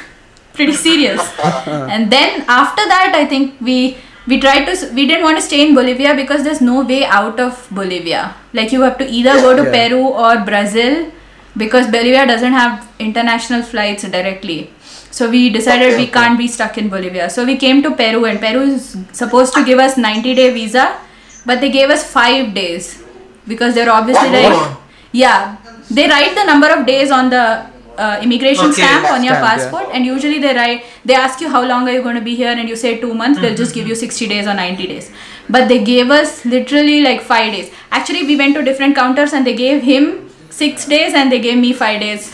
pretty 0.53 0.73
serious. 0.73 1.21
and 1.65 2.11
then 2.11 2.45
after 2.47 2.85
that, 2.85 3.13
I 3.15 3.25
think 3.25 3.59
we 3.59 3.97
we 4.27 4.39
tried 4.39 4.65
to 4.65 4.93
we 4.93 5.07
didn't 5.07 5.23
want 5.23 5.37
to 5.37 5.41
stay 5.41 5.67
in 5.67 5.73
Bolivia 5.73 6.13
because 6.15 6.43
there's 6.43 6.61
no 6.61 6.83
way 6.83 7.03
out 7.05 7.39
of 7.39 7.67
Bolivia. 7.71 8.35
Like 8.53 8.71
you 8.71 8.81
have 8.81 8.97
to 8.99 9.09
either 9.09 9.33
go 9.41 9.55
to 9.55 9.63
Yeah. 9.63 9.89
Peru 9.89 10.03
or 10.09 10.37
Brazil 10.45 11.11
because 11.57 11.87
Bolivia 11.87 12.25
doesn't 12.27 12.53
have 12.53 12.87
international 12.99 13.61
flights 13.63 14.03
directly. 14.03 14.69
So 15.11 15.29
we 15.29 15.49
decided 15.49 15.97
we 15.97 16.07
can't 16.07 16.37
be 16.37 16.47
stuck 16.47 16.77
in 16.77 16.89
Bolivia. 16.89 17.29
So 17.29 17.45
we 17.45 17.55
came 17.57 17.81
to 17.83 17.91
Peru, 17.95 18.25
and 18.25 18.39
Peru 18.39 18.61
is 18.61 18.97
supposed 19.13 19.53
to 19.53 19.63
give 19.63 19.79
us 19.79 19.97
90 19.97 20.35
day 20.35 20.53
visa, 20.53 20.97
but 21.45 21.61
they 21.61 21.71
gave 21.71 21.89
us 21.89 22.03
five 22.11 22.53
days 22.53 23.01
because 23.47 23.75
they're 23.75 23.91
obviously 23.91 24.29
like, 24.29 24.77
yeah, 25.13 25.55
they 25.89 26.07
write 26.09 26.35
the 26.35 26.43
number 26.43 26.67
of 26.67 26.85
days 26.85 27.11
on 27.11 27.29
the 27.29 27.65
uh, 27.97 28.19
immigration 28.21 28.65
Okay. 28.65 28.81
stamp 28.81 29.09
on 29.09 29.23
your 29.23 29.35
Stamp, 29.35 29.45
yeah. 29.45 29.55
passport, 29.57 29.87
and 29.93 30.05
usually 30.05 30.39
they 30.39 30.53
write, 30.53 30.83
they 31.05 31.13
ask 31.13 31.39
you 31.39 31.49
how 31.49 31.65
long 31.65 31.87
are 31.87 31.93
you 31.93 32.01
going 32.03 32.15
to 32.15 32.21
be 32.21 32.35
here, 32.35 32.49
and 32.49 32.67
you 32.67 32.75
say 32.75 32.99
two 32.99 33.13
months, 33.13 33.39
they'll 33.39 33.55
just 33.55 33.73
give 33.73 33.87
you 33.87 33.95
60 33.95 34.27
days 34.27 34.47
or 34.47 34.53
90 34.53 34.87
days. 34.87 35.11
But 35.49 35.69
they 35.69 35.81
gave 35.83 36.11
us 36.11 36.43
literally 36.43 37.01
like 37.01 37.21
five 37.21 37.53
days. 37.53 37.71
Actually, 37.91 38.23
we 38.25 38.35
went 38.35 38.55
to 38.55 38.63
different 38.63 38.95
counters, 38.95 39.31
and 39.31 39.47
they 39.47 39.55
gave 39.55 39.81
him 39.83 40.24
six 40.61 40.85
days, 40.95 41.13
and 41.13 41.31
they 41.31 41.39
gave 41.45 41.57
me 41.67 41.71
five 41.83 41.99
days 42.07 42.33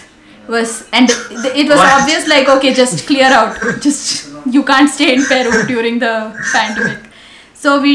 was 0.54 0.72
and 0.98 1.10
it 1.62 1.68
was 1.72 1.78
What? 1.80 1.92
obvious 2.02 2.28
like 2.32 2.48
okay 2.54 2.72
just 2.80 3.06
clear 3.10 3.28
out 3.40 3.60
just 3.86 4.30
you 4.56 4.64
can't 4.70 4.90
stay 4.96 5.10
in 5.16 5.22
peru 5.32 5.52
during 5.72 6.00
the 6.04 6.14
pandemic 6.54 7.00
so 7.64 7.76
we 7.86 7.94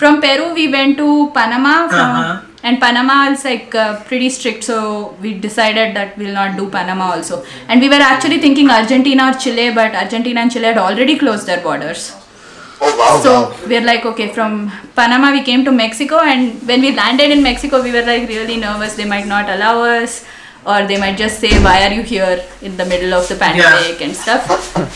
from 0.00 0.20
peru 0.24 0.48
we 0.58 0.66
went 0.74 0.98
to 1.02 1.06
panama 1.38 1.74
from, 1.94 2.10
Uh-huh. 2.16 2.42
and 2.64 2.80
panama 2.80 3.16
is 3.32 3.44
like 3.50 3.74
uh, 3.84 4.02
pretty 4.10 4.28
strict 4.36 4.64
so 4.70 4.76
we 5.22 5.32
decided 5.46 5.94
that 6.00 6.18
we'll 6.18 6.36
not 6.40 6.56
do 6.60 6.68
panama 6.76 7.06
also 7.14 7.38
and 7.68 7.80
we 7.86 7.88
were 7.94 8.02
actually 8.10 8.40
thinking 8.46 8.68
argentina 8.78 9.30
or 9.30 9.34
chile 9.46 9.66
but 9.80 9.94
argentina 10.04 10.40
and 10.44 10.52
chile 10.56 10.68
had 10.72 10.82
already 10.88 11.16
closed 11.24 11.46
their 11.52 11.62
borders 11.68 12.04
Oh, 12.80 12.96
wow. 12.98 13.20
so 13.22 13.66
we're 13.68 13.84
like, 13.84 14.04
okay, 14.04 14.32
from 14.32 14.70
Panama 14.94 15.32
we 15.32 15.42
came 15.42 15.64
to 15.64 15.72
Mexico, 15.72 16.18
and 16.18 16.60
when 16.68 16.80
we 16.80 16.92
landed 16.92 17.30
in 17.30 17.42
Mexico, 17.42 17.82
we 17.82 17.92
were 17.92 18.02
like 18.02 18.28
really 18.28 18.56
nervous. 18.56 18.94
They 18.94 19.06
might 19.06 19.26
not 19.26 19.48
allow 19.48 19.80
us, 19.82 20.24
or 20.64 20.86
they 20.86 20.98
might 20.98 21.16
just 21.16 21.40
say, 21.40 21.52
"Why 21.66 21.86
are 21.86 21.92
you 21.92 22.02
here 22.02 22.44
in 22.60 22.76
the 22.76 22.84
middle 22.84 23.14
of 23.14 23.28
the 23.28 23.36
pandemic 23.36 24.00
and 24.02 24.14
stuff?" 24.14 24.48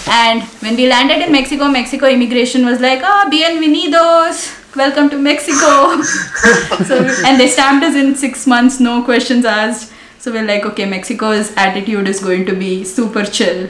and 0.09 0.43
when 0.67 0.77
we 0.77 0.89
landed 0.89 1.23
in 1.27 1.33
Mexico, 1.33 1.69
Mexico 1.69 2.07
immigration 2.07 2.67
was 2.67 2.81
like, 2.81 3.03
"Ah, 3.03 3.29
bienvenidos." 3.33 4.57
Welcome 4.77 5.11
to 5.11 5.19
Mexico. 5.19 6.01
so 6.91 6.99
and 7.27 7.41
they 7.41 7.49
stamped 7.49 7.85
us 7.85 7.97
in 7.97 8.15
six 8.15 8.47
months, 8.47 8.79
no 8.79 9.03
questions 9.03 9.45
asked. 9.45 9.93
So 10.21 10.31
we're 10.31 10.45
like, 10.45 10.65
okay, 10.65 10.85
Mexico's 10.85 11.53
attitude 11.57 12.07
is 12.07 12.21
going 12.21 12.47
to 12.47 12.55
be 12.55 12.85
super 12.85 13.25
chill. 13.25 13.69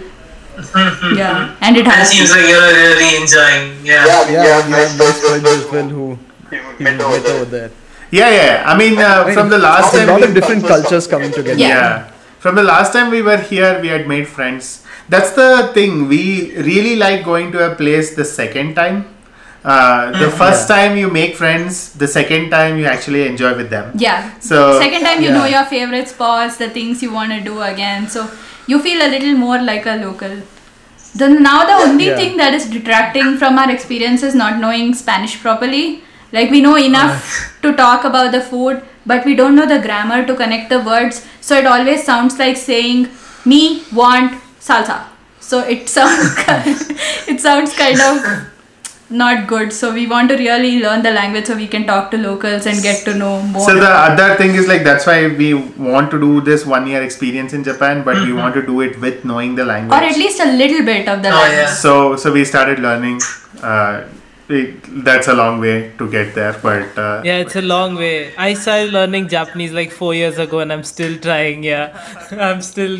Yeah, 1.16 1.56
and 1.60 1.76
it 1.76 1.86
It 1.86 2.06
seems 2.06 2.30
like 2.30 2.46
you're 2.48 2.72
really 2.72 3.16
enjoying. 3.22 3.84
Yeah. 3.84 4.06
Yeah, 4.06 4.30
yeah. 4.30 4.42
you 4.68 4.74
have 4.74 4.98
nice 4.98 5.18
friends 5.20 5.44
as 5.46 5.64
well 5.72 5.88
who 5.88 6.18
you 6.50 6.60
met 6.84 7.00
over 7.00 7.44
there. 7.44 7.70
Yeah, 8.10 8.30
yeah. 8.30 8.64
I 8.66 8.76
mean, 8.76 8.98
uh, 8.98 9.32
from 9.32 9.48
the 9.50 9.58
last 9.58 9.92
There's 9.92 10.06
time. 10.06 10.08
a 10.08 10.12
lot 10.12 10.20
we- 10.22 10.28
of 10.28 10.34
different 10.34 10.66
cultures 10.66 11.06
coming 11.06 11.30
together. 11.32 11.58
Yeah. 11.58 11.68
yeah. 11.68 12.10
From 12.40 12.54
the 12.56 12.62
last 12.62 12.92
time 12.92 13.10
we 13.10 13.22
were 13.22 13.36
here, 13.36 13.78
we 13.80 13.88
had 13.88 14.08
made 14.08 14.26
friends. 14.26 14.84
That's 15.08 15.32
the 15.32 15.70
thing. 15.74 16.08
We 16.08 16.56
really 16.56 16.96
like 16.96 17.24
going 17.24 17.52
to 17.52 17.70
a 17.72 17.74
place 17.74 18.14
the 18.16 18.24
second 18.24 18.74
time. 18.74 19.14
Uh, 19.62 20.10
the 20.18 20.30
first 20.30 20.66
time 20.68 20.96
you 20.96 21.10
make 21.10 21.36
friends, 21.36 21.92
the 21.92 22.08
second 22.08 22.48
time 22.48 22.78
you 22.78 22.86
actually 22.86 23.26
enjoy 23.26 23.54
with 23.54 23.68
them. 23.68 23.92
Yeah. 23.94 24.30
So- 24.40 24.80
second 24.80 25.02
time 25.04 25.20
you 25.22 25.28
Yeah. 25.28 25.36
know 25.38 25.44
your 25.44 25.64
favorite 25.64 26.08
spots, 26.08 26.56
the 26.56 26.70
things 26.70 27.02
you 27.02 27.12
want 27.12 27.30
to 27.32 27.40
do 27.40 27.60
again. 27.60 28.08
So 28.08 28.26
you 28.72 28.80
feel 28.86 29.02
a 29.06 29.10
little 29.14 29.34
more 29.44 29.60
like 29.70 29.86
a 29.86 29.96
local. 30.04 30.34
The 31.20 31.28
now 31.28 31.58
the 31.70 31.76
only 31.88 32.08
Yeah. 32.08 32.16
thing 32.20 32.36
that 32.40 32.54
is 32.58 32.66
detracting 32.76 33.36
from 33.38 33.58
our 33.62 33.70
experience 33.76 34.22
is 34.28 34.34
not 34.42 34.58
knowing 34.64 34.94
Spanish 34.94 35.34
properly. 35.46 35.84
Like 36.32 36.50
we 36.56 36.60
know 36.66 36.76
enough 36.76 37.24
uh. 37.38 37.62
to 37.62 37.72
talk 37.80 38.04
about 38.10 38.30
the 38.32 38.40
food, 38.50 38.82
but 39.06 39.24
we 39.30 39.34
don't 39.40 39.56
know 39.60 39.66
the 39.66 39.80
grammar 39.86 40.20
to 40.26 40.36
connect 40.42 40.68
the 40.74 40.80
words. 40.90 41.24
So 41.40 41.56
it 41.62 41.66
always 41.66 42.04
sounds 42.10 42.38
like 42.38 42.56
saying 42.56 43.08
me 43.44 43.62
want 43.92 44.38
salsa. 44.68 44.98
So 45.40 45.60
it 45.76 45.88
sounds 45.96 46.34
it 47.34 47.40
sounds 47.48 47.74
kind 47.84 48.00
of 48.00 48.24
not 49.10 49.46
good. 49.48 49.72
So 49.72 49.92
we 49.92 50.06
want 50.06 50.28
to 50.30 50.36
really 50.36 50.80
learn 50.80 51.02
the 51.02 51.10
language 51.10 51.46
so 51.46 51.56
we 51.56 51.66
can 51.66 51.86
talk 51.86 52.10
to 52.12 52.16
locals 52.18 52.66
and 52.66 52.80
get 52.82 53.04
to 53.06 53.14
know 53.14 53.42
more. 53.42 53.64
So 53.68 53.74
the 53.74 53.88
other 53.88 54.36
thing 54.36 54.54
is 54.54 54.68
like 54.68 54.84
that's 54.84 55.06
why 55.06 55.26
we 55.26 55.54
want 55.54 56.10
to 56.12 56.20
do 56.20 56.40
this 56.40 56.64
one 56.64 56.86
year 56.86 57.02
experience 57.02 57.52
in 57.52 57.64
Japan, 57.64 58.04
but 58.04 58.20
we 58.22 58.32
want 58.32 58.54
to 58.54 58.62
do 58.64 58.80
it 58.82 59.00
with 59.00 59.24
knowing 59.24 59.54
the 59.56 59.64
language. 59.64 59.98
or 60.00 60.04
at 60.04 60.16
least 60.16 60.40
a 60.40 60.52
little 60.52 60.84
bit 60.84 61.08
of 61.08 61.22
the 61.22 61.30
Oh, 61.30 61.32
language. 61.32 61.58
yeah. 61.58 61.74
so 61.74 62.16
so 62.16 62.32
we 62.32 62.44
started 62.44 62.78
learning 62.78 63.20
uh, 63.62 64.02
it, 64.48 65.04
that's 65.04 65.28
a 65.28 65.34
long 65.34 65.60
way 65.60 65.92
to 65.98 66.10
get 66.10 66.34
there. 66.34 66.52
But 66.62 66.96
uh, 66.98 67.22
Yeah, 67.24 67.38
it's 67.38 67.56
a 67.56 67.62
long 67.62 67.94
way. 67.96 68.34
I 68.36 68.54
started 68.54 68.92
learning 68.92 69.28
Japanese 69.28 69.72
like 69.72 69.92
four 69.92 70.14
years 70.14 70.38
ago, 70.38 70.58
and 70.60 70.72
I'm 70.72 70.82
still 70.84 71.18
trying. 71.18 71.62
Yeah, 71.62 71.84
I'm 72.48 72.62
still 72.62 72.96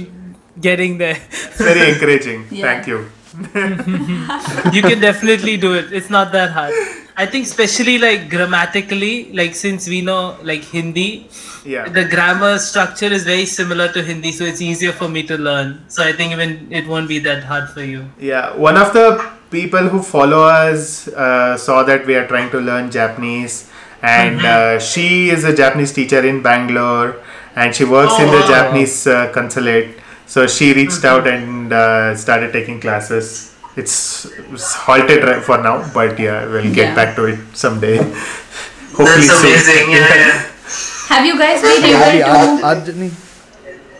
getting 0.60 0.98
there. 0.98 1.18
it's 1.30 1.58
very 1.58 1.90
encouraging. 1.94 2.46
Yeah. 2.50 2.66
Thank 2.66 2.86
you. 2.86 3.00
you 4.72 4.82
can 4.82 5.00
definitely 5.00 5.56
do 5.56 5.74
it. 5.74 5.92
It's 5.92 6.10
not 6.10 6.32
that 6.32 6.50
hard. 6.50 6.72
I 7.16 7.26
think, 7.26 7.44
especially 7.46 7.98
like 7.98 8.28
grammatically, 8.30 9.32
like 9.32 9.54
since 9.54 9.88
we 9.88 10.00
know 10.00 10.36
like 10.42 10.64
Hindi, 10.64 11.28
Yeah. 11.64 11.88
the 11.88 12.04
grammar 12.06 12.58
structure 12.58 13.06
is 13.18 13.24
very 13.24 13.44
similar 13.46 13.88
to 13.92 14.02
Hindi, 14.02 14.32
so 14.32 14.44
it's 14.44 14.60
easier 14.62 14.92
for 14.92 15.08
me 15.08 15.22
to 15.24 15.36
learn. 15.36 15.84
So 15.88 16.02
I 16.02 16.12
think 16.12 16.32
even 16.32 16.72
it 16.72 16.86
won't 16.86 17.08
be 17.08 17.18
that 17.20 17.44
hard 17.44 17.68
for 17.70 17.82
you. 17.84 18.06
Yeah, 18.18 18.54
one 18.56 18.76
of 18.76 18.92
the 18.92 19.06
people 19.50 19.88
who 19.88 20.02
follow 20.02 20.42
us 20.44 21.08
uh, 21.08 21.56
saw 21.56 21.82
that 21.84 22.06
we 22.06 22.14
are 22.14 22.26
trying 22.26 22.50
to 22.50 22.60
learn 22.60 22.90
Japanese, 22.90 23.68
and 24.02 24.40
uh, 24.44 24.78
she 24.78 25.28
is 25.30 25.44
a 25.44 25.54
Japanese 25.54 25.92
teacher 25.92 26.24
in 26.26 26.40
Bangalore, 26.42 27.16
and 27.54 27.74
she 27.74 27.84
works 27.84 28.18
in 28.18 28.26
the 28.28 28.38
Oh, 28.38 28.40
wow. 28.40 28.48
Japanese 28.54 29.06
uh, 29.06 29.30
consulate. 29.32 29.96
So 30.30 30.46
she 30.46 30.72
reached 30.72 31.04
out 31.04 31.26
and 31.26 31.72
uh, 31.72 32.14
started 32.16 32.52
taking 32.52 32.80
classes. 32.80 33.52
It's, 33.76 34.26
it's 34.52 34.74
halted 34.74 35.24
right 35.24 35.42
for 35.42 35.58
now, 35.58 35.76
but 35.92 36.18
yeah, 36.18 36.46
we'll 36.46 36.72
get 36.72 36.90
Yeah. 36.90 36.94
back 36.94 37.16
to 37.16 37.24
it 37.26 37.38
someday. 37.54 37.96
Hopefully 38.98 39.26
That's 39.26 39.40
soon. 39.40 39.50
amazing. 39.50 39.90
Yeah, 39.90 40.14
yeah. 40.14 40.46
Have 41.14 41.26
you 41.26 41.36
guys 41.38 41.60
been 41.62 41.84
able 41.84 42.30
our, 42.30 42.58
to? 42.58 42.66
our 42.66 42.86
journey, 42.86 43.10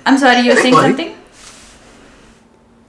I'm 0.07 0.19
sorry, 0.19 0.41
you 0.41 0.51
were 0.55 0.61
saying 0.61 0.75
something. 0.75 1.17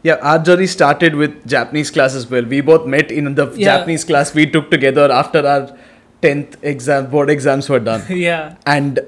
yeah, 0.03 0.17
our 0.21 0.37
journey 0.39 0.67
started 0.67 1.15
with 1.15 1.47
Japanese 1.47 1.89
class 1.91 2.13
as 2.15 2.29
well. 2.29 2.43
We 2.43 2.61
both 2.61 2.85
met 2.85 3.11
in 3.11 3.33
the 3.35 3.47
Yeah. 3.55 3.77
Japanese 3.77 4.03
class 4.03 4.33
we 4.35 4.45
took 4.57 4.69
together 4.71 5.11
after 5.11 5.45
our 5.47 5.75
tenth 6.21 6.57
exam 6.63 7.09
board 7.09 7.29
exams 7.31 7.69
were 7.69 7.79
done, 7.79 8.03
yeah. 8.09 8.55
and 8.65 8.99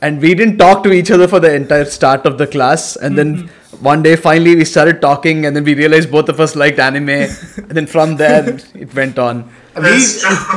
and 0.00 0.20
we 0.20 0.34
didn't 0.34 0.58
talk 0.58 0.82
to 0.84 0.92
each 0.92 1.10
other 1.10 1.26
for 1.28 1.40
the 1.40 1.52
entire 1.54 1.84
start 1.86 2.26
of 2.26 2.38
the 2.38 2.46
class, 2.46 2.96
and 2.96 3.16
then. 3.18 3.50
One 3.80 4.02
day, 4.04 4.14
finally, 4.14 4.54
we 4.54 4.64
started 4.64 5.00
talking, 5.02 5.44
and 5.46 5.54
then 5.54 5.64
we 5.64 5.74
realized 5.74 6.08
both 6.10 6.28
of 6.28 6.38
us 6.38 6.54
liked 6.54 6.78
anime, 6.78 7.08
and 7.56 7.70
then 7.70 7.86
from 7.86 8.16
there 8.16 8.56
it 8.72 8.94
went 8.94 9.18
on. 9.18 9.50
we 9.76 9.96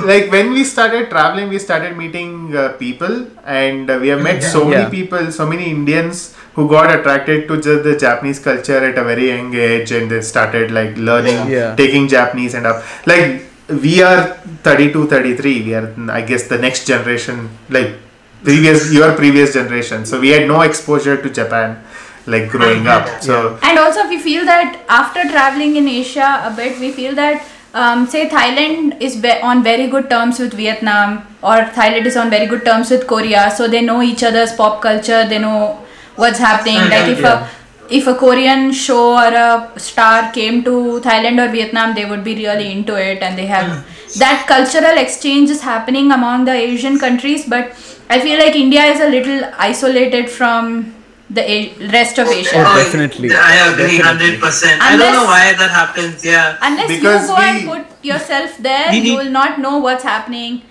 like 0.06 0.32
when 0.32 0.52
we 0.54 0.64
started 0.64 1.10
traveling 1.10 1.50
we 1.50 1.58
started 1.58 1.98
meeting 1.98 2.56
uh, 2.56 2.74
people 2.82 3.26
and 3.46 3.90
uh, 3.90 3.98
we 4.00 4.10
have 4.10 4.22
met 4.22 4.44
so 4.44 4.64
many 4.64 4.84
Yeah. 4.84 4.90
people 4.90 5.32
so 5.32 5.48
many 5.54 5.72
indians 5.72 6.36
who 6.54 6.70
got 6.70 6.94
attracted 6.98 7.48
to 7.48 7.56
just 7.68 7.84
the 7.88 7.96
japanese 8.04 8.40
culture 8.48 8.78
at 8.90 8.96
a 9.04 9.04
very 9.12 9.26
young 9.30 9.50
age 9.56 9.92
and 10.00 10.12
they 10.12 10.22
started 10.22 10.70
like 10.80 10.96
learning 11.10 11.40
Yeah. 11.56 11.76
taking 11.82 12.08
japanese 12.08 12.54
and 12.60 12.68
up 12.72 12.84
like 13.14 13.42
we 13.88 13.96
are 14.04 14.22
32 14.70 15.08
33 15.08 15.56
we 15.70 15.74
are 15.80 15.88
i 16.20 16.22
guess 16.22 16.46
the 16.54 16.60
next 16.68 16.86
generation 16.94 17.50
like 17.70 17.96
previous 18.44 18.92
your 18.94 19.14
previous 19.16 19.54
generation. 19.54 20.06
So 20.06 20.20
we 20.20 20.30
had 20.30 20.48
no 20.48 20.62
exposure 20.62 21.18
to 21.22 21.30
japan 21.30 21.84
like 22.26 22.50
growing 22.50 22.88
up. 22.88 23.08
So 23.22 23.58
And 23.64 23.80
also, 23.80 24.08
we 24.08 24.20
feel 24.20 24.46
that 24.46 24.84
after 24.90 25.24
traveling 25.24 25.76
in 25.78 25.88
Asia 25.88 26.42
a 26.46 26.54
bit, 26.56 26.80
we 26.80 26.92
feel 26.92 27.16
that 27.16 27.44
um, 27.74 28.08
say 28.08 28.28
Thailand 28.30 29.00
is 29.02 29.16
ve- 29.16 29.40
on 29.42 29.64
very 29.64 29.88
good 29.88 30.10
terms 30.10 30.40
with 30.40 30.54
Vietnam, 30.54 31.26
or 31.42 31.58
Thailand 31.78 32.06
is 32.06 32.18
on 32.18 32.30
very 32.30 32.48
good 32.48 32.66
terms 32.66 32.90
with 32.90 33.08
Korea, 33.08 33.52
so 33.56 33.68
they 33.68 33.82
know 33.82 34.02
each 34.02 34.24
other's 34.24 34.52
pop 34.54 34.82
culture, 34.82 35.26
they 35.28 35.40
know 35.40 35.80
what's 36.16 36.40
happening. 36.40 36.76
Like 36.90 37.08
if 37.18 37.24
a 37.24 37.50
if 37.90 38.08
a 38.08 38.16
Korean 38.16 38.74
show 38.74 39.14
or 39.18 39.34
a 39.34 39.80
star 39.80 40.32
came 40.34 40.64
to 40.64 41.00
Thailand 41.02 41.44
or 41.44 41.50
Vietnam, 41.52 41.96
they 41.96 42.04
would 42.06 42.24
be 42.24 42.36
really 42.36 42.72
into 42.72 42.96
it, 42.96 43.22
and 43.22 43.38
they 43.38 43.46
have 43.46 43.86
that 44.16 44.46
cultural 44.48 44.98
exchange 44.98 45.50
is 45.50 45.62
happening 45.62 46.12
among 46.12 46.46
the 46.46 46.52
Asian 46.52 47.00
countries. 47.00 47.46
But 47.48 47.72
I 48.10 48.20
feel 48.20 48.40
like 48.40 48.56
India 48.56 48.84
is 48.84 49.00
a 49.00 49.10
little 49.10 49.50
isolated 49.58 50.30
from 50.30 50.96
the 51.30 51.42
A- 51.52 51.74
rest 51.92 52.18
of 52.20 52.28
Asia. 52.28 52.52
Oh, 52.56 52.64
oh 52.66 52.84
definitely. 52.84 53.32
I 53.34 53.72
agree, 53.72 53.98
Definitely. 53.98 53.98
hundred 54.00 54.40
percent. 54.40 54.82
I 54.82 54.96
don't 54.96 55.14
know 55.14 55.26
why 55.26 55.54
that 55.54 55.72
happens. 55.72 56.24
Yeah. 56.24 56.58
Unless 56.62 56.88
Because 56.88 57.22
you 57.30 57.36
go 57.36 57.42
and 57.42 57.68
put 57.68 58.06
yourself 58.06 58.58
there, 58.60 58.92
We 58.92 59.00
you 59.00 59.18
will 59.18 59.32
not 59.32 59.60
know 59.60 59.78
what's 59.80 60.04
happening. 60.04 60.62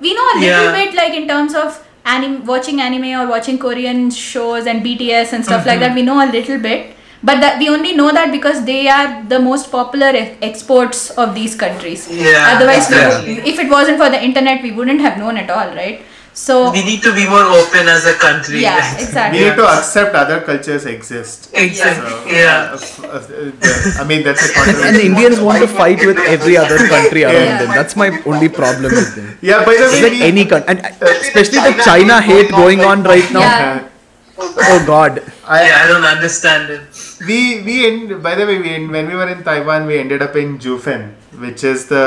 We 0.00 0.14
know 0.14 0.26
a 0.34 0.38
little 0.40 0.64
Yeah. 0.64 0.84
bit, 0.84 0.94
like 0.94 1.14
in 1.14 1.28
terms 1.28 1.54
of 1.54 1.82
anim- 2.04 2.44
watching 2.46 2.80
anime 2.80 3.12
or 3.20 3.26
watching 3.28 3.58
Korean 3.58 4.10
shows 4.10 4.66
and 4.66 4.82
BTS 4.82 5.32
and 5.32 5.44
stuff 5.44 5.66
like 5.66 5.80
mm-hmm. 5.80 5.88
that. 5.88 5.94
We 5.94 6.02
know 6.02 6.24
a 6.24 6.30
little 6.30 6.58
bit, 6.58 6.95
but 7.28 7.40
that 7.44 7.58
we 7.60 7.68
only 7.74 7.92
know 8.00 8.10
that 8.16 8.30
because 8.32 8.64
they 8.64 8.80
are 8.96 9.06
the 9.34 9.38
most 9.46 9.70
popular 9.70 10.10
e- 10.14 10.26
exports 10.50 11.10
of 11.22 11.34
these 11.38 11.54
countries. 11.62 12.08
Yeah, 12.10 12.52
Otherwise, 12.56 12.88
we 12.90 12.96
exactly. 12.96 13.34
would- 13.36 13.48
if 13.54 13.58
it 13.64 13.70
wasn't 13.78 13.98
for 14.04 14.10
the 14.16 14.20
internet, 14.32 14.62
we 14.68 14.70
wouldn't 14.80 15.00
have 15.08 15.18
known 15.24 15.36
at 15.44 15.50
all, 15.50 15.72
right? 15.80 16.04
So 16.38 16.54
We 16.70 16.80
need 16.84 17.02
to 17.02 17.12
be 17.16 17.24
more 17.32 17.44
open 17.58 17.88
as 17.88 18.04
a 18.08 18.12
country. 18.22 18.58
yeah, 18.62 18.80
we 18.96 19.04
exactly. 19.04 19.38
need 19.40 19.54
to 19.60 19.66
accept 19.66 20.14
other 20.22 20.36
cultures 20.48 20.84
exist 20.90 21.48
Exactly. 21.62 22.10
So, 22.10 22.36
Yeah. 22.40 22.76
uh, 22.76 23.06
uh, 23.08 23.22
uh, 23.70 24.02
I 24.02 24.04
mean, 24.10 24.22
that's 24.26 24.44
a 24.50 24.66
And 24.88 24.96
the 25.00 25.04
Indians 25.06 25.40
want 25.40 25.62
to 25.64 25.70
fight 25.78 26.04
with 26.10 26.20
every 26.34 26.58
other 26.64 26.76
country 26.92 27.24
around 27.24 27.48
Yeah. 27.48 27.58
them. 27.62 27.72
That's 27.80 27.96
my 28.04 28.08
only 28.26 28.50
problem 28.60 28.92
with 29.00 29.14
them. 29.16 29.32
Yeah, 29.40 29.64
by 29.70 29.76
the 29.80 29.88
It's 29.88 29.94
way, 30.02 30.10
like 30.10 30.20
any 30.30 30.44
country, 30.44 30.68
and 30.76 30.84
uh, 30.84 31.14
especially 31.24 31.64
the 31.72 31.82
China 31.90 32.20
hate 32.30 32.50
going 32.50 32.84
on 32.92 33.02
right 33.14 33.32
now. 33.40 33.46
Yeah. 33.48 33.82
Oh 34.68 34.78
God. 34.92 35.22
I, 35.48 35.64
Yeah, 35.68 35.82
I 35.82 35.86
don't 35.94 36.04
understand 36.14 36.68
it. 36.78 37.04
We 37.20 37.62
we 37.62 37.86
end, 37.86 38.22
by 38.22 38.34
the 38.34 38.46
way, 38.46 38.58
we 38.58 38.68
end, 38.74 38.90
when 38.90 39.08
we 39.08 39.14
were 39.14 39.28
in 39.28 39.42
Taiwan, 39.42 39.86
we 39.86 39.98
ended 39.98 40.20
up 40.22 40.36
in 40.36 40.58
Jiufen, 40.58 41.12
which 41.38 41.64
is 41.64 41.86
the 41.86 42.04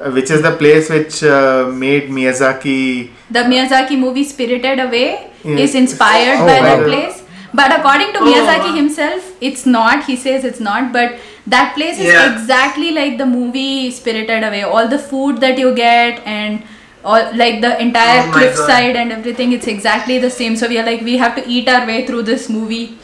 uh, 0.00 0.10
which 0.10 0.30
is 0.30 0.42
the 0.42 0.52
place 0.56 0.88
which 0.90 1.24
uh, 1.24 1.66
made 1.72 2.08
Miyazaki. 2.08 3.10
the 3.30 3.40
Miyazaki 3.40 3.98
movie 3.98 4.24
Spirited 4.24 4.78
Away 4.78 5.30
Yeah. 5.44 5.56
is 5.64 5.74
inspired 5.74 6.38
Oh, 6.40 6.46
by 6.46 6.60
wow. 6.60 6.76
that 6.76 6.86
place. 6.86 7.18
But 7.52 7.72
according 7.78 8.12
to 8.14 8.20
Oh, 8.20 8.26
Miyazaki 8.28 8.70
wow. 8.70 8.74
himself, 8.76 9.32
it's 9.40 9.66
not. 9.66 10.04
He 10.04 10.14
says 10.16 10.44
it's 10.44 10.60
not. 10.60 10.92
But 10.92 11.18
that 11.56 11.74
place 11.74 11.98
is 11.98 12.06
Yeah. 12.12 12.32
exactly 12.32 12.92
like 12.92 13.18
the 13.18 13.26
movie 13.26 13.90
Spirited 13.90 14.44
Away. 14.44 14.62
All 14.62 14.86
the 14.94 14.98
food 15.10 15.40
that 15.40 15.58
you 15.58 15.74
get 15.74 16.22
and 16.24 16.62
all 17.04 17.34
like 17.36 17.60
the 17.60 17.80
entire 17.80 18.22
Oh 18.22 18.26
my 18.26 18.32
cliffside 18.32 18.96
and 18.96 19.12
everything, 19.12 19.52
it's 19.52 19.66
exactly 19.66 20.18
the 20.18 20.30
same. 20.30 20.56
So 20.56 20.68
we 20.68 20.78
are 20.78 20.84
like 20.86 21.00
we 21.02 21.16
have 21.18 21.34
to 21.36 21.48
eat 21.48 21.68
our 21.68 21.86
way 21.86 22.06
through 22.06 22.22
this 22.22 22.48
movie. 22.48 22.84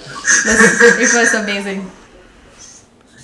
It 1.05 1.15
was, 1.15 1.35
amazing. 1.35 1.91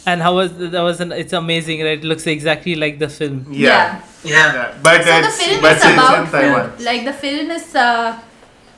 And 0.07 0.21
how 0.21 0.35
was 0.35 0.53
that? 0.59 0.81
Was 0.83 1.01
an, 1.01 1.13
it's 1.13 1.33
amazing, 1.33 1.81
right? 1.83 1.99
It 1.99 2.05
looks 2.05 2.27
exactly 2.27 2.75
like 2.75 2.99
the 2.99 3.09
film. 3.09 3.47
Yeah. 3.51 4.01
Yeah. 4.23 4.53
yeah. 4.55 4.75
But 4.83 5.03
So 5.05 5.11
the 5.21 5.27
it's, 5.29 5.43
film 5.45 5.61
but 5.63 5.77
is 5.77 5.85
about 5.85 6.31
Taiwan. 6.31 6.71
food. 6.73 6.85
Like 6.85 7.05
the 7.05 7.13
film 7.13 7.51
is 7.51 7.75
uh, 7.75 8.19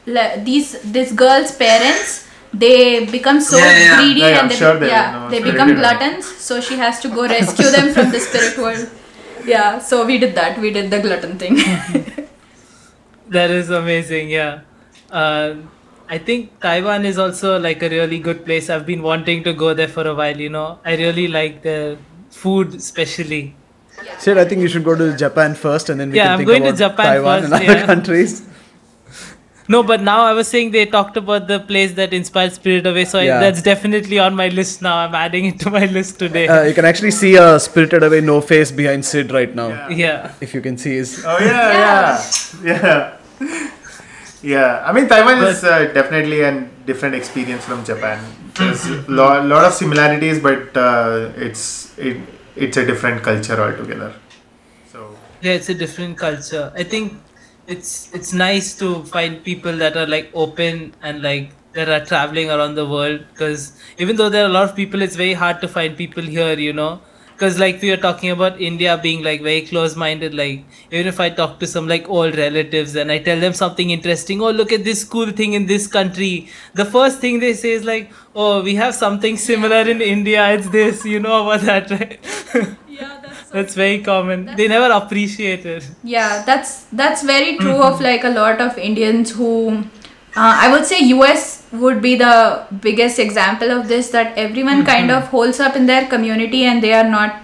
le- 0.07 0.41
these 0.45 0.81
this 0.83 1.13
girl's 1.13 1.51
parents 1.53 2.25
they 2.53 3.05
become 3.07 3.41
so 3.41 3.59
Yeah, 3.59 3.79
yeah. 3.79 3.97
greedy 3.97 4.21
Yeah, 4.21 4.29
yeah, 4.29 4.33
and 4.35 4.41
I'm 4.43 4.49
they 4.49 4.55
sure 4.55 4.75
be- 4.75 4.81
they 4.81 4.89
yeah 4.89 5.13
know 5.13 5.31
they 5.31 5.43
become 5.43 5.71
Away. 5.71 5.81
gluttons. 5.81 6.27
So 6.27 6.61
she 6.61 6.77
has 6.77 7.01
to 7.01 7.09
go 7.09 7.27
rescue 7.27 7.71
them 7.71 7.93
from 7.93 8.11
the 8.13 8.21
spirit 8.21 8.57
world. 8.59 8.89
Yeah, 9.47 9.79
so 9.79 10.05
we 10.05 10.19
did 10.19 10.35
that. 10.35 10.59
We 10.61 10.71
did 10.71 10.91
the 10.91 11.01
glutton 11.01 11.39
thing. 11.39 11.57
That 13.29 13.51
is 13.51 13.71
amazing, 13.71 14.31
yeah. 14.31 14.61
Uh, 15.11 15.55
I 16.09 16.19
think 16.19 16.61
Taiwan 16.61 17.05
is 17.05 17.19
also 17.19 17.59
like 17.59 17.83
a 17.83 17.89
really 17.89 18.19
good 18.21 18.45
place. 18.45 18.71
I've 18.71 18.87
been 18.87 19.03
wanting 19.03 19.43
to 19.45 19.53
go 19.53 19.75
there 19.75 19.89
for 19.89 20.07
a 20.07 20.15
while, 20.15 20.37
you 20.41 20.49
know. 20.49 20.79
I 20.85 20.95
really 20.97 21.27
like 21.27 21.63
the 21.63 21.99
food, 22.31 22.75
especially. 22.75 23.57
Sid, 24.19 24.39
I 24.39 24.45
think 24.45 24.61
you 24.63 24.69
should 24.69 24.85
go 24.85 24.95
to 24.95 25.17
Japan 25.17 25.55
first, 25.55 25.89
and 25.89 25.99
then 25.99 26.11
we 26.11 26.17
Yeah, 26.19 26.25
can 26.25 26.33
I'm 26.33 26.39
think 26.39 26.49
going 26.49 26.63
to 26.63 26.69
about 26.69 26.79
Japan 26.79 27.07
Taiwan 27.07 27.41
first, 27.43 27.53
and 27.53 27.63
other 27.63 27.79
yeah. 27.81 27.87
countries. 27.87 28.46
No, 29.69 29.83
but 29.83 30.01
now 30.01 30.23
I 30.23 30.33
was 30.33 30.47
saying 30.49 30.71
they 30.71 30.87
talked 30.87 31.17
about 31.17 31.49
the 31.49 31.59
place 31.61 31.93
that 31.95 32.13
inspired 32.13 32.53
Spirit 32.53 32.87
Away, 32.87 33.05
so 33.05 33.19
I, 33.19 33.27
that's 33.27 33.63
definitely 33.63 34.19
on 34.19 34.35
my 34.37 34.49
list 34.49 34.81
now. 34.83 34.97
I'm 34.97 35.15
adding 35.15 35.47
it 35.47 35.59
to 35.61 35.71
my 35.71 35.87
list 35.87 36.19
today. 36.21 36.47
Uh, 36.47 36.63
you 36.63 36.75
can 36.75 36.85
actually 36.85 37.11
see 37.11 37.35
a 37.37 37.59
spirited 37.59 38.03
away 38.05 38.21
no 38.21 38.41
face 38.41 38.71
behind 38.71 39.05
Sid 39.05 39.33
right 39.33 39.53
now. 39.55 39.89
yeah. 39.89 40.33
If 40.41 40.55
you 40.55 40.61
can 40.61 40.79
see 40.79 40.95
his. 40.97 41.25
Oh 41.27 41.37
yeah, 41.41 41.73
yeah, 42.65 43.17
yeah. 43.41 43.71
Yeah, 44.43 44.85
I 44.87 44.93
mean 44.93 45.09
Taiwan 45.09 45.43
is 45.45 45.65
uh, 45.65 45.87
definitely 45.93 46.43
a 46.43 46.61
different 46.87 47.15
experience 47.17 47.65
from 47.65 47.85
Japan. 47.85 48.23
There's 48.55 48.85
a 48.87 49.05
lo- 49.09 49.43
lot 49.43 49.65
of 49.65 49.73
similarities, 49.73 50.39
but 50.39 50.77
uh, 50.77 51.33
it's 51.37 51.97
it, 51.99 52.19
it's 52.55 52.77
a 52.77 52.87
different 52.87 53.23
culture 53.23 53.61
altogether. 53.61 54.15
So 54.93 55.17
Yeah, 55.43 55.53
it's 55.55 55.69
a 55.69 55.75
different 55.75 56.17
culture. 56.19 56.73
I 56.77 56.85
think 56.85 57.15
it's 57.67 58.13
it's 58.15 58.33
nice 58.33 58.75
to 58.79 59.03
find 59.05 59.43
people 59.43 59.77
that 59.77 59.97
are 59.97 60.07
like 60.07 60.31
open 60.35 60.95
and 61.03 61.23
like 61.23 61.51
that 61.73 61.89
are 61.89 62.05
traveling 62.05 62.51
around 62.51 62.75
the 62.75 62.87
world 62.87 63.21
because 63.33 63.73
even 63.99 64.17
though 64.17 64.29
there 64.29 64.45
are 64.45 64.49
a 64.49 64.53
lot 64.53 64.69
of 64.69 64.75
people 64.77 65.03
it's 65.03 65.17
very 65.17 65.35
hard 65.35 65.61
to 65.61 65.69
find 65.69 65.97
people 65.97 66.23
here 66.23 66.59
you 66.59 66.73
know? 66.73 67.01
Because 67.33 67.59
like 67.59 67.83
we 67.83 67.91
were 67.91 67.99
talking 67.99 68.31
about 68.31 68.59
india 68.63 68.97
being 68.97 69.23
like 69.23 69.43
very 69.43 69.61
close 69.61 69.95
minded 69.95 70.33
like 70.33 70.65
even 70.91 71.07
if 71.07 71.21
i 71.21 71.29
talk 71.29 71.59
to 71.61 71.67
some 71.67 71.87
like 71.87 72.09
old 72.09 72.35
relatives 72.35 72.95
and 72.97 73.13
i 73.13 73.19
tell 73.19 73.39
them 73.39 73.53
something 73.53 73.91
interesting 73.91 74.41
oh 74.41 74.51
look 74.51 74.73
at 74.73 74.85
this 74.85 75.05
cool 75.05 75.31
thing 75.31 75.53
in 75.53 75.67
this 75.67 75.87
country 75.87 76.49
the 76.73 76.87
first 76.87 77.19
thing 77.21 77.39
they 77.41 77.53
say 77.53 77.73
is 77.73 77.85
like 77.85 78.11
oh 78.35 78.63
we 78.63 78.75
have 78.75 78.95
something 78.95 79.37
similar 79.37 79.83
in 79.95 80.01
india 80.01 80.49
it's 80.55 80.71
this 80.71 81.05
you 81.05 81.21
know 81.21 81.43
about 81.47 81.61
that 81.67 81.91
right? 81.91 82.19
Yeah, 82.89 83.16
that's 83.57 83.75
That's 83.75 83.75
very 83.75 84.01
common. 84.03 84.47
They 84.57 84.69
never 84.69 84.93
appreciate 84.95 85.67
it. 85.67 85.89
Yeah, 86.05 86.43
that's 86.45 86.85
that's 86.93 87.23
very 87.23 87.57
true 87.59 87.79
of 87.91 88.01
like 88.01 88.25
a 88.25 88.31
lot 88.31 88.61
of 88.61 88.79
Indians 88.79 89.31
who 89.31 89.53
uh, 90.37 90.55
I 90.65 90.71
would 90.73 90.85
say 90.85 90.99
US 91.15 91.67
would 91.73 92.03
be 92.03 92.15
the 92.17 92.67
biggest 92.81 93.19
example 93.19 93.71
of 93.71 93.89
this 93.89 94.11
that 94.11 94.37
everyone 94.37 94.85
kind 94.85 95.11
of 95.11 95.29
holds 95.29 95.61
up 95.61 95.77
in 95.77 95.87
their 95.87 96.07
community 96.07 96.65
and 96.65 96.83
they 96.83 96.93
are 96.93 97.09
not 97.09 97.43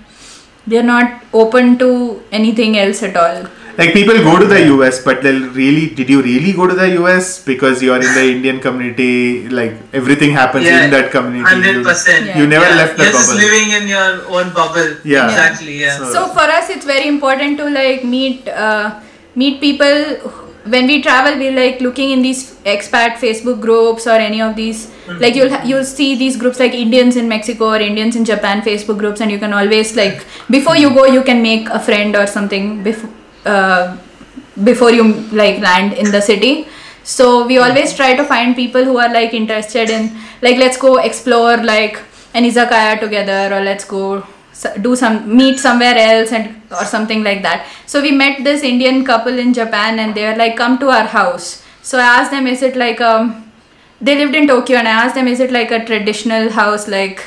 they're 0.67 0.89
not 0.91 1.23
open 1.33 1.79
to 1.79 2.23
anything 2.31 2.79
else 2.79 3.03
at 3.03 3.17
all. 3.17 3.47
Like 3.79 3.93
people 3.95 4.15
go 4.25 4.39
to 4.39 4.47
the 4.47 4.61
US, 4.75 4.99
but 5.05 5.23
they'll 5.23 5.47
really. 5.61 5.87
Did 6.01 6.11
you 6.11 6.21
really 6.23 6.53
go 6.53 6.67
to 6.67 6.75
the 6.75 6.89
US 7.03 7.43
because 7.45 7.83
you 7.83 7.93
are 7.93 8.01
in 8.09 8.13
the 8.19 8.25
Indian 8.33 8.61
community? 8.61 9.49
Like 9.49 9.75
everything 9.93 10.33
happens 10.33 10.67
Yeah, 10.67 10.85
in 10.85 10.91
that 10.91 11.11
community. 11.11 11.49
Hundred 11.55 11.77
You- 11.77 11.85
percent. 11.85 12.27
Yeah. 12.27 12.39
You 12.41 12.47
never 12.47 12.69
left 12.81 12.97
the 12.99 13.05
You're 13.05 13.13
just 13.13 13.31
bubble. 13.31 13.43
living 13.47 13.71
in 13.81 13.89
your 13.89 14.11
own 14.39 14.53
bubble. 14.61 14.91
Yeah. 15.05 15.29
Exactly. 15.31 15.79
Yeah. 15.81 15.99
So- 15.99 16.13
So 16.19 16.27
for 16.39 16.47
us, 16.59 16.69
it's 16.77 16.85
very 16.95 17.09
important 17.09 17.59
to 17.63 17.69
like 17.81 18.05
meet 18.05 18.49
uh, 18.49 18.91
meet 19.35 19.61
people. 19.61 19.97
When 20.73 20.87
we 20.87 20.97
travel, 21.05 21.39
we're 21.39 21.55
like 21.55 21.81
looking 21.81 22.11
in 22.17 22.21
these 22.23 22.43
expat 22.73 23.17
Facebook 23.23 23.61
groups 23.63 24.07
or 24.07 24.19
any 24.27 24.41
of 24.49 24.55
these. 24.59 24.83
Like 25.25 25.35
you'll 25.35 25.57
you'll 25.71 25.89
see 25.93 26.11
these 26.21 26.37
groups 26.43 26.61
like 26.65 26.75
Indians 26.83 27.17
in 27.23 27.27
Mexico 27.33 27.71
or 27.71 27.81
Indians 27.87 28.15
in 28.21 28.25
Japan 28.25 28.63
Facebook 28.69 28.99
groups, 29.01 29.21
and 29.21 29.31
you 29.37 29.41
can 29.47 29.53
always 29.63 29.97
like 29.97 30.23
before 30.59 30.77
you 30.83 30.91
go, 31.01 31.07
you 31.17 31.25
can 31.33 31.43
make 31.49 31.69
a 31.81 31.81
friend 31.89 32.15
or 32.23 32.27
something 32.37 32.71
before 32.85 33.11
uh, 33.45 33.97
before 34.65 34.91
you 34.91 35.13
like 35.31 35.61
land 35.61 35.95
in 35.95 36.11
the 36.11 36.21
city. 36.21 36.69
So 37.05 37.47
we 37.47 37.59
always 37.59 37.95
try 37.95 38.15
to 38.15 38.25
find 38.25 38.55
people 38.55 38.85
who 38.85 38.99
are 38.99 39.13
like 39.13 39.35
interested 39.35 39.91
in 39.91 40.17
like 40.41 40.57
let's 40.57 40.77
go 40.77 40.99
explore 40.99 41.57
like 41.57 41.99
an 42.35 42.45
izakaya 42.45 42.99
together 43.01 43.55
or 43.55 43.61
let's 43.61 43.85
go 43.85 44.25
do 44.81 44.95
some 44.95 45.37
meet 45.37 45.59
somewhere 45.59 45.97
else 45.97 46.31
and 46.33 46.63
or 46.71 46.85
something 46.85 47.25
like 47.25 47.43
that. 47.43 47.67
So 47.87 48.01
we 48.01 48.13
met 48.13 48.45
this 48.45 48.63
Indian 48.63 49.05
couple 49.05 49.39
in 49.39 49.53
Japan 49.53 49.99
and 49.99 50.15
they 50.15 50.25
were 50.31 50.37
like 50.37 50.57
come 50.57 50.79
to 50.79 50.91
our 50.91 51.07
house. 51.07 51.65
So 51.83 51.99
I 51.99 52.21
asked 52.21 52.31
them 52.31 52.47
is 52.47 52.63
it 52.63 52.77
like 52.77 53.01
um 53.01 53.51
they 54.01 54.17
lived 54.17 54.35
in 54.35 54.47
Tokyo 54.47 54.79
and 54.79 54.89
I 54.89 54.93
asked 54.93 55.15
them 55.15 55.29
is 55.29 55.41
it 55.41 55.51
like 55.51 55.71
a 55.71 55.85
traditional 55.85 56.51
house 56.51 56.87
like 56.89 57.25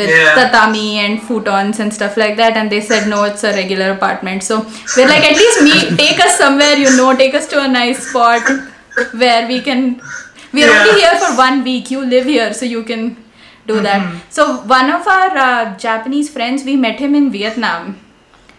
with 0.00 0.10
Yeah. 0.10 0.34
tatami 0.38 0.98
and 1.04 1.20
futons 1.30 1.80
and 1.84 1.94
stuff 1.98 2.16
like 2.22 2.36
that 2.42 2.56
and 2.60 2.70
they 2.74 2.80
said 2.90 3.08
no 3.14 3.24
it's 3.30 3.44
a 3.50 3.52
regular 3.58 3.90
apartment. 3.96 4.42
So 4.50 4.60
we're 4.96 5.08
like 5.08 5.24
at 5.32 5.36
least 5.42 5.62
me 5.68 5.74
take 6.04 6.20
us 6.28 6.38
somewhere 6.44 6.76
you 6.84 6.94
know 6.96 7.10
take 7.24 7.34
us 7.40 7.46
to 7.54 7.60
a 7.64 7.68
nice 7.68 8.06
spot 8.08 8.42
where 9.24 9.46
we 9.52 9.60
can 9.68 10.00
we're 10.52 10.66
Yeah. 10.70 10.80
only 10.88 11.00
here 11.00 11.16
for 11.24 11.30
one 11.36 11.62
week. 11.64 11.90
You 11.90 12.04
live 12.14 12.26
here 12.26 12.52
so 12.54 12.64
you 12.74 12.82
can 12.84 13.16
do 13.66 13.80
that. 13.80 14.02
So 14.30 14.46
one 14.76 14.90
of 14.90 15.06
our 15.16 15.30
uh, 15.48 15.76
japanese 15.88 16.28
friends 16.38 16.64
we 16.64 16.76
met 16.76 16.98
him 17.06 17.14
in 17.14 17.30
vietnam. 17.30 17.96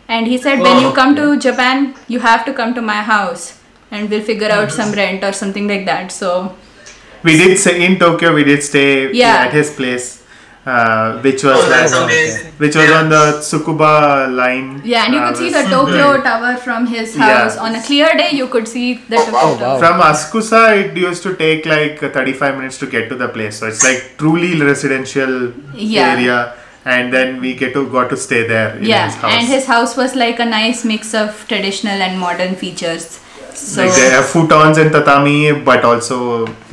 And 0.08 0.28
he 0.28 0.38
said 0.38 0.60
when 0.68 0.82
you 0.82 0.92
come 0.98 1.16
to 1.20 1.38
japan 1.46 1.94
you 2.08 2.20
have 2.20 2.46
to 2.50 2.54
come 2.54 2.74
to 2.76 2.82
my 2.82 2.98
house 3.14 3.46
and 3.92 4.10
we'll 4.10 4.22
figure 4.34 4.50
out 4.60 4.72
some 4.72 4.92
rent 4.94 5.24
or 5.24 5.32
something 5.34 5.68
like 5.68 5.86
that. 5.86 6.12
So 6.12 6.32
We 7.28 7.38
did 7.38 7.58
say 7.58 7.72
in 7.86 7.94
Tokyo. 8.02 8.34
We 8.34 8.44
did 8.48 8.62
stay 8.64 9.12
Yeah. 9.20 9.38
at 9.46 9.54
his 9.60 9.70
place, 9.78 10.06
uh, 10.66 11.18
which 11.26 11.44
was 11.44 11.58
Oh, 11.64 11.70
that's 11.70 11.94
like- 11.94 12.04
amazing. 12.04 12.52
which 12.58 12.76
was 12.76 12.90
Yeah. 12.90 13.00
on 13.00 13.10
the 13.10 13.24
Tsukuba 13.48 13.92
line. 14.40 14.82
yeah 14.84 15.06
and 15.06 15.14
you 15.14 15.20
Uh, 15.22 15.28
could 15.28 15.38
see 15.38 15.50
the 15.58 15.64
tokyo 15.76 16.08
tower 16.28 16.54
from 16.66 16.88
his 16.94 17.16
Yeah. 17.16 17.26
house 17.32 17.58
on 17.58 17.76
a 17.80 17.82
clear 17.88 18.10
day 18.22 18.30
you 18.40 18.48
could 18.56 18.68
see 18.68 18.88
the 19.10 19.18
Tokyo 19.18 19.34
wow. 19.34 19.56
tower 19.64 19.80
From 19.84 20.02
Asakusa, 20.10 20.62
it 20.84 20.98
used 20.98 21.24
to 21.28 21.34
take 21.44 21.66
like 21.74 22.00
35 22.18 22.56
minutes 22.60 22.78
to 22.84 22.88
get 22.96 23.10
to 23.10 23.16
the 23.24 23.28
place. 23.40 23.60
So 23.60 23.68
it's 23.74 23.84
like 23.90 24.02
truly 24.22 24.52
residential 24.70 25.34
Yeah. 25.74 26.14
area, 26.14 26.38
and 26.94 27.14
then 27.18 27.40
we 27.44 27.52
get 27.62 27.74
to 27.76 27.84
got 27.98 28.10
to 28.14 28.18
stay 28.24 28.42
there. 28.54 28.72
In 28.78 28.86
yeah 28.94 29.06
his 29.06 29.16
house. 29.22 29.34
and 29.36 29.48
his 29.54 29.66
house 29.74 29.94
was 30.02 30.16
like 30.24 30.40
a 30.48 30.50
nice 30.56 30.82
mix 30.94 31.14
of 31.22 31.46
traditional 31.54 32.02
and 32.08 32.20
modern 32.26 32.56
features 32.64 33.06
so 33.60 33.84
like 33.84 33.94
there 34.00 34.18
are 34.20 34.24
futons 34.34 34.78
and 34.86 34.92
tatami, 34.98 35.38
but 35.70 35.86
also 35.92 36.18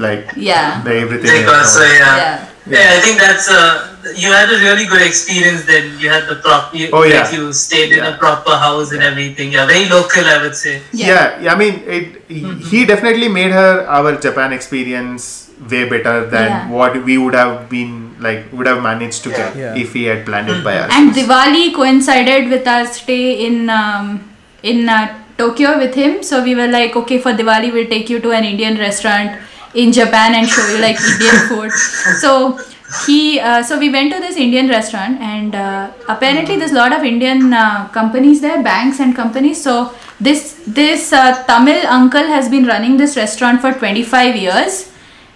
like 0.07 0.33
yeah 0.49 0.81
the 0.89 0.95
everything. 1.03 1.37
Like 1.47 1.53
also, 1.59 1.81
covered. 1.81 2.23
yeah. 2.23 2.49
Yeah 2.67 2.79
Yeah, 2.79 2.97
I 2.97 3.01
think 3.05 3.19
that's 3.21 3.49
uh, 3.51 3.89
you 4.17 4.31
had 4.33 4.49
a 4.57 4.59
really 4.59 4.87
good 4.87 5.03
experience. 5.03 5.65
Then 5.65 5.99
you 5.99 6.09
had 6.11 6.29
the 6.29 6.37
prop. 6.37 6.75
You, 6.75 6.91
Oh, 6.93 7.03
yeah. 7.05 7.23
Like 7.23 7.33
you 7.35 7.53
stayed 7.53 7.93
in 7.93 8.05
a 8.05 8.17
proper 8.19 8.57
house 8.57 8.93
and 8.93 9.03
everything. 9.03 9.53
Yeah, 9.53 9.67
very 9.67 9.89
local, 9.89 10.25
I 10.25 10.43
would 10.43 10.55
say. 10.55 10.83
Yeah. 10.93 11.41
yeah, 11.41 11.53
I 11.55 11.57
mean, 11.57 11.83
it. 11.87 12.23
He 12.73 12.85
definitely 12.87 13.29
made 13.29 13.51
her 13.53 13.87
our 13.87 14.17
Japan 14.17 14.53
experience 14.53 15.51
way 15.71 15.89
better 15.89 16.27
than 16.35 16.49
Yeah. 16.51 16.69
what 16.69 17.05
we 17.05 17.19
would 17.19 17.35
have 17.35 17.69
been 17.69 18.17
like 18.21 18.47
would 18.53 18.67
have 18.67 18.83
managed 18.83 19.23
to 19.25 19.31
get 19.31 19.57
Yeah. 19.57 19.75
if 19.83 19.93
he 19.93 20.05
had 20.05 20.25
planned 20.27 20.49
it 20.49 20.63
by 20.65 20.77
us. 20.79 20.91
and 20.99 21.13
Diwali 21.13 21.75
coincided 21.75 22.49
with 22.55 22.67
our 22.67 22.87
stay 22.87 23.45
in 23.47 23.69
um, 23.71 24.09
in 24.63 24.89
uh, 24.89 25.19
Tokyo 25.39 25.79
with 25.79 25.95
him. 25.95 26.23
So 26.23 26.43
we 26.43 26.55
were 26.55 26.69
like, 26.69 26.95
okay, 27.03 27.19
for 27.19 27.33
Diwali 27.33 27.73
we'll 27.73 27.89
take 27.95 28.09
you 28.15 28.21
to 28.21 28.31
an 28.33 28.45
Indian 28.45 28.79
restaurant 28.79 29.39
in 29.75 29.93
Japan 29.93 30.35
and 30.35 30.49
show 30.49 30.67
you 30.69 30.79
like 30.79 31.01
Indian 31.01 31.37
food. 31.49 31.73
So 32.21 32.59
he, 33.07 33.41
uh, 33.41 33.63
so 33.63 33.79
we 33.79 33.91
went 33.91 34.13
to 34.13 34.21
this 34.21 34.37
Indian 34.37 34.69
restaurant 34.69 35.21
and 35.21 35.55
uh, 35.55 35.91
apparently 36.09 36.57
there's 36.57 36.73
a 36.73 36.75
lot 36.75 36.93
of 36.93 37.03
Indian 37.05 37.53
uh, 37.53 37.89
companies 37.89 38.41
there, 38.41 38.63
banks 38.63 39.01
and 39.01 39.17
companies. 39.17 39.63
So 39.63 39.95
this 40.21 40.63
this 40.67 41.13
uh, 41.13 41.43
Tamil 41.45 41.87
uncle 41.87 42.23
has 42.23 42.49
been 42.49 42.67
running 42.67 42.97
this 42.97 43.17
restaurant 43.17 43.61
for 43.61 43.73
25 43.73 44.37
years. 44.37 44.92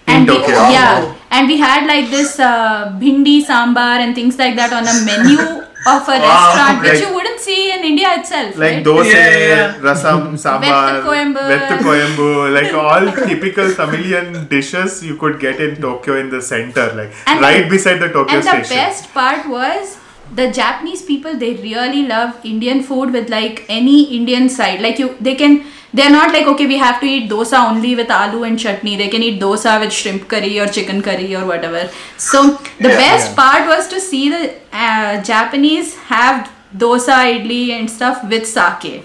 In 0.07 0.13
And 0.15 0.29
we, 0.29 0.35
Tokyo. 0.37 0.55
yeah, 0.77 1.13
and 1.31 1.47
we 1.47 1.57
had 1.57 1.85
like 1.93 2.09
this 2.09 2.39
uh, 2.39 2.93
bhindi 3.01 3.37
sambar 3.51 3.95
and 4.03 4.15
things 4.19 4.37
like 4.43 4.55
that 4.59 4.71
on 4.79 4.85
a 4.93 4.95
menu 5.09 5.39
of 5.93 6.07
a 6.13 6.17
Wow, 6.19 6.29
restaurant, 6.29 6.81
which 6.85 7.01
you 7.03 7.09
wouldn't 7.15 7.39
see 7.47 7.71
in 7.73 7.83
India 7.89 8.09
itself. 8.19 8.55
like 8.63 8.75
right? 8.77 8.85
dosa, 8.87 9.11
Yeah, 9.17 9.35
yeah. 9.51 9.75
rasam, 9.87 10.23
sambar, 10.45 10.79
Vettu 11.09 11.43
vettu 11.51 11.75
koyambu, 11.87 12.29
like 12.57 12.73
all 12.85 13.05
typical 13.29 13.69
Tamilian 13.81 14.47
dishes 14.55 15.03
you 15.09 15.15
could 15.23 15.37
get 15.45 15.59
in 15.67 15.75
Tokyo 15.87 16.15
in 16.23 16.29
the 16.35 16.41
center, 16.41 16.87
like 17.01 17.13
And 17.27 17.41
right 17.47 17.63
the- 17.63 17.69
beside 17.75 17.99
the 18.07 18.11
Tokyo 18.17 18.41
station. 18.41 18.57
and 18.57 18.65
the 18.65 18.75
best 18.81 19.13
part 19.19 19.45
was 19.59 19.97
the 20.35 20.51
Japanese 20.51 21.01
people 21.01 21.37
they 21.37 21.53
really 21.55 22.03
love 22.07 22.45
Indian 22.45 22.83
food 22.83 23.11
with 23.11 23.29
like 23.29 23.65
any 23.69 24.15
Indian 24.15 24.49
side. 24.49 24.81
Like 24.81 24.99
you 24.99 25.15
they 25.19 25.35
can 25.35 25.65
they're 25.93 26.11
not 26.11 26.33
like 26.33 26.47
okay 26.47 26.67
we 26.67 26.77
have 26.77 26.99
to 26.99 27.05
eat 27.05 27.29
dosa 27.29 27.59
only 27.69 27.95
with 27.95 28.07
aloo 28.09 28.45
and 28.47 28.59
chutney. 28.59 28.95
They 28.97 29.07
can 29.07 29.23
eat 29.23 29.41
dosa 29.41 29.79
with 29.79 29.91
shrimp 29.93 30.27
curry 30.27 30.59
or 30.59 30.67
chicken 30.67 31.01
curry 31.01 31.35
or 31.35 31.45
whatever. 31.45 31.89
So 32.17 32.43
the 32.79 32.89
best 33.03 33.35
part 33.35 33.67
was 33.67 33.87
to 33.89 33.99
see 33.99 34.29
the 34.29 34.53
uh, 34.73 35.21
Japanese 35.23 35.95
have 35.95 36.51
dosa, 36.75 37.17
idli 37.35 37.71
and 37.71 37.89
stuff 37.89 38.23
with 38.29 38.45
sake. 38.45 39.03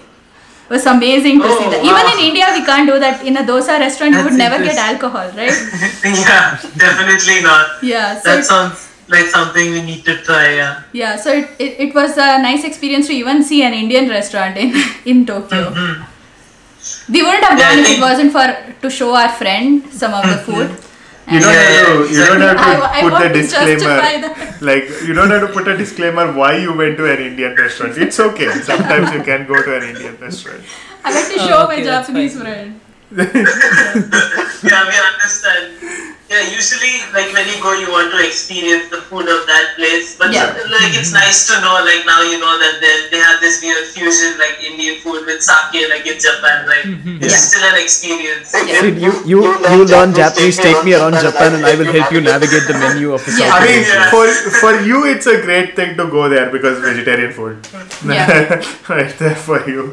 It 0.65 0.69
was 0.69 0.85
amazing 0.85 1.39
to 1.39 1.47
see 1.47 1.65
Oh, 1.65 1.69
that. 1.71 1.83
Even 1.83 2.05
in 2.13 2.25
India, 2.29 2.45
we 2.53 2.65
can't 2.65 2.87
do 2.89 2.97
that. 2.99 3.23
In 3.25 3.37
a 3.37 3.41
dosa 3.43 3.79
restaurant, 3.79 4.15
you 4.15 4.23
would 4.23 4.33
never 4.33 4.63
get 4.63 4.77
alcohol, 4.77 5.27
right? 5.35 5.51
yeah, 6.03 6.57
definitely 6.77 7.41
not. 7.43 7.83
Yeah. 7.83 8.19
So 8.19 8.35
That 8.35 8.45
sounds 8.45 8.92
like 9.07 9.25
something 9.25 9.71
we 9.71 9.81
need 9.81 10.05
to 10.05 10.17
try. 10.23 10.55
Yeah. 10.55 10.83
Yeah, 10.93 11.15
so 11.15 11.31
it, 11.31 11.49
it, 11.59 11.79
it 11.89 11.95
was 11.95 12.17
a 12.17 12.41
nice 12.41 12.63
experience 12.63 13.07
to 13.07 13.13
even 13.13 13.43
see 13.43 13.63
an 13.63 13.73
Indian 13.73 14.09
restaurant 14.09 14.57
in, 14.57 14.73
in 15.05 15.25
Tokyo. 15.25 15.71
Mm-hmm. 15.71 17.13
We 17.13 17.21
wouldn't 17.23 17.43
have 17.43 17.57
Yeah, 17.59 17.79
if 17.79 17.97
it 17.97 18.01
wasn't 18.01 18.31
for 18.31 18.45
to 18.81 18.89
show 18.89 19.15
our 19.15 19.29
friend 19.29 19.83
some 19.91 20.13
of 20.13 20.23
the 20.23 20.35
mm-hmm. 20.41 20.51
food. 20.51 20.69
You 21.31 21.39
don't 21.39 21.53
Yeah, 21.53 21.61
have 21.61 21.87
yeah, 21.87 22.07
to. 22.07 22.13
You 22.13 22.25
don't 22.25 22.41
have 22.41 22.57
to 22.57 22.63
I- 22.63 22.97
I 22.97 23.01
put 23.01 23.11
want 23.13 23.23
the 23.33 23.41
to 23.41 23.47
justify 23.47 24.17
disclaimer. 24.19 24.57
Like 24.61 24.83
you 25.07 25.13
don't 25.13 25.29
have 25.31 25.47
to 25.47 25.53
put 25.53 25.67
a 25.69 25.77
disclaimer 25.77 26.31
why 26.33 26.57
you 26.57 26.73
went 26.73 26.97
to 26.97 27.05
an 27.11 27.21
Indian 27.21 27.55
restaurant. 27.55 27.97
It's 27.97 28.19
okay. 28.19 28.49
Sometimes 28.71 29.13
you 29.13 29.23
can 29.23 29.47
go 29.47 29.61
to 29.63 29.77
an 29.77 29.83
Indian 29.83 30.17
restaurant. 30.19 30.61
I 31.05 31.13
like 31.15 31.27
to 31.33 31.39
Oh, 31.39 31.47
show 31.47 31.63
okay, 31.65 31.77
my 31.77 31.83
Japanese 31.83 32.35
friend. 32.39 32.79
Yeah, 34.63 34.87
we 34.87 34.95
understand. 34.95 35.75
Yeah, 36.31 36.49
usually 36.49 37.03
like 37.13 37.29
when 37.35 37.45
you 37.45 37.61
go, 37.61 37.77
you 37.77 37.91
want 37.93 38.09
to 38.09 38.19
experience 38.25 38.89
the 38.89 39.05
food 39.05 39.27
of 39.29 39.45
that 39.45 39.75
place. 39.77 40.17
But 40.17 40.33
Yeah. 40.33 40.49
Uh, 40.49 40.65
like 40.71 40.95
it's 40.97 41.13
mm-hmm. 41.13 41.21
nice 41.21 41.45
to 41.51 41.61
know, 41.61 41.77
like 41.85 42.07
now 42.09 42.23
you 42.25 42.39
know 42.41 42.57
that 42.57 42.81
they, 42.81 42.95
they 43.11 43.21
have 43.21 43.37
this 43.43 43.61
weird 43.61 43.85
fusion, 43.93 44.39
like 44.39 44.57
Indian 44.63 44.97
food 45.03 45.27
with 45.27 45.43
sake, 45.43 45.85
like 45.93 46.07
in 46.09 46.17
Japan, 46.17 46.65
right? 46.65 46.87
Mm-hmm. 46.89 47.21
It's 47.21 47.37
Yeah. 47.37 47.45
still 47.51 47.65
an 47.69 47.77
experience. 47.77 48.49
Sid, 48.49 48.97
you 48.97 49.11
you 49.27 49.41
you 49.75 49.85
learn 49.85 50.15
Japanese. 50.15 50.57
Take 50.57 50.81
me 50.87 50.97
around 50.97 51.21
Japan, 51.21 51.53
and 51.59 51.65
I 51.71 51.75
will 51.75 51.91
help 51.91 52.09
you 52.15 52.21
navigate 52.25 52.65
the 52.71 52.77
menu 52.81 53.13
of 53.13 53.21
the 53.27 53.33
Yeah. 53.37 53.53
South 53.53 53.61
I 53.61 53.65
mean, 53.67 53.83
Indian 53.83 54.09
for 54.09 54.25
for 54.63 54.73
you, 54.89 55.05
it's 55.05 55.27
a 55.27 55.37
great 55.47 55.75
thing 55.75 55.97
to 56.01 56.07
go 56.17 56.29
there 56.35 56.49
because 56.49 56.79
vegetarian 56.79 57.33
food. 57.33 57.61
Yeah. 58.07 58.63
right 58.95 59.13
there 59.21 59.35
for 59.35 59.59
you. 59.69 59.83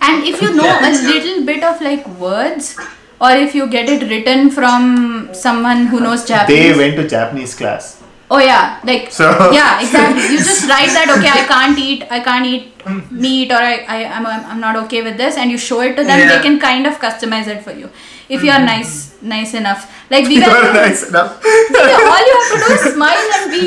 And 0.00 0.24
if 0.24 0.40
you 0.42 0.54
know 0.54 0.78
a 0.82 0.90
little 0.90 1.44
bit 1.44 1.62
of 1.62 1.80
like 1.80 2.06
words, 2.18 2.78
or 3.20 3.30
if 3.32 3.54
you 3.54 3.68
get 3.68 3.88
it 3.88 4.08
written 4.08 4.50
from 4.50 5.28
someone 5.32 5.86
who 5.86 6.00
knows 6.00 6.26
Japanese. 6.26 6.76
They 6.76 6.78
went 6.78 6.96
to 6.96 7.06
Japanese 7.06 7.54
class. 7.54 8.02
Oh 8.30 8.38
yeah, 8.38 8.80
like 8.84 9.10
So- 9.10 9.50
yeah, 9.52 9.80
exactly. 9.80 10.22
You 10.32 10.38
just 10.50 10.68
write 10.68 10.90
that 10.96 11.10
okay, 11.18 11.28
I 11.28 11.44
can't 11.46 11.78
eat, 11.78 12.04
I 12.10 12.20
can't 12.20 12.46
eat 12.46 13.10
meat, 13.10 13.50
or 13.50 13.56
I, 13.56 13.84
I 13.88 14.04
I'm, 14.04 14.26
I'm 14.26 14.60
not 14.60 14.76
okay 14.84 15.02
with 15.02 15.16
this, 15.16 15.36
and 15.36 15.50
you 15.50 15.58
show 15.58 15.80
it 15.80 15.96
to 15.96 16.04
them. 16.04 16.28
They 16.28 16.40
can 16.40 16.60
kind 16.60 16.86
of 16.86 16.98
customize 17.00 17.48
it 17.48 17.62
for 17.64 17.72
you 17.72 17.90
if 18.28 18.44
you 18.44 18.50
are 18.50 18.62
mm-hmm. 18.62 18.66
nice, 18.66 19.20
nice 19.20 19.54
enough. 19.54 19.92
Like 20.10 20.28
we 20.28 20.36
You 20.44 20.46
were, 20.46 20.70
are 20.70 20.72
nice 20.72 21.08
enough. 21.08 21.42
Yeah, 21.44 22.10
all 22.12 22.24
you 22.30 22.34
have 22.40 22.50
to 22.52 22.58
do 22.66 22.72
is 22.74 22.94
smile 22.94 23.30
and 23.38 23.50
be. 23.50 23.64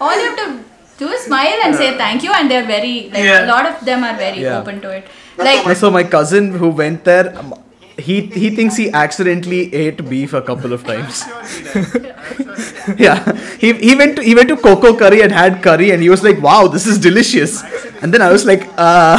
All 0.00 0.20
you 0.20 0.28
have 0.30 0.38
to 0.44 0.64
Do 0.98 1.06
a 1.12 1.16
smile 1.18 1.60
and 1.64 1.74
say 1.74 1.86
thank 1.98 2.22
you, 2.22 2.32
and 2.32 2.50
they're 2.50 2.66
very 2.66 3.10
like 3.12 3.24
Yeah. 3.28 3.44
a 3.44 3.46
lot 3.46 3.66
of 3.70 3.84
them 3.86 4.04
are 4.08 4.16
very 4.16 4.42
Yeah. 4.42 4.58
open 4.58 4.80
to 4.82 4.90
it. 4.96 5.08
Like 5.36 5.76
So 5.76 5.90
my 5.90 6.04
cousin 6.04 6.52
who 6.52 6.68
went 6.68 7.04
there, 7.04 7.36
um, 7.38 7.54
he 7.98 8.22
he 8.22 8.50
thinks 8.50 8.76
he 8.76 8.90
accidentally 8.90 9.72
ate 9.74 10.08
beef 10.08 10.32
a 10.32 10.42
couple 10.42 10.72
of 10.72 10.84
times. 10.84 11.24
yeah, 12.98 13.32
he, 13.58 13.72
he 13.72 13.94
went 13.94 14.16
to 14.16 14.22
he 14.22 14.34
went 14.34 14.48
to 14.48 14.56
Coco 14.56 14.96
Curry 14.96 15.22
and 15.22 15.32
had 15.32 15.62
curry, 15.62 15.90
and 15.90 16.02
he 16.02 16.10
was 16.10 16.22
like, 16.22 16.40
"Wow, 16.40 16.66
this 16.68 16.86
is 16.86 16.98
delicious." 16.98 17.62
And 18.02 18.12
then 18.12 18.22
I 18.22 18.30
was 18.30 18.44
like, 18.44 18.68
"Uh, 18.76 19.18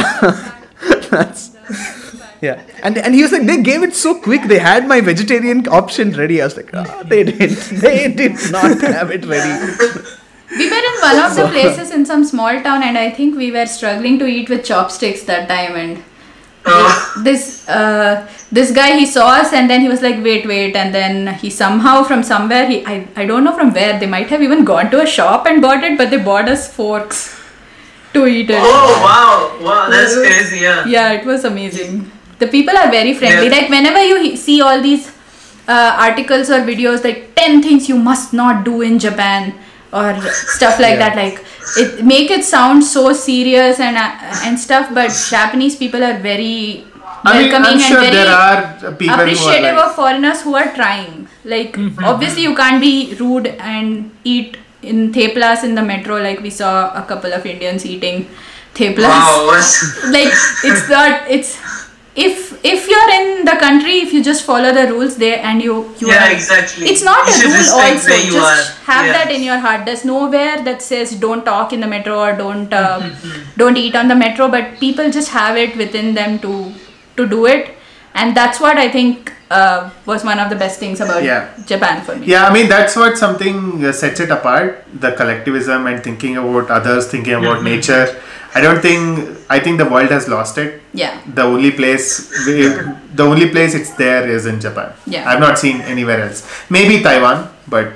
that's." 1.10 1.52
Yeah, 2.42 2.62
and 2.82 2.98
and 2.98 3.14
he 3.14 3.22
was 3.22 3.32
like, 3.32 3.46
they 3.46 3.62
gave 3.62 3.82
it 3.82 3.94
so 3.94 4.20
quick. 4.20 4.42
They 4.42 4.58
had 4.58 4.86
my 4.86 5.00
vegetarian 5.00 5.66
option 5.68 6.12
ready. 6.12 6.42
I 6.42 6.44
was 6.44 6.56
like, 6.56 6.70
ah, 6.74 7.02
they 7.02 7.24
didn't. 7.24 7.80
They 7.80 8.12
did 8.12 8.36
not 8.50 8.78
have 8.82 9.10
it 9.10 9.24
ready. 9.24 10.12
we 10.50 10.70
were 10.70 10.76
in 10.76 11.00
one 11.00 11.18
of 11.24 11.34
the 11.36 11.48
places 11.48 11.90
in 11.90 12.04
some 12.06 12.24
small 12.24 12.60
town, 12.62 12.82
and 12.82 12.96
I 12.98 13.10
think 13.10 13.36
we 13.36 13.50
were 13.52 13.66
struggling 13.66 14.18
to 14.20 14.26
eat 14.26 14.48
with 14.48 14.64
chopsticks 14.64 15.24
that 15.24 15.48
time, 15.48 15.76
and 15.76 16.04
Oh, 16.68 17.20
this 17.22 17.68
uh, 17.68 18.28
this 18.50 18.72
guy 18.72 18.96
he 18.98 19.06
saw 19.06 19.26
us 19.40 19.52
and 19.52 19.70
then 19.70 19.82
he 19.82 19.88
was 19.88 20.02
like 20.02 20.16
wait 20.24 20.44
wait 20.48 20.74
and 20.74 20.92
then 20.92 21.32
he 21.34 21.48
somehow 21.48 22.02
from 22.02 22.24
somewhere 22.24 22.66
he 22.66 22.84
I, 22.84 23.06
I 23.14 23.24
don't 23.24 23.44
know 23.44 23.52
from 23.54 23.72
where 23.72 24.00
they 24.00 24.06
might 24.06 24.26
have 24.30 24.42
even 24.42 24.64
gone 24.64 24.90
to 24.90 25.00
a 25.00 25.06
shop 25.06 25.46
and 25.46 25.62
bought 25.62 25.84
it 25.84 25.96
but 25.96 26.10
they 26.10 26.16
bought 26.16 26.48
us 26.48 26.66
forks 26.74 27.40
to 28.14 28.26
eat 28.26 28.50
it 28.50 28.58
oh 28.60 29.00
wow, 29.04 29.64
wow, 29.64 29.88
that's 29.88 30.16
crazy. 30.16 30.58
Yeah. 30.58 30.84
yeah 30.86 31.12
it 31.12 31.24
was 31.24 31.44
amazing 31.44 32.10
the 32.40 32.48
people 32.48 32.76
are 32.76 32.90
very 32.90 33.14
friendly 33.14 33.46
Yeah. 33.46 33.52
like 33.60 33.70
whenever 33.70 34.02
you 34.02 34.36
see 34.36 34.60
all 34.60 34.82
these 34.82 35.06
uh, 35.68 35.94
articles 36.00 36.50
or 36.50 36.62
videos 36.62 37.04
like 37.04 37.36
10 37.36 37.62
things 37.62 37.88
you 37.88 37.96
must 37.96 38.32
not 38.32 38.64
do 38.64 38.82
in 38.82 38.98
japan 38.98 39.54
or 39.92 40.20
stuff 40.32 40.78
like 40.80 40.98
Yeah. 40.98 41.08
that 41.10 41.16
like 41.16 41.44
it 41.76 42.04
make 42.04 42.30
it 42.30 42.44
sound 42.44 42.84
so 42.84 43.12
serious 43.12 43.80
and 43.80 43.96
uh, 43.96 44.10
and 44.44 44.58
stuff 44.58 44.92
but 44.92 45.10
japanese 45.30 45.76
people 45.76 46.02
are 46.02 46.18
very 46.18 46.84
I 47.24 47.32
mean, 47.32 47.50
welcoming 47.50 47.70
I'm 47.72 47.78
sure 47.80 47.98
and 47.98 48.12
very 48.12 48.16
there 48.16 48.34
are 48.34 48.92
people 48.92 49.14
who 49.16 49.20
are 49.20 49.24
appreciative 49.24 49.76
like, 49.76 49.84
of 49.86 49.94
foreigners 49.94 50.42
who 50.42 50.54
are 50.54 50.72
trying 50.74 51.28
like 51.44 51.76
obviously 52.02 52.42
you 52.42 52.54
can't 52.54 52.80
be 52.80 53.14
rude 53.20 53.46
and 53.46 54.10
eat 54.24 54.56
in 54.82 55.12
theplas 55.12 55.64
in 55.64 55.74
the 55.74 55.82
metro 55.82 56.20
like 56.22 56.40
we 56.40 56.50
saw 56.50 56.72
a 57.02 57.04
couple 57.06 57.32
of 57.32 57.46
indians 57.46 57.86
eating 57.86 58.28
theplas 58.74 59.08
Wow. 59.08 59.60
like 60.16 60.32
it's 60.70 60.88
not 60.88 61.28
it's 61.28 61.58
if 62.24 62.64
if 62.64 62.86
you're 62.90 63.10
in 63.14 63.44
the 63.44 63.54
country 63.62 63.94
if 64.04 64.12
you 64.12 64.22
just 64.24 64.42
follow 64.44 64.72
the 64.72 64.84
rules 64.92 65.16
there 65.22 65.38
and 65.48 65.62
you 65.62 65.74
you 65.98 66.08
Yeah, 66.08 66.26
are, 66.28 66.32
exactly. 66.32 66.86
it's 66.92 67.02
not 67.08 67.26
You 67.28 67.48
a 67.48 67.50
rule 67.50 67.74
also 67.80 68.14
you 68.14 68.32
just 68.32 68.70
are. 68.70 68.84
have 68.92 69.06
Yeah. 69.06 69.12
that 69.18 69.30
in 69.36 69.42
your 69.42 69.58
heart 69.58 69.84
there's 69.84 70.04
nowhere 70.04 70.62
that 70.68 70.80
says 70.82 71.14
don't 71.26 71.44
talk 71.44 71.74
in 71.74 71.80
the 71.80 71.90
metro 71.94 72.18
or 72.26 72.32
don't 72.42 72.72
uh, 72.72 73.10
don't 73.62 73.76
eat 73.76 73.94
on 74.02 74.08
the 74.08 74.18
metro 74.24 74.48
but 74.48 74.78
people 74.80 75.10
just 75.18 75.28
have 75.40 75.56
it 75.66 75.76
within 75.84 76.14
them 76.20 76.38
to 76.46 76.54
to 77.18 77.26
do 77.36 77.44
it 77.54 77.75
and 78.20 78.36
that's 78.36 78.58
what 78.64 78.76
i 78.84 78.88
think 78.96 79.32
uh, 79.58 79.90
was 80.10 80.24
one 80.28 80.38
of 80.44 80.48
the 80.52 80.56
best 80.62 80.80
things 80.82 81.00
about 81.06 81.22
Yeah. 81.22 81.42
japan 81.72 82.02
for 82.06 82.14
me 82.16 82.26
Yeah, 82.34 82.46
I 82.48 82.52
mean 82.56 82.68
that's 82.68 82.96
what 83.00 83.16
something 83.24 83.58
uh, 83.84 83.92
sets 83.92 84.18
it 84.24 84.30
apart. 84.36 84.82
The 85.04 85.10
collectivism 85.20 85.86
and 85.90 86.02
thinking 86.06 86.36
about 86.42 86.70
others, 86.78 87.06
thinking 87.12 87.34
about 87.40 87.58
Mm-hmm. 87.58 87.72
nature. 87.74 88.06
I 88.58 88.60
don't 88.64 88.80
think. 88.86 89.02
I 89.56 89.58
think 89.64 89.78
the 89.82 89.86
world 89.94 90.10
has 90.16 90.26
lost 90.34 90.58
it. 90.64 90.82
yeah 91.02 91.14
The 91.38 91.44
only 91.52 91.70
place, 91.80 92.08
we, 92.46 92.56
the 93.20 93.22
only 93.32 93.48
place 93.54 93.74
it's 93.80 93.92
there 94.02 94.24
is 94.36 94.46
in 94.52 94.58
Japan. 94.66 94.90
Yeah. 95.14 95.28
I've 95.30 95.42
not 95.46 95.58
seen 95.64 95.80
anywhere 95.94 96.20
else. 96.26 96.42
Maybe 96.78 96.98
Taiwan, 97.08 97.46
but 97.76 97.92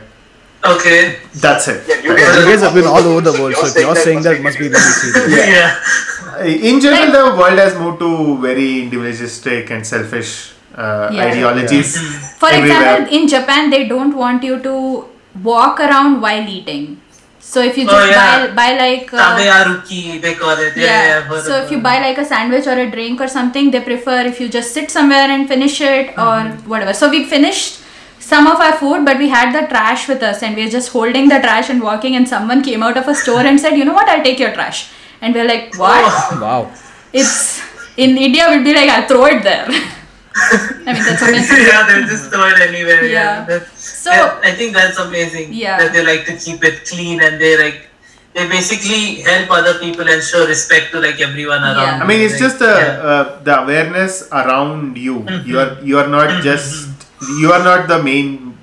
Okay. 0.74 1.16
that's 1.46 1.66
it. 1.72 1.80
Yeah, 1.88 1.98
you 2.04 2.10
You 2.12 2.16
guys, 2.20 2.44
guys 2.52 2.60
have 2.68 2.74
been 2.78 2.86
all 2.94 3.00
over 3.12 3.22
the 3.28 3.34
world, 3.40 3.56
so 3.56 3.66
if 3.72 3.76
you're 3.84 3.96
saying 4.06 4.20
that, 4.28 4.40
must 4.46 4.58
be 4.62 4.68
really 4.68 4.94
serious. 5.02 5.46
Yeah. 5.56 5.74
In 6.40 6.80
general, 6.80 7.12
the 7.12 7.36
world 7.38 7.58
has 7.58 7.74
moved 7.78 7.98
to 8.00 8.38
very 8.40 8.82
individualistic 8.82 9.70
and 9.70 9.86
selfish 9.86 10.52
uh, 10.76 11.10
Yeah. 11.12 11.24
ideologies. 11.24 11.96
for 12.38 12.48
everywhere. 12.48 12.76
example 12.80 13.16
in 13.16 13.28
japan 13.28 13.70
they 13.72 13.80
don't 13.88 14.14
want 14.20 14.42
you 14.48 14.58
to 14.66 14.74
walk 15.48 15.80
around 15.86 16.20
while 16.22 16.46
eating 16.48 16.84
so 17.48 17.60
if 17.60 17.76
you 17.80 17.84
Oh, 17.88 18.04
yeah. 18.10 18.46
buy 18.46 18.52
buy 18.58 18.68
like 18.78 19.12
uh, 19.12 19.18
Tabearuki, 19.18 20.20
they 20.22 20.34
call 20.34 20.56
it. 20.64 20.76
Yeah, 20.76 20.84
yeah. 20.84 21.28
I've 21.36 21.42
So 21.42 21.56
if 21.62 21.70
you 21.72 21.78
buy 21.86 21.98
like 22.00 22.18
a 22.18 22.24
sandwich 22.24 22.66
or 22.66 22.76
a 22.82 22.88
drink 22.90 23.20
or 23.20 23.28
something, 23.28 23.70
they 23.70 23.80
prefer 23.80 24.20
if 24.30 24.38
you 24.40 24.48
just 24.48 24.72
sit 24.74 24.90
somewhere 24.90 25.28
and 25.36 25.48
finish 25.48 25.80
it 25.80 26.12
or 26.18 26.42
whatever. 26.72 26.92
So 26.92 27.08
we 27.10 27.24
finished 27.24 27.80
some 28.18 28.46
of 28.46 28.60
our 28.60 28.74
food, 28.82 29.04
but 29.06 29.18
we 29.18 29.28
had 29.30 29.52
the 29.56 29.66
trash 29.68 30.06
with 30.06 30.22
us 30.22 30.42
and 30.42 30.54
we 30.54 30.64
were 30.66 30.70
just 30.70 30.92
holding 30.92 31.28
the 31.30 31.40
trash 31.40 31.70
and 31.70 31.82
walking. 31.82 32.14
And 32.14 32.28
someone 32.28 32.62
came 32.62 32.82
out 32.90 32.96
of 33.02 33.08
a 33.08 33.14
store 33.14 33.40
and 33.52 33.58
said, 33.58 33.76
"You 33.82 33.86
know 33.90 33.94
what? 34.00 34.08
I'll 34.16 34.22
take 34.30 34.38
your 34.38 34.52
trash." 34.60 34.82
And 35.20 35.34
we're 35.34 35.46
like, 35.46 35.74
"What?" 35.76 36.04
Oh. 36.04 36.38
Wow. 36.40 36.72
It's 37.12 37.60
in 37.96 38.16
India, 38.16 38.46
we'd 38.50 38.64
be 38.64 38.74
like, 38.74 38.88
"I'll 38.88 39.06
throw 39.06 39.26
it 39.26 39.42
there." 39.42 39.66
I 40.86 40.92
mean, 40.94 41.04
that's 41.04 41.22
amazing. 41.22 41.66
yeah, 41.70 41.86
they 41.88 42.00
just 42.06 42.30
throw 42.30 42.46
it 42.48 42.60
anywhere. 42.60 43.04
Yeah. 43.04 43.12
Yeah. 43.12 43.44
That's, 43.44 43.88
So- 44.04 44.10
yeah, 44.12 44.40
I 44.42 44.52
think 44.52 44.74
that's 44.74 44.98
amazing. 44.98 45.52
Yeah. 45.52 45.78
That 45.78 45.92
they 45.92 46.04
like 46.04 46.24
to 46.26 46.36
keep 46.36 46.64
it 46.64 46.86
clean 46.88 47.20
and 47.20 47.40
they 47.40 47.58
like 47.58 47.88
they 48.32 48.46
basically 48.48 49.20
help 49.26 49.50
other 49.50 49.78
people 49.80 50.06
and 50.08 50.22
show 50.22 50.46
respect 50.46 50.92
to 50.92 51.00
like 51.00 51.20
everyone 51.20 51.62
around. 51.62 51.98
Yeah. 51.98 52.04
I 52.04 52.06
mean, 52.06 52.20
it's 52.20 52.34
Like, 52.34 52.46
just 52.46 52.58
the 52.60 52.72
yeah. 52.78 53.10
uh, 53.10 53.24
the 53.42 53.54
awareness 53.62 54.28
around 54.30 54.96
you. 54.96 55.20
Mm-hmm. 55.20 55.48
You 55.50 55.58
are 55.60 55.72
you 55.82 55.98
are 55.98 56.06
not 56.08 56.42
just 56.42 56.88
you 57.42 57.52
are 57.52 57.62
not 57.62 57.88
the 57.88 58.00
main. 58.02 58.56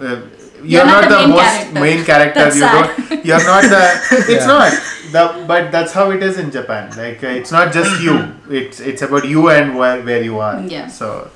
Uh, 0.00 0.16
you're, 0.64 0.80
You're 0.80 0.86
not, 0.86 1.08
not 1.08 1.10
the, 1.10 1.16
the 1.16 1.26
main 1.26 1.30
most 1.30 1.42
character. 1.42 1.80
main 1.80 2.04
character. 2.10 2.40
That's 2.40 2.56
you 2.56 2.60
sad. 2.62 3.08
don't. 3.08 3.24
You're 3.28 3.44
not 3.44 3.62
the. 3.62 3.84
It's 4.34 4.46
Yeah. 4.46 4.46
not. 4.46 4.72
The, 5.12 5.44
but 5.46 5.70
that's 5.72 5.92
how 5.92 6.10
it 6.10 6.22
is 6.22 6.38
in 6.38 6.50
Japan. 6.50 6.90
Like 6.96 7.22
uh, 7.22 7.28
it's 7.28 7.52
not 7.52 7.72
just 7.72 8.00
you. 8.02 8.14
It's 8.50 8.80
it's 8.80 9.02
about 9.02 9.24
you 9.26 9.48
and 9.50 9.76
where 9.76 10.02
where 10.02 10.22
you 10.22 10.38
are. 10.38 10.60
Yeah. 10.60 10.86
So. 10.88 11.30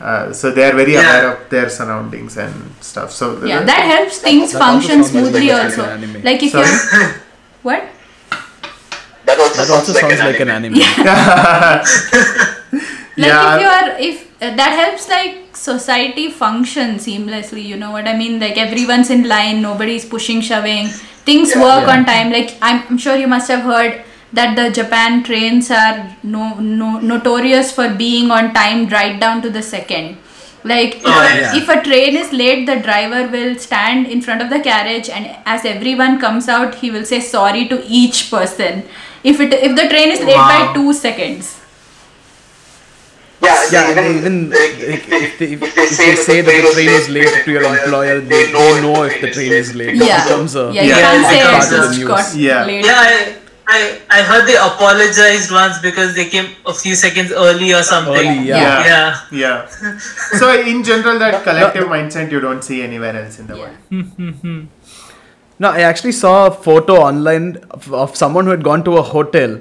Uh, 0.00 0.32
so 0.32 0.50
they 0.50 0.64
are 0.68 0.74
very 0.76 0.92
Yeah. 0.92 1.00
aware 1.00 1.26
of 1.32 1.48
their 1.50 1.68
surroundings 1.70 2.36
and 2.36 2.52
stuff. 2.80 3.10
So 3.12 3.42
Yeah, 3.44 3.62
that 3.64 3.82
helps 3.94 4.18
things 4.18 4.52
that 4.52 4.58
function 4.58 5.02
sounds 5.04 5.14
like 5.14 5.24
smoothly 5.24 5.50
an 5.50 5.60
also. 5.66 5.84
anime. 5.84 6.20
Like 6.22 6.42
if 6.42 6.50
Sorry? 6.52 6.66
you're 6.68 7.14
what? 7.62 7.82
that 9.24 9.38
also 9.38 9.56
That 9.56 9.66
sounds, 9.66 9.88
also 9.88 9.92
like, 9.92 10.00
sounds 10.02 10.20
an 10.20 10.26
like 10.26 10.40
an 10.40 10.50
anime. 10.50 10.74
anime. 10.74 11.06
like 13.16 13.28
Yeah. 13.30 13.54
if 13.54 13.60
you 13.62 13.68
are 13.68 13.88
if 14.10 14.16
uh, 14.24 14.33
Uh, 14.44 14.54
that 14.56 14.72
helps 14.78 15.08
like 15.08 15.34
society 15.56 16.24
function 16.30 16.96
seamlessly 17.04 17.62
you 17.64 17.76
know 17.82 17.90
what 17.96 18.06
i 18.08 18.16
mean? 18.16 18.40
Like 18.40 18.58
everyone's 18.58 19.10
in 19.10 19.22
line 19.28 19.62
nobody's 19.62 20.04
pushing 20.04 20.40
shoving. 20.40 20.88
Things 21.28 21.54
work 21.56 21.86
Yeah. 21.86 21.92
on 21.94 22.04
time. 22.04 22.32
Like 22.32 22.50
I'm, 22.60 22.98
sure 22.98 23.16
you 23.16 23.28
must 23.28 23.48
have 23.48 23.62
heard 23.62 24.02
that 24.32 24.56
the 24.56 24.66
japan 24.78 25.22
trains 25.22 25.70
are 25.70 25.94
no, 26.22 26.54
no 26.60 26.98
notorious 26.98 27.72
for 27.72 27.88
being 27.88 28.30
on 28.30 28.52
time 28.52 28.88
right 28.88 29.18
down 29.24 29.40
to 29.42 29.50
the 29.56 29.62
second. 29.62 30.18
Like 30.64 31.00
oh, 31.04 31.08
if, 31.08 31.14
Oh, 31.14 31.22
a, 31.22 31.40
yeah. 31.40 31.56
if 31.62 31.68
a 31.68 31.82
train 31.88 32.16
is 32.16 32.32
late 32.32 32.66
the 32.66 32.76
driver 32.90 33.26
will 33.38 33.56
stand 33.56 34.06
in 34.08 34.20
front 34.20 34.42
of 34.42 34.50
the 34.50 34.60
carriage 34.60 35.08
and 35.08 35.34
as 35.46 35.64
everyone 35.64 36.20
comes 36.20 36.48
out 36.48 36.74
he 36.84 36.90
will 36.90 37.04
say 37.04 37.20
sorry 37.20 37.68
to 37.68 37.82
each 37.86 38.30
person. 38.30 38.82
If 39.22 39.40
it 39.40 39.52
if 39.54 39.76
the 39.82 39.88
train 39.88 40.10
is 40.10 40.20
late 40.20 40.36
Wow. 40.46 40.72
by 40.74 40.74
2 40.74 40.92
seconds 40.92 41.60
Yeah, 43.44 43.70
Yeah, 43.74 43.94
they 43.94 44.10
even, 44.10 44.16
even 44.18 44.50
like, 44.50 44.60
if, 44.60 45.12
if, 45.26 45.38
they, 45.38 45.52
if, 45.52 45.60
they, 45.60 45.66
if 45.66 45.76
they 45.78 45.86
say, 45.86 46.14
say 46.14 46.40
that 46.40 46.54
the 46.62 46.72
train 46.74 46.90
is 47.00 47.08
late 47.08 47.44
to 47.44 47.50
your 47.52 47.64
employer, 47.64 48.20
then 48.20 48.28
they, 48.28 48.52
they 48.52 48.80
know 48.82 49.02
if 49.04 49.20
the 49.20 49.30
train 49.30 49.52
is 49.52 49.74
late. 49.74 49.94
It 49.94 50.02
Yeah. 50.02 50.22
becomes 50.24 50.54
a 50.56 50.70
Yeah, 50.72 50.82
you 50.82 50.88
Yeah, 50.90 51.00
can't 51.00 51.24
it 51.24 51.28
say 51.28 51.36
becomes 51.38 51.64
it 51.64 51.70
part 51.70 51.72
of 51.72 51.80
the 51.82 51.96
just 51.96 52.06
got 52.06 52.34
Yeah. 52.36 52.64
late. 52.66 52.84
Yeah, 52.84 53.00
I, 53.06 53.36
I 53.76 53.80
I 54.18 54.22
heard 54.30 54.46
they 54.46 54.56
apologized 54.56 55.50
once 55.50 55.78
because 55.88 56.14
they 56.14 56.26
came 56.34 56.48
a 56.66 56.74
few 56.74 56.94
seconds 56.94 57.32
early 57.32 57.72
or 57.72 57.82
something. 57.82 58.14
Early, 58.14 58.48
yeah. 58.48 58.62
Yeah. 58.64 58.90
Yeah. 58.92 59.20
yeah. 59.44 59.98
so 60.40 60.52
in 60.72 60.82
general, 60.84 61.18
that 61.18 61.42
collective 61.44 61.84
mindset 61.94 62.30
you 62.30 62.40
don't 62.40 62.62
see 62.62 62.82
anywhere 62.82 63.16
else 63.24 63.38
in 63.38 63.46
the 63.52 63.56
Yeah. 63.56 63.72
world. 63.92 64.68
No, 65.62 65.70
I 65.70 65.80
actually 65.82 66.12
saw 66.12 66.46
a 66.46 66.50
photo 66.50 66.94
online 66.96 67.56
of, 67.70 67.92
of 67.94 68.16
someone 68.16 68.44
who 68.44 68.50
had 68.50 68.64
gone 68.64 68.82
to 68.86 68.96
a 68.96 69.02
hotel, 69.02 69.60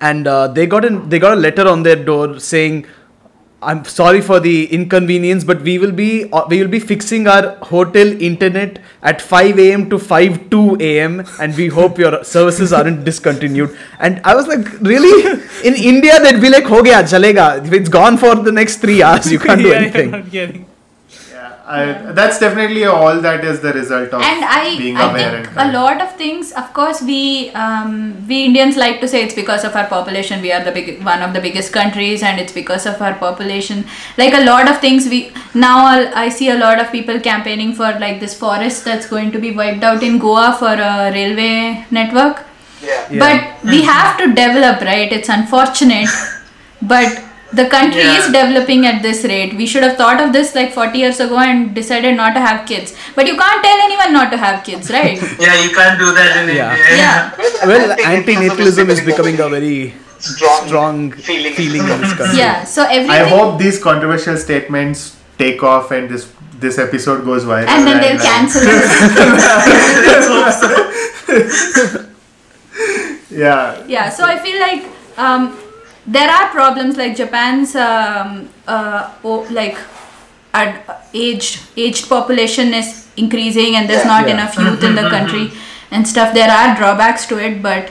and 0.00 0.26
uh, 0.26 0.48
they 0.48 0.66
got 0.66 0.84
an 0.84 1.08
they 1.08 1.20
got 1.20 1.34
a 1.38 1.40
letter 1.40 1.66
on 1.68 1.84
their 1.84 1.94
door 2.08 2.40
saying, 2.40 2.86
"I'm 3.60 3.84
sorry 3.84 4.20
for 4.20 4.38
the 4.40 4.66
inconvenience, 4.72 5.44
but 5.44 5.62
we 5.62 5.78
will 5.78 5.90
be 6.00 6.30
uh, 6.32 6.42
we 6.48 6.60
will 6.62 6.68
be 6.74 6.78
fixing 6.78 7.26
our 7.26 7.56
hotel 7.70 8.06
internet 8.28 8.78
at 9.02 9.20
5 9.20 9.58
a.m. 9.58 9.88
to 9.90 9.98
5 9.98 10.38
2 10.50 10.76
a.m. 10.80 11.24
and 11.40 11.56
we 11.56 11.66
hope 11.68 11.98
your 11.98 12.22
services 12.24 12.72
aren't 12.72 13.04
discontinued." 13.04 13.76
And 13.98 14.20
I 14.24 14.34
was 14.36 14.46
like, 14.46 14.70
"Really? 14.80 15.14
In 15.64 15.74
India, 15.74 16.20
they'd 16.22 16.40
be 16.40 16.50
like, 16.56 16.64
"Ho 16.74 16.82
gaya, 16.82 17.02
chalega. 17.14 17.48
It's 17.80 17.88
gone 17.88 18.16
for 18.16 18.34
the 18.36 18.52
next 18.52 18.76
three 18.86 19.02
hours. 19.02 19.30
You 19.32 19.40
can't 19.40 19.60
do 19.60 19.68
Yeah, 19.74 19.82
anything." 19.84 20.10
You're 20.10 20.18
not 20.20 20.30
getting. 20.30 20.66
Yeah, 21.32 21.52
I, 21.68 22.12
that's 22.12 22.38
definitely 22.38 22.84
all 22.84 23.20
that 23.20 23.44
is 23.44 23.60
the 23.60 23.72
result 23.74 24.14
of 24.14 24.22
and 24.22 24.44
I, 24.44 24.76
being 24.78 24.96
I 24.96 25.10
aware 25.10 25.30
think 25.42 25.56
and 25.56 25.70
a 25.76 25.78
lot 25.78 26.00
of 26.00 26.16
things. 26.16 26.52
Of 26.52 26.72
course, 26.72 27.02
we 27.02 27.50
um, 27.50 28.26
we 28.26 28.44
Indians 28.46 28.76
like 28.76 29.00
to 29.02 29.08
say 29.08 29.22
it's 29.24 29.34
because 29.34 29.64
of 29.64 29.76
our 29.76 29.86
population. 29.86 30.40
We 30.40 30.50
are 30.52 30.62
the 30.64 30.72
big 30.72 31.04
one 31.04 31.22
of 31.22 31.34
the 31.34 31.42
biggest 31.42 31.72
countries, 31.74 32.22
and 32.22 32.40
it's 32.40 32.52
because 32.52 32.86
of 32.86 33.02
our 33.02 33.14
population. 33.14 33.84
Like 34.16 34.32
a 34.32 34.44
lot 34.46 34.70
of 34.70 34.80
things, 34.80 35.08
we 35.08 35.20
now 35.54 35.76
I'll- 35.92 36.10
I 36.24 36.28
see 36.30 36.48
a 36.56 36.58
lot 36.64 36.80
of 36.80 36.90
people 36.90 37.20
campaigning 37.20 37.74
for 37.74 37.92
like 38.06 38.18
this 38.20 38.34
forest 38.46 38.84
that's 38.86 39.06
going 39.14 39.30
to 39.32 39.38
be 39.38 39.52
wiped 39.62 39.84
out 39.84 40.02
in 40.02 40.18
Goa 40.18 40.56
for 40.58 40.72
a 40.72 41.12
railway 41.20 41.84
network. 41.90 42.44
Yeah. 42.82 43.06
Yeah. 43.10 43.18
But 43.24 43.70
we 43.70 43.82
have 43.82 44.16
to 44.18 44.28
develop, 44.28 44.80
right? 44.80 45.12
It's 45.12 45.28
unfortunate, 45.28 46.08
but 46.82 47.24
the 47.52 47.64
country 47.66 48.02
Yeah. 48.02 48.18
is 48.18 48.26
developing 48.26 48.84
at 48.86 49.02
this 49.02 49.24
rate. 49.24 49.54
We 49.56 49.66
should 49.66 49.82
have 49.82 49.96
thought 49.96 50.20
of 50.20 50.32
this 50.32 50.54
like 50.54 50.72
40 50.72 50.98
years 50.98 51.18
ago 51.20 51.38
and 51.38 51.74
decided 51.74 52.16
not 52.16 52.34
to 52.34 52.40
have 52.40 52.66
kids. 52.66 52.94
But 53.14 53.26
you 53.26 53.36
can't 53.36 53.62
tell 53.64 53.78
anyone 53.84 54.12
not 54.12 54.30
to 54.32 54.36
have 54.36 54.64
kids, 54.64 54.90
right? 54.90 55.18
Yeah, 55.40 55.54
you 55.62 55.70
can't 55.74 55.98
do 55.98 56.12
that 56.12 56.36
in 56.42 56.54
Yeah. 56.56 56.74
India. 56.76 56.96
yeah. 56.96 57.30
Well, 57.66 57.92
anti-natalism 57.92 58.08
anti-natalism 58.18 58.88
is 58.96 59.00
becoming 59.00 59.40
a 59.40 59.46
a 59.46 59.48
very 59.48 59.94
strong, 60.18 60.66
strong 60.66 61.12
feeling. 61.12 61.54
feeling 61.54 61.82
in 61.88 62.00
this 62.02 62.12
country. 62.12 62.38
Yeah. 62.38 62.64
So 62.64 62.82
everything. 62.82 63.10
I 63.10 63.24
hope 63.34 63.58
these 63.58 63.78
controversial 63.82 64.36
statements 64.36 65.16
take 65.38 65.62
off 65.62 65.90
and 65.90 66.08
this 66.10 66.26
this 66.66 66.76
episode 66.78 67.24
goes 67.24 67.44
viral. 67.44 67.68
and 67.68 67.86
then 67.86 68.00
they'll 68.02 68.16
like- 68.16 68.30
cancel 68.30 68.62
us. 68.68 68.92
Yeah. 73.30 73.84
yeah 73.86 74.08
so 74.08 74.24
i 74.24 74.38
feel 74.38 74.58
like 74.60 74.84
um, 75.18 75.56
there 76.16 76.30
are 76.30 76.48
problems 76.50 76.96
like 76.96 77.16
japan's 77.16 77.74
um, 77.76 78.48
uh, 78.66 79.10
oh, 79.24 79.46
like 79.50 79.76
ad- 80.54 80.82
aged 81.14 81.60
aged 81.76 82.08
population 82.08 82.72
is 82.80 82.90
increasing 83.16 83.76
and 83.76 83.88
there's 83.90 84.04
Yeah. 84.04 84.14
not 84.14 84.28
Yeah. 84.28 84.34
enough 84.36 84.58
youth 84.64 84.82
in 84.90 84.94
the 85.00 85.08
country 85.16 85.44
and 85.90 86.06
stuff 86.14 86.34
there 86.40 86.50
are 86.58 86.68
drawbacks 86.80 87.26
to 87.32 87.38
it 87.48 87.62
but 87.68 87.90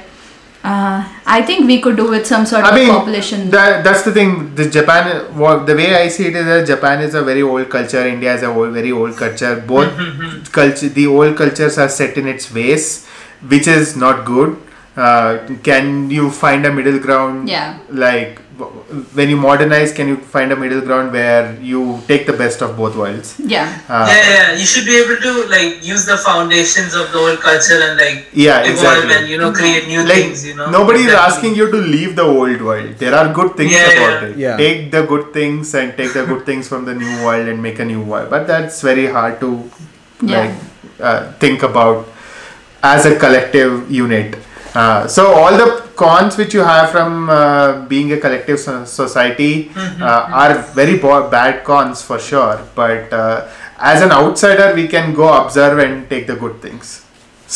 uh, 0.71 0.97
i 1.37 1.41
think 1.49 1.67
we 1.71 1.77
could 1.85 1.97
do 2.01 2.07
with 2.15 2.25
some 2.33 2.45
sort 2.51 2.63
I 2.65 2.69
of 2.71 2.75
mean, 2.79 2.89
population 2.93 3.49
that, 3.51 3.83
that's 3.83 4.03
the 4.03 4.11
thing. 4.11 4.55
The 4.55 4.65
Japan, 4.77 5.03
what 5.41 5.65
the 5.67 5.75
way 5.75 5.89
I 5.95 6.07
see 6.07 6.25
it 6.29 6.35
is 6.35 6.45
that 6.45 6.65
Japan 6.67 7.01
is 7.01 7.13
a 7.13 7.21
very 7.23 7.41
old 7.43 7.69
culture. 7.69 8.05
India 8.07 8.33
is 8.33 8.41
a 8.43 8.47
old, 8.47 8.73
very 8.73 8.91
old 8.91 9.15
culture. 9.15 9.51
Both 9.73 10.51
culture, 10.51 10.89
the 10.89 11.05
old 11.07 11.37
cultures 11.37 11.77
are 11.77 11.87
set 11.97 12.17
in 12.17 12.27
its 12.27 12.51
ways, 12.53 13.05
which 13.53 13.67
is 13.67 13.95
not 13.95 14.25
good. 14.25 14.57
Uh, 14.97 15.47
can 15.63 16.09
you 16.09 16.31
find 16.31 16.65
a 16.65 16.71
middle 16.73 16.99
ground? 16.99 17.47
Yeah. 17.47 17.77
Like 17.89 18.39
when 19.13 19.29
you 19.29 19.37
modernize, 19.37 19.91
can 19.93 20.07
you 20.07 20.17
find 20.17 20.51
a 20.51 20.55
middle 20.55 20.81
ground 20.81 21.11
where 21.11 21.55
you 21.61 21.99
take 22.07 22.25
the 22.25 22.33
best 22.33 22.63
of 22.63 22.75
both 22.75 22.95
worlds? 22.95 23.35
yeah 23.55 23.67
Uh, 23.87 24.07
yeah, 24.11 24.29
yeah, 24.29 24.47
you 24.61 24.65
should 24.71 24.87
be 24.91 24.95
able 25.01 25.17
to 25.25 25.33
like 25.55 25.85
use 25.89 26.05
the 26.11 26.17
foundations 26.17 26.95
of 27.01 27.11
the 27.11 27.19
old 27.25 27.39
culture 27.39 27.77
and 27.87 27.99
like 28.03 28.25
Yeah, 28.33 28.61
evolve 28.61 28.71
exactly. 28.71 29.15
and 29.17 29.29
you 29.33 29.37
know 29.41 29.51
create 29.59 29.87
new 29.87 30.01
like 30.01 30.13
things. 30.23 30.43
You 30.49 30.55
know, 30.55 30.71
nobody 30.77 31.01
is 31.09 31.13
asking 31.13 31.53
you 31.61 31.69
to 31.75 31.77
leave 31.95 32.15
the 32.21 32.23
old 32.23 32.59
world 32.69 32.97
there 33.03 33.13
are 33.19 33.27
good 33.41 33.55
things 33.61 33.73
Yeah, 33.77 33.91
about 33.91 34.17
yeah. 34.23 34.27
it 34.29 34.37
Yeah. 34.45 34.57
take 34.63 34.89
the 34.97 35.03
good 35.13 35.31
things 35.37 35.75
and 35.75 35.95
take 36.01 36.13
the 36.19 36.25
good 36.31 36.43
things 36.49 36.67
from 36.73 36.85
the 36.89 36.95
new 37.03 37.13
world 37.27 37.47
and 37.53 37.61
make 37.69 37.77
a 37.77 37.85
new 37.93 38.01
world 38.01 38.31
but 38.35 38.47
that's 38.47 38.81
very 38.91 39.05
hard 39.19 39.39
to 39.45 39.51
Yeah. 40.23 40.37
like 40.39 40.55
uh, 41.07 41.31
think 41.45 41.61
about 41.71 42.07
as 42.95 43.05
a 43.05 43.15
collective 43.27 43.91
unit 44.03 44.35
uh, 44.81 45.07
so 45.15 45.21
all 45.39 45.53
the 45.61 45.67
cons 46.01 46.33
which 46.39 46.53
you 46.57 46.63
have 46.73 46.87
from 46.95 47.11
uh, 47.29 47.37
being 47.93 48.09
a 48.17 48.19
collective 48.25 48.59
so- 48.65 48.85
society 49.01 49.53
Mm-hmm. 49.69 50.03
uh, 50.11 50.41
are 50.43 50.53
very 50.79 50.97
bo- 51.03 51.27
bad 51.37 51.63
cons 51.69 52.01
for 52.09 52.19
sure 52.29 52.55
but 52.81 53.11
uh, 53.21 53.47
as 53.93 54.01
an 54.07 54.11
outsider 54.19 54.67
we 54.79 54.85
can 54.95 55.13
go 55.21 55.27
observe 55.41 55.77
and 55.85 56.09
take 56.13 56.25
the 56.31 56.35
good 56.43 56.55
things 56.65 56.87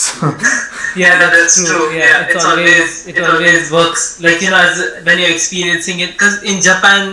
so 0.03 0.27
Yeah, 1.01 1.13
that- 1.19 1.31
that's 1.35 1.55
True, 1.57 1.67
true. 1.71 1.85
yeah, 1.97 1.99
Yeah, 2.05 2.21
it's 2.25 2.35
it's, 2.35 2.45
always- 2.51 2.79
always, 2.79 3.07
it 3.11 3.17
it, 3.17 3.23
always 3.33 3.71
works. 3.79 4.01
Like 4.25 4.39
you 4.43 4.49
know, 4.53 4.59
as 4.67 4.75
when 5.07 5.15
you're 5.21 5.31
experiencing 5.39 5.97
it, 6.05 6.11
because 6.15 6.35
in 6.51 6.57
Japan, 6.69 7.03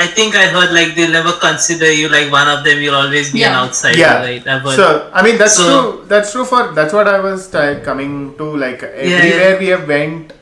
I 0.00 0.06
think 0.18 0.34
I 0.34 0.46
heard 0.54 0.72
like 0.78 0.94
they'll 0.96 1.12
never 1.18 1.32
consider 1.46 1.90
you 2.00 2.08
like 2.08 2.30
one 2.32 2.48
of 2.48 2.64
them. 2.64 2.80
You'll 2.82 2.94
always 3.04 3.32
be 3.32 3.42
an 3.44 3.52
outsider, 3.62 3.98
yeah. 3.98 4.20
right? 4.28 4.46
I've 4.46 4.66
so 4.80 5.10
i 5.14 5.22
mean 5.22 5.38
that's 5.38 5.56
So- 5.56 5.70
true. 5.70 6.06
That's 6.12 6.32
true 6.32 6.44
for 6.52 6.62
that's 6.78 6.92
what 6.98 7.08
i 7.08 7.18
was 7.28 7.54
uh, 7.54 7.80
coming 7.88 8.12
to 8.38 8.44
like 8.66 8.82
everywhere 8.82 9.58
we 9.62 9.68
have 9.74 9.86
went 9.94 10.32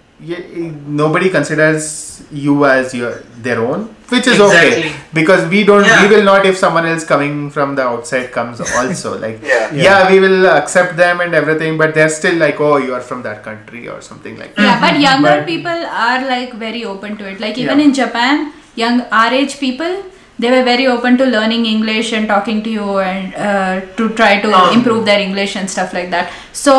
nobody 1.00 1.28
considers 1.30 2.22
you 2.30 2.64
as 2.66 2.94
your 2.94 3.12
their 3.46 3.60
own 3.60 3.84
which 4.08 4.26
is 4.26 4.40
okay. 4.40 4.92
Because 5.12 5.48
we 5.52 5.64
don't 5.64 5.86
we 6.02 6.08
will 6.14 6.24
not 6.24 6.46
if 6.46 6.56
someone 6.56 6.86
else 6.86 7.04
coming 7.04 7.50
from 7.50 7.74
the 7.76 7.82
outside 7.82 8.32
comes 8.32 8.60
also 8.60 9.18
like 9.18 9.40
Yeah. 9.52 9.72
yeah 9.86 10.10
we 10.10 10.18
will 10.20 10.46
accept 10.46 10.96
them 10.96 11.20
and 11.20 11.34
everything 11.34 11.78
but 11.78 11.94
they're 11.94 12.08
still 12.20 12.36
like 12.36 12.58
oh 12.60 12.76
you 12.78 12.94
are 12.94 13.00
from 13.00 13.22
that 13.22 13.42
country 13.42 13.88
or 13.88 14.00
something 14.00 14.36
like 14.38 14.54
that. 14.56 14.62
Yeah 14.68 14.80
but 14.80 15.00
younger 15.00 15.36
But- 15.38 15.46
people 15.46 15.80
are 16.08 16.20
like 16.26 16.54
very 16.54 16.84
open 16.84 17.16
to 17.18 17.28
it. 17.30 17.40
Like 17.40 17.58
even 17.58 17.78
Yeah. 17.78 17.84
in 17.86 17.94
japan 17.94 18.52
young 18.76 19.02
age 19.40 19.58
people 19.60 20.02
they 20.38 20.50
were 20.54 20.62
very 20.62 20.86
open 20.86 21.16
to 21.20 21.24
learning 21.24 21.66
english 21.66 22.12
and 22.12 22.28
talking 22.28 22.62
to 22.62 22.70
you 22.70 22.98
and 22.98 23.34
uh, 23.34 23.80
to 23.96 24.08
try 24.20 24.40
to 24.40 24.50
Um. 24.58 24.76
improve 24.78 25.04
their 25.04 25.20
english 25.20 25.56
and 25.56 25.68
stuff 25.76 25.92
like 25.92 26.10
that 26.10 26.30
so 26.52 26.72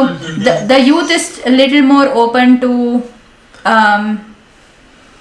the, 0.46 0.54
the 0.72 0.80
youth 0.80 1.12
is 1.12 1.42
a 1.46 1.50
little 1.62 1.82
more 1.94 2.08
open 2.24 2.60
to 2.62 2.72
um, 3.66 4.04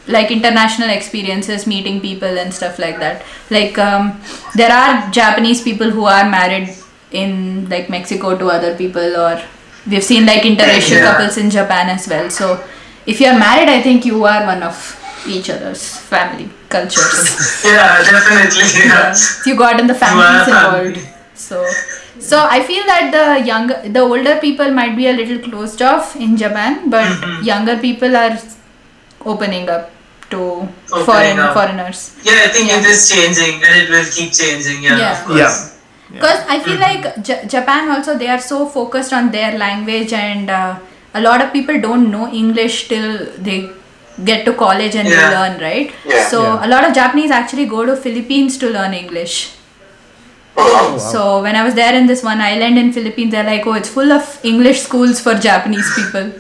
like 0.06 0.30
international 0.30 0.88
experiences 0.90 1.66
meeting 1.66 2.00
people 2.00 2.38
and 2.42 2.52
stuff 2.54 2.78
like 2.78 2.98
that 2.98 3.24
like 3.50 3.76
um, 3.78 4.20
there 4.54 4.72
are 4.72 5.10
japanese 5.10 5.60
people 5.62 5.90
who 5.90 6.04
are 6.04 6.28
married 6.30 6.68
in 7.10 7.68
like 7.68 7.90
mexico 7.90 8.36
to 8.38 8.46
other 8.48 8.74
people 8.76 9.16
or 9.24 9.42
we've 9.90 10.04
seen 10.04 10.24
like 10.26 10.42
interracial 10.42 10.96
Yeah. 11.00 11.12
couples 11.12 11.36
in 11.36 11.50
japan 11.50 11.88
as 11.96 12.08
well 12.08 12.30
so 12.30 12.62
if 13.06 13.20
you're 13.20 13.38
married 13.38 13.68
i 13.68 13.82
think 13.82 14.04
you 14.06 14.24
are 14.24 14.42
one 14.46 14.62
of 14.62 14.76
each 15.36 15.48
other's 15.54 15.82
family 16.12 16.48
cultures 16.74 17.28
yeah, 17.64 18.02
definitely. 18.10 18.66
yeah. 18.80 18.90
Yeah. 18.90 19.14
you 19.46 19.54
got 19.64 19.80
in 19.80 19.86
the 19.92 19.98
families 20.04 20.48
family. 20.54 20.88
involved 20.88 20.98
so 21.46 21.58
so 22.30 22.38
i 22.56 22.60
feel 22.68 22.84
that 22.92 23.04
the 23.16 23.26
younger 23.50 23.76
the 23.96 24.00
older 24.12 24.36
people 24.46 24.70
might 24.80 24.94
be 25.00 25.06
a 25.12 25.12
little 25.20 25.38
closed 25.48 25.82
off 25.90 26.16
in 26.26 26.36
japan 26.44 26.78
but 26.96 27.06
Mm-hmm. 27.12 27.42
younger 27.52 27.76
people 27.86 28.16
are 28.24 28.34
opening 29.24 29.68
up 29.68 29.90
to 30.30 30.38
Opening 30.40 31.04
foreign 31.06 31.38
up. 31.38 31.54
foreigners 31.54 32.00
Yeah, 32.22 32.42
I 32.44 32.48
think 32.48 32.68
Yeah. 32.68 32.80
it 32.80 32.86
is 32.86 33.08
changing 33.10 33.54
and 33.64 33.74
it 33.82 33.88
will 33.90 34.04
keep 34.16 34.30
changing. 34.32 34.82
Yeah. 34.82 34.98
Yeah. 34.98 35.12
Of 35.18 35.26
course. 35.26 35.38
yeah 35.40 35.74
because 36.12 36.40
i 36.52 36.54
feel 36.66 36.78
like 36.82 37.06
J- 37.28 37.42
japan 37.54 37.90
also 37.94 38.12
they 38.20 38.28
are 38.34 38.40
so 38.44 38.58
focused 38.76 39.12
on 39.16 39.26
their 39.34 39.50
language 39.62 40.12
and 40.18 40.48
uh, 40.58 40.78
a 41.18 41.20
lot 41.26 41.42
of 41.44 41.48
people 41.56 41.76
don't 41.86 42.06
know 42.14 42.26
english 42.42 42.76
till 42.92 43.08
they 43.48 43.58
get 44.24 44.44
to 44.44 44.52
college 44.52 44.94
and 44.96 45.06
they 45.08 45.12
Yeah. 45.20 45.30
learn 45.38 45.60
right 45.60 45.92
Yeah. 46.04 46.26
so 46.28 46.42
Yeah. 46.42 46.66
a 46.66 46.68
lot 46.68 46.84
of 46.88 46.94
japanese 46.94 47.30
actually 47.30 47.66
go 47.66 47.84
to 47.86 47.94
philippines 48.08 48.58
to 48.64 48.68
learn 48.78 48.94
english 48.94 49.36
Oh, 50.60 50.92
wow. 50.92 50.98
So 50.98 51.20
when 51.42 51.54
I 51.54 51.62
was 51.64 51.74
there 51.74 51.94
in 51.94 52.06
this 52.08 52.22
one 52.24 52.40
island 52.40 52.78
in 52.78 52.92
Philippines, 52.92 53.30
they're 53.30 53.44
like, 53.44 53.64
oh, 53.64 53.74
it's 53.74 53.88
full 53.88 54.10
of 54.10 54.40
English 54.42 54.80
schools 54.86 55.20
for 55.20 55.34
Japanese 55.34 55.88
people. 55.94 56.32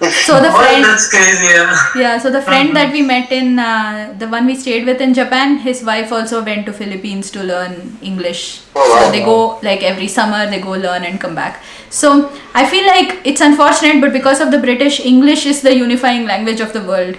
So 0.00 0.40
the 0.40 0.48
Oh, 0.52 0.56
friend, 0.58 0.84
that's 0.84 1.10
crazy. 1.10 1.46
Yeah. 1.54 1.86
yeah, 1.94 2.18
so 2.18 2.30
the 2.30 2.40
friend 2.40 2.74
that 2.74 2.90
we 2.92 3.02
met 3.02 3.30
in 3.30 3.58
uh, 3.58 4.14
the 4.18 4.28
one 4.28 4.46
we 4.46 4.54
stayed 4.54 4.86
with 4.86 5.00
in 5.00 5.12
Japan, 5.12 5.58
his 5.58 5.84
wife 5.84 6.10
also 6.10 6.42
went 6.42 6.64
to 6.66 6.72
Philippines 6.72 7.30
to 7.32 7.42
learn 7.42 7.98
English. 8.00 8.62
Oh, 8.74 8.80
wow. 8.80 9.04
So 9.06 9.12
they 9.12 9.22
go 9.22 9.58
like 9.62 9.82
every 9.82 10.08
summer, 10.08 10.48
they 10.48 10.60
go 10.60 10.70
learn 10.70 11.04
and 11.04 11.20
come 11.20 11.34
back. 11.34 11.62
So 11.90 12.32
I 12.54 12.64
feel 12.66 12.86
like 12.86 13.18
it's 13.24 13.42
unfortunate, 13.42 14.00
but 14.00 14.12
because 14.14 14.40
of 14.40 14.50
the 14.50 14.58
British, 14.58 15.00
English 15.00 15.44
is 15.44 15.60
the 15.60 15.76
unifying 15.76 16.24
language 16.26 16.60
of 16.60 16.72
the 16.72 16.82
world. 16.82 17.18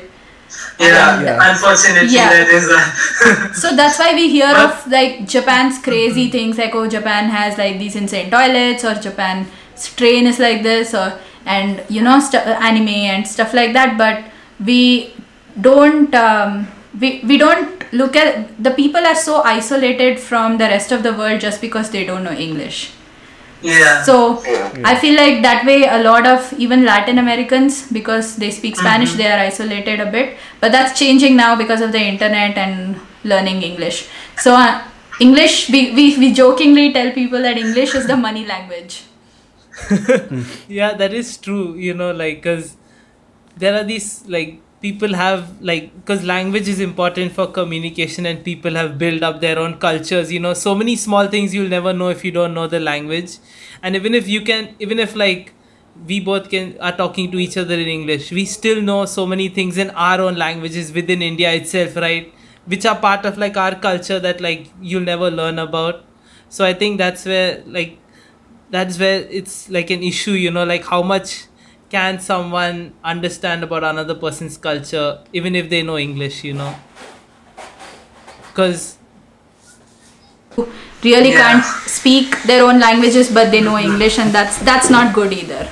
Yeah. 0.80 1.22
Yeah. 1.22 1.38
Unfortunately, 1.52 2.10
Yeah. 2.16 2.30
that 2.30 2.48
is. 2.50 2.68
Uh, 2.68 3.54
So 3.62 3.76
that's 3.76 4.00
why 4.00 4.14
we 4.16 4.30
hear 4.30 4.52
But- 4.52 4.66
of 4.86 4.92
like 4.92 5.28
Japan's 5.28 5.78
crazy 5.78 6.30
things 6.32 6.58
like 6.58 6.74
oh 6.74 6.88
Japan 6.88 7.30
has 7.30 7.58
like 7.60 7.78
these 7.78 7.96
insane 7.96 8.32
toilets 8.32 8.84
or 8.84 8.96
Japan's 8.96 9.48
train 9.96 10.26
is 10.26 10.40
like 10.40 10.64
this 10.64 10.94
or 10.96 11.14
and 11.46 11.84
you 11.90 12.02
know 12.02 12.20
st- 12.20 12.46
anime 12.48 12.88
and 13.14 13.28
stuff 13.28 13.54
like 13.54 13.74
that 13.74 13.98
but 13.98 14.24
we 14.66 15.14
don't 15.60 16.14
um, 16.16 16.68
we, 17.00 17.22
we 17.26 17.38
don't 17.38 17.92
look 17.94 18.16
at 18.16 18.62
the 18.64 18.72
people 18.72 19.06
are 19.06 19.16
so 19.16 19.42
isolated 19.42 20.20
from 20.20 20.58
the 20.58 20.66
rest 20.66 20.92
of 20.92 21.04
the 21.04 21.14
world 21.14 21.40
just 21.42 21.62
because 21.62 21.90
they 21.90 22.06
don't 22.06 22.24
know 22.24 22.32
English 22.32 22.92
yeah. 23.62 24.02
so 24.04 24.42
Yeah. 24.44 24.72
I 24.84 24.96
feel 24.96 25.16
like 25.16 25.42
that 25.44 25.66
way 25.66 25.84
a 25.88 26.02
lot 26.04 26.26
of 26.26 26.52
even 26.58 26.84
Latin 26.86 27.18
Americans 27.18 27.92
because 27.92 28.36
they 28.38 28.52
speak 28.52 28.76
Spanish 28.76 29.14
they 29.14 29.28
are 29.32 29.40
isolated 29.40 30.00
a 30.00 30.10
bit 30.12 30.38
but 30.60 30.72
that's 30.72 30.98
changing 30.98 31.36
now 31.36 31.56
because 31.56 31.82
of 31.82 31.92
the 31.92 32.00
internet 32.02 32.58
and 32.58 33.00
learning 33.24 33.62
English 33.62 34.08
so 34.38 34.56
uh, 34.56 34.82
English 35.20 35.70
we, 35.70 35.92
we 35.94 36.18
we 36.18 36.34
jokingly 36.34 36.92
tell 36.94 37.12
people 37.12 37.42
that 37.42 37.58
English 37.58 37.94
is 37.94 38.08
the 38.08 38.18
money 38.18 38.46
language 38.46 39.04
yeah 40.68 40.94
that 40.94 41.14
is 41.14 41.38
true 41.38 41.76
you 41.76 41.94
know 41.94 42.12
like 42.12 42.42
because 42.42 42.76
there 43.58 43.76
are 43.80 43.84
these 43.84 44.26
like 44.28 44.62
people 44.82 45.14
have 45.14 45.62
like 45.62 45.94
because 45.96 46.24
language 46.24 46.68
is 46.68 46.80
important 46.80 47.32
for 47.32 47.48
communication 47.48 48.26
and 48.26 48.44
people 48.44 48.74
have 48.74 48.98
built 48.98 49.22
up 49.24 49.40
their 49.42 49.60
own 49.60 49.78
cultures 49.78 50.32
you 50.32 50.40
know 50.40 50.54
so 50.54 50.74
many 50.74 50.96
small 50.96 51.28
things 51.28 51.54
you'll 51.54 51.70
never 51.70 51.94
know 51.94 52.10
if 52.10 52.26
you 52.26 52.32
don't 52.32 52.54
know 52.54 52.68
the 52.68 52.80
language. 52.80 53.38
And 53.84 53.96
even 53.96 54.16
if 54.16 54.28
you 54.28 54.42
can 54.42 54.76
even 54.80 55.00
if 55.00 55.16
like 55.16 55.54
we 56.08 56.20
both 56.20 56.50
can 56.50 56.78
are 56.80 56.96
talking 56.96 57.32
to 57.32 57.38
each 57.40 57.58
other 57.58 57.76
in 57.76 57.88
english 57.88 58.32
we 58.32 58.46
still 58.46 58.82
know 58.82 59.06
so 59.06 59.26
many 59.26 59.50
things 59.50 59.78
in 59.78 59.90
our 59.92 60.22
own 60.22 60.36
languages 60.36 60.92
within 60.94 61.22
india 61.22 61.52
itself 61.54 61.96
right? 61.98 62.34
Which 62.66 62.86
are 62.86 62.96
part 62.98 63.26
of 63.26 63.38
like 63.38 63.58
our 63.58 63.76
culture 63.76 64.20
that 64.20 64.42
like 64.42 64.68
you'll 64.82 65.04
never 65.04 65.30
learn 65.32 65.60
about. 65.60 66.06
So 66.50 66.66
i 66.66 66.74
think 66.74 66.98
that's 66.98 67.26
where 67.26 67.64
like 67.68 67.98
that's 68.72 68.98
where 69.00 69.22
it's 69.30 69.70
like 69.70 69.90
an 69.92 70.02
issue 70.04 70.32
you 70.32 70.52
know 70.52 70.64
like 70.64 70.86
how 70.86 71.02
much 71.04 71.46
can 71.90 72.20
someone 72.20 72.94
understand 73.04 73.64
about 73.64 73.84
another 73.84 74.16
person's 74.16 74.58
culture 74.58 75.20
even 75.34 75.56
if 75.56 75.70
they 75.70 75.84
know 75.84 75.98
English? 75.98 76.44
You 76.44 76.54
know, 76.54 76.76
because 78.48 78.98
really 81.04 81.32
Yeah. 81.32 81.42
can't 81.44 81.66
speak 81.88 82.36
their 82.44 82.64
own 82.64 82.80
languages 82.80 83.30
but 83.38 83.52
they 83.52 83.62
know 83.62 83.78
english 83.78 84.20
and 84.20 84.32
that's 84.32 84.58
that's 84.70 84.90
not 84.90 85.14
good 85.14 85.34
either 85.34 85.68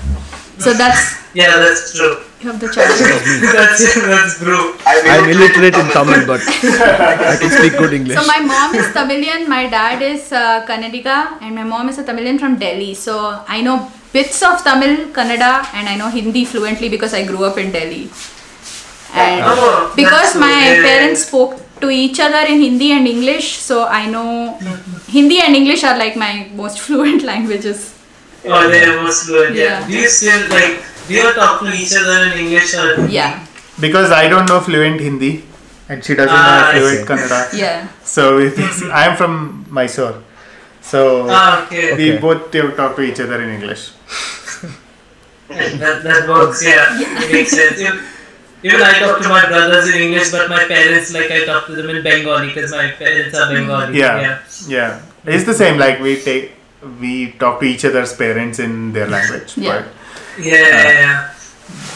so 0.58 0.74
that's 0.74 1.18
Yeah, 1.34 1.58
that's 1.64 1.94
true. 1.96 2.16
You 2.42 2.48
have 2.50 2.60
the 2.64 2.70
choice 2.76 3.00
that's 3.56 3.82
that's 4.12 4.36
true. 4.44 4.66
I'm 5.14 5.26
illiterate 5.34 5.76
in 5.82 5.88
Tamil, 5.96 6.22
but 6.32 6.42
I 6.42 7.36
can 7.42 7.52
speak 7.58 7.74
good 7.82 7.94
English. 8.00 8.18
so 8.20 8.26
my 8.34 8.40
mom 8.52 8.76
is 8.82 8.88
tamilian 8.98 9.42
my 9.56 9.64
dad 9.78 10.02
is 10.12 10.32
uh, 10.32 10.64
kannadiga 10.70 11.18
and 11.44 11.52
my 11.62 11.66
mom 11.74 11.90
is 11.94 11.98
a 12.04 12.06
tamilian 12.10 12.40
from 12.44 12.56
delhi 12.66 12.94
so 13.06 13.16
i 13.56 13.62
know 13.68 13.78
bits 14.18 14.40
of 14.50 14.56
tamil 14.70 14.94
kannada 15.18 15.52
and 15.78 15.86
i 15.94 15.96
know 16.02 16.10
hindi 16.20 16.44
fluently 16.54 16.90
because 16.96 17.14
i 17.22 17.24
grew 17.32 17.44
up 17.50 17.58
in 17.64 17.70
delhi 17.78 18.04
and 19.26 19.44
Oh, 19.52 19.92
because 20.02 20.32
that's 20.34 20.44
my 20.48 20.56
cool. 20.56 20.76
Yeah, 20.78 20.88
parents 20.90 21.22
spoke 21.30 21.54
to 21.84 21.88
each 22.04 22.20
other 22.26 22.42
in 22.52 22.58
hindi 22.68 22.90
and 22.98 23.06
english 23.16 23.48
so 23.68 23.76
i 24.00 24.04
know 24.16 24.28
hindi 25.18 25.38
and 25.46 25.54
english 25.62 25.84
are 25.90 25.98
like 26.04 26.16
my 26.28 26.34
most 26.64 26.80
fluent 26.88 27.24
languages 27.34 27.80
Oh, 28.56 28.60
they're 28.72 28.92
most 29.04 29.26
fluent. 29.28 29.54
Yeah. 29.54 29.64
Yeah. 29.64 29.88
Do 29.88 29.94
you 30.02 30.08
still 30.18 30.44
like? 30.52 30.76
Do 31.10 31.14
you 31.20 31.34
talking 31.34 31.68
to 31.72 31.76
each 31.84 31.94
other 32.02 32.18
in 32.32 32.34
English 32.46 32.74
or? 32.82 32.88
yeah 33.20 33.46
Because 33.86 34.12
I 34.22 34.26
don't 34.32 34.48
know 34.52 34.60
fluent 34.70 35.00
Hindi 35.02 35.32
and 35.90 36.04
she 36.06 36.14
doesn't 36.16 36.34
know 36.34 36.56
Ah, 36.56 36.72
I 36.72 36.80
fluent. 36.80 37.08
Kannada. 37.12 37.40
yeah 37.66 37.88
So 38.16 38.38
if 38.48 38.58
it's, 38.66 38.82
I'm 39.02 39.16
from 39.22 39.66
Mysore. 39.78 40.18
So 40.92 41.02
Ah, 41.30 41.66
okay. 41.66 41.86
we 42.00 42.06
Okay. 42.14 42.20
both 42.28 42.52
talk 42.82 42.96
to 43.00 43.02
each 43.10 43.20
other 43.26 43.42
in 43.46 43.50
English. 43.58 43.84
That, 45.50 46.04
that 46.04 46.30
works, 46.30 46.64
yeah. 46.72 46.86
It 47.26 47.32
makes 47.34 47.52
sense. 47.52 47.80
Even- 47.88 48.06
Even 48.62 48.82
I 48.86 49.00
talk 49.02 49.22
to 49.24 49.30
my 49.32 49.44
brothers 49.48 49.86
in 49.90 50.02
English, 50.06 50.32
but 50.36 50.50
my 50.54 50.64
parents, 50.72 51.14
like, 51.18 51.32
I 51.32 51.46
talk 51.50 51.68
to 51.68 51.76
them 51.76 51.90
in 51.92 52.04
Bengali 52.08 52.48
because 52.50 52.72
my 52.80 52.88
parents 53.02 53.32
are 53.42 53.48
Bengali. 53.54 53.98
Yeah. 53.98 54.40
Yeah. 54.68 55.00
It's 55.36 55.46
the 55.52 55.54
same. 55.60 55.78
Like 55.84 56.02
we 56.08 56.20
take, 56.26 56.52
we 57.04 57.14
talk 57.44 57.62
to 57.62 57.66
each 57.66 57.86
other's 57.90 58.12
parents 58.24 58.60
in 58.60 58.92
their 58.92 59.08
language. 59.08 59.56
Yeah. 59.56 59.64
Yeah, 59.70 59.86
yeah, 60.40 60.92
yeah. 61.02 61.30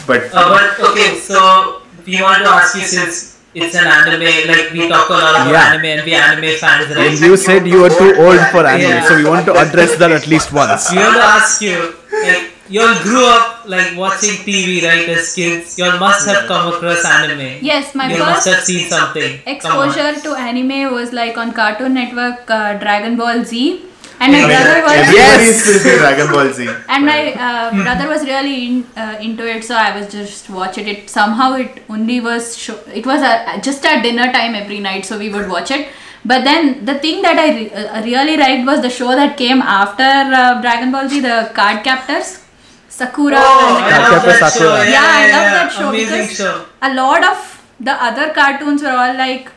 But, 0.06 0.30
but 0.30 0.34
Uh, 0.34 0.48
but, 0.54 0.90
okay, 0.90 1.18
so 1.18 1.82
we 2.06 2.20
want 2.22 2.42
to 2.44 2.50
ask 2.50 2.76
you 2.76 2.82
since 2.82 3.38
it's 3.54 3.74
an 3.74 3.86
anime, 3.86 4.20
like, 4.50 4.72
we 4.72 4.88
talk 4.88 5.08
a 5.08 5.12
lot 5.12 5.34
about 5.34 5.50
Yeah. 5.52 5.72
anime 5.72 5.84
and 5.96 6.04
we 6.04 6.14
anime 6.14 6.56
fans, 6.62 6.88
right? 6.94 7.06
And 7.10 7.18
you 7.18 7.36
said 7.36 7.66
you 7.66 7.80
were 7.82 7.90
too 7.90 8.14
old 8.16 8.40
for 8.52 8.66
anime, 8.66 8.90
Yeah. 8.90 9.08
so 9.08 9.16
we 9.16 9.24
want 9.24 9.46
to 9.46 9.54
address 9.54 9.96
that 9.96 10.10
at 10.12 10.26
least 10.26 10.52
once. 10.52 10.90
We 10.90 10.98
want 10.98 11.14
to 11.16 11.22
ask 11.22 11.62
you, 11.62 11.94
like, 12.24 12.50
you 12.68 12.80
all 12.80 12.94
grew 13.02 13.24
up 13.26 13.62
like 13.66 13.96
watching 13.96 14.36
TV, 14.44 14.82
right? 14.86 15.08
As 15.14 15.34
kids, 15.34 15.78
you 15.78 15.84
all 15.84 15.98
must 15.98 16.26
have 16.26 16.46
come 16.46 16.68
across 16.72 17.04
anime. 17.04 17.58
Yes, 17.60 17.94
my 17.94 18.10
you 18.12 18.18
must 18.18 18.46
have 18.46 18.54
first 18.56 18.66
seen 18.66 18.88
something. 18.88 19.40
Exposure 19.46 20.14
to 20.26 20.34
anime 20.34 20.92
was 20.94 21.12
like 21.12 21.36
on 21.36 21.52
Cartoon 21.52 21.92
Network, 21.94 22.50
uh, 22.50 22.74
Dragon 22.84 23.16
Ball 23.16 23.44
Z, 23.44 23.82
and 24.24 24.32
my 24.32 24.42
brother 24.46 24.82
was 24.86 25.14
Yes! 25.14 25.82
Dragon 25.98 26.28
Ball 26.32 26.52
Z. 26.52 26.68
and 26.88 27.06
my 27.06 27.32
uh, 27.32 27.70
brother 27.82 28.08
was 28.08 28.24
really 28.24 28.66
in, 28.66 28.86
uh, 28.96 29.18
into 29.20 29.46
it, 29.46 29.64
so 29.64 29.74
I 29.74 29.98
was 29.98 30.10
just 30.12 30.48
watch 30.50 30.78
it. 30.78 30.88
It 30.88 31.10
somehow 31.10 31.54
it 31.54 31.82
only 31.88 32.20
was 32.20 32.56
show, 32.56 32.78
it 33.00 33.06
was 33.06 33.22
a, 33.22 33.60
just 33.60 33.84
at 33.84 34.02
dinner 34.02 34.32
time 34.32 34.54
every 34.54 34.80
night, 34.80 35.04
so 35.04 35.18
we 35.18 35.28
would 35.30 35.48
watch 35.48 35.70
it. 35.70 35.88
But 36.24 36.44
then 36.44 36.84
the 36.86 36.98
thing 37.00 37.20
that 37.22 37.38
I 37.38 37.48
re- 37.56 37.70
uh, 37.70 38.02
really 38.02 38.36
liked 38.38 38.66
was 38.66 38.80
the 38.80 38.90
show 38.90 39.08
that 39.14 39.36
came 39.36 39.60
after 39.60 40.02
uh, 40.04 40.60
Dragon 40.62 40.90
Ball 40.90 41.08
Z, 41.08 41.20
the 41.20 41.50
Card 41.54 41.84
Captors, 41.84 42.42
Sakura. 42.88 43.36
Oh, 43.38 43.82
and 43.84 43.94
I 43.94 44.08
love 44.10 44.22
that 44.24 44.52
Sakura. 44.52 44.76
show. 44.76 44.82
Yeah, 44.84 44.90
Yeah, 44.90 45.02
I 45.02 45.32
love 45.32 45.50
that 45.58 45.72
show 45.72 45.88
Amazing 45.90 46.22
because- 46.22 46.36
show. 46.36 46.64
a 46.80 46.94
lot 46.94 47.22
of 47.32 47.62
the 47.80 47.92
other 48.08 48.30
cartoons 48.32 48.82
were 48.82 48.96
all 49.04 49.14
like 49.16 49.50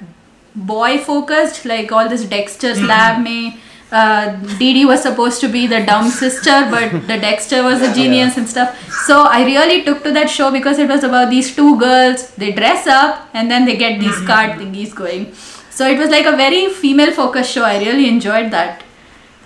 boy 0.56 0.98
focused 0.98 1.66
like 1.66 1.92
all 1.92 2.10
this 2.10 2.24
dexter's 2.26 2.82
lab 2.82 3.22
me 3.24 3.60
uh, 3.92 4.36
Dee 4.60 4.86
was 4.86 5.02
supposed 5.02 5.40
to 5.42 5.48
be 5.48 5.66
the 5.68 5.86
dumb 5.86 6.10
sister 6.10 6.68
but 6.70 6.92
the 7.08 7.18
Dexter 7.18 7.64
was 7.64 7.82
a 7.82 7.94
genius 7.94 8.38
and 8.38 8.48
stuff. 8.50 8.78
So 9.06 9.22
I 9.22 9.46
really 9.46 9.84
took 9.84 10.04
to 10.04 10.12
that 10.12 10.30
show 10.30 10.52
because 10.52 10.78
it 10.78 10.90
was 10.90 11.04
about 11.04 11.30
these 11.30 11.56
two 11.56 11.80
girls. 11.80 12.32
They 12.32 12.52
dress 12.52 12.86
up 12.88 13.30
and 13.34 13.50
then 13.50 13.66
they 13.66 13.78
get 13.78 14.00
these 14.00 14.20
card 14.22 14.60
thingies 14.60 14.94
going. 14.94 15.34
So 15.70 15.88
it 15.88 15.98
was 15.98 16.10
like 16.10 16.26
a 16.26 16.36
very 16.36 16.70
female 16.70 17.12
focused 17.12 17.52
show. 17.52 17.64
I 17.64 17.78
really 17.80 18.10
enjoyed 18.10 18.52
that. 18.52 18.84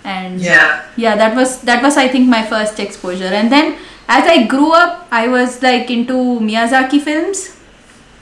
And 0.04 0.40
Yeah. 0.40 0.82
yeah 0.96 1.14
that 1.16 1.36
was 1.36 1.60
that 1.62 1.80
was 1.82 1.96
i 1.96 2.08
think 2.08 2.28
my 2.28 2.42
first 2.42 2.80
exposure. 2.80 3.32
And 3.40 3.52
then 3.52 3.76
as 4.08 4.26
i 4.26 4.44
grew 4.46 4.72
up 4.72 5.06
i 5.12 5.28
was 5.28 5.62
like 5.62 5.88
into 5.90 6.14
miyazaki 6.40 7.00
films 7.00 7.56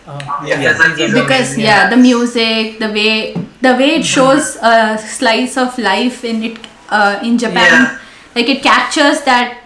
Oh, 0.09 0.19
Yeah, 0.47 0.61
yeah, 0.61 0.73
that's 0.73 0.97
these 0.97 1.13
are 1.15 1.23
because 1.23 1.49
amazing. 1.55 1.65
yeah 1.65 1.89
the 1.91 1.97
music 1.97 2.79
the 2.79 2.89
way 2.89 3.35
the 3.61 3.75
way 3.81 3.91
it 4.01 4.05
shows 4.05 4.57
a 4.63 4.99
slice 4.99 5.57
of 5.57 5.79
life 5.79 6.25
in 6.25 6.43
it 6.43 6.59
uh, 6.89 7.19
in 7.23 7.39
japan. 7.39 7.71
Yeah. 7.73 7.99
like 8.35 8.49
it 8.49 8.63
captures 8.63 9.21
that 9.23 9.59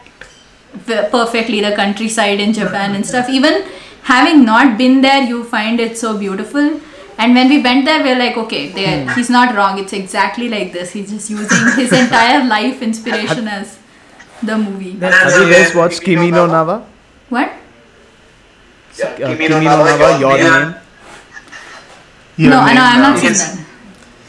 perfectly 1.11 1.61
the 1.61 1.73
countryside 1.77 2.40
in 2.40 2.52
japan 2.52 2.94
and 2.94 3.06
stuff. 3.06 3.28
Even 3.28 3.65
having 4.02 4.44
not 4.44 4.77
been 4.77 5.01
there 5.01 5.23
you 5.23 5.44
find 5.44 5.81
it 5.81 5.97
so 5.97 6.19
beautiful. 6.19 6.81
And 7.16 7.35
when 7.35 7.48
we 7.48 7.62
went 7.62 7.85
there 7.85 8.02
we 8.02 8.11
are 8.11 8.19
like 8.19 8.36
okay 8.36 8.69
there 8.73 9.09
he's 9.15 9.31
not 9.31 9.55
wrong. 9.55 9.78
It's 9.78 9.93
exactly 9.93 10.48
like 10.48 10.73
this. 10.73 10.93
He's 10.93 11.11
just 11.11 11.31
using 11.31 11.66
his 11.77 11.93
entire 12.02 12.44
life 12.44 12.82
inspiration 12.82 13.47
as 13.48 13.78
the 14.43 14.59
movie. 14.59 14.98
Have 14.98 15.32
you 15.40 15.51
guys 15.52 15.74
watched 15.74 16.02
Kimi 16.02 16.31
no 16.32 16.47
Na 16.47 16.65
wa? 16.65 16.82
what? 17.28 17.48
Yeah, 17.48 17.59
Uh, 19.03 19.16
Kimi 19.16 19.37
Kimi 19.37 19.49
no 19.49 19.61
no 19.61 19.65
Na 19.65 19.79
wa, 19.79 19.87
Nawa, 19.87 20.21
your 20.21 20.37
name? 20.39 20.75
Your 22.37 22.51
no, 22.51 22.66
name 22.66 22.75
no, 22.77 22.83
I'm 22.83 23.01
now. 23.01 23.11
not 23.11 23.19
seeing 23.19 23.33
It's- 23.33 23.55
that. 23.55 23.61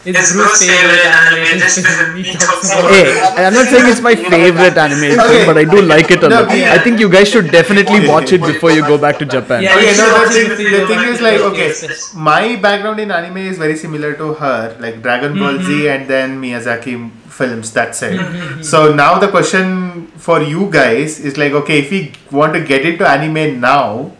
It's 0.07 0.19
It's 0.19 0.33
Bruce's 0.33 0.67
Bruce's 0.67 0.69
favorite 0.69 1.01
favorite 1.01 1.17
anime. 1.17 1.45
anime, 1.49 1.59
Just 1.61 1.75
just 1.81 2.13
we 2.13 2.21
we 2.21 2.33
talk 2.33 2.61
talk 2.61 2.63
about 2.63 2.91
Hey, 2.93 3.45
I'm 3.45 3.53
not 3.57 3.65
saying 3.69 3.85
it's 3.91 4.01
my 4.07 4.13
favorite 4.13 4.77
anime, 4.77 5.05
Okay. 5.19 5.45
but 5.47 5.57
I 5.57 5.63
do 5.65 5.81
like 5.81 6.11
it 6.15 6.21
a 6.21 6.29
No, 6.29 6.41
lot. 6.41 6.55
yeah. 6.55 6.73
I 6.73 6.77
think 6.77 6.99
you 6.99 7.09
guys 7.09 7.27
should 7.27 7.49
definitely 7.49 8.07
watch 8.07 8.31
it 8.31 8.41
before 8.45 8.69
you 8.69 8.83
go 8.85 8.99
back 8.99 9.17
to 9.17 9.25
Japan. 9.25 9.63
Yeah, 9.63 9.73
Okay, 9.77 9.89
you 9.93 9.97
no, 9.97 10.05
the 10.25 10.29
thing, 10.29 10.69
the 10.75 10.81
thing 10.91 10.99
is 11.13 11.21
like, 11.21 11.39
okay, 11.49 11.73
my 12.13 12.55
background 12.67 12.99
in 12.99 13.09
anime 13.09 13.37
is 13.53 13.57
very 13.57 13.75
similar 13.75 14.13
to 14.21 14.33
her, 14.43 14.75
like 14.79 15.01
Dragon 15.01 15.39
Ball 15.39 15.57
Z 15.63 15.87
and 15.95 16.07
then 16.07 16.39
Miyazaki 16.39 17.09
films, 17.39 17.71
that's 17.73 18.03
it. 18.03 18.21
so 18.63 18.93
now 18.93 19.17
the 19.17 19.29
question 19.29 20.05
for 20.27 20.39
you 20.39 20.69
guys 20.69 21.19
is 21.19 21.35
like, 21.35 21.53
okay, 21.63 21.79
if 21.79 21.89
we 21.89 22.11
want 22.29 22.53
to 22.53 22.61
get 22.61 22.85
into 22.85 23.09
anime 23.09 23.59
now, 23.59 24.11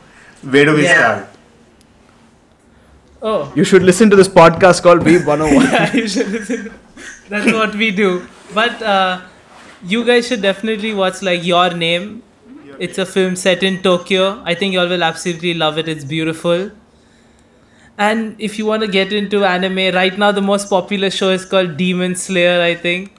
where 0.46 0.66
do 0.66 0.76
we 0.76 0.84
Yeah. 0.84 0.94
start? 1.00 1.30
Oh, 3.22 3.52
You 3.56 3.64
should 3.64 3.84
listen 3.84 4.10
to 4.12 4.16
this 4.16 4.28
podcast 4.28 4.84
called 4.84 5.02
Weeb 5.02 5.26
101. 5.26 5.66
yeah, 5.72 5.94
you 5.96 6.08
should 6.08 6.30
listen. 6.30 6.72
That's 7.30 7.52
what 7.52 7.74
we 7.76 7.92
do. 7.92 8.28
But 8.54 8.82
uh, 8.82 9.22
you 9.84 10.06
guys 10.06 10.28
should 10.28 10.42
definitely 10.42 10.94
watch 10.94 11.22
like 11.22 11.44
Your 11.44 11.72
Name. 11.74 12.22
It's 12.78 12.98
a 12.98 13.06
film 13.06 13.36
set 13.36 13.64
in 13.64 13.82
Tokyo. 13.82 14.42
I 14.46 14.54
think 14.54 14.74
you 14.74 14.80
all 14.80 14.88
will 14.88 15.04
absolutely 15.04 15.54
love 15.54 15.78
it. 15.78 15.88
It's 15.88 16.04
beautiful. 16.04 16.72
And 17.98 18.36
if 18.38 18.60
you 18.60 18.66
want 18.66 18.82
to 18.84 18.88
get 18.90 19.14
into 19.14 19.44
anime, 19.46 19.96
right 19.96 20.18
now 20.18 20.32
the 20.34 20.42
most 20.42 20.70
popular 20.70 21.10
show 21.10 21.30
is 21.30 21.46
called 21.46 21.78
Demon 21.78 22.16
Slayer. 22.16 22.62
I 22.62 22.76
think. 22.76 23.14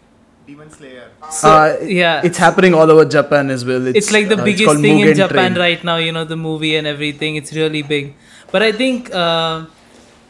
Demon 0.46 0.70
Slayer. 0.70 1.10
So, 1.30 1.48
Uh, 1.48 1.76
yeah, 1.82 2.20
It's 2.24 2.38
happening 2.38 2.74
all 2.74 2.90
over 2.90 3.04
Japan 3.04 3.50
as 3.50 3.64
well. 3.64 3.86
it's 3.86 4.12
like 4.12 4.28
the 4.28 4.38
uh, 4.40 4.44
biggest 4.44 4.66
called 4.66 4.80
thing 4.80 5.00
in 5.00 5.14
Japan 5.14 5.54
Train. 5.54 5.58
right 5.58 5.84
now. 5.84 5.96
You 5.96 6.12
know 6.12 6.24
the 6.24 6.36
movie 6.36 6.76
and 6.76 6.86
everything. 6.86 7.36
It's 7.36 7.52
really 7.52 7.82
big. 7.82 8.14
But 8.52 8.62
I 8.62 8.72
think 8.72 9.12
uh, 9.12 9.66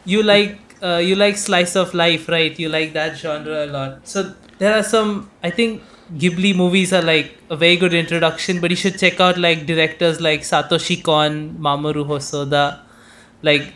you 0.05 0.23
like 0.23 0.57
uh, 0.81 0.97
you 1.09 1.15
like 1.15 1.37
slice 1.37 1.75
of 1.75 1.93
life, 1.93 2.27
right? 2.29 2.57
You 2.57 2.69
like 2.69 2.93
that 2.93 3.17
genre 3.17 3.65
a 3.65 3.67
lot. 3.67 4.07
So 4.13 4.33
there 4.57 4.73
are 4.77 4.83
some. 4.83 5.29
I 5.43 5.51
think 5.51 5.83
Ghibli 6.23 6.55
movies 6.55 6.93
are 6.93 7.01
like 7.01 7.37
a 7.49 7.55
very 7.55 7.77
good 7.77 7.93
introduction. 7.93 8.59
But 8.59 8.71
you 8.71 8.77
should 8.85 8.97
check 8.97 9.19
out 9.19 9.37
like 9.37 9.65
directors 9.67 10.19
like 10.29 10.41
Satoshi 10.41 11.03
Kon, 11.03 11.55
Mamoru 11.67 12.05
Hosoda. 12.13 12.79
Like 13.43 13.73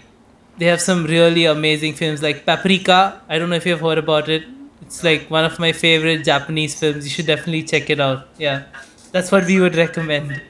they 0.58 0.66
have 0.66 0.82
some 0.82 1.06
really 1.06 1.46
amazing 1.46 1.94
films 1.94 2.24
like 2.24 2.46
Paprika. 2.46 3.22
I 3.30 3.38
don't 3.38 3.50
know 3.52 3.56
if 3.58 3.66
you've 3.66 3.82
heard 3.90 4.00
about 4.00 4.28
it. 4.38 4.44
It's 4.82 5.04
like 5.04 5.30
one 5.30 5.46
of 5.46 5.60
my 5.60 5.72
favorite 5.72 6.24
Japanese 6.24 6.80
films. 6.80 7.04
You 7.06 7.10
should 7.10 7.28
definitely 7.28 7.64
check 7.64 7.90
it 7.90 8.00
out. 8.00 8.28
Yeah, 8.38 8.64
that's 9.12 9.32
what 9.32 9.46
we 9.46 9.60
would 9.60 9.76
recommend. 9.76 10.42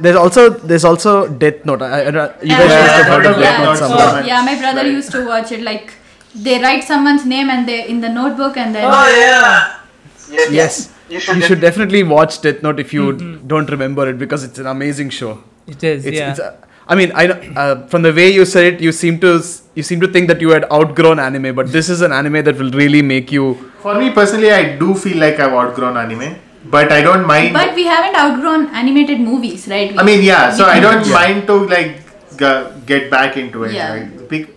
There's 0.00 0.16
also 0.16 0.50
there's 0.50 0.84
also 0.84 1.28
Death 1.28 1.64
Note. 1.64 1.82
I, 1.82 1.86
I, 1.86 2.00
I- 2.00 2.08
you 2.08 2.10
guys 2.10 2.42
Yeah, 2.48 2.56
must 2.56 2.94
have 2.94 3.06
heard 3.06 3.26
of 3.26 3.38
yeah, 3.38 3.42
Death 3.42 3.60
Note 3.60 3.68
yeah. 3.68 3.74
somewhere. 3.74 4.22
Oh, 4.22 4.26
yeah 4.26 4.42
my 4.42 4.58
brother 4.58 4.86
used 4.90 5.10
to 5.12 5.26
watch 5.26 5.52
it 5.52 5.62
like 5.62 5.94
they 6.34 6.60
write 6.60 6.84
someone's 6.84 7.24
name 7.24 7.48
and 7.48 7.66
they 7.66 7.88
in 7.88 8.00
the 8.00 8.08
notebook 8.08 8.56
and 8.56 8.74
then 8.74 8.84
Oh 8.84 9.08
yeah. 9.16 9.80
Yes. 10.30 10.52
Yes. 10.52 10.92
You 11.08 11.20
should. 11.20 11.36
You 11.36 11.42
should 11.42 11.60
definitely 11.60 12.02
watch 12.02 12.40
Death 12.42 12.62
Note 12.62 12.80
if 12.80 12.92
you 12.92 13.12
mm-hmm. 13.12 13.46
don't 13.46 13.70
remember 13.70 14.08
it 14.10 14.18
because 14.18 14.42
it's 14.42 14.58
an 14.58 14.66
amazing 14.66 15.10
show. 15.10 15.42
It 15.66 15.82
is, 15.82 16.04
It's, 16.04 16.16
yeah. 16.16 16.30
it's 16.30 16.40
a, 16.40 16.58
I 16.88 16.94
mean, 16.94 17.12
I 17.14 17.26
uh, 17.28 17.86
from 17.88 18.02
the 18.02 18.12
way 18.12 18.30
you 18.32 18.44
said 18.44 18.64
it, 18.74 18.80
you 18.80 18.92
seem 18.92 19.18
to 19.20 19.30
you 19.74 19.82
seem 19.82 20.00
to 20.00 20.08
think 20.08 20.28
that 20.28 20.40
you 20.40 20.50
had 20.50 20.64
outgrown 20.72 21.18
anime, 21.18 21.54
but 21.54 21.72
this 21.72 21.88
is 21.88 22.00
an 22.00 22.12
anime 22.12 22.44
that 22.44 22.56
will 22.58 22.70
really 22.70 23.02
make 23.02 23.32
you. 23.32 23.54
For 23.86 23.94
me 23.94 24.10
personally, 24.18 24.52
I 24.52 24.76
do 24.76 24.94
feel 24.94 25.18
like 25.18 25.40
I've 25.40 25.52
outgrown 25.52 25.96
anime 25.96 26.36
but 26.68 26.90
I 26.90 27.00
don't 27.00 27.24
mind. 27.26 27.52
But 27.54 27.74
we 27.76 27.84
haven't 27.84 28.16
outgrown 28.20 28.66
animated 28.74 29.20
movies, 29.20 29.68
right? 29.68 29.92
We- 29.92 29.98
I 29.98 30.02
mean, 30.02 30.22
yeah. 30.22 30.50
So 30.52 30.64
I 30.66 30.80
don't 30.80 31.08
mind 31.10 31.46
to 31.46 31.54
like 31.74 31.92
g- 32.36 32.64
get 32.86 33.10
back 33.10 33.36
into 33.36 33.62
it. 33.64 33.72
Yeah. 33.72 33.92
Right? 33.94 34.28
Bec- 34.28 34.48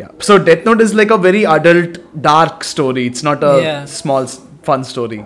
Yeah. 0.00 0.08
So 0.26 0.38
Death 0.38 0.64
Note 0.64 0.80
is 0.80 0.94
like 0.94 1.10
a 1.10 1.18
very 1.18 1.44
adult, 1.54 1.96
dark 2.28 2.62
story. 2.64 3.06
It's 3.06 3.22
not 3.30 3.42
a 3.48 3.54
Yeah. 3.62 3.84
small, 3.86 4.26
fun 4.68 4.84
story. 4.84 5.24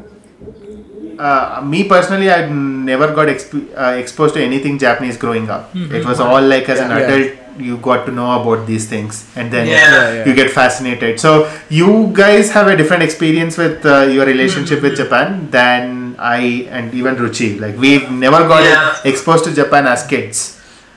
Uh, 1.19 1.63
me 1.65 1.85
personally, 1.89 2.31
I 2.31 2.49
never 2.49 3.13
got 3.15 3.29
exp- 3.29 3.69
uh, 3.77 3.97
exposed 3.97 4.35
to 4.35 4.43
anything 4.43 4.79
Japanese 4.79 5.17
growing 5.17 5.49
up. 5.51 5.75
It 5.75 6.05
was 6.05 6.21
all 6.21 6.43
like 6.43 6.69
as 6.69 6.81
an 6.81 6.91
Yeah. 6.91 6.99
adult, 6.99 7.33
you 7.59 7.77
got 7.79 8.05
to 8.07 8.13
know 8.13 8.41
about 8.41 8.67
these 8.67 8.87
things, 8.87 9.25
and 9.37 9.51
then 9.51 9.67
Yeah. 9.67 9.77
Yeah, 9.77 10.13
yeah. 10.15 10.25
you 10.27 10.35
get 10.35 10.51
fascinated. 10.51 11.19
So 11.21 11.51
you 11.69 12.11
guys 12.13 12.51
have 12.53 12.67
a 12.69 12.77
different 12.77 13.03
experience 13.03 13.57
with 13.57 13.87
uh, 13.87 14.03
your 14.17 14.27
relationship 14.27 14.83
with 14.83 14.97
Japan 14.97 15.49
than 15.51 16.17
I 16.19 16.67
and 16.71 16.93
even 16.95 17.17
Ruchi. 17.17 17.59
Like 17.61 17.79
we've 17.79 18.11
never 18.11 18.43
got 18.49 18.63
Yeah. 18.65 18.95
exposed 19.05 19.45
to 19.45 19.55
Japan 19.55 19.87
as 19.87 20.07
kids. 20.07 20.45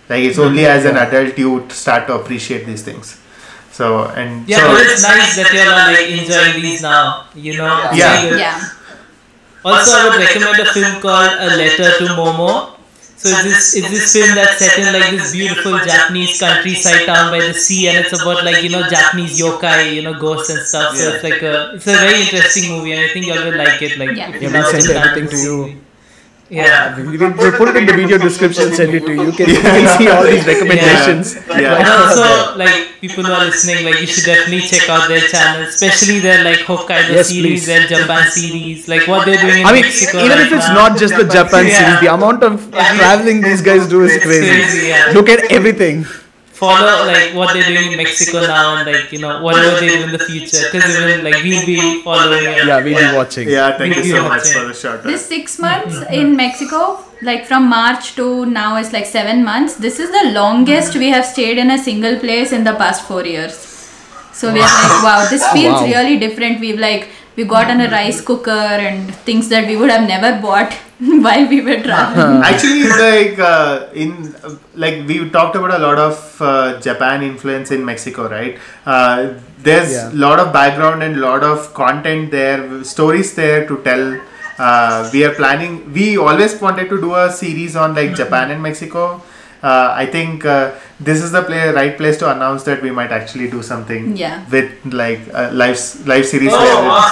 Like 0.09 0.23
it's 0.23 0.39
only 0.39 0.65
as 0.65 0.85
an 0.85 0.97
adult 0.97 1.37
you 1.37 1.65
start 1.69 2.07
to 2.07 2.13
appreciate 2.15 2.65
these 2.65 2.81
things. 2.83 3.15
So 3.71 4.05
and 4.15 4.47
Yeah, 4.49 4.57
so 4.59 4.67
but 4.73 4.81
it's 4.81 5.03
nice 5.03 5.35
that 5.37 5.53
you're 5.53 5.71
like 5.71 6.09
enjoying 6.19 6.61
these 6.61 6.81
now. 6.81 7.25
You 7.35 7.57
know. 7.57 7.71
It's 7.85 7.97
Yeah. 7.97 8.35
Yeah. 8.43 8.59
Also, 9.63 9.91
I 9.91 10.07
would 10.09 10.19
recommend 10.19 10.59
a 10.59 10.65
film 10.65 11.01
called 11.01 11.31
A 11.39 11.47
Letter 11.55 11.97
to 11.99 12.05
Momo. 12.15 12.75
So 13.17 13.29
it's 13.29 13.43
this 13.43 13.75
it's 13.75 13.89
this 13.89 14.13
film 14.13 14.33
that's 14.35 14.57
set 14.59 14.77
in 14.79 14.93
like 14.93 15.11
this 15.11 15.31
beautiful 15.33 15.77
Japanese 15.79 16.39
countryside 16.39 17.05
town 17.05 17.31
by 17.31 17.41
the 17.41 17.53
sea, 17.53 17.89
and 17.89 17.97
it's 17.97 18.13
about 18.13 18.45
like 18.45 18.63
you 18.63 18.69
know 18.69 18.87
Japanese 18.87 19.37
yokai, 19.39 19.93
you 19.93 20.01
know 20.03 20.13
ghosts 20.17 20.49
and 20.49 20.61
stuff. 20.61 20.95
So 20.95 21.13
it's 21.15 21.23
like 21.23 21.41
a 21.41 21.73
it's 21.75 21.87
a 21.87 21.95
very 21.97 22.21
interesting 22.21 22.71
movie, 22.71 22.93
and 22.93 23.01
I 23.01 23.09
think 23.09 23.25
you 23.27 23.33
will 23.33 23.57
like 23.57 23.81
it. 23.81 23.97
Like 23.97 24.15
Yeah. 24.15 24.29
if 24.33 24.41
Yeah, 24.41 24.47
you 24.47 24.53
we'll 24.53 24.63
love 24.63 24.71
send 24.71 24.89
everything 24.89 25.29
to 25.29 25.37
you. 25.37 25.81
Yeah. 26.49 26.97
We 26.97 27.17
will 27.17 27.31
we'll 27.37 27.51
put 27.57 27.69
it 27.69 27.75
in 27.77 27.85
the 27.85 27.93
video 27.93 28.17
description 28.17 28.63
and 28.67 28.75
send 28.75 28.93
it 28.93 29.05
to 29.05 29.13
you. 29.13 29.25
You 29.25 29.31
can, 29.31 29.49
you 29.49 29.61
can 29.61 29.97
see 29.97 30.07
all 30.09 30.23
these 30.23 30.45
recommendations. 30.47 31.35
Yeah. 31.47 31.77
And 31.77 31.87
also, 31.87 32.57
like 32.57 32.99
people 33.01 33.23
who 33.23 33.31
are 33.31 33.45
listening, 33.45 33.85
like 33.85 34.01
you 34.01 34.07
should 34.07 34.25
definitely 34.25 34.61
check 34.61 34.89
out 34.89 35.07
their 35.07 35.21
channel, 35.21 35.61
especially 35.67 36.19
their 36.19 36.43
like 36.43 36.59
Hokkaido 36.65 37.09
Yes, 37.13 37.29
series, 37.29 37.43
please. 37.43 37.65
their 37.67 37.87
Japan 37.87 38.25
series, 38.31 38.87
like 38.87 39.07
what 39.07 39.25
they're 39.25 39.37
doing 39.39 39.59
in 39.59 39.65
I 39.67 39.73
mean, 39.73 39.83
Mexico. 39.83 40.19
even 40.25 40.37
right 40.37 40.47
if 40.47 40.53
it's 40.53 40.67
now. 40.69 40.73
not 40.89 40.97
just 40.97 41.15
the 41.15 41.25
Japan 41.25 41.67
Yeah. 41.67 41.77
series, 41.77 41.99
the 42.01 42.13
amount 42.13 42.41
of 42.43 42.71
traveling 42.71 43.41
these 43.41 43.61
guys 43.61 43.87
do 43.87 44.01
is 44.03 44.17
crazy. 44.23 44.47
crazy, 44.49 44.87
yeah. 44.87 45.11
Look 45.13 45.29
at 45.29 45.51
everything. 45.51 46.05
Follow 46.59 46.95
like 47.09 47.33
what 47.33 47.53
they're 47.53 47.71
doing 47.73 47.91
in 47.91 47.97
Mexico 47.97 48.41
now 48.45 48.77
and 48.77 48.87
like 48.91 49.11
you 49.13 49.19
know 49.23 49.41
whatever 49.41 49.79
they 49.79 49.89
do 49.95 50.03
in 50.07 50.11
the 50.11 50.23
future 50.29 50.63
because 50.71 50.89
even 50.95 51.23
like 51.27 51.43
we'll 51.43 51.65
be 51.65 52.01
following 52.07 52.43
it. 52.43 52.65
Yeah, 52.69 52.83
we'll 52.83 53.11
be 53.11 53.17
watching. 53.17 53.49
yeah, 53.49 53.77
thank 53.77 53.95
you 53.95 54.03
so 54.03 54.15
Yeah. 54.15 54.27
much 54.33 54.49
for 54.55 54.65
the 54.71 54.73
shout. 54.81 55.03
This 55.03 55.25
six 55.25 55.55
mm-hmm. 55.55 55.67
months 55.67 56.11
in 56.21 56.35
Mexico, 56.35 56.81
like 57.21 57.45
from 57.45 57.69
March 57.69 58.15
to 58.19 58.27
now, 58.45 58.69
is 58.83 58.91
like 58.97 59.05
seven 59.05 59.43
months. 59.43 59.75
This 59.87 59.99
is 59.99 60.11
the 60.19 60.25
longest 60.39 60.91
mm-hmm. 60.91 61.05
we 61.05 61.09
have 61.17 61.25
stayed 61.33 61.57
in 61.65 61.71
a 61.71 61.79
single 61.89 62.19
place 62.25 62.51
in 62.59 62.63
the 62.69 62.75
past 62.83 63.07
four 63.07 63.25
years. 63.25 63.65
So 64.39 64.53
we're 64.53 64.61
like, 64.61 65.03
wow, 65.07 65.27
this 65.29 65.43
oh, 65.45 65.53
feels 65.53 65.81
Wow. 65.81 65.87
really 65.87 66.17
different. 66.25 66.59
We've 66.59 66.79
like 66.79 67.09
we 67.39 67.45
got 67.55 67.69
on 67.73 67.79
a 67.81 67.89
rice 67.89 68.21
cooker 68.29 68.61
and 68.87 69.13
things 69.27 69.49
that 69.49 69.67
we 69.71 69.75
would 69.81 69.91
have 69.95 70.05
never 70.07 70.31
bought 70.45 70.73
while 71.25 71.45
we 71.53 71.59
were 71.67 71.77
traveling. 71.81 72.41
Actually, 72.51 72.83
like 73.03 73.39
uh, 73.39 73.87
in 73.93 74.35
like 74.75 74.97
we 75.11 75.17
talked 75.37 75.55
about 75.55 75.73
a 75.79 75.79
lot 75.87 75.97
of 76.07 76.41
uh, 76.41 76.79
Japan 76.87 77.23
influence 77.23 77.71
in 77.71 77.85
Mexico, 77.91 78.27
right? 78.37 78.57
Uh, 78.85 79.35
there's 79.69 79.93
Yeah. 79.93 80.11
a 80.11 80.17
lot 80.25 80.39
of 80.39 80.51
background 80.53 81.03
and 81.07 81.15
a 81.15 81.19
lot 81.19 81.43
of 81.51 81.73
content 81.73 82.31
there, 82.31 82.83
stories 82.83 83.33
there 83.35 83.65
to 83.67 83.77
tell. 83.89 84.05
Uh, 84.57 85.09
we 85.13 85.23
are 85.25 85.33
planning. 85.35 85.93
We 85.93 86.17
always 86.17 86.59
wanted 86.61 86.89
to 86.89 86.99
do 86.99 87.15
a 87.15 87.31
series 87.31 87.75
on 87.77 87.95
like 87.95 88.13
Japan 88.15 88.51
and 88.51 88.61
Mexico. 88.61 89.21
Uh, 89.61 89.91
I 89.95 90.05
think 90.05 90.45
uh, 90.45 90.71
this 90.99 91.21
is 91.21 91.31
the 91.31 91.41
play, 91.41 91.69
right 91.69 91.97
place 91.97 92.17
to 92.19 92.31
announce 92.31 92.63
that 92.63 92.81
we 92.81 92.91
might 92.91 93.11
actually 93.11 93.49
do 93.49 93.61
something 93.61 94.15
Yeah. 94.15 94.43
with 94.49 94.71
like 94.93 95.19
a 95.33 95.51
live 95.51 95.79
live 96.07 96.25
series. 96.25 96.51
Oh, 96.53 96.59
where 96.59 96.87
wow. 96.87 97.03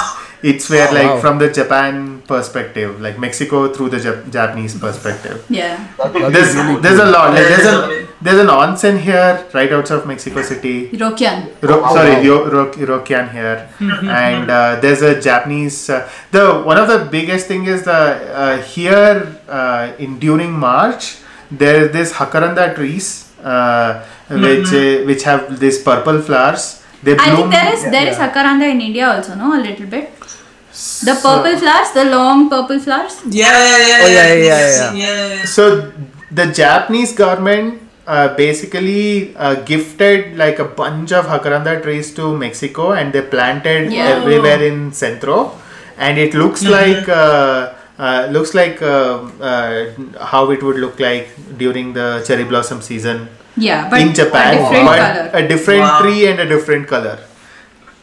it's, 0.44 0.66
it's 0.66 0.70
where 0.70 0.88
Oh, 0.90 0.94
like 0.94 1.08
wow. 1.08 1.20
from 1.20 1.40
the 1.40 1.50
Japan 1.52 2.22
perspective, 2.28 3.02
like 3.02 3.20
Mexico 3.20 3.74
through 3.74 3.90
the 3.90 3.98
Jap- 3.98 4.32
Japanese 4.32 4.76
perspective 4.80 5.44
Yeah. 5.50 5.76
there's 6.14 6.54
there's 6.84 7.00
a 7.00 7.06
lot 7.06 7.34
like 7.34 7.48
there's 7.52 7.66
a 7.66 8.08
there's 8.22 8.40
an 8.40 8.48
onsen 8.48 9.00
here 9.00 9.46
right 9.54 9.72
outside 9.72 10.00
of 10.00 10.08
Mexico 10.08 10.42
City. 10.42 10.90
Rokyan. 10.90 11.52
Ro- 11.62 11.84
sorry, 11.94 12.16
Ryo- 12.24 12.50
Ro- 12.50 12.72
Rokyan 12.72 13.32
here, 13.32 13.70
and 13.80 14.50
uh, 14.50 14.80
there's 14.82 15.02
a 15.04 15.20
Japanese. 15.22 15.90
Uh, 15.90 16.08
the 16.32 16.62
one 16.64 16.78
of 16.78 16.88
the 16.88 17.00
biggest 17.12 17.48
thing 17.48 17.66
is 17.66 17.84
the 17.84 17.94
uh, 17.94 18.58
here 18.62 19.38
uh, 19.50 19.92
in 20.00 20.18
during 20.18 20.52
March 20.52 21.18
there 21.52 21.88
this 21.88 22.14
Jacaranda 22.14 22.76
trees 22.76 23.30
uh, 23.44 24.04
which 24.30 24.74
uh, 24.74 25.06
which 25.06 25.24
have 25.24 25.60
these 25.60 25.82
purple 25.82 26.22
flowers. 26.22 26.84
They 27.04 27.14
bloom. 27.14 27.30
I 27.30 27.36
think 27.36 27.52
there 27.52 27.74
is 27.74 27.84
there 27.96 28.08
is 28.12 28.18
Yeah. 28.18 28.28
Jacaranda 28.34 28.70
in 28.72 28.82
India 28.82 29.08
also, 29.14 29.36
no? 29.36 29.54
A 29.60 29.62
little 29.62 29.86
bit. 29.86 30.12
The 30.20 31.16
So- 31.16 31.22
purple 31.26 31.58
flowers, 31.60 31.92
the 31.94 32.06
long 32.06 32.50
purple 32.50 32.80
flowers. 32.80 33.16
Yeah, 33.30 33.52
yeah, 33.52 33.78
yeah. 33.88 34.00
Oh, 34.04 34.08
yeah, 34.08 34.28
yeah, 34.28 34.44
yes, 34.44 34.80
yeah, 34.80 34.94
yeah, 34.94 35.34
yeah. 35.36 35.46
So 35.46 35.92
the 36.32 36.48
Japanese 36.48 37.14
government 37.14 37.82
uh, 38.08 38.36
basically 38.36 39.36
uh, 39.36 39.56
gifted 39.72 40.38
like 40.38 40.60
a 40.60 40.66
bunch 40.66 41.12
of 41.12 41.26
jacaranda 41.28 41.82
trees 41.84 42.14
to 42.16 42.36
Mexico, 42.36 42.92
and 42.92 43.14
they 43.14 43.22
planted 43.22 43.92
Yeah. 43.92 44.10
everywhere 44.18 44.62
in 44.62 44.92
Centro, 44.94 45.52
and 45.98 46.18
it 46.18 46.34
looks 46.34 46.64
like. 46.66 47.08
Uh, 47.10 47.74
uh, 48.00 48.28
looks 48.32 48.54
like 48.54 48.82
uh, 48.82 49.26
uh, 49.42 49.86
how 50.34 50.50
it 50.52 50.62
would 50.64 50.78
look 50.78 51.00
like 51.00 51.30
during 51.58 51.94
the 51.94 52.24
cherry 52.28 52.44
blossom 52.44 52.82
season 52.82 53.28
Yeah, 53.58 53.90
but 53.90 54.02
in 54.02 54.14
Japan, 54.14 54.54
a 54.54 54.58
different 54.62 54.86
but 54.86 54.98
color. 55.02 55.30
a 55.34 55.48
different 55.48 55.82
Wow. 55.82 56.00
tree 56.02 56.28
and 56.28 56.40
a 56.40 56.46
different 56.46 56.88
color. 56.88 57.18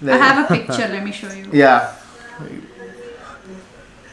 I 0.07 0.17
have 0.19 0.39
a 0.45 0.49
picture. 0.55 0.89
Let 0.95 1.05
me 1.05 1.13
show 1.13 1.31
you. 1.33 1.47
Yeah, 1.63 1.93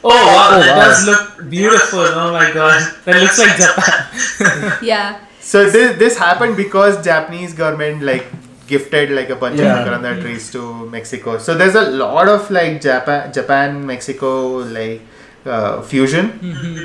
Oh 0.03 0.09
wow, 0.09 0.49
Oh, 0.57 0.59
that 0.59 0.77
wow. 0.77 0.83
does 0.85 1.05
look 1.05 1.49
beautiful. 1.49 1.99
Oh 2.01 2.31
my 2.33 2.51
god, 2.51 2.81
that 3.05 3.21
looks 3.21 3.37
like 3.37 3.55
Japan. 3.57 4.77
Yeah. 4.91 5.19
So 5.39 5.69
this 5.69 5.97
this 5.97 6.17
happened 6.17 6.57
because 6.57 7.03
Japanese 7.05 7.53
government 7.53 8.01
like 8.01 8.25
gifted 8.67 9.11
like 9.11 9.29
a 9.29 9.35
bunch 9.35 9.59
Yeah. 9.59 9.77
of 9.77 9.85
jacaranda 9.87 10.19
trees 10.21 10.49
to 10.53 10.61
Mexico. 10.89 11.37
So 11.37 11.53
there's 11.53 11.75
a 11.75 11.85
lot 12.01 12.27
of 12.27 12.49
like 12.49 12.81
Japan 12.81 13.31
Japan 13.33 13.85
Mexico 13.85 14.31
like 14.77 15.01
uh, 15.45 15.81
fusion, 15.81 16.25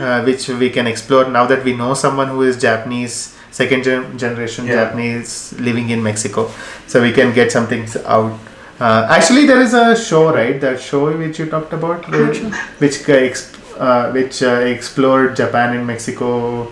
uh, 0.00 0.22
which 0.24 0.48
we 0.48 0.70
can 0.70 0.86
explore 0.86 1.28
now 1.28 1.46
that 1.46 1.64
we 1.64 1.74
know 1.76 1.94
someone 1.94 2.28
who 2.28 2.42
is 2.42 2.60
Japanese 2.60 3.34
second 3.50 3.84
gen- 3.84 4.18
generation 4.18 4.66
Yeah. 4.66 4.74
Japanese 4.84 5.54
living 5.58 5.90
in 5.90 6.02
Mexico. 6.02 6.50
So 6.86 7.02
we 7.02 7.12
can 7.12 7.32
get 7.34 7.52
some 7.52 7.66
things 7.66 7.96
out. 7.96 8.38
Uh, 8.78 9.06
actually, 9.10 9.46
there 9.46 9.60
is 9.60 9.72
a 9.74 9.96
show, 9.96 10.32
right? 10.34 10.60
That 10.60 10.80
show 10.80 11.10
which 11.16 11.38
you 11.38 11.46
talked 11.46 11.72
about, 11.72 12.08
which 12.10 12.38
which, 12.78 12.96
uh, 13.08 13.20
exp- 13.28 13.56
uh, 13.78 14.10
which 14.12 14.42
uh, 14.42 14.60
explored 14.74 15.34
Japan 15.36 15.76
and 15.76 15.86
Mexico 15.86 16.70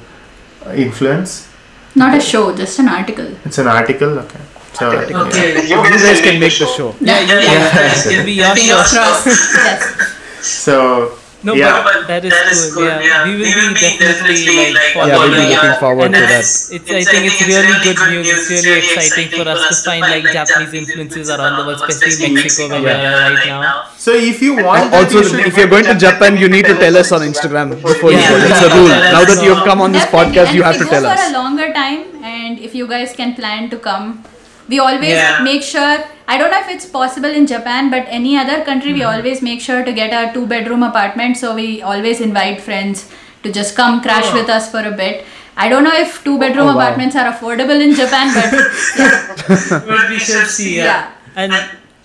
influence. 0.74 1.48
Not 1.94 2.14
a 2.16 2.20
show, 2.20 2.54
just 2.56 2.78
an 2.78 2.88
article. 2.88 3.28
It's 3.44 3.58
an 3.58 3.68
article, 3.68 4.18
okay. 4.24 4.40
So 4.74 4.90
Okay. 4.90 5.66
You 5.68 5.76
guys 5.76 6.20
can 6.20 6.40
make 6.40 6.58
the 6.58 6.66
show. 6.66 6.94
yeah, 7.00 7.20
you 7.20 7.38
Yeah. 7.40 7.74
guys 7.74 8.02
can 8.12 8.24
be 8.26 8.32
your 8.32 8.54
Fingers 8.54 8.90
show. 8.90 9.10
yes. 9.26 10.16
so 10.42 11.12
No, 11.44 11.52
Yeah. 11.54 11.84
but 11.84 12.08
that 12.08 12.24
is 12.24 12.32
cool. 12.74 12.84
Yeah. 12.88 13.24
we 13.28 13.36
will 13.36 13.74
be 13.76 13.80
definitely 13.80 14.72
like 14.72 14.94
Yeah, 14.96 15.18
we'll 15.20 15.28
be 15.36 15.44
looking 15.52 15.76
forward 15.78 16.06
and 16.06 16.14
to 16.14 16.38
it's, 16.38 16.72
it's 16.72 16.90
I 16.90 17.02
think 17.04 17.22
it's 17.28 17.40
really 17.44 17.76
good 17.84 18.00
news. 18.12 18.28
It's 18.32 18.64
really 18.66 18.80
exciting 18.80 19.28
for 19.36 19.44
us 19.54 19.60
to 19.68 19.74
find 19.90 20.00
like 20.00 20.24
Japanese 20.32 20.72
influences 20.82 21.28
around 21.30 21.58
the 21.60 21.64
world, 21.68 21.82
especially 21.88 22.32
Mexico 22.32 22.80
where 22.80 22.82
we 22.82 23.06
are 23.12 23.34
right 23.36 23.46
now. 23.46 23.84
so 23.96 24.12
if 24.32 24.40
you 24.40 24.56
want 24.64 24.90
that, 24.90 25.04
Also, 25.04 25.20
you 25.36 25.44
if 25.50 25.56
you're 25.58 25.68
going 25.76 25.84
to 25.84 25.94
Japan, 26.06 26.36
you 26.36 26.48
need 26.48 26.64
to 26.72 26.76
tell 26.80 26.96
us 26.96 27.12
on 27.12 27.20
Instagram 27.30 27.76
before 27.82 28.12
you 28.12 28.18
Yeah. 28.18 28.30
go. 28.30 28.36
It's 28.48 28.62
a 28.64 28.70
rule. 28.76 28.88
Now 28.88 29.24
that 29.30 29.40
you 29.44 29.54
have 29.54 29.64
come 29.68 29.80
on 29.80 29.92
this 29.92 30.06
podcast, 30.16 30.54
you 30.56 30.62
have 30.62 30.76
we 30.80 30.84
to 30.84 30.84
go 30.88 30.90
tell 30.96 31.04
for 31.08 31.16
us. 31.18 31.28
a 31.30 31.32
longer 31.40 31.72
time, 31.72 32.04
and 32.24 32.58
if 32.58 32.74
you 32.74 32.86
guys 32.88 33.12
can 33.12 33.34
plan 33.34 33.68
to 33.70 33.76
come, 33.76 34.24
we 34.68 34.78
always 34.78 35.10
Yeah. 35.16 35.40
make 35.42 35.62
sure. 35.62 36.04
I 36.26 36.38
don't 36.38 36.50
know 36.50 36.60
if 36.60 36.68
it's 36.74 36.86
possible 36.86 37.28
in 37.40 37.46
Japan, 37.46 37.90
but 37.90 38.06
any 38.08 38.36
other 38.38 38.62
country, 38.64 38.92
we 38.94 39.00
Mm-hmm. 39.00 39.16
always 39.18 39.42
make 39.42 39.60
sure 39.60 39.84
to 39.84 39.92
get 39.92 40.12
a 40.20 40.32
two-bedroom 40.32 40.82
apartment. 40.82 41.36
So 41.36 41.54
we 41.54 41.82
always 41.82 42.20
invite 42.20 42.60
friends 42.62 43.06
to 43.42 43.52
just 43.52 43.76
come 43.76 44.00
crash 44.00 44.32
with 44.32 44.48
us 44.48 44.70
for 44.70 44.80
a 44.80 44.90
bit. 44.90 45.24
I 45.56 45.68
don't 45.68 45.84
know 45.84 45.94
if 46.04 46.24
two-bedroom 46.24 46.68
Oh, 46.68 46.74
wow. 46.76 46.80
apartments 46.80 47.14
are 47.14 47.26
affordable 47.32 47.80
in 47.88 47.94
Japan, 47.94 48.32
but 48.34 48.50
But 49.90 50.08
we 50.10 50.18
shall 50.18 50.46
see. 50.46 50.76
Yeah. 50.78 50.84
Yeah. 50.84 51.10
And 51.36 51.52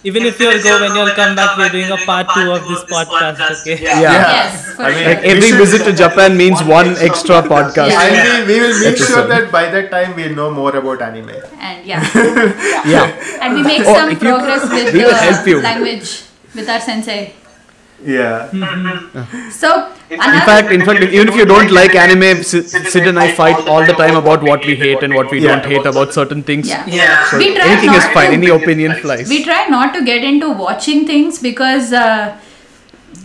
even 0.04 0.24
if 0.24 0.40
you'll 0.40 0.62
go 0.64 0.80
when 0.82 0.96
you'll 0.96 1.14
come 1.16 1.36
back, 1.36 1.58
we're 1.58 1.70
doing 1.70 1.92
a 1.92 1.98
part 1.98 2.28
two 2.34 2.52
of 2.52 2.68
this 2.68 2.84
podcast. 2.86 3.62
Okay. 3.62 3.82
Yeah. 3.84 4.02
yes, 4.02 4.80
I 4.80 4.90
mean. 4.96 5.06
Like 5.10 5.24
every 5.32 5.52
visit 5.52 5.84
to 5.84 5.94
Japan 5.94 6.38
means 6.38 6.64
one 6.64 6.96
extra 6.98 7.42
podcast. 7.42 7.90
Yeah. 7.92 8.08
and 8.08 8.48
we, 8.48 8.54
we 8.54 8.60
will 8.62 8.80
make 8.84 8.98
sure 8.98 9.28
that 9.28 9.52
by 9.52 9.66
that 9.70 9.92
time 9.92 10.16
we 10.16 10.30
know 10.30 10.52
more 10.52 10.76
about 10.76 11.02
anime. 11.02 11.30
and 11.60 11.86
yeah, 11.86 12.00
Yeah. 12.86 13.12
and 13.42 13.56
we 13.56 13.64
make 13.64 13.82
Oh, 13.86 13.94
some 13.96 14.10
if 14.10 14.22
you- 14.24 14.30
progress 14.30 14.64
with 14.70 14.94
we 14.94 15.02
the 15.04 15.14
help 15.16 15.48
you. 15.48 15.62
language 15.62 16.24
with 16.56 16.70
our 16.70 16.80
sensei. 16.80 17.34
Yeah. 18.06 18.50
So 19.52 19.92
In 20.10 20.20
another 20.20 20.40
fact, 20.46 20.72
in 20.72 20.84
fact, 20.86 21.02
even 21.04 21.28
if 21.30 21.36
you 21.36 21.46
don't 21.46 21.72
like 21.72 21.96
anime, 21.96 22.44
Sid 22.44 22.68
Sid 22.70 23.08
and 23.08 23.20
I 23.20 23.32
fight 23.32 23.68
all 23.68 23.86
the 23.86 23.94
time 23.94 24.16
about 24.16 24.42
what 24.42 24.66
we 24.66 24.76
hate 24.76 25.04
and 25.04 25.14
what 25.14 25.30
we 25.32 25.40
Yeah. 25.42 25.50
don't 25.56 25.66
hate 25.66 25.86
about 25.86 26.14
certain 26.14 26.44
things. 26.44 26.68
yeah. 26.70 26.84
Yeah. 26.88 27.26
So 27.32 27.38
We 27.38 27.54
try 27.56 27.68
anything 27.72 27.94
is 27.94 28.06
fine. 28.20 28.32
Any 28.38 28.50
opinion 28.50 28.96
flies. 29.02 29.30
we 29.30 29.44
try 29.44 29.66
not 29.68 29.94
to 29.96 30.04
get 30.12 30.24
into 30.24 30.50
watching 30.50 31.06
things 31.06 31.40
because 31.40 31.92
uh, 31.94 32.36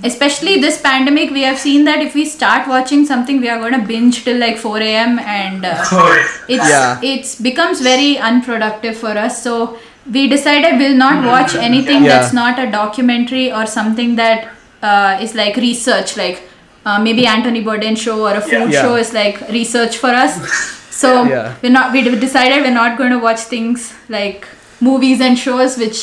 especially 0.02 0.60
this 0.60 0.80
pandemic 0.80 1.30
we 1.30 1.42
have 1.42 1.58
seen 1.58 1.84
that 1.84 2.00
if 2.00 2.14
we 2.14 2.24
start 2.24 2.66
watching 2.68 3.04
something 3.06 3.40
we 3.40 3.48
are 3.48 3.58
going 3.58 3.72
to 3.78 3.86
binge 3.86 4.22
till 4.24 4.38
like 4.38 4.58
4 4.58 4.78
a.m 4.80 5.18
and 5.18 5.64
uh, 5.64 5.74
it's 6.48 6.68
Yeah. 6.74 6.98
it's 7.12 7.34
becomes 7.48 7.80
very 7.80 8.18
unproductive 8.18 8.96
for 9.04 9.14
us 9.26 9.42
so 9.42 9.78
we 10.16 10.26
decided 10.28 10.78
we'll 10.82 10.96
not 11.02 11.24
watch 11.24 11.54
anything 11.68 12.04
Yeah. 12.04 12.14
that's 12.18 12.34
not 12.40 12.58
a 12.58 12.70
documentary 12.70 13.46
or 13.52 13.64
something 13.76 14.16
that 14.16 14.50
uh, 14.88 15.18
is 15.26 15.34
like 15.42 15.56
research 15.68 16.16
like 16.22 16.38
uh, 16.86 16.98
maybe 17.06 17.26
anthony 17.34 17.62
bourdain 17.68 17.96
show 18.04 18.16
or 18.28 18.34
a 18.42 18.44
food 18.50 18.70
Yeah. 18.72 18.82
show 18.82 18.94
is 19.04 19.12
like 19.20 19.36
research 19.58 19.96
for 20.04 20.12
us 20.24 20.34
so 21.02 21.10
Yeah. 21.34 21.54
we're 21.62 21.74
not 21.78 21.92
we 21.96 22.02
decided 22.28 22.62
we're 22.68 22.78
not 22.84 22.96
going 23.02 23.12
to 23.16 23.20
watch 23.28 23.42
things 23.54 23.92
like 24.18 24.46
movies 24.88 25.20
and 25.28 25.38
shows 25.46 25.76
which 25.84 26.00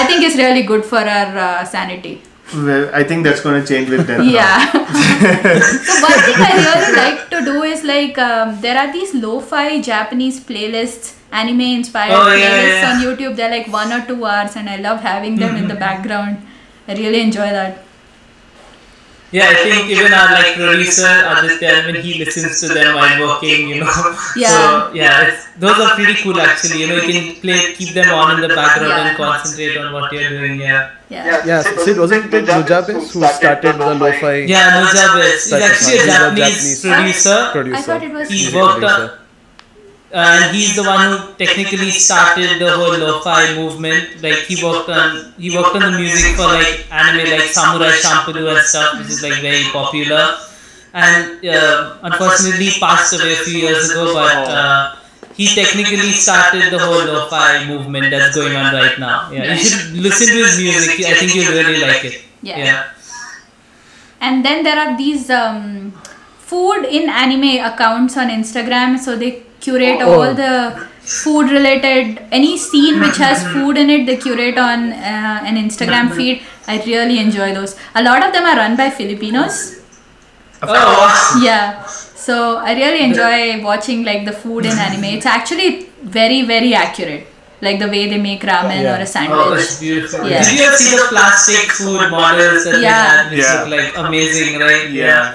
i 0.00 0.02
think 0.08 0.22
is 0.30 0.36
really 0.44 0.64
good 0.72 0.84
for 0.94 1.02
our 1.18 1.30
uh, 1.46 1.64
sanity 1.76 2.16
Well, 2.68 2.86
I 3.00 3.02
think 3.08 3.20
that's 3.26 3.42
going 3.46 3.56
to 3.62 3.66
change 3.72 3.90
with 3.94 4.00
them. 4.06 4.22
yeah. 4.28 4.62
so 5.88 5.92
one 6.06 6.16
thing 6.28 6.38
I 6.46 6.48
really 6.62 6.96
like 6.96 7.20
to 7.34 7.38
do 7.48 7.62
is 7.62 7.84
like 7.90 8.16
um, 8.18 8.48
there 8.64 8.76
are 8.80 8.86
these 8.92 9.12
lo-fi 9.24 9.80
Japanese 9.80 10.40
playlists, 10.48 11.12
anime 11.42 11.60
inspired 11.60 12.14
Oh, 12.16 12.34
yeah, 12.34 12.48
playlists 12.48 12.80
yeah. 12.80 12.90
on 12.90 12.96
YouTube. 13.04 13.36
They're 13.36 13.52
like 13.56 13.68
one 13.76 13.92
or 13.92 14.00
two 14.08 14.18
hours, 14.24 14.56
and 14.62 14.68
I 14.74 14.76
love 14.86 14.98
having 15.00 15.36
them 15.44 15.54
in 15.60 15.68
the 15.68 15.78
background. 15.86 16.42
I 16.88 16.94
really 17.02 17.20
enjoy 17.28 17.48
that. 17.58 17.78
Yeah, 19.32 19.46
I 19.48 19.54
think 19.62 19.90
even 19.90 20.12
our 20.12 20.32
like 20.32 20.54
producer 20.54 21.06
Aditya, 21.06 21.86
when 21.86 21.94
he 22.02 22.18
listens 22.18 22.60
to 22.62 22.68
them 22.74 22.96
while 22.96 23.20
working, 23.20 23.68
you 23.68 23.80
know. 23.84 23.90
Yeah. 24.36 24.48
So 24.50 24.92
yeah, 24.92 25.28
it's, 25.28 25.46
those 25.58 25.78
are 25.78 25.94
pretty 25.94 26.14
cool 26.22 26.40
actually. 26.40 26.80
You 26.80 26.88
know, 26.88 26.96
you 26.96 27.12
can 27.12 27.40
play, 27.40 27.74
keep 27.74 27.94
them 27.94 28.10
on 28.12 28.34
in 28.34 28.40
the 28.48 28.54
background 28.54 28.90
Yeah. 28.90 29.08
and 29.08 29.16
concentrate 29.16 29.76
on 29.76 29.92
what 29.92 30.10
you're 30.12 30.28
doing. 30.30 30.58
Yeah. 30.60 30.90
Yeah. 31.08 31.42
Yeah, 31.46 31.62
Sid, 31.62 31.98
wasn't 31.98 32.32
it 32.34 32.44
Nujabes 32.46 33.12
who 33.12 33.24
started 33.26 33.78
the 33.78 33.94
lo-fi 33.94 34.34
Yeah, 34.46 34.82
Nujabes. 34.82 35.44
He's 35.44 35.52
actually 35.52 35.98
a 35.98 36.02
he's 36.02 36.06
Japanese, 36.06 36.82
Japanese 36.82 37.22
producer. 37.22 37.48
producer? 37.52 37.76
I 37.78 37.82
thought 37.82 38.02
it 38.02 38.12
was. 38.12 38.28
He 38.28 38.38
He's 38.38 38.54
worked 38.54 38.84
on, 38.84 39.10
and 40.12 40.56
he's 40.56 40.74
the 40.74 40.82
one 40.82 41.00
who 41.06 41.34
technically 41.34 41.90
started 41.90 42.58
the 42.58 42.70
whole 42.76 42.98
lo-fi 42.98 43.54
movement. 43.54 44.22
Like 44.22 44.38
he 44.48 44.62
worked 44.62 44.88
on 44.88 45.32
he 45.38 45.56
worked 45.56 45.76
on 45.76 45.92
the 45.92 45.98
music 45.98 46.34
for 46.36 46.46
like 46.46 46.86
anime 46.90 47.30
like 47.30 47.48
Samurai 47.48 47.90
Champloo 47.90 48.50
and 48.50 48.66
stuff, 48.66 48.98
which 48.98 49.08
is 49.08 49.22
like 49.22 49.40
very 49.40 49.64
popular. 49.72 50.36
And 50.92 51.46
uh, 51.46 51.98
unfortunately 52.02 52.70
passed 52.80 53.12
away 53.14 53.32
a 53.34 53.36
few 53.36 53.58
years 53.60 53.90
ago, 53.90 54.12
but 54.12 54.48
uh, 54.48 54.96
he 55.36 55.46
technically 55.46 56.10
started 56.10 56.72
the 56.72 56.78
whole 56.78 57.04
lo-fi 57.06 57.66
movement 57.68 58.10
that's 58.10 58.34
going 58.34 58.56
on 58.56 58.74
right 58.74 58.98
now. 58.98 59.30
Yeah, 59.30 59.54
you 59.54 59.64
should 59.64 59.92
listen 59.92 60.26
to 60.26 60.42
his 60.42 60.58
music. 60.58 61.06
I 61.06 61.14
think 61.14 61.34
you'll 61.36 61.52
really 61.52 61.80
like 61.80 62.04
it. 62.04 62.22
Yeah. 62.42 62.58
Yeah. 62.58 62.84
And 64.20 64.44
then 64.44 64.64
there 64.64 64.78
are 64.78 64.96
these 64.98 65.30
um, 65.30 65.92
food 66.38 66.84
in 66.84 67.08
anime 67.08 67.64
accounts 67.64 68.16
on 68.16 68.28
Instagram. 68.28 68.98
So 68.98 69.16
they 69.16 69.44
curate 69.60 70.00
Oh. 70.02 70.12
all 70.20 70.34
the 70.34 70.54
food 71.00 71.50
related, 71.50 72.20
any 72.30 72.56
scene 72.58 73.00
which 73.00 73.16
has 73.18 73.42
food 73.54 73.76
in 73.78 73.90
it, 73.90 74.06
they 74.06 74.16
curate 74.16 74.58
on 74.58 74.92
uh, 74.92 75.40
an 75.50 75.56
Instagram 75.56 76.12
feed. 76.14 76.42
I 76.68 76.82
really 76.86 77.18
enjoy 77.18 77.52
those. 77.54 77.76
A 77.94 78.02
lot 78.02 78.24
of 78.26 78.32
them 78.32 78.44
are 78.44 78.56
run 78.56 78.76
by 78.76 78.90
Filipinos. 78.90 79.76
Oh, 80.62 81.40
Yeah. 81.42 81.84
So 81.86 82.58
I 82.58 82.74
really 82.74 83.02
enjoy 83.02 83.62
watching 83.64 84.04
like 84.04 84.24
the 84.26 84.32
food 84.32 84.66
in 84.66 84.78
anime. 84.78 85.04
It's 85.04 85.26
actually 85.26 85.86
very, 86.02 86.42
very 86.42 86.74
accurate. 86.74 87.26
Like 87.62 87.78
the 87.78 87.88
way 87.88 88.08
they 88.08 88.18
make 88.18 88.42
ramen 88.42 88.82
Yeah. 88.82 88.92
or 88.94 88.98
a 88.98 89.02
Oh, 89.02 89.04
sandwich. 89.04 89.58
that's 89.58 89.80
beautiful. 89.80 90.28
Yeah. 90.28 90.42
Did 90.44 90.58
you 90.58 90.66
ever 90.66 90.76
see 90.76 90.96
the 90.96 91.06
plastic 91.08 91.70
food 91.78 92.10
models 92.10 92.64
that 92.64 92.80
Yeah. 92.80 92.90
they 92.90 92.90
had, 92.90 93.30
which 93.30 93.40
Yeah. 93.40 93.62
look 93.62 93.70
like 93.78 93.96
amazing, 94.06 94.58
right? 94.60 94.90
Yeah. 94.90 95.34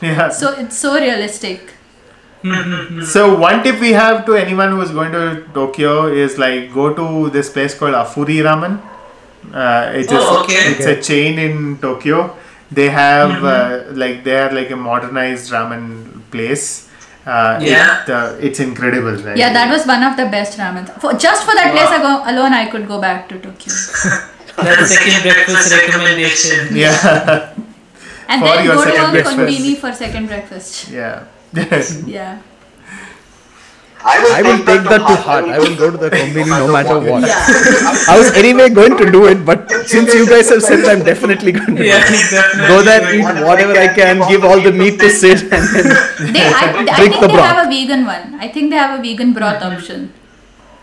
Yeah. 0.00 0.28
So 0.30 0.50
it's 0.64 0.76
so 0.78 0.94
realistic. 0.94 1.73
So 3.06 3.34
one 3.38 3.62
tip 3.62 3.80
we 3.80 3.92
have 3.92 4.26
to 4.26 4.34
anyone 4.34 4.70
who 4.72 4.80
is 4.82 4.90
going 4.90 5.12
to 5.12 5.46
Tokyo 5.54 6.06
is 6.06 6.36
like 6.38 6.72
go 6.74 6.92
to 6.94 7.30
this 7.30 7.48
place 7.50 7.74
called 7.78 7.94
Afuri 7.94 8.38
Ramen. 8.48 8.80
Uh, 9.52 9.92
it 9.94 10.06
is 10.06 10.10
Oh, 10.12 10.42
okay. 10.42 10.72
it's 10.72 10.86
a 10.86 11.00
chain 11.00 11.38
in 11.38 11.78
Tokyo. 11.78 12.36
They 12.70 12.88
have 12.90 13.44
uh, 13.44 13.84
like 13.92 14.24
they 14.24 14.36
are 14.38 14.52
like 14.52 14.70
a 14.70 14.76
modernized 14.76 15.52
ramen 15.52 16.20
place. 16.30 16.88
Uh, 17.26 17.58
Yeah. 17.62 18.02
it, 18.02 18.10
uh, 18.10 18.36
it's 18.40 18.60
incredible. 18.60 19.16
Right? 19.26 19.36
Yeah, 19.36 19.52
that 19.54 19.70
was 19.70 19.86
one 19.86 20.02
of 20.02 20.16
the 20.16 20.26
best 20.26 20.58
ramen. 20.58 20.88
For 21.00 21.12
just 21.14 21.44
for 21.44 21.54
that 21.54 21.72
place 21.72 21.92
ago, 21.98 22.22
alone, 22.30 22.52
I 22.52 22.66
could 22.70 22.86
go 22.86 23.00
back 23.00 23.28
to 23.30 23.38
Tokyo. 23.38 23.72
That's 24.56 24.94
second 24.94 25.22
breakfast 25.22 25.72
recommendation. 25.72 26.76
Yeah, 26.76 27.54
And 28.28 28.40
For 28.42 28.48
then 28.48 28.66
go 28.66 28.84
to 28.84 28.90
second 28.90 29.16
a 29.16 29.22
konbini 29.22 29.76
for 29.78 29.92
second 29.92 30.26
breakfast. 30.26 30.88
yeah. 30.90 31.24
Yeah. 32.06 32.40
I 34.06 34.42
will 34.42 34.58
take 34.68 34.82
that 34.84 35.00
to 35.08 35.16
heart. 35.16 35.46
I 35.46 35.58
will 35.58 35.76
go 35.76 35.90
to 35.90 35.96
the 35.96 36.10
konbini 36.10 36.44
no 36.52 36.70
matter 36.76 36.98
what. 37.00 37.22
Yeah. 37.24 37.40
I 38.12 38.18
was 38.18 38.32
anyway 38.36 38.68
going 38.68 38.98
to 38.98 39.10
do 39.10 39.24
it, 39.26 39.46
but 39.46 39.70
since 39.92 40.12
you 40.12 40.26
guys 40.28 40.50
have 40.50 40.60
said 40.62 40.84
I'm 40.84 41.02
definitely 41.04 41.52
going 41.52 41.76
to 41.76 41.82
do 41.82 41.88
Yeah, 41.88 42.04
it. 42.04 42.30
definitely 42.30 42.68
Go 42.68 42.82
there, 42.82 43.00
eat 43.16 43.46
whatever 43.48 43.72
I 43.72 43.88
can, 43.94 44.20
give 44.28 44.44
all 44.44 44.60
the 44.60 44.72
meat 44.72 45.00
to 45.00 45.08
Sid, 45.08 45.44
and 45.44 45.64
then 45.72 46.32
They, 46.34 46.44
I, 46.44 46.84
I 46.84 46.96
Drink 46.98 47.14
think 47.16 47.20
the 47.22 47.28
they 47.28 47.32
broth. 47.32 47.46
have 47.46 47.66
a 47.66 47.70
vegan 47.70 48.04
one. 48.04 48.34
I 48.34 48.48
think 48.48 48.68
they 48.70 48.76
have 48.76 48.98
a 48.98 49.02
vegan 49.02 49.32
broth 49.32 49.62
option. 49.62 50.12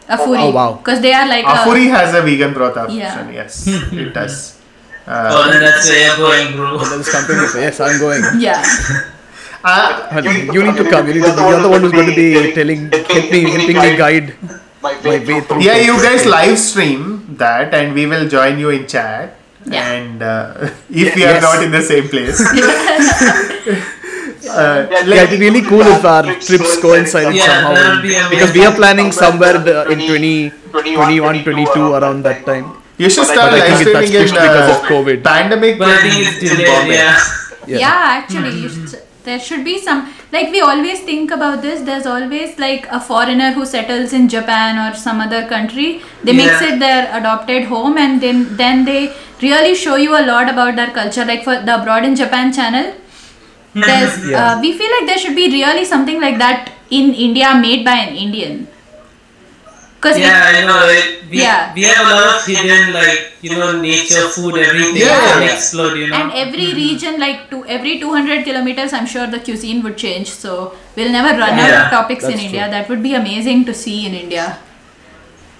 Afuri. 0.09 0.39
Oh, 0.41 0.49
wow. 0.49 0.73
Because 0.81 0.99
they 1.01 1.13
are 1.13 1.27
like 1.27 1.45
Afuri 1.45 1.89
has 1.91 2.15
a 2.15 2.23
vegan 2.23 2.53
broth 2.53 2.75
option. 2.75 2.97
Yeah. 2.97 3.29
Yes, 3.29 3.67
it 3.67 4.13
does. 4.17 4.57
Oh, 5.05 5.11
Uh, 5.13 5.51
then 5.51 5.61
that's 5.61 5.87
where 5.87 6.01
you're 6.07 6.17
going, 6.17 6.55
bro. 6.57 6.77
this 6.97 7.11
company 7.11 7.45
say, 7.53 7.61
yes, 7.69 7.79
I'm 7.79 7.99
going. 7.99 8.23
a 8.23 8.33
yeah. 8.39 8.63
Uh, 9.63 10.07
And 10.11 10.25
you 10.53 10.63
need 10.63 10.75
to 10.77 10.89
come. 10.89 11.07
You 11.07 11.13
need 11.15 11.23
to. 11.25 11.33
You're 11.49 11.61
the 11.61 11.69
one 11.69 11.81
who's 11.81 11.91
going 11.91 12.09
to 12.09 12.15
be 12.15 12.51
telling, 12.53 12.91
help 12.91 13.31
me, 13.31 13.41
helping 13.51 13.77
me 13.77 13.97
guide 13.97 14.33
my 14.81 14.93
my 15.03 15.17
way 15.29 15.41
through. 15.41 15.61
yeah, 15.61 15.77
you 15.77 15.95
guys 16.01 16.25
live 16.25 16.57
stream 16.57 17.35
that, 17.37 17.73
and 17.73 17.93
we 17.93 18.05
will 18.07 18.27
join 18.27 18.57
you 18.59 18.69
in 18.69 18.87
chat. 18.87 19.37
Yeah. 19.65 19.91
And 19.93 20.23
uh, 20.23 20.69
if 20.89 21.15
we 21.15 21.23
are 21.23 21.37
Yes. 21.37 21.43
not 21.43 21.61
in 21.63 21.69
the 21.71 21.81
same 21.83 22.07
place, 22.09 22.39
uh, 24.49 24.87
Yeah, 25.05 25.23
it'd 25.23 25.39
be 25.39 25.45
really 25.45 25.61
cool 25.61 25.81
if 25.85 26.03
our 26.03 26.23
trips 26.47 26.77
coincide 26.81 27.33
Yeah, 27.35 27.45
somehow. 27.45 28.01
be 28.01 28.09
because 28.33 28.53
we 28.53 28.65
are 28.65 28.73
planning 28.73 29.11
somewhere 29.11 29.57
the- 29.59 29.85
in 29.93 29.99
20, 30.07 30.49
21, 30.71 31.43
22 31.43 31.93
around 31.93 32.23
that 32.23 32.45
time. 32.45 32.65
you 32.97 33.09
should 33.09 33.27
But 33.27 33.33
start 33.35 33.53
think 33.53 33.65
live 33.69 33.77
streaming 33.81 34.13
in 34.13 34.21
pushed 34.21 34.33
because 34.33 34.69
uh, 34.69 34.75
of 34.77 34.81
COVID. 34.89 35.23
pandemic. 35.23 35.77
But 35.77 35.89
I 35.89 36.01
think 36.09 36.27
it's 36.27 36.41
in 36.51 36.57
delayed, 36.57 36.89
yeah. 36.89 37.17
Yeah. 37.67 37.77
Yeah, 37.85 38.17
actually, 38.17 38.53
you 38.61 38.69
should, 38.69 39.01
there 39.23 39.39
should 39.39 39.63
be 39.63 39.77
some. 39.79 40.13
Like, 40.31 40.51
we 40.51 40.61
always 40.61 41.01
think 41.01 41.31
about 41.31 41.61
this. 41.61 41.81
There's 41.81 42.05
always 42.05 42.57
like 42.57 42.87
a 42.89 42.99
foreigner 42.99 43.51
who 43.51 43.65
settles 43.65 44.13
in 44.13 44.27
Japan 44.29 44.79
or 44.83 44.95
some 44.95 45.19
other 45.21 45.45
country. 45.47 46.01
They 46.23 46.33
makes 46.33 46.61
it 46.61 46.79
their 46.79 47.09
adopted 47.19 47.65
home, 47.65 47.97
and 47.97 48.21
then 48.21 48.55
then 48.57 48.85
they 48.85 49.13
really 49.41 49.75
show 49.75 49.95
you 49.95 50.17
a 50.17 50.23
lot 50.31 50.49
about 50.49 50.75
their 50.75 50.91
culture. 50.91 51.25
Like 51.25 51.43
for 51.43 51.59
the 51.69 51.75
Abroad 51.81 52.03
in 52.05 52.15
Japan 52.15 52.51
channel, 52.59 52.93
there's 53.73 54.29
Yeah. 54.29 54.53
uh, 54.53 54.61
we 54.61 54.73
feel 54.77 54.91
like 54.97 55.07
there 55.07 55.17
should 55.17 55.35
be 55.35 55.47
really 55.51 55.85
something 55.85 56.19
like 56.21 56.37
that 56.39 56.71
in 56.89 57.13
India 57.13 57.53
made 57.55 57.85
by 57.85 57.95
an 58.05 58.15
Indian. 58.15 58.67
Because 60.01 60.17
Yeah, 60.17 60.51
I 60.57 60.65
know. 60.65 60.79
It, 60.89 61.29
we, 61.29 61.41
Yeah. 61.41 61.73
we 61.75 61.83
have 61.83 62.07
a 62.07 62.15
lot 62.19 62.35
of 62.35 62.45
hidden, 62.45 62.91
like, 62.93 63.33
you 63.41 63.51
know, 63.55 63.79
nature, 63.79 64.23
food, 64.29 64.57
everything 64.57 64.95
Yeah, 64.97 65.39
yeah. 65.39 65.51
explode, 65.53 65.95
you 65.97 66.07
know. 66.07 66.15
And 66.15 66.31
every 66.43 66.73
region, 66.73 67.19
like 67.19 67.49
to 67.51 67.63
every 67.67 67.99
200 67.99 68.43
kilometers, 68.43 68.93
I'm 68.93 69.05
sure 69.05 69.27
the 69.27 69.39
cuisine 69.39 69.83
would 69.83 69.97
change. 69.97 70.29
So 70.31 70.73
we'll 70.95 71.11
never 71.11 71.37
run 71.37 71.59
out 71.59 71.73
of 71.85 71.91
topics 71.91 72.23
in 72.23 72.31
that's 72.31 72.43
India. 72.43 72.61
true. 72.63 72.71
That 72.71 72.89
would 72.89 73.03
be 73.03 73.13
amazing 73.13 73.65
to 73.65 73.73
see 73.75 74.05
in 74.07 74.15
India. 74.15 74.57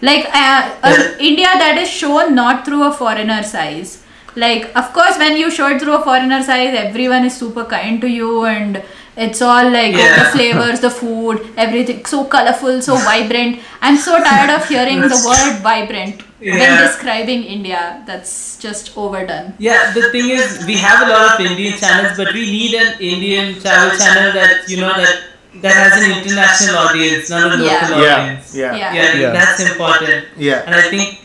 Like 0.02 0.26
uh, 0.34 0.72
uh, 0.82 0.98
India 1.20 1.46
that 1.46 1.78
is 1.78 1.88
shown 1.88 2.34
not 2.34 2.66
through 2.66 2.84
a 2.86 2.92
foreigner's 2.92 3.54
eyes. 3.54 4.04
Like, 4.36 4.76
of 4.76 4.92
course, 4.94 5.18
when 5.20 5.38
you 5.38 5.52
show 5.52 5.68
it 5.68 5.80
through 5.82 5.96
a 5.98 6.04
foreigner's 6.04 6.50
eyes, 6.50 6.74
everyone 6.76 7.26
is 7.26 7.38
super 7.38 7.66
kind 7.66 8.02
to 8.02 8.08
you 8.08 8.46
and 8.46 8.82
it's 9.18 9.42
all 9.42 9.70
like 9.70 9.94
Yeah. 9.96 10.24
the 10.24 10.30
flavors, 10.32 10.80
the 10.80 10.90
food, 10.90 11.48
everything 11.58 12.06
so 12.06 12.26
colorful, 12.26 12.82
so 12.82 12.96
vibrant. 13.12 13.60
I'm 13.82 13.98
so 13.98 14.22
tired 14.24 14.50
of 14.50 14.68
hearing 14.68 15.02
the 15.02 15.22
word 15.28 15.60
vibrant 15.62 16.22
when 16.40 16.78
describing 16.82 17.44
India. 17.44 18.04
That's 18.06 18.58
just 18.58 18.96
overdone. 18.98 19.54
Yeah, 19.60 19.92
the 19.94 20.12
thing 20.12 20.30
is, 20.30 20.64
we 20.66 20.76
have 20.78 21.08
a 21.08 21.12
lot 21.12 21.34
of 21.40 21.46
Indian 21.46 21.78
channels, 21.78 22.16
but 22.18 22.34
we 22.34 22.42
need 22.52 22.74
an 22.76 23.00
Indian 23.00 23.60
travel 23.60 23.98
channel 23.98 24.32
that, 24.34 24.70
you 24.70 24.78
know, 24.78 24.94
that 24.96 25.24
that 25.62 25.74
has 25.74 26.02
an 26.02 26.12
international 26.18 26.78
audience, 26.78 27.30
not 27.30 27.44
a 27.52 27.56
local 27.58 27.66
Yeah. 27.66 27.90
Yeah, 28.02 28.16
audience. 28.22 28.56
yeah, 28.56 28.76
Yeah. 28.76 28.94
Yeah, 28.94 29.14
Yeah. 29.20 29.32
that's 29.32 29.60
important. 29.60 30.26
yeah. 30.38 30.64
And 30.66 30.74
I 30.74 30.82
think, 30.84 31.20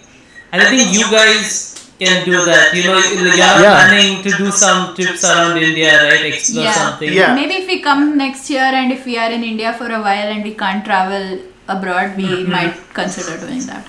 and 0.53 0.61
I 0.61 0.65
think 0.67 0.93
you 0.93 1.05
guys 1.11 1.76
can 1.98 2.24
do 2.24 2.44
that. 2.44 2.74
You 2.74 2.85
know, 2.85 2.98
you're 2.98 3.36
Yeah. 3.36 3.89
planning 3.89 4.23
to 4.23 4.31
do 4.43 4.51
some 4.51 4.94
trips 4.94 5.24
around 5.24 5.56
India, 5.59 5.93
right? 6.05 6.24
Explore 6.32 6.64
Yeah. 6.64 6.73
something. 6.82 7.12
Yeah. 7.12 7.35
Maybe 7.35 7.55
if 7.62 7.66
we 7.66 7.81
come 7.81 8.16
next 8.18 8.51
year 8.51 8.70
and 8.81 8.93
if 8.93 9.05
we 9.06 9.18
are 9.18 9.31
in 9.31 9.44
India 9.52 9.74
for 9.82 9.90
a 9.98 10.01
while 10.06 10.28
and 10.36 10.44
we 10.44 10.55
can't 10.64 10.85
travel 10.85 11.27
abroad, 11.68 12.16
we 12.16 12.24
Mm-hmm. 12.24 12.52
might 12.56 12.74
consider 13.02 13.36
doing 13.44 13.66
that. 13.66 13.85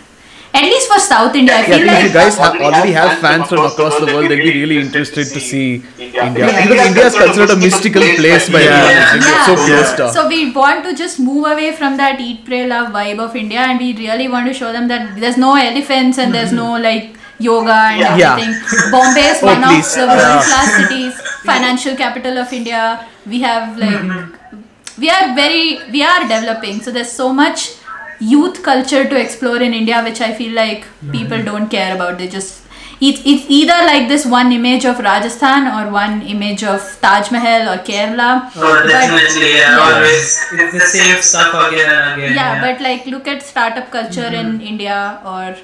At 0.58 0.64
least 0.64 0.88
for 0.92 1.00
South 1.00 1.36
India, 1.40 1.56
I 1.56 1.60
Yeah, 1.60 1.66
feel 1.78 1.90
if 1.96 2.04
you 2.06 2.10
guys 2.14 2.38
have, 2.44 2.56
already 2.68 2.92
have 2.94 3.18
fans 3.20 3.48
from 3.50 3.66
across 3.66 3.98
the 4.00 4.08
world, 4.08 4.30
they'd 4.32 4.42
be 4.42 4.54
really 4.62 4.78
interested 4.84 5.28
to 5.34 5.40
see 5.40 5.84
India. 6.00 6.24
Because 6.34 6.86
India 6.88 7.06
is 7.10 7.16
considered 7.16 7.52
a 7.52 7.58
mystical 7.58 8.02
place 8.22 8.48
by 8.56 8.62
Yeah. 8.62 8.78
everyone. 8.78 9.04
I 9.04 9.12
think 9.12 9.26
It's 9.36 9.46
so 9.50 9.56
Yeah. 9.58 9.68
close 9.68 9.92
to. 10.00 10.08
So 10.16 10.28
we 10.32 10.40
want 10.62 10.84
to 10.88 10.96
just 11.04 11.20
move 11.28 11.46
away 11.52 11.74
from 11.82 11.98
that 11.98 12.20
eat, 12.30 12.40
pray, 12.48 12.66
love 12.66 12.88
vibe 12.98 13.20
of 13.28 13.36
India, 13.44 13.60
and 13.68 13.80
we 13.86 13.92
really 14.00 14.28
want 14.38 14.48
to 14.48 14.56
show 14.62 14.72
them 14.78 14.88
that 14.94 15.20
there's 15.26 15.38
no 15.46 15.54
elephants 15.68 16.18
and 16.18 16.34
there's 16.34 16.54
no 16.64 16.72
like 16.90 17.14
yoga 17.40 17.72
and. 17.74 18.00
Yeah. 18.20 18.34
everything. 18.38 18.92
Bombay 18.92 19.28
is 19.34 19.40
Oh, 19.44 19.48
one 19.48 19.62
please. 19.64 19.96
of 19.96 20.02
the 20.02 20.08
world 20.08 20.44
class 20.50 20.76
cities, 20.78 21.22
financial 21.44 21.96
capital 21.96 22.38
of 22.38 22.52
India. 22.54 23.08
We 23.26 23.42
have 23.42 23.78
like 23.78 23.96
Mm-hmm. 23.96 25.02
we 25.02 25.10
are 25.10 25.36
very 25.36 25.80
we 25.92 26.04
are 26.04 26.22
developing. 26.22 26.82
So 26.82 26.92
there's 26.92 27.12
so 27.12 27.32
much 27.34 27.76
youth 28.20 28.64
culture 28.64 29.04
to 29.08 29.20
explore 29.20 29.58
in 29.58 29.74
India, 29.74 30.02
which 30.04 30.22
I 30.22 30.34
feel 30.34 30.54
like 30.54 30.86
Mm-hmm. 30.86 31.12
people 31.12 31.44
don't 31.44 31.70
care 31.70 31.94
about. 31.96 32.18
They 32.18 32.28
just 32.28 32.64
it's, 33.00 33.22
it's 33.32 33.46
either 33.48 33.78
like 33.86 34.08
this 34.08 34.26
one 34.26 34.52
image 34.52 34.84
of 34.84 34.98
Rajasthan 34.98 35.68
or 35.68 35.92
one 35.92 36.24
image 36.24 36.64
of 36.64 36.82
Taj 37.00 37.30
Mahal 37.32 37.70
or 37.74 37.78
Kerala. 37.90 38.50
Oh, 38.56 38.62
But- 38.62 38.88
definitely. 38.88 39.52
Yeah, 39.58 39.78
Yeah. 39.78 39.84
always. 39.96 40.44
It's 40.54 40.74
the 40.74 40.80
same 40.80 41.22
stuff 41.22 41.54
again 41.68 41.92
and 41.92 42.22
again. 42.24 42.34
yeah, 42.36 42.60
but 42.60 42.82
like 42.82 43.06
look 43.06 43.28
at 43.28 43.44
startup 43.44 43.92
culture 43.92 44.26
in 44.42 44.48
Mm-hmm. 44.54 44.62
India 44.72 45.22
or 45.24 45.56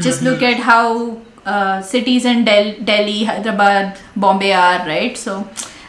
just 0.00 0.22
look 0.22 0.42
at 0.42 0.56
how 0.58 1.18
uh, 1.44 1.80
cities 1.82 2.24
in 2.24 2.44
Del- 2.44 2.76
Delhi, 2.84 3.24
Hyderabad, 3.24 3.98
Bombay 4.16 4.52
are, 4.52 4.86
right? 4.86 5.16
So 5.16 5.48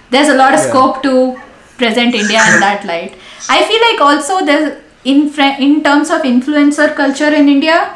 there's 0.09 0.29
a 0.29 0.35
lot 0.35 0.53
of 0.53 0.59
Yeah. 0.59 0.69
scope 0.69 1.03
to 1.03 1.39
present 1.77 2.15
India 2.15 2.41
in 2.53 2.59
that 2.59 2.85
light. 2.85 3.13
I 3.49 3.63
feel 3.63 3.81
like 3.89 4.01
also 4.01 4.45
there's 4.45 4.77
in 5.05 5.29
fr- 5.29 5.57
in 5.67 5.81
terms 5.83 6.09
of 6.09 6.21
influencer 6.23 6.93
culture 6.95 7.29
in 7.33 7.47
India, 7.47 7.93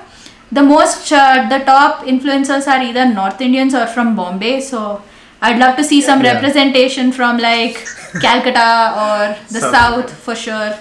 the 0.51 0.61
most 0.63 1.11
uh, 1.11 1.47
the 1.49 1.59
top 1.65 2.05
influencers 2.05 2.67
are 2.67 2.81
either 2.81 3.05
North 3.05 3.41
Indians 3.41 3.73
or 3.75 3.85
from 3.87 4.15
Bombay. 4.15 4.61
So 4.61 5.01
I'd 5.41 5.59
love 5.59 5.75
to 5.77 5.83
see 5.83 6.01
some 6.01 6.23
Yeah. 6.23 6.33
representation 6.33 7.11
from 7.11 7.37
like 7.37 7.75
Calcutta 8.21 8.69
or 9.05 9.35
the 9.51 9.59
South 9.59 9.73
South 9.75 10.13
for 10.13 10.35
sure. 10.35 10.73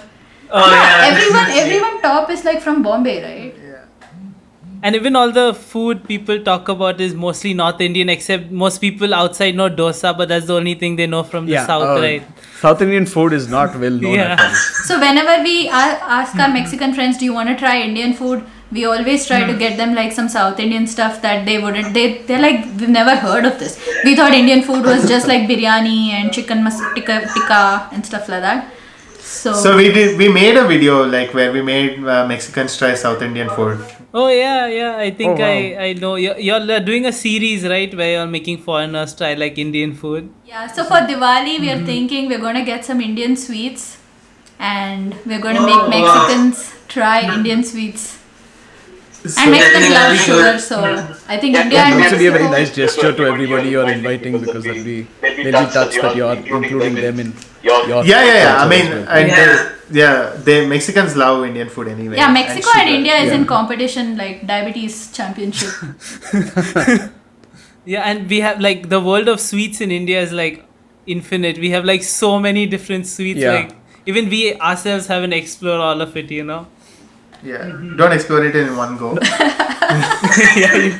Oh, 0.49 0.71
yeah. 0.71 1.07
everyone 1.11 1.49
everyone 1.63 2.01
top 2.01 2.29
is 2.29 2.45
like 2.45 2.61
from 2.61 2.81
Bombay, 2.83 3.17
right? 3.23 3.55
And 4.83 4.95
even 4.97 5.15
all 5.15 5.31
the 5.31 5.53
food 5.53 5.99
people 6.07 6.39
talk 6.47 6.69
about 6.71 6.99
is 6.99 7.13
mostly 7.25 7.53
North 7.53 7.79
Indian, 7.79 8.09
except 8.09 8.51
most 8.51 8.79
people 8.79 9.13
outside 9.19 9.55
know 9.55 9.69
dosa, 9.69 10.15
but 10.17 10.27
that's 10.31 10.47
the 10.47 10.55
only 10.55 10.73
thing 10.81 10.97
they 10.97 11.07
know 11.07 11.23
from 11.23 11.45
the 11.45 11.53
Yeah, 11.53 11.65
south, 11.67 11.97
uh, 11.97 12.01
right? 12.01 12.23
South 12.63 12.81
Indian 12.81 13.05
food 13.05 13.31
is 13.37 13.47
not 13.53 13.77
well 13.83 13.91
known 14.07 14.15
Yeah. 14.15 14.33
at 14.33 14.41
all. 14.47 14.57
So 14.89 14.99
whenever 15.05 15.37
we 15.45 15.55
ask 15.69 16.35
our 16.47 16.49
Mexican 16.57 16.93
friends, 16.99 17.17
"Do 17.23 17.29
you 17.29 17.33
want 17.39 17.53
to 17.53 17.55
try 17.63 17.77
Indian 17.85 18.13
food?" 18.19 18.43
We 18.75 18.83
always 18.91 19.25
try 19.31 19.39
to 19.47 19.55
get 19.63 19.73
them 19.79 19.95
like 20.01 20.13
some 20.19 20.27
South 20.35 20.59
Indian 20.67 20.85
stuff 20.97 21.17
that 21.25 21.41
they 21.49 21.57
wouldn't. 21.63 21.93
They 21.97 22.05
they're 22.29 22.43
like 22.45 22.61
we've 22.83 22.93
never 22.99 23.15
heard 23.25 23.49
of 23.53 23.59
this. 23.65 23.75
We 24.05 24.15
thought 24.19 24.37
Indian 24.43 24.63
food 24.69 24.87
was 24.93 25.07
just 25.15 25.27
like 25.33 25.43
biryani 25.51 25.97
and 26.19 26.33
chicken 26.37 26.63
mas- 26.69 26.85
tikka, 26.95 27.17
tikka 27.35 27.59
and 27.93 28.05
stuff 28.13 28.31
like 28.35 28.41
that. 28.47 28.71
So, 29.33 29.53
So 29.53 29.75
we 29.77 29.91
did. 29.91 30.17
We 30.17 30.27
made 30.29 30.55
a 30.57 30.65
video 30.67 31.03
like 31.05 31.33
where 31.33 31.51
we 31.51 31.61
made 31.61 31.97
uh, 32.15 32.25
Mexicans 32.27 32.77
try 32.77 32.93
South 32.93 33.21
Indian 33.27 33.49
food. 33.49 33.79
Oh 34.13 34.27
yeah, 34.29 34.67
yeah. 34.67 34.95
I 34.97 35.09
think 35.11 35.39
Oh, 35.39 35.41
wow. 35.43 35.47
I 35.49 35.85
I 35.87 35.93
know 36.03 36.15
you're, 36.23 36.37
you're 36.37 36.79
doing 36.89 37.05
a 37.11 37.11
series, 37.11 37.65
right, 37.73 37.93
where 38.01 38.11
you're 38.17 38.27
making 38.35 38.59
foreigners 38.67 39.15
try 39.21 39.33
like 39.33 39.57
Indian 39.67 39.95
food. 40.03 40.29
yeah. 40.45 40.67
So 40.67 40.83
for 40.91 41.01
Diwali, 41.11 41.59
we 41.65 41.71
are 41.75 41.83
thinking 41.91 42.27
we're 42.33 42.43
gonna 42.47 42.65
get 42.71 42.85
some 42.85 43.01
Indian 43.01 43.35
sweets, 43.45 43.97
and 44.59 45.15
we're 45.25 45.41
gonna 45.47 45.65
make 45.71 45.89
Mexicans 45.95 46.65
try 46.87 47.21
Indian 47.37 47.63
sweets. 47.63 48.19
And 49.23 49.51
Mexicans 49.51 49.89
Yeah, 49.89 49.99
love 49.99 50.11
we 50.11 50.17
sugar, 50.17 50.59
so 50.59 50.79
I 51.29 51.37
think 51.37 51.55
India 51.55 51.77
That 51.79 51.93
and 51.93 52.11
would 52.11 52.19
be 52.19 52.27
a 52.27 52.31
very 52.31 52.49
nice 52.49 52.75
gesture 52.75 53.13
to 53.13 53.25
everybody 53.25 53.69
you're 53.69 53.89
inviting 53.89 54.37
because 54.39 54.63
they'll 54.65 54.83
be 54.83 55.07
they'll 55.21 55.35
be 55.45 55.51
touched 55.51 56.01
that 56.01 56.15
you're 56.15 56.33
including 56.33 56.95
them 56.95 57.19
in 57.19 57.33
your 57.61 57.85
Yeah, 57.87 58.03
yeah, 58.03 58.33
yeah. 58.43 58.63
I 58.63 58.67
mean, 58.67 58.91
and 58.91 59.27
Yeah. 59.29 59.45
uh, 59.45 59.69
yeah, 59.91 60.33
they 60.43 60.65
Mexicans 60.67 61.15
love 61.15 61.45
Indian 61.45 61.69
food 61.69 61.87
anyway. 61.87 62.17
Yeah, 62.17 62.31
Mexico 62.31 62.69
and, 62.75 62.81
sugar. 62.89 62.95
India 62.97 63.15
is 63.15 63.29
Yeah. 63.29 63.35
in 63.35 63.45
competition 63.45 64.17
like 64.17 64.45
diabetes 64.45 65.11
championship. 65.13 65.71
Yeah, 67.85 68.01
and 68.09 68.29
we 68.29 68.39
have 68.39 68.61
like 68.61 68.87
the 68.89 68.99
world 69.01 69.27
of 69.27 69.39
sweets 69.41 69.81
in 69.81 69.91
India 69.91 70.21
is 70.21 70.31
like 70.31 70.65
infinite. 71.05 71.57
We 71.57 71.71
have 71.71 71.83
like 71.83 72.03
so 72.03 72.39
many 72.39 72.65
different 72.65 73.07
sweets. 73.07 73.41
Yeah. 73.41 73.53
Like 73.53 73.71
even 74.05 74.29
we 74.29 74.55
ourselves 74.59 75.07
haven't 75.07 75.33
explored 75.33 75.81
all 75.81 76.01
of 76.01 76.15
it. 76.15 76.31
You 76.31 76.45
know. 76.45 76.67
Yeah, 77.43 77.57
mm-hmm. 77.57 77.97
don't 77.97 78.13
explore 78.13 78.43
it 78.45 78.55
in 78.55 78.75
one 78.77 78.97
go. 78.97 79.17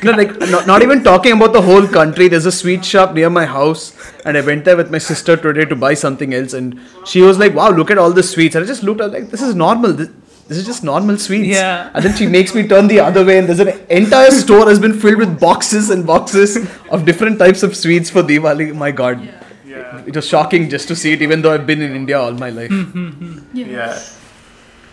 No, 0.04 0.10
like 0.12 0.38
not, 0.50 0.66
not 0.66 0.82
even 0.82 1.02
talking 1.02 1.32
about 1.32 1.52
the 1.52 1.62
whole 1.62 1.86
country. 1.86 2.28
There's 2.28 2.46
a 2.46 2.52
sweet 2.52 2.84
shop 2.84 3.14
near 3.14 3.30
my 3.30 3.44
house, 3.46 3.92
and 4.24 4.36
I 4.36 4.40
went 4.40 4.64
there 4.64 4.76
with 4.76 4.90
my 4.90 4.98
sister 4.98 5.36
today 5.36 5.64
to 5.64 5.74
buy 5.74 5.94
something 5.94 6.34
else, 6.34 6.52
and 6.52 6.78
she 7.04 7.22
was 7.22 7.38
like, 7.38 7.54
"Wow, 7.54 7.70
look 7.70 7.90
at 7.90 7.98
all 7.98 8.12
the 8.12 8.22
sweets." 8.22 8.54
And 8.54 8.64
I 8.64 8.68
just 8.68 8.82
looked, 8.82 9.00
I 9.00 9.04
was 9.06 9.12
like, 9.14 9.30
"This 9.30 9.42
is 9.42 9.54
normal. 9.54 9.92
This, 9.94 10.08
this 10.48 10.58
is 10.58 10.66
just 10.66 10.84
normal 10.84 11.18
sweets." 11.18 11.48
Yeah. 11.48 11.90
And 11.94 12.04
then 12.04 12.14
she 12.16 12.26
makes 12.26 12.54
me 12.54 12.68
turn 12.68 12.86
the 12.86 13.00
other 13.00 13.24
way, 13.24 13.38
and 13.38 13.48
there's 13.48 13.60
an 13.60 13.72
entire 13.90 14.30
store 14.30 14.68
has 14.68 14.78
been 14.78 14.98
filled 15.00 15.18
with 15.18 15.40
boxes 15.40 15.90
and 15.90 16.06
boxes 16.06 16.56
of 16.90 17.04
different 17.04 17.38
types 17.38 17.62
of 17.62 17.76
sweets 17.76 18.10
for 18.10 18.22
Diwali. 18.22 18.74
My 18.74 18.90
God, 18.90 19.24
Yeah, 19.66 20.04
it 20.06 20.14
was 20.14 20.28
shocking 20.28 20.68
just 20.68 20.88
to 20.88 20.94
see 20.94 21.14
it, 21.14 21.22
even 21.22 21.42
though 21.42 21.52
I've 21.54 21.66
been 21.66 21.82
in 21.82 21.96
India 21.96 22.20
all 22.20 22.32
my 22.32 22.50
life. 22.50 22.70
Mm-hmm. 22.70 23.56
yeah. 23.56 23.66
Yeah, 23.66 24.02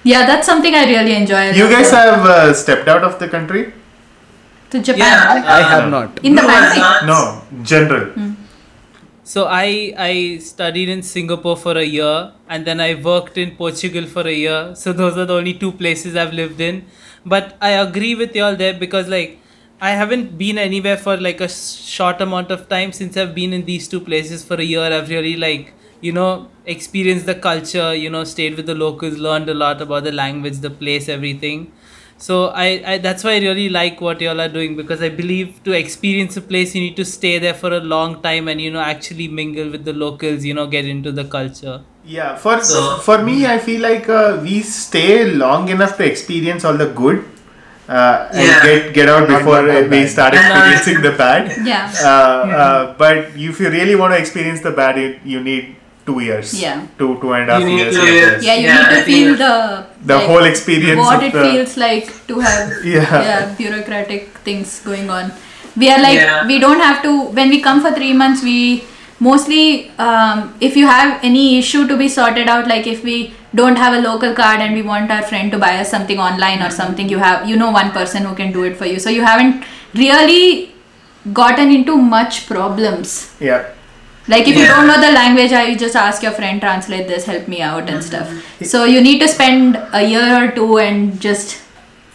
that's 0.03 0.45
something 0.47 0.73
I 0.75 0.85
really 0.85 1.15
enjoy. 1.15 1.51
You 1.51 1.69
guys 1.69 1.91
have 1.91 2.25
uh, 2.25 2.53
stepped 2.53 2.87
out 2.87 3.03
of 3.03 3.19
the 3.19 3.27
country? 3.27 3.73
to 4.71 4.81
Japan 4.81 4.99
Yeah. 4.99 5.53
I 5.53 5.61
have 5.69 5.89
not. 5.91 6.19
in 6.23 6.35
the 6.35 6.41
No, 6.41 6.47
pandemic. 6.47 7.07
No, 7.07 7.41
general. 7.71 8.05
So 9.23 9.45
I 9.47 9.93
I 9.97 10.13
studied 10.45 10.89
in 10.89 11.03
Singapore 11.03 11.55
for 11.63 11.77
a 11.77 11.83
year 11.83 12.31
and 12.49 12.65
then 12.65 12.79
I 12.85 12.95
worked 13.09 13.37
in 13.37 13.51
Portugal 13.57 14.07
for 14.15 14.23
a 14.27 14.33
year. 14.33 14.73
So 14.75 14.93
those 15.01 15.17
are 15.17 15.25
the 15.25 15.35
only 15.41 15.53
two 15.53 15.71
places 15.83 16.15
I've 16.15 16.33
lived 16.33 16.61
in. 16.69 16.85
But 17.25 17.55
I 17.61 17.71
agree 17.83 18.15
with 18.15 18.35
y'all 18.35 18.55
there 18.63 18.73
because 18.85 19.07
like 19.07 19.37
I 19.81 19.91
haven't 19.91 20.37
been 20.37 20.57
anywhere 20.57 20.97
for 20.97 21.17
like 21.27 21.41
a 21.41 21.49
short 21.49 22.21
amount 22.21 22.51
of 22.51 22.67
time 22.73 22.91
since 23.01 23.17
I've 23.17 23.35
been 23.35 23.53
in 23.59 23.65
these 23.65 23.87
two 23.87 23.99
places 23.99 24.43
for 24.43 24.55
a 24.55 24.67
year. 24.71 24.89
I've 24.99 25.09
really 25.09 25.35
like 25.45 25.73
you 26.01 26.11
know 26.11 26.47
experienced 26.65 27.25
the 27.25 27.35
culture, 27.35 27.93
you 27.95 28.09
know, 28.09 28.23
stayed 28.23 28.55
with 28.55 28.65
the 28.65 28.75
locals, 28.75 29.17
learned 29.17 29.49
a 29.49 29.53
lot 29.53 29.81
about 29.81 30.03
the 30.03 30.11
language, 30.11 30.59
the 30.59 30.69
place, 30.69 31.09
everything. 31.09 31.71
So 32.17 32.49
I, 32.49 32.65
I 32.93 32.97
that's 32.99 33.23
why 33.23 33.31
I 33.35 33.39
really 33.39 33.67
like 33.69 33.99
what 33.99 34.21
y'all 34.21 34.39
are 34.41 34.49
doing 34.49 34.75
because 34.75 35.01
I 35.01 35.09
believe 35.09 35.63
to 35.63 35.71
experience 35.71 36.37
a 36.37 36.41
place 36.41 36.75
you 36.75 36.81
need 36.81 36.95
to 36.97 37.05
stay 37.05 37.39
there 37.39 37.55
for 37.55 37.73
a 37.73 37.79
long 37.79 38.21
time 38.21 38.47
and 38.47 38.61
you 38.61 38.71
know 38.71 38.79
actually 38.79 39.27
mingle 39.27 39.69
with 39.71 39.85
the 39.85 39.93
locals, 39.93 40.45
you 40.45 40.53
know, 40.53 40.67
get 40.67 40.85
into 40.85 41.11
the 41.11 41.23
culture. 41.25 41.81
Yeah, 42.05 42.35
for 42.35 42.61
So- 42.63 42.97
for 43.07 43.17
me, 43.23 43.45
I 43.45 43.57
feel 43.59 43.81
like 43.81 44.07
uh, 44.09 44.39
we 44.43 44.61
stay 44.61 45.25
long 45.31 45.69
enough 45.69 45.97
to 45.97 46.05
experience 46.05 46.63
all 46.65 46.77
the 46.85 46.89
good. 47.03 47.25
Uh, 47.89 48.29
and 48.31 48.47
Yeah. 48.47 48.63
get 48.65 48.93
get 48.93 49.09
out 49.09 49.27
before 49.27 49.61
not 49.63 49.75
uh, 49.77 49.81
we 49.83 49.89
bad. 50.01 50.09
start 50.09 50.33
uh, 50.35 50.37
experiencing 50.41 51.01
the 51.01 51.11
bad. 51.21 51.51
Yeah. 51.71 51.91
Uh, 52.01 52.07
uh, 52.63 52.93
but 52.97 53.17
if 53.49 53.59
you 53.59 53.69
really 53.69 53.95
want 53.95 54.13
to 54.13 54.19
experience 54.19 54.61
the 54.61 54.71
bad, 54.71 54.97
you, 55.03 55.09
you 55.33 55.41
need 55.49 55.75
two 56.05 56.19
years. 56.19 56.53
Yeah. 56.61 56.85
Two 56.97 57.09
two 57.21 57.33
and 57.33 57.49
a 57.49 57.53
half 57.59 57.67
years. 57.69 57.95
two 57.95 58.05
yes, 58.05 58.13
years. 58.19 58.45
Yeah, 58.45 58.55
you 58.55 58.67
Yeah, 58.67 58.77
need 58.89 58.95
to 58.97 59.01
feel 59.09 59.35
the 59.43 59.85
The 60.05 60.15
like, 60.17 60.27
whole 60.27 60.43
experience 60.51 60.99
what 61.05 61.17
of 61.17 61.23
it 61.29 61.33
the 61.33 61.43
feels 61.47 61.77
like 61.77 62.07
to 62.27 62.39
have 62.39 62.71
Yeah. 62.93 63.21
yeah 63.29 63.55
bureaucratic 63.57 64.29
things 64.49 64.79
going 64.91 65.09
on. 65.09 65.31
We 65.77 65.89
are 65.91 65.99
like 66.05 66.15
Yeah. 66.21 66.47
we 66.47 66.59
don't 66.59 66.79
have 66.87 67.01
to 67.03 67.11
when 67.39 67.49
we 67.49 67.61
come 67.67 67.81
for 67.81 67.91
three 67.99 68.13
months. 68.13 68.41
We 68.43 68.83
mostly 69.19 69.91
um, 70.07 70.53
if 70.59 70.75
you 70.75 70.87
have 70.87 71.19
any 71.23 71.45
issue 71.59 71.87
to 71.87 71.97
be 71.97 72.07
sorted 72.09 72.47
out, 72.55 72.67
like 72.67 72.87
if 72.87 73.03
we 73.03 73.33
don't 73.53 73.75
have 73.83 73.93
a 73.93 74.01
local 74.01 74.33
card 74.33 74.59
and 74.61 74.73
we 74.73 74.81
want 74.81 75.11
our 75.11 75.21
friend 75.29 75.51
to 75.51 75.59
buy 75.59 75.71
us 75.83 75.89
something 75.91 76.19
online 76.19 76.61
or 76.63 76.71
something, 76.71 77.07
you 77.09 77.19
have 77.19 77.47
you 77.49 77.55
know 77.61 77.69
one 77.71 77.91
person 77.91 78.25
who 78.25 78.33
can 78.41 78.51
do 78.51 78.63
it 78.63 78.75
for 78.81 78.85
you. 78.93 78.99
So 78.99 79.09
you 79.09 79.23
haven't 79.23 79.63
really 79.93 80.73
gotten 81.33 81.69
into 81.71 81.95
much 81.97 82.47
problems. 82.47 83.35
yeah. 83.39 83.69
Like 84.33 84.47
if 84.47 84.55
you 84.55 84.67
don't 84.67 84.87
know 84.87 84.99
the 85.01 85.11
language, 85.11 85.51
I 85.51 85.75
just 85.75 85.95
ask 85.95 86.23
your 86.23 86.31
friend 86.31 86.61
translate 86.61 87.07
this, 87.07 87.25
help 87.25 87.47
me 87.47 87.61
out 87.61 87.89
and 87.89 88.01
mm-hmm. 88.01 88.11
stuff. 88.11 88.67
So 88.73 88.85
you 88.85 89.01
need 89.01 89.19
to 89.19 89.27
spend 89.27 89.77
a 89.93 90.03
year 90.13 90.29
or 90.43 90.51
two 90.51 90.77
and 90.77 91.19
just 91.19 91.55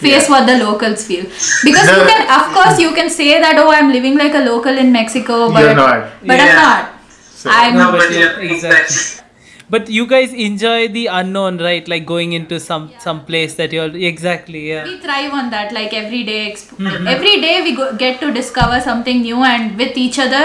face 0.04 0.28
Yeah. 0.28 0.30
what 0.30 0.46
the 0.46 0.58
locals 0.64 1.06
feel. 1.06 1.24
Because 1.64 1.88
you 1.96 2.02
can, 2.10 2.22
of 2.38 2.54
course, 2.56 2.78
you 2.78 2.94
can 2.94 3.10
say 3.10 3.40
that 3.40 3.58
oh, 3.58 3.70
I'm 3.70 3.92
living 3.92 4.18
like 4.18 4.34
a 4.34 4.44
local 4.48 4.76
in 4.86 4.92
Mexico, 4.92 5.52
but 5.52 5.60
You're 5.60 5.74
not. 5.74 6.10
but 6.22 6.40
I'm 6.40 6.56
not. 6.56 6.92
So- 7.34 7.50
I'm 7.52 7.74
No, 7.74 7.92
but 7.92 8.10
exactly. 8.50 9.22
but 9.68 9.88
you 9.90 10.06
guys 10.06 10.32
enjoy 10.32 10.88
the 10.88 11.06
unknown, 11.20 11.58
right? 11.58 11.88
Like 11.94 12.06
going 12.06 12.32
into 12.32 12.60
some 12.60 12.90
some 13.06 13.24
place 13.30 13.54
that 13.60 13.72
you're 13.78 13.94
exactly 14.10 14.68
yeah. 14.68 14.84
we 14.84 14.98
thrive 15.06 15.32
on 15.40 15.50
that 15.56 15.72
like 15.78 15.96
every 16.02 16.22
day 16.28 16.38
exp- 16.50 16.76
mm-hmm. 16.76 17.06
every 17.14 17.40
day 17.46 17.56
we 17.66 17.74
go- 17.80 17.90
get 18.04 18.20
to 18.20 18.32
discover 18.38 18.80
something 18.80 19.20
new 19.26 19.42
and 19.50 19.76
with 19.82 20.00
each 20.04 20.18
other 20.26 20.44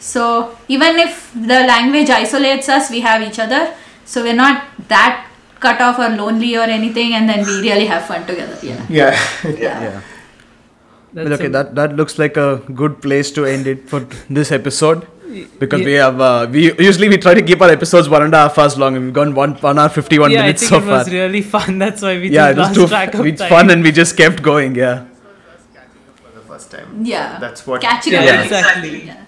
so 0.00 0.56
even 0.68 0.98
if 0.98 1.30
the 1.34 1.58
language 1.72 2.10
isolates 2.10 2.68
us 2.68 2.90
we 2.90 3.00
have 3.00 3.22
each 3.28 3.38
other 3.38 3.62
so 4.04 4.22
we're 4.22 4.40
not 4.44 4.64
that 4.88 5.26
cut 5.64 5.80
off 5.86 5.98
or 5.98 6.08
lonely 6.20 6.56
or 6.56 6.62
anything 6.78 7.12
and 7.14 7.28
then 7.28 7.44
we 7.46 7.54
really 7.68 7.86
have 7.86 8.04
fun 8.12 8.26
together 8.26 8.56
yeah 8.62 8.86
Yeah. 8.88 9.18
Yeah. 9.64 10.00
That's 11.12 11.24
Well, 11.28 11.32
okay, 11.34 11.46
a- 11.46 11.54
that 11.56 11.74
that 11.74 11.96
looks 11.96 12.18
like 12.22 12.36
a 12.36 12.48
good 12.80 13.00
place 13.02 13.30
to 13.38 13.44
end 13.44 13.66
it 13.66 13.88
for 13.92 14.00
this 14.38 14.52
episode. 14.52 15.06
Because 15.62 15.80
yeah. 15.80 15.86
we 15.86 15.92
have 16.02 16.20
uh, 16.26 16.46
we 16.52 16.60
usually 16.84 17.08
we 17.08 17.16
try 17.24 17.34
to 17.38 17.42
keep 17.48 17.60
our 17.64 17.70
episodes 17.74 18.08
one 18.08 18.22
and 18.26 18.34
a 18.34 18.38
half 18.44 18.56
hours 18.62 18.76
long 18.82 18.96
and 18.96 19.04
we've 19.06 19.14
gone 19.18 19.34
one 19.34 19.52
one 19.66 19.78
hour 19.82 19.88
fifty 19.96 20.18
one 20.22 20.30
yeah, 20.32 20.38
I 20.40 20.42
minutes 20.42 20.62
think 20.62 20.70
so 20.70 20.78
it 20.78 20.88
far. 20.88 20.98
was 20.98 21.10
really 21.12 21.42
fun. 21.42 21.78
That's 21.84 22.02
why 22.06 22.14
we 22.22 22.30
yeah, 22.36 22.52
just 22.52 22.56
it 22.56 22.58
was 22.58 22.66
lost 22.68 22.74
too 22.80 22.86
track 22.94 23.14
of 23.14 23.26
it's 23.32 23.40
time. 23.42 23.48
fun 23.54 23.70
and 23.74 23.82
we 23.88 23.92
just 24.00 24.16
kept 24.16 24.40
going. 24.50 24.74
Yeah. 24.76 25.04
For 26.22 26.32
the 26.38 26.44
first 26.52 26.70
time. 26.70 27.04
yeah 27.04 27.38
That's 27.40 27.66
what. 27.66 27.80
catching 27.80 28.12
Yeah, 28.14 28.20
up 28.20 28.26
Yeah. 28.26 28.42
exactly. 28.44 28.94
Yeah. 29.10 29.24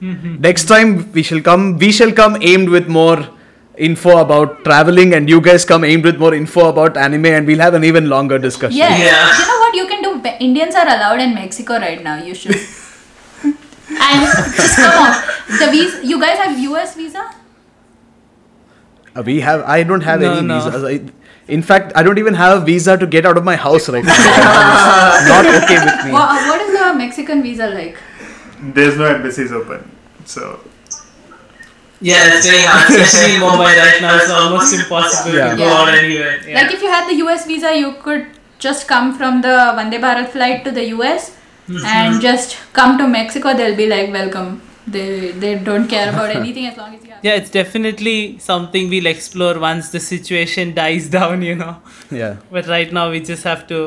Next 0.00 0.64
time 0.66 1.10
we 1.12 1.22
shall 1.22 1.40
come. 1.40 1.78
We 1.78 1.90
shall 1.92 2.12
come 2.12 2.36
aimed 2.42 2.68
with 2.68 2.88
more 2.88 3.28
info 3.76 4.18
about 4.18 4.64
traveling, 4.64 5.14
and 5.14 5.28
you 5.28 5.40
guys 5.40 5.64
come 5.64 5.84
aimed 5.84 6.04
with 6.04 6.18
more 6.18 6.34
info 6.34 6.68
about 6.68 6.96
anime, 6.96 7.26
and 7.26 7.46
we'll 7.46 7.58
have 7.60 7.74
an 7.74 7.84
even 7.84 8.08
longer 8.08 8.38
discussion. 8.38 8.76
Yes. 8.76 8.98
Yeah. 9.00 9.38
You 9.40 9.46
know 9.52 9.58
what 9.60 9.74
you 9.74 9.86
can 9.86 10.02
do? 10.02 10.10
Indians 10.40 10.74
are 10.74 10.86
allowed 10.86 11.20
in 11.20 11.34
Mexico 11.34 11.74
right 11.78 12.02
now. 12.02 12.16
You 12.22 12.34
should. 12.34 12.54
and 12.54 14.26
just 14.56 14.76
come 14.76 15.06
on. 15.06 15.58
The 15.58 15.68
visa. 15.70 16.06
You 16.06 16.20
guys 16.20 16.38
have 16.38 16.58
US 16.58 16.94
visa? 16.96 17.30
Uh, 19.16 19.22
we 19.24 19.40
have. 19.40 19.62
I 19.62 19.82
don't 19.84 20.00
have 20.02 20.20
No, 20.20 20.32
any 20.38 20.46
no. 20.46 20.60
visas. 20.60 20.84
I, 20.84 21.00
in 21.46 21.62
fact, 21.62 21.92
I 21.94 22.02
don't 22.02 22.18
even 22.18 22.34
have 22.34 22.62
a 22.62 22.64
visa 22.64 22.96
to 22.96 23.06
get 23.06 23.24
out 23.26 23.36
of 23.36 23.44
my 23.44 23.54
house 23.56 23.88
right 23.88 24.04
now. 24.04 24.12
Not 25.28 25.46
okay 25.62 25.78
with 25.84 26.04
me. 26.06 26.12
Wha- 26.12 26.34
what 26.48 26.60
is 26.60 26.78
the 26.78 26.94
Mexican 26.94 27.42
visa 27.42 27.68
like? 27.68 27.96
There's 28.60 28.96
no 28.96 29.04
embassies 29.06 29.52
open. 29.52 29.90
So. 30.24 30.60
Yeah, 32.00 32.36
it's 32.36 32.46
very 32.46 32.62
hard, 32.62 32.90
especially 33.00 33.36
in 33.36 33.40
Mumbai 33.40 33.76
right 33.78 34.00
now. 34.02 34.16
It's 34.16 34.30
almost 34.30 34.74
impossible 34.74 35.36
Yeah. 35.36 35.50
to 35.50 35.56
go 35.56 35.64
Yeah. 35.66 35.74
out 35.80 35.88
anywhere. 35.94 36.40
Yeah. 36.48 36.60
Like 36.62 36.72
if 36.74 36.82
you 36.82 36.88
had 36.88 37.08
the 37.08 37.16
US 37.24 37.46
visa, 37.46 37.74
you 37.76 37.92
could 38.02 38.26
just 38.58 38.86
come 38.88 39.16
from 39.16 39.40
the 39.42 39.54
Vande 39.78 39.98
Bharat 40.04 40.28
flight 40.30 40.64
to 40.64 40.70
the 40.70 40.84
US 40.96 41.32
Mm-hmm. 41.66 41.86
and 41.86 42.20
just 42.20 42.58
come 42.74 42.98
to 42.98 43.08
Mexico. 43.08 43.54
They'll 43.54 43.74
be 43.76 43.86
like, 43.86 44.12
welcome. 44.12 44.60
They 44.86 45.30
they 45.44 45.54
don't 45.68 45.88
care 45.88 46.10
about 46.10 46.28
anything 46.40 46.66
as 46.66 46.76
long 46.76 46.94
as 46.94 47.02
you 47.04 47.10
have. 47.12 47.24
yeah, 47.26 47.36
it's 47.40 47.48
definitely 47.54 48.16
something 48.38 48.90
we'll 48.90 49.06
explore 49.06 49.58
once 49.58 49.88
the 49.94 50.00
situation 50.00 50.74
dies 50.74 51.08
down, 51.18 51.40
you 51.40 51.54
know. 51.54 51.76
Yeah. 52.10 52.36
But 52.50 52.66
right 52.66 52.92
now 52.92 53.10
we 53.14 53.20
just 53.20 53.44
have 53.44 53.66
to. 53.68 53.78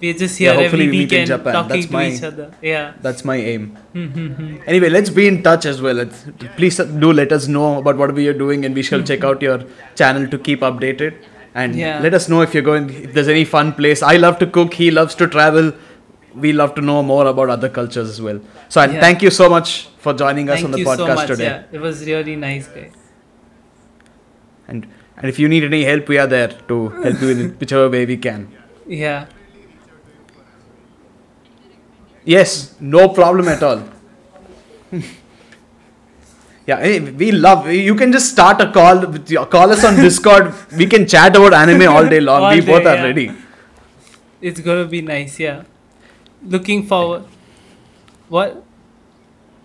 We're 0.00 0.12
just 0.14 0.36
here 0.38 0.52
Yeah, 0.52 0.60
hopefully 0.60 0.84
every 0.84 0.86
we 0.86 0.98
meet 1.04 1.12
in 1.12 1.20
weekend 1.20 1.26
Japan. 1.28 1.52
talking 1.54 1.68
That's 1.68 1.86
to 1.86 1.92
my- 1.92 2.06
each 2.08 2.22
other. 2.22 2.50
Yeah. 2.60 2.92
That's 3.00 3.24
my 3.24 3.36
aim. 3.36 3.68
Hmm, 3.94 4.06
hmm, 4.16 4.26
hmm. 4.34 4.56
anyway, 4.66 4.90
let's 4.90 5.08
be 5.08 5.26
in 5.26 5.42
touch 5.42 5.64
as 5.64 5.80
well. 5.80 5.94
Let's, 5.94 6.24
please 6.56 6.78
uh, 6.78 6.84
do 6.84 7.12
let 7.12 7.32
us 7.32 7.48
know 7.48 7.78
about 7.78 7.96
what 7.96 8.12
we 8.14 8.28
are 8.28 8.34
doing, 8.34 8.64
and 8.66 8.74
we 8.74 8.82
shall 8.82 9.02
check 9.02 9.24
out 9.24 9.40
your 9.40 9.64
channel 9.94 10.26
to 10.28 10.38
keep 10.38 10.60
updated. 10.60 11.14
And 11.54 11.74
Yeah. 11.74 12.00
let 12.02 12.12
us 12.12 12.28
know 12.28 12.42
if 12.42 12.52
you're 12.52 12.62
going. 12.70 12.90
If 12.90 13.14
there's 13.14 13.28
any 13.28 13.44
fun 13.46 13.72
place. 13.72 14.02
I 14.02 14.16
love 14.18 14.38
to 14.40 14.46
cook. 14.46 14.74
He 14.74 14.90
loves 14.90 15.14
to 15.22 15.26
travel. 15.26 15.72
We 16.34 16.52
love 16.52 16.74
to 16.74 16.82
know 16.82 17.02
more 17.02 17.26
about 17.26 17.48
other 17.48 17.70
cultures 17.70 18.10
as 18.10 18.20
well. 18.20 18.40
So, 18.68 18.82
and 18.82 18.92
Yeah. 18.94 19.00
thank 19.00 19.22
you 19.22 19.30
so 19.30 19.48
much 19.48 19.88
for 20.06 20.12
joining 20.12 20.50
us 20.50 20.56
Thank 20.56 20.66
on 20.66 20.70
the 20.72 20.78
you 20.80 20.84
so 20.84 20.96
podcast 20.98 21.14
much. 21.22 21.26
today. 21.28 21.44
Yeah, 21.44 21.62
it 21.78 21.80
was 21.80 22.04
really 22.10 22.36
nice, 22.36 22.68
guys. 22.68 22.92
And 24.68 24.86
and 25.16 25.28
if 25.32 25.38
you 25.38 25.48
need 25.48 25.64
any 25.64 25.82
help, 25.84 26.08
we 26.14 26.18
are 26.18 26.26
there 26.26 26.48
to 26.74 26.88
help 27.06 27.22
you 27.22 27.28
in 27.30 27.50
whichever 27.60 27.88
way 27.88 28.04
we 28.04 28.18
can. 28.28 28.48
Yeah. 28.86 29.24
Yes, 32.26 32.74
no 32.80 33.08
problem 33.08 33.46
at 33.46 33.62
all. 33.62 33.82
yeah, 36.66 36.98
we 37.22 37.30
love. 37.30 37.70
You 37.70 37.94
can 37.94 38.10
just 38.10 38.30
start 38.32 38.60
a 38.60 38.72
call. 38.72 39.06
With 39.06 39.30
your, 39.30 39.46
call 39.46 39.70
us 39.70 39.84
on 39.84 39.94
Discord. 39.94 40.52
we 40.76 40.86
can 40.86 41.06
chat 41.06 41.36
about 41.36 41.54
anime 41.54 41.88
all 41.88 42.08
day 42.08 42.20
long. 42.20 42.42
All 42.42 42.50
we 42.50 42.60
day, 42.60 42.66
both 42.66 42.84
are 42.84 42.96
yeah. 42.96 43.04
ready. 43.04 43.30
It's 44.40 44.58
gonna 44.60 44.86
be 44.86 45.02
nice. 45.02 45.38
Yeah. 45.38 45.62
Looking 46.42 46.84
forward. 46.86 47.24
What? 48.28 48.64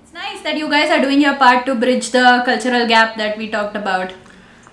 It's 0.04 0.14
nice 0.14 0.44
that 0.44 0.56
you 0.56 0.70
guys 0.70 0.92
are 0.92 1.02
doing 1.02 1.20
your 1.20 1.36
part 1.38 1.66
to 1.66 1.74
bridge 1.74 2.12
the 2.12 2.44
cultural 2.46 2.88
gap 2.88 3.18
that 3.18 3.40
we 3.40 3.50
talked 3.50 3.76
about. 3.76 4.14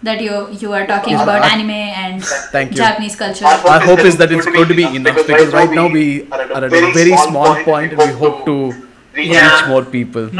That 0.03 0.21
you 0.21 0.49
you 0.51 0.73
are 0.73 0.87
talking 0.87 1.15
about 1.15 1.43
anime 1.45 1.71
and 1.71 2.25
Thank 2.25 2.71
you. 2.71 2.77
Japanese 2.77 3.17
culture. 3.17 3.45
Our 3.45 3.81
hope 3.81 4.01
is 4.01 4.17
that 4.19 4.31
it's 4.31 4.47
going 4.47 4.69
to 4.69 4.75
be 4.75 4.85
enough 4.85 5.17
because 5.27 5.53
right 5.53 5.71
now 5.71 5.89
we 5.89 6.31
are 6.31 6.43
at 6.43 6.63
a 6.63 6.69
very 6.69 7.17
small 7.17 7.57
point 7.65 7.93
and 7.93 8.01
we 8.01 8.15
hope 8.19 8.45
to 8.47 8.57
reach 9.15 9.69
more 9.69 9.85
people. 9.85 10.31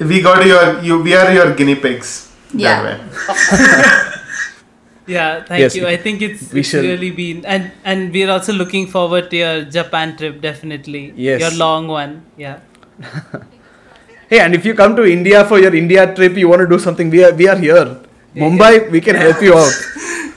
We 0.00 0.22
got 0.22 0.46
your. 0.46 0.80
You. 0.80 1.02
We 1.02 1.14
are 1.14 1.30
your 1.32 1.54
guinea 1.54 1.76
pigs. 1.76 2.32
Yeah. 2.54 2.98
Yeah, 5.10 5.42
thank 5.42 5.60
Yes, 5.60 5.74
you. 5.74 5.86
I 5.88 5.96
think 5.96 6.22
it's, 6.22 6.52
we 6.52 6.60
it's 6.60 6.72
really 6.72 7.10
been 7.10 7.44
and 7.44 7.72
and 7.84 8.12
we're 8.12 8.30
also 8.30 8.52
looking 8.52 8.86
forward 8.86 9.30
to 9.30 9.36
your 9.36 9.64
Japan 9.64 10.16
trip 10.16 10.40
definitely. 10.40 11.12
Yes. 11.16 11.40
Your 11.40 11.50
long 11.58 11.88
one. 11.88 12.22
Yeah. 12.36 12.60
Hey, 14.30 14.38
and 14.38 14.54
if 14.54 14.64
you 14.64 14.74
come 14.74 14.94
to 14.94 15.04
India 15.04 15.44
for 15.44 15.58
your 15.58 15.74
India 15.74 16.14
trip, 16.14 16.36
you 16.36 16.48
want 16.48 16.60
to 16.62 16.68
do 16.68 16.78
something, 16.78 17.10
we 17.10 17.24
are 17.24 17.32
we 17.34 17.48
are 17.48 17.56
here. 17.58 17.99
Mumbai, 18.34 18.90
we 18.90 19.00
can 19.00 19.16
help 19.16 19.40
you 19.42 19.54
out. 19.54 19.72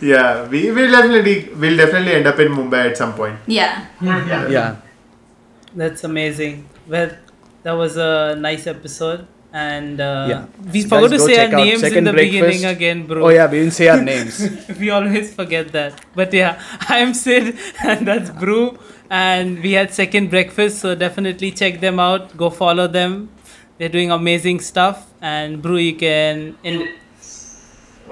Yeah. 0.03 0.49
We 0.49 0.70
will 0.72 0.91
definitely. 0.91 1.48
We'll 1.56 1.78
definitely 1.78 2.11
end 2.14 2.28
up 2.28 2.38
in 2.38 2.49
Mumbai 2.52 2.90
at 2.91 2.98
some 2.98 3.14
point. 3.14 3.40
Yeah. 3.48 3.86
Yeah. 4.02 4.48
Yeah. 4.49 4.76
That's 5.74 6.03
amazing. 6.03 6.68
Well, 6.88 7.11
that 7.64 7.72
was 7.72 7.95
a 7.95 8.36
nice 8.38 8.68
episode. 8.68 9.28
And 9.53 10.02
uh, 10.02 10.26
Yeah. 10.28 10.45
we 10.74 10.82
Guys, 10.84 10.90
forgot 10.90 11.10
to 11.11 11.20
say 11.20 11.38
our 11.45 11.52
names 11.56 11.84
in 11.84 11.90
Second 11.90 12.03
the 12.06 12.14
beginning 12.14 12.65
again, 12.65 13.06
bro. 13.07 13.24
Oh 13.26 13.30
yeah, 13.30 13.45
we 13.49 13.60
didn't 13.60 13.74
say 13.74 13.88
our 13.88 14.02
names. 14.11 14.41
we 14.80 14.90
always 14.90 15.34
forget 15.34 15.72
that. 15.72 16.02
But 16.15 16.34
yeah, 16.34 16.60
I'm 16.90 17.14
Sid, 17.14 17.56
and 17.84 18.07
that's 18.07 18.30
Bru. 18.32 18.78
And 19.10 19.61
we 19.61 19.74
had 19.74 19.94
Second 19.94 20.32
Breakfast, 20.32 20.80
so 20.80 20.95
definitely 20.95 21.52
check 21.52 21.80
them 21.80 21.99
out. 21.99 22.36
Go 22.36 22.49
follow 22.49 22.88
them. 22.88 23.30
They're 23.78 23.90
doing 23.94 24.11
amazing 24.11 24.60
stuff. 24.60 25.06
And 25.22 25.61
Bru, 25.61 25.78
you 25.78 25.95
can. 25.95 26.57
In, 26.64 26.90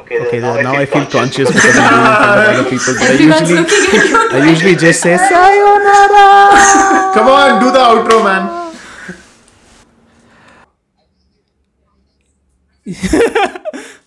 Okay, 0.01 0.39
then 0.39 0.63
now 0.63 0.73
I 0.73 0.85
feel 0.85 1.05
conscious 1.05 1.47
because 1.51 1.77
I'm 1.77 1.89
doing 1.93 2.05
it 2.05 2.19
in 2.19 2.33
of 2.33 2.45
other 2.49 2.69
people. 2.69 2.93
But 2.93 3.03
I 3.03 3.13
usually, 3.13 3.55
looking 3.59 3.77
at 3.77 3.93
you. 3.93 4.37
I 4.37 4.49
usually 4.49 4.75
just 4.75 5.01
say 5.01 5.15
sayonara. 5.17 7.13
Come 7.13 7.27
on, 7.27 7.59
do 7.61 7.71
the 7.71 7.79
outro, 7.79 8.23
man. 8.25 8.43